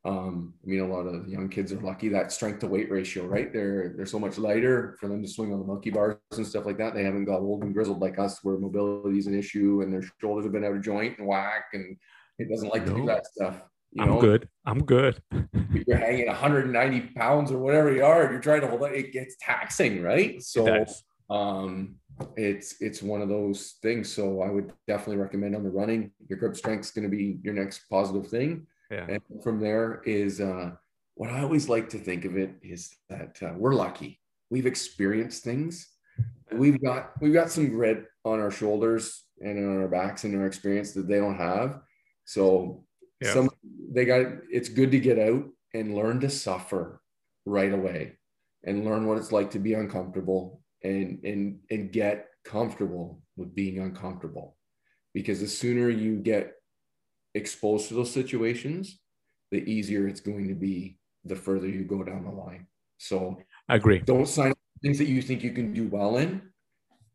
Um, 0.03 0.55
I 0.63 0.67
mean, 0.67 0.79
a 0.79 0.87
lot 0.87 1.05
of 1.05 1.27
young 1.27 1.47
kids 1.47 1.71
are 1.71 1.79
lucky 1.79 2.09
that 2.09 2.31
strength 2.31 2.59
to 2.59 2.67
weight 2.67 2.89
ratio, 2.89 3.25
right? 3.27 3.53
They're 3.53 3.93
they're 3.95 4.07
so 4.07 4.17
much 4.17 4.39
lighter 4.39 4.97
for 4.99 5.07
them 5.07 5.21
to 5.21 5.29
swing 5.29 5.53
on 5.53 5.59
the 5.59 5.65
monkey 5.65 5.91
bars 5.91 6.17
and 6.31 6.47
stuff 6.47 6.65
like 6.65 6.79
that. 6.79 6.95
They 6.95 7.03
haven't 7.03 7.25
got 7.25 7.41
old 7.41 7.63
and 7.63 7.73
grizzled 7.73 7.99
like 7.99 8.17
us, 8.17 8.39
where 8.41 8.57
mobility 8.57 9.19
is 9.19 9.27
an 9.27 9.37
issue 9.37 9.81
and 9.81 9.93
their 9.93 10.03
shoulders 10.19 10.45
have 10.45 10.53
been 10.53 10.63
out 10.63 10.75
of 10.75 10.81
joint 10.81 11.19
and 11.19 11.27
whack, 11.27 11.65
and 11.73 11.95
it 12.39 12.49
doesn't 12.49 12.69
like 12.69 12.85
no. 12.87 12.93
to 12.93 12.99
do 13.01 13.05
that 13.05 13.27
stuff. 13.27 13.61
You 13.91 14.03
I'm 14.03 14.19
good. 14.19 14.49
I'm 14.65 14.83
good. 14.83 15.21
you're 15.87 15.97
hanging 15.97 16.27
190 16.27 17.01
pounds 17.15 17.51
or 17.51 17.59
whatever 17.59 17.93
you 17.93 18.03
are. 18.03 18.31
You're 18.31 18.41
trying 18.41 18.61
to 18.61 18.67
hold 18.67 18.83
it. 18.83 18.93
It 18.93 19.11
gets 19.11 19.35
taxing, 19.39 20.01
right? 20.01 20.41
So, 20.41 20.85
um, 21.29 21.95
it's 22.37 22.81
it's 22.81 23.01
one 23.01 23.21
of 23.21 23.29
those 23.29 23.75
things. 23.81 24.11
So 24.11 24.41
I 24.41 24.49
would 24.49 24.73
definitely 24.87 25.17
recommend 25.17 25.55
on 25.55 25.63
the 25.63 25.69
running. 25.69 26.11
Your 26.27 26.39
grip 26.39 26.55
strength 26.55 26.85
is 26.85 26.91
going 26.91 27.09
to 27.09 27.15
be 27.15 27.39
your 27.43 27.53
next 27.53 27.89
positive 27.89 28.27
thing. 28.27 28.67
Yeah. 28.89 29.07
And 29.07 29.21
from 29.43 29.59
there 29.59 30.01
is 30.05 30.41
uh, 30.41 30.71
what 31.15 31.29
I 31.29 31.41
always 31.41 31.69
like 31.69 31.89
to 31.89 31.97
think 31.97 32.25
of 32.25 32.37
it 32.37 32.55
is 32.61 32.95
that 33.09 33.37
uh, 33.41 33.53
we're 33.57 33.75
lucky. 33.75 34.19
We've 34.49 34.65
experienced 34.65 35.43
things. 35.43 35.87
We've 36.51 36.81
got 36.81 37.11
we've 37.21 37.33
got 37.33 37.49
some 37.49 37.69
grit 37.69 38.05
on 38.25 38.39
our 38.39 38.51
shoulders 38.51 39.23
and 39.39 39.57
on 39.57 39.81
our 39.81 39.87
backs 39.87 40.23
and 40.23 40.35
our 40.35 40.45
experience 40.45 40.91
that 40.93 41.07
they 41.07 41.19
don't 41.19 41.37
have. 41.37 41.79
So 42.25 42.83
yeah. 43.21 43.33
some 43.33 43.49
they 43.91 44.05
got 44.05 44.25
it's 44.51 44.69
good 44.69 44.91
to 44.91 44.99
get 44.99 45.19
out 45.19 45.45
and 45.73 45.95
learn 45.95 46.19
to 46.21 46.29
suffer 46.29 47.01
right 47.45 47.71
away 47.71 48.17
and 48.63 48.85
learn 48.85 49.07
what 49.07 49.17
it's 49.17 49.31
like 49.31 49.51
to 49.51 49.59
be 49.59 49.73
uncomfortable 49.73 50.60
and 50.83 51.23
and 51.23 51.59
and 51.69 51.91
get 51.91 52.27
comfortable 52.43 53.21
with 53.35 53.53
being 53.55 53.79
uncomfortable. 53.79 54.57
Because 55.13 55.41
the 55.41 55.47
sooner 55.47 55.89
you 55.89 56.17
get 56.17 56.53
exposed 57.33 57.87
to 57.89 57.93
those 57.93 58.11
situations 58.11 58.99
the 59.51 59.69
easier 59.69 60.07
it's 60.07 60.21
going 60.21 60.47
to 60.47 60.55
be 60.55 60.97
the 61.25 61.35
further 61.35 61.67
you 61.67 61.83
go 61.83 62.03
down 62.03 62.23
the 62.23 62.31
line. 62.31 62.65
So 62.97 63.37
i 63.69 63.75
agree. 63.75 63.99
don't 63.99 64.27
sign 64.27 64.51
up 64.51 64.57
for 64.57 64.79
things 64.81 64.97
that 64.97 65.07
you 65.07 65.21
think 65.21 65.43
you 65.43 65.51
can 65.51 65.73
do 65.73 65.87
well 65.87 66.17
in. 66.17 66.41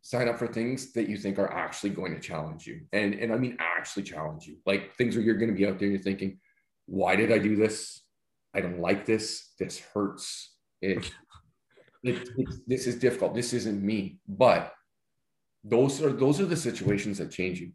Sign 0.02 0.28
up 0.28 0.38
for 0.38 0.47
things 0.47 0.93
that 0.93 1.09
you 1.09 1.16
think 1.16 1.38
are 1.38 1.52
actually 1.52 1.90
going 1.90 2.14
to 2.14 2.20
challenge 2.20 2.66
you. 2.66 2.82
And 2.93 3.14
and 3.14 3.32
i 3.32 3.36
mean 3.36 3.56
actually 3.59 4.05
challenge 4.05 4.47
you. 4.47 4.56
Like 4.66 4.94
things 4.94 5.16
where 5.16 5.24
you're 5.24 5.38
going 5.38 5.51
to 5.51 5.56
be 5.56 5.66
out 5.66 5.78
there 5.78 5.88
and 5.88 5.97
you're 5.97 6.02
thinking 6.02 6.38
why 6.86 7.16
did 7.16 7.32
i 7.32 7.38
do 7.38 7.56
this? 7.56 8.02
I 8.55 8.60
don't 8.60 8.80
like 8.80 9.06
this. 9.06 9.52
This 9.59 9.78
hurts. 9.78 10.55
It 10.80 11.10
it, 12.02 12.28
this 12.66 12.86
is 12.86 12.97
difficult. 12.97 13.35
This 13.35 13.52
isn't 13.52 13.82
me. 13.82 14.18
But 14.28 14.73
those 15.64 16.01
are 16.02 16.12
those 16.12 16.40
are 16.40 16.47
the 16.47 16.56
situations 16.56 17.18
that 17.18 17.31
change 17.31 17.60
you. 17.60 17.73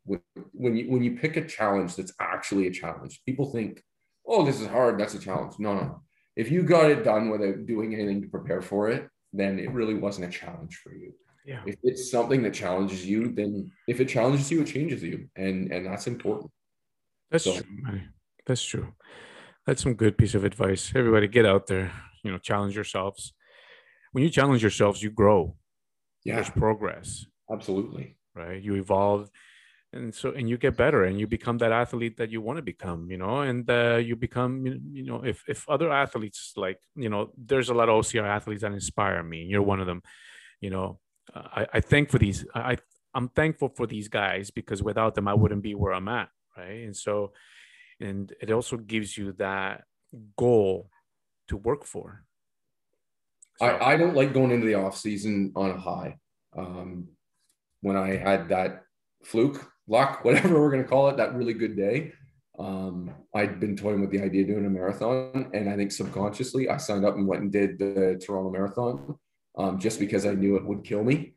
When 0.53 0.75
you 0.75 0.89
when 0.89 1.03
you 1.03 1.17
pick 1.17 1.35
a 1.37 1.45
challenge 1.45 1.95
that's 1.95 2.13
actually 2.19 2.67
a 2.67 2.71
challenge, 2.71 3.21
people 3.25 3.51
think, 3.51 3.83
"Oh, 4.25 4.45
this 4.45 4.61
is 4.61 4.67
hard. 4.67 4.99
That's 4.99 5.13
a 5.13 5.19
challenge." 5.19 5.55
No, 5.59 5.73
no. 5.73 6.01
If 6.35 6.51
you 6.51 6.63
got 6.63 6.89
it 6.89 7.03
done 7.03 7.29
without 7.29 7.65
doing 7.65 7.93
anything 7.93 8.21
to 8.21 8.29
prepare 8.29 8.61
for 8.61 8.89
it, 8.89 9.09
then 9.33 9.59
it 9.59 9.71
really 9.71 9.95
wasn't 9.95 10.27
a 10.33 10.37
challenge 10.37 10.79
for 10.81 10.93
you. 10.93 11.13
Yeah. 11.45 11.61
If 11.65 11.75
it's 11.83 12.09
something 12.09 12.41
that 12.43 12.53
challenges 12.53 13.05
you, 13.05 13.33
then 13.33 13.71
if 13.87 13.99
it 13.99 14.07
challenges 14.07 14.49
you, 14.49 14.61
it 14.61 14.67
changes 14.67 15.03
you, 15.03 15.27
and 15.35 15.71
and 15.71 15.85
that's 15.85 16.07
important. 16.07 16.51
That's 17.29 17.43
so, 17.43 17.53
true. 17.53 18.01
That's 18.45 18.63
true. 18.63 18.93
That's 19.65 19.83
some 19.83 19.95
good 19.95 20.17
piece 20.17 20.33
of 20.33 20.45
advice. 20.45 20.93
Everybody, 20.95 21.27
get 21.27 21.45
out 21.45 21.67
there. 21.67 21.91
You 22.23 22.31
know, 22.31 22.37
challenge 22.37 22.75
yourselves 22.75 23.33
when 24.11 24.23
you 24.23 24.29
challenge 24.29 24.61
yourselves, 24.61 25.01
you 25.01 25.09
grow. 25.11 25.55
Yeah. 26.23 26.35
There's 26.35 26.49
progress. 26.49 27.25
Absolutely. 27.51 28.15
Right. 28.35 28.61
You 28.61 28.75
evolve. 28.75 29.29
and 29.93 30.15
so 30.15 30.31
and 30.31 30.49
you 30.49 30.57
get 30.57 30.77
better 30.77 31.03
and 31.03 31.19
you 31.19 31.27
become 31.27 31.57
that 31.59 31.71
athlete 31.83 32.15
that 32.17 32.29
you 32.33 32.39
want 32.47 32.57
to 32.57 32.61
become 32.73 33.11
you 33.11 33.17
know 33.17 33.41
and 33.41 33.69
uh, 33.69 33.97
you 33.97 34.15
become 34.15 34.65
you 34.99 35.03
know 35.09 35.19
if 35.31 35.43
if 35.53 35.59
other 35.67 35.89
athletes 35.91 36.53
like 36.55 36.79
you 36.95 37.09
know 37.09 37.21
there's 37.49 37.69
a 37.69 37.73
lot 37.79 37.89
of 37.89 37.95
ocr 37.99 38.23
athletes 38.37 38.61
that 38.61 38.71
inspire 38.71 39.21
me 39.33 39.39
you're 39.51 39.67
one 39.73 39.81
of 39.83 39.87
them 39.91 40.01
you 40.65 40.69
know 40.69 40.87
i 41.59 41.67
i 41.77 41.79
thank 41.91 42.05
for 42.09 42.19
these 42.19 42.39
i 42.55 42.77
i'm 43.15 43.27
thankful 43.39 43.69
for 43.77 43.85
these 43.93 44.07
guys 44.21 44.45
because 44.59 44.81
without 44.81 45.13
them 45.15 45.27
i 45.27 45.33
wouldn't 45.41 45.61
be 45.69 45.75
where 45.75 45.93
i'm 45.97 46.07
at 46.07 46.29
right 46.57 46.83
and 46.87 46.95
so 46.95 47.33
and 47.99 48.33
it 48.41 48.49
also 48.57 48.77
gives 48.77 49.17
you 49.17 49.33
that 49.33 49.83
goal 50.37 50.89
to 51.49 51.55
work 51.57 51.83
for 51.93 52.23
so, 53.61 53.65
I, 53.65 53.93
I 53.93 53.97
don't 53.97 54.15
like 54.15 54.33
going 54.33 54.51
into 54.51 54.67
the 54.67 54.75
off 54.75 54.97
season 54.97 55.53
on 55.55 55.71
a 55.71 55.77
high 55.77 56.17
um 56.57 57.07
when 57.79 57.95
i 57.95 58.17
had 58.17 58.49
that 58.49 58.83
fluke 59.23 59.71
luck, 59.87 60.19
whatever 60.25 60.59
we're 60.59 60.71
going 60.71 60.83
to 60.83 60.89
call 60.89 61.09
it, 61.09 61.17
that 61.17 61.35
really 61.35 61.53
good 61.53 61.75
day. 61.75 62.13
Um, 62.57 63.13
I'd 63.33 63.59
been 63.59 63.75
toying 63.75 64.01
with 64.01 64.11
the 64.11 64.21
idea 64.21 64.41
of 64.41 64.47
doing 64.47 64.65
a 64.65 64.69
marathon, 64.69 65.49
and 65.53 65.69
I 65.69 65.75
think 65.75 65.91
subconsciously 65.91 66.69
I 66.69 66.77
signed 66.77 67.05
up 67.05 67.15
and 67.15 67.27
went 67.27 67.43
and 67.43 67.51
did 67.51 67.79
the 67.79 68.21
Toronto 68.23 68.51
Marathon 68.51 69.17
um, 69.57 69.79
just 69.79 69.99
because 69.99 70.25
I 70.25 70.33
knew 70.33 70.57
it 70.57 70.65
would 70.65 70.83
kill 70.83 71.03
me. 71.03 71.33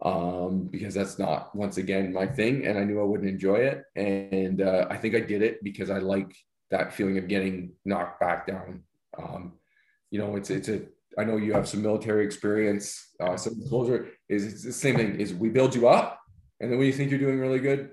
Um, 0.00 0.68
because 0.70 0.94
that's 0.94 1.18
not 1.18 1.52
once 1.56 1.76
again 1.76 2.12
my 2.12 2.24
thing, 2.24 2.66
and 2.66 2.78
I 2.78 2.84
knew 2.84 3.00
I 3.00 3.04
wouldn't 3.04 3.28
enjoy 3.28 3.56
it. 3.56 3.82
And 3.96 4.62
uh, 4.62 4.86
I 4.88 4.96
think 4.96 5.16
I 5.16 5.20
did 5.20 5.42
it 5.42 5.64
because 5.64 5.90
I 5.90 5.98
like 5.98 6.36
that 6.70 6.92
feeling 6.92 7.18
of 7.18 7.26
getting 7.26 7.72
knocked 7.84 8.20
back 8.20 8.46
down. 8.46 8.84
Um, 9.18 9.54
you 10.12 10.20
know, 10.20 10.36
it's 10.36 10.50
it's 10.50 10.68
a 10.68 10.82
I 11.16 11.24
know 11.24 11.36
you 11.36 11.52
have 11.52 11.68
some 11.68 11.82
military 11.82 12.24
experience. 12.24 13.12
Uh, 13.20 13.36
some 13.36 13.62
closure 13.68 14.08
is 14.28 14.44
it's 14.44 14.64
the 14.64 14.72
same 14.72 14.96
thing. 14.96 15.20
Is 15.20 15.34
we 15.34 15.48
build 15.48 15.74
you 15.74 15.88
up, 15.88 16.20
and 16.60 16.70
then 16.70 16.78
when 16.78 16.86
you 16.86 16.92
think 16.92 17.10
you're 17.10 17.20
doing 17.20 17.38
really 17.38 17.60
good, 17.60 17.90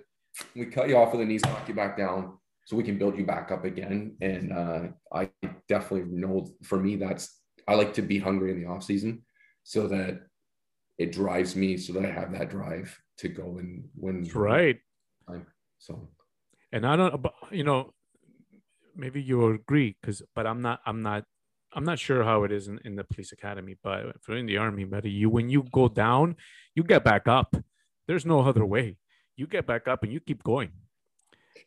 we 0.55 0.65
cut 0.65 0.89
you 0.89 0.97
off 0.97 1.11
with 1.11 1.21
the 1.21 1.25
knees, 1.25 1.43
knock 1.45 1.67
you 1.67 1.73
back 1.73 1.97
down 1.97 2.37
so 2.65 2.75
we 2.75 2.83
can 2.83 2.97
build 2.97 3.17
you 3.17 3.25
back 3.25 3.51
up 3.51 3.63
again. 3.63 4.17
And 4.21 4.51
uh, 4.51 4.81
I 5.13 5.29
definitely 5.69 6.11
know 6.11 6.47
for 6.63 6.79
me, 6.79 6.95
that's, 6.95 7.39
I 7.67 7.75
like 7.75 7.93
to 7.93 8.01
be 8.01 8.19
hungry 8.19 8.51
in 8.51 8.61
the 8.61 8.67
off 8.67 8.83
season 8.83 9.23
so 9.63 9.87
that 9.87 10.21
it 10.97 11.11
drives 11.11 11.55
me 11.55 11.77
so 11.77 11.93
that 11.93 12.05
I 12.05 12.11
have 12.11 12.31
that 12.33 12.49
drive 12.49 12.99
to 13.19 13.29
go 13.29 13.59
and 13.59 13.87
win. 13.95 14.29
Right. 14.33 14.79
Time. 15.27 15.45
So, 15.77 16.09
and 16.71 16.85
I 16.85 16.95
don't, 16.95 17.25
you 17.51 17.63
know, 17.63 17.93
maybe 18.95 19.21
you 19.21 19.45
agree 19.47 19.95
because, 20.01 20.21
but 20.35 20.47
I'm 20.47 20.61
not, 20.61 20.81
I'm 20.85 21.01
not, 21.01 21.23
I'm 21.75 21.83
not 21.83 21.99
sure 21.99 22.23
how 22.23 22.43
it 22.43 22.51
is 22.51 22.67
in, 22.67 22.79
in 22.85 22.95
the 22.95 23.03
police 23.03 23.31
academy, 23.31 23.75
but 23.83 24.21
for 24.21 24.35
in 24.35 24.45
the 24.45 24.57
army, 24.57 24.85
but 24.85 25.05
you, 25.05 25.29
when 25.29 25.49
you 25.49 25.63
go 25.71 25.87
down, 25.87 26.37
you 26.73 26.83
get 26.83 27.03
back 27.03 27.27
up. 27.27 27.55
There's 28.07 28.25
no 28.25 28.41
other 28.41 28.65
way. 28.65 28.97
You 29.35 29.47
get 29.47 29.67
back 29.67 29.87
up 29.87 30.03
and 30.03 30.13
you 30.13 30.19
keep 30.19 30.43
going. 30.43 30.71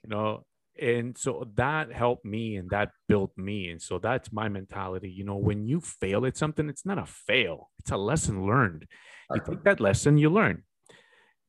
You 0.03 0.11
know, 0.11 0.45
and 0.81 1.17
so 1.19 1.49
that 1.57 1.93
helped 1.93 2.25
me 2.25 2.57
and 2.57 2.71
that 2.71 2.91
built 3.09 3.37
me. 3.37 3.69
And 3.71 3.83
so 3.83 3.99
that's 3.99 4.33
my 4.33 4.49
mentality. 4.49 5.11
You 5.11 5.25
know 5.25 5.37
when 5.37 5.67
you 5.67 5.81
fail 5.81 6.25
at 6.25 6.37
something 6.37 6.69
it's 6.69 6.87
not 6.87 6.99
a 6.99 7.07
fail. 7.07 7.71
It's 7.81 7.91
a 7.91 7.97
lesson 7.97 8.47
learned. 8.47 8.87
You 9.35 9.43
take 9.47 9.65
that 9.65 9.81
lesson 9.81 10.17
you 10.17 10.31
learn 10.31 10.63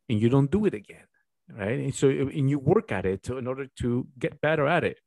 and 0.10 0.20
you 0.20 0.28
don't 0.28 0.52
do 0.52 0.66
it 0.66 0.74
again 0.74 1.06
right? 1.58 1.80
And 1.80 1.96
so 1.96 2.10
and 2.10 2.50
you 2.50 2.60
work 2.60 2.92
at 2.92 3.06
it 3.06 3.24
to, 3.24 3.38
in 3.38 3.48
order 3.48 3.68
to 3.80 4.08
get 4.18 4.42
better 4.42 4.68
at 4.68 4.84
it 4.84 4.98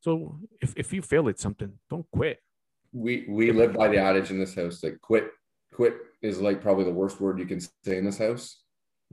so 0.00 0.38
if, 0.60 0.72
if 0.76 0.92
you 0.92 1.02
fail 1.02 1.28
at 1.28 1.38
something 1.38 1.72
don't 1.88 2.06
quit 2.12 2.38
we 2.92 3.26
we 3.28 3.52
live 3.52 3.72
by 3.74 3.88
the 3.88 3.98
adage 3.98 4.30
in 4.30 4.38
this 4.38 4.54
house 4.54 4.80
that 4.80 5.00
quit 5.00 5.30
quit 5.72 5.94
is 6.22 6.40
like 6.40 6.60
probably 6.60 6.84
the 6.84 6.90
worst 6.90 7.20
word 7.20 7.38
you 7.38 7.46
can 7.46 7.60
say 7.60 7.96
in 7.96 8.04
this 8.04 8.18
house 8.18 8.60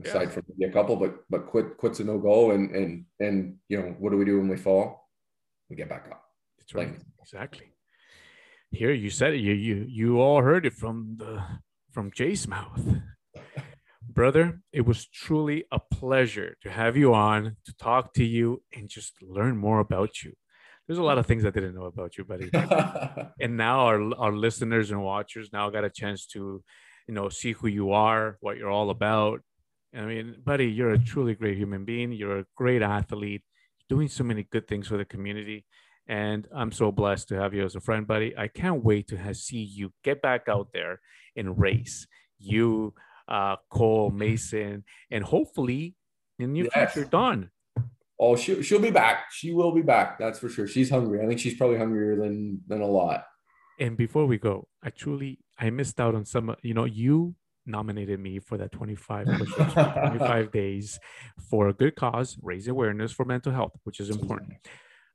aside 0.04 0.24
yeah. 0.24 0.30
from 0.30 0.44
maybe 0.58 0.70
a 0.70 0.74
couple, 0.74 0.96
but 0.96 1.16
but 1.30 1.48
quit 1.48 1.78
quits 1.78 2.00
a 2.00 2.04
no 2.04 2.18
go 2.18 2.52
and 2.52 2.76
and 2.76 3.06
and 3.20 3.56
you 3.68 3.78
know 3.78 3.96
what 4.00 4.12
do 4.12 4.18
we 4.18 4.26
do 4.26 4.38
when 4.38 4.50
we 4.50 4.58
fall? 4.58 5.08
We 5.70 5.76
get 5.76 5.90
back 5.90 6.08
up. 6.12 6.24
That's 6.60 6.74
right. 6.74 6.90
Like, 6.90 7.02
exactly. 7.22 7.74
Here 8.72 8.92
you 8.92 9.10
said 9.10 9.34
it. 9.34 9.40
You 9.40 9.54
you 9.54 9.86
you 9.88 10.22
all 10.22 10.42
heard 10.42 10.66
it 10.66 10.74
from 10.74 11.16
the 11.18 11.44
from 11.92 12.12
Jay's 12.12 12.48
mouth. 12.48 12.82
Brother, 14.10 14.62
it 14.74 14.86
was 14.86 15.06
truly 15.08 15.66
a 15.72 15.80
pleasure 15.80 16.58
to 16.64 16.72
have 16.72 16.98
you 16.98 17.14
on 17.14 17.58
to 17.66 17.76
talk 17.76 18.14
to 18.14 18.24
you 18.24 18.64
and 18.74 18.90
just 18.90 19.14
learn 19.22 19.58
more 19.58 19.80
about 19.80 20.24
you. 20.24 20.34
There's 20.88 21.00
a 21.00 21.04
lot 21.04 21.18
of 21.18 21.26
things 21.26 21.46
I 21.46 21.50
didn't 21.50 21.76
know 21.76 21.86
about 21.86 22.18
you, 22.18 22.24
buddy. 22.24 22.50
and 23.42 23.58
now 23.58 23.82
our 23.82 24.16
our 24.16 24.32
listeners 24.32 24.92
and 24.92 25.04
watchers 25.04 25.50
now 25.52 25.70
got 25.70 25.84
a 25.84 25.90
chance 25.90 26.26
to, 26.28 26.64
you 27.08 27.14
know, 27.14 27.30
see 27.30 27.52
who 27.52 27.68
you 27.68 27.92
are, 27.92 28.38
what 28.40 28.58
you're 28.58 28.72
all 28.72 28.90
about, 28.90 29.42
I 29.96 30.06
mean, 30.06 30.36
buddy, 30.44 30.68
you're 30.68 30.92
a 30.92 31.00
truly 31.00 31.34
great 31.36 31.58
human 31.58 31.86
being. 31.86 32.12
You're 32.12 32.40
a 32.40 32.46
great 32.56 32.82
athlete, 32.82 33.44
doing 33.90 34.08
so 34.08 34.24
many 34.24 34.44
good 34.44 34.68
things 34.68 34.88
for 34.88 34.98
the 34.98 35.06
community. 35.06 35.66
And 36.08 36.48
I'm 36.56 36.72
so 36.72 36.92
blessed 36.92 37.30
to 37.30 37.36
have 37.36 37.54
you 37.54 37.66
as 37.66 37.76
a 37.76 37.82
friend, 37.82 38.08
buddy. 38.08 38.38
I 38.38 38.48
can't 38.48 38.84
wait 38.84 39.08
to 39.10 39.18
have, 39.18 39.38
see 39.38 39.58
you 39.58 39.92
get 40.04 40.22
back 40.22 40.48
out 40.48 40.70
there 40.74 41.02
and 41.36 41.60
race. 41.60 42.08
You, 42.40 42.94
uh, 43.28 43.58
Cole, 43.70 44.12
Mason, 44.12 44.84
and 45.12 45.24
hopefully 45.24 45.96
in 46.40 46.54
the 46.54 46.70
yes. 46.74 46.94
future, 46.94 47.10
Dawn. 47.10 47.50
Oh, 48.20 48.36
she, 48.36 48.64
she'll 48.64 48.82
be 48.82 48.92
back. 48.92 49.32
She 49.32 49.54
will 49.54 49.72
be 49.72 49.82
back. 49.82 50.18
That's 50.18 50.40
for 50.40 50.50
sure. 50.50 50.68
She's 50.68 50.90
hungry. 50.90 51.22
I 51.22 51.28
think 51.28 51.40
she's 51.40 51.56
probably 51.56 51.78
hungrier 51.78 52.16
than 52.16 52.62
than 52.68 52.82
a 52.82 52.88
lot. 52.88 53.26
And 53.80 53.96
before 53.96 54.26
we 54.26 54.38
go, 54.38 54.68
I 54.84 54.90
truly 54.90 55.40
I 55.58 55.70
missed 55.70 56.00
out 56.00 56.16
on 56.16 56.26
some. 56.26 56.56
You 56.64 56.74
know, 56.74 56.86
you 56.86 57.36
nominated 57.68 58.20
me 58.20 58.40
for 58.40 58.58
that 58.58 58.72
25 58.72 59.26
25 59.56 60.52
days 60.52 61.00
for 61.50 61.68
a 61.68 61.74
good 61.74 61.96
cause, 61.96 62.38
raise 62.42 62.68
awareness 62.68 63.12
for 63.12 63.26
mental 63.26 63.52
health, 63.52 63.74
which 63.84 64.00
is 64.00 64.10
important. 64.10 64.54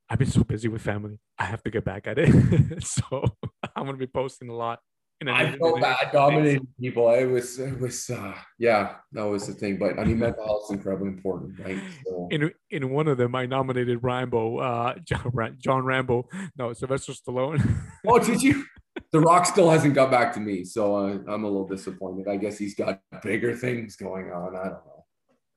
I've 0.08 0.18
been 0.18 0.30
so 0.30 0.44
busy 0.44 0.68
with 0.68 0.82
family. 0.82 1.18
I 1.38 1.44
have 1.44 1.62
to 1.62 1.70
get 1.70 1.84
back 1.84 2.06
at 2.06 2.18
it. 2.18 2.84
so 2.84 3.24
I'm 3.76 3.86
gonna 3.86 3.96
be 3.96 4.06
posting 4.06 4.48
a 4.48 4.54
lot. 4.54 4.80
I 5.28 5.56
felt 5.56 5.80
bad 5.80 6.10
dominating 6.12 6.66
people. 6.80 7.10
It 7.10 7.26
was, 7.26 7.58
it 7.58 7.78
was, 7.78 8.10
uh, 8.10 8.34
yeah, 8.58 8.96
that 9.12 9.24
was 9.24 9.46
the 9.46 9.54
thing. 9.54 9.78
But 9.78 9.98
I 9.98 10.04
mean, 10.04 10.18
mental 10.18 10.44
health 10.44 10.64
is 10.66 10.76
incredibly 10.76 11.08
important, 11.08 11.58
right? 11.58 11.78
So. 12.06 12.28
In 12.30 12.50
in 12.70 12.90
one 12.90 13.08
of 13.08 13.18
them, 13.18 13.34
I 13.34 13.46
nominated 13.46 13.98
Rambo, 14.02 14.58
uh, 14.58 14.94
John, 15.04 15.56
John 15.58 15.84
Rambo. 15.84 16.28
No, 16.56 16.72
Sylvester 16.72 17.12
Stallone. 17.12 17.62
oh, 18.06 18.18
did 18.18 18.42
you? 18.42 18.64
The 19.12 19.20
Rock 19.20 19.46
still 19.46 19.70
hasn't 19.70 19.94
got 19.94 20.10
back 20.10 20.32
to 20.34 20.40
me, 20.40 20.64
so 20.64 20.96
uh, 20.96 21.18
I'm 21.28 21.44
a 21.44 21.48
little 21.48 21.66
disappointed. 21.66 22.28
I 22.28 22.36
guess 22.36 22.58
he's 22.58 22.74
got 22.74 23.00
bigger 23.22 23.56
things 23.56 23.96
going 23.96 24.30
on. 24.30 24.56
I 24.56 24.64
don't 24.64 24.72
know, 24.72 25.04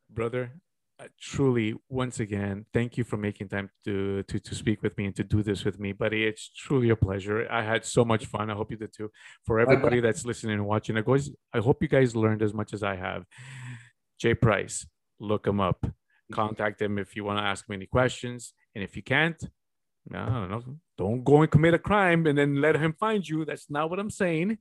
brother. 0.10 0.54
Uh, 0.98 1.08
truly, 1.20 1.76
once 1.90 2.22
again, 2.22 2.66
thank 2.74 2.98
you 2.98 3.04
for 3.04 3.18
making 3.18 3.50
time 3.50 3.70
to, 3.84 4.24
to 4.24 4.40
to 4.40 4.56
speak 4.56 4.82
with 4.82 4.98
me 4.98 5.06
and 5.06 5.16
to 5.16 5.26
do 5.26 5.44
this 5.44 5.66
with 5.66 5.78
me, 5.78 5.92
buddy. 5.92 6.24
It's 6.24 6.50
truly 6.50 6.90
a 6.90 6.96
pleasure. 6.96 7.46
I 7.52 7.64
had 7.64 7.84
so 7.84 8.06
much 8.06 8.28
fun. 8.28 8.50
I 8.50 8.54
hope 8.54 8.72
you 8.72 8.78
did 8.78 8.94
too. 8.94 9.12
For 9.46 9.60
everybody 9.60 10.00
that's 10.00 10.24
listening 10.26 10.54
and 10.54 10.66
watching, 10.66 10.98
I 10.98 11.02
guys, 11.02 11.30
I 11.54 11.60
hope 11.60 11.82
you 11.82 11.90
guys 11.90 12.16
learned 12.16 12.42
as 12.42 12.54
much 12.54 12.74
as 12.74 12.82
I 12.82 12.96
have. 12.96 13.26
Jay 14.22 14.34
Price, 14.36 14.88
look 15.20 15.46
him 15.46 15.60
up. 15.60 15.86
Contact 16.32 16.82
him 16.82 16.98
if 16.98 17.16
you 17.16 17.26
want 17.26 17.40
to 17.40 17.44
ask 17.44 17.68
me 17.68 17.76
any 17.76 17.88
questions, 17.88 18.54
and 18.74 18.82
if 18.82 18.96
you 18.96 19.04
can't, 19.04 19.42
I 20.14 20.26
don't 20.26 20.50
know. 20.50 20.64
Don't 20.98 21.24
go 21.24 21.42
and 21.42 21.52
commit 21.52 21.74
a 21.74 21.80
crime 21.80 22.26
and 22.26 22.38
then 22.38 22.62
let 22.62 22.78
him 22.78 22.94
find 22.98 23.28
you. 23.28 23.44
That's 23.44 23.70
not 23.70 23.90
what 23.90 24.00
I'm 24.00 24.10
saying. 24.10 24.60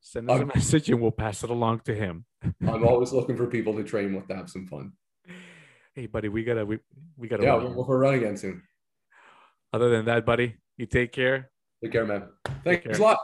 Send 0.00 0.30
us 0.30 0.40
a 0.40 0.46
message 0.46 0.88
and 0.88 1.00
we'll 1.00 1.10
pass 1.10 1.42
it 1.42 1.50
along 1.50 1.80
to 1.86 1.94
him. 1.94 2.24
I'm 2.66 2.86
always 2.86 3.12
looking 3.12 3.36
for 3.36 3.46
people 3.46 3.74
to 3.74 3.82
train 3.82 4.14
with 4.14 4.28
to 4.28 4.36
have 4.36 4.48
some 4.48 4.66
fun. 4.66 4.92
Hey, 5.98 6.06
buddy, 6.06 6.28
we 6.28 6.44
gotta 6.44 6.64
we, 6.64 6.78
we 7.16 7.26
gotta. 7.26 7.42
Yeah, 7.42 7.56
we'll, 7.56 7.74
we'll 7.74 7.98
run 7.98 8.14
again 8.14 8.36
soon. 8.36 8.62
Other 9.72 9.90
than 9.90 10.04
that, 10.04 10.24
buddy, 10.24 10.54
you 10.76 10.86
take 10.86 11.10
care. 11.10 11.50
Take 11.82 11.90
care, 11.90 12.06
man. 12.06 12.28
Thanks 12.62 13.00
a 13.00 13.02
lot. 13.02 13.18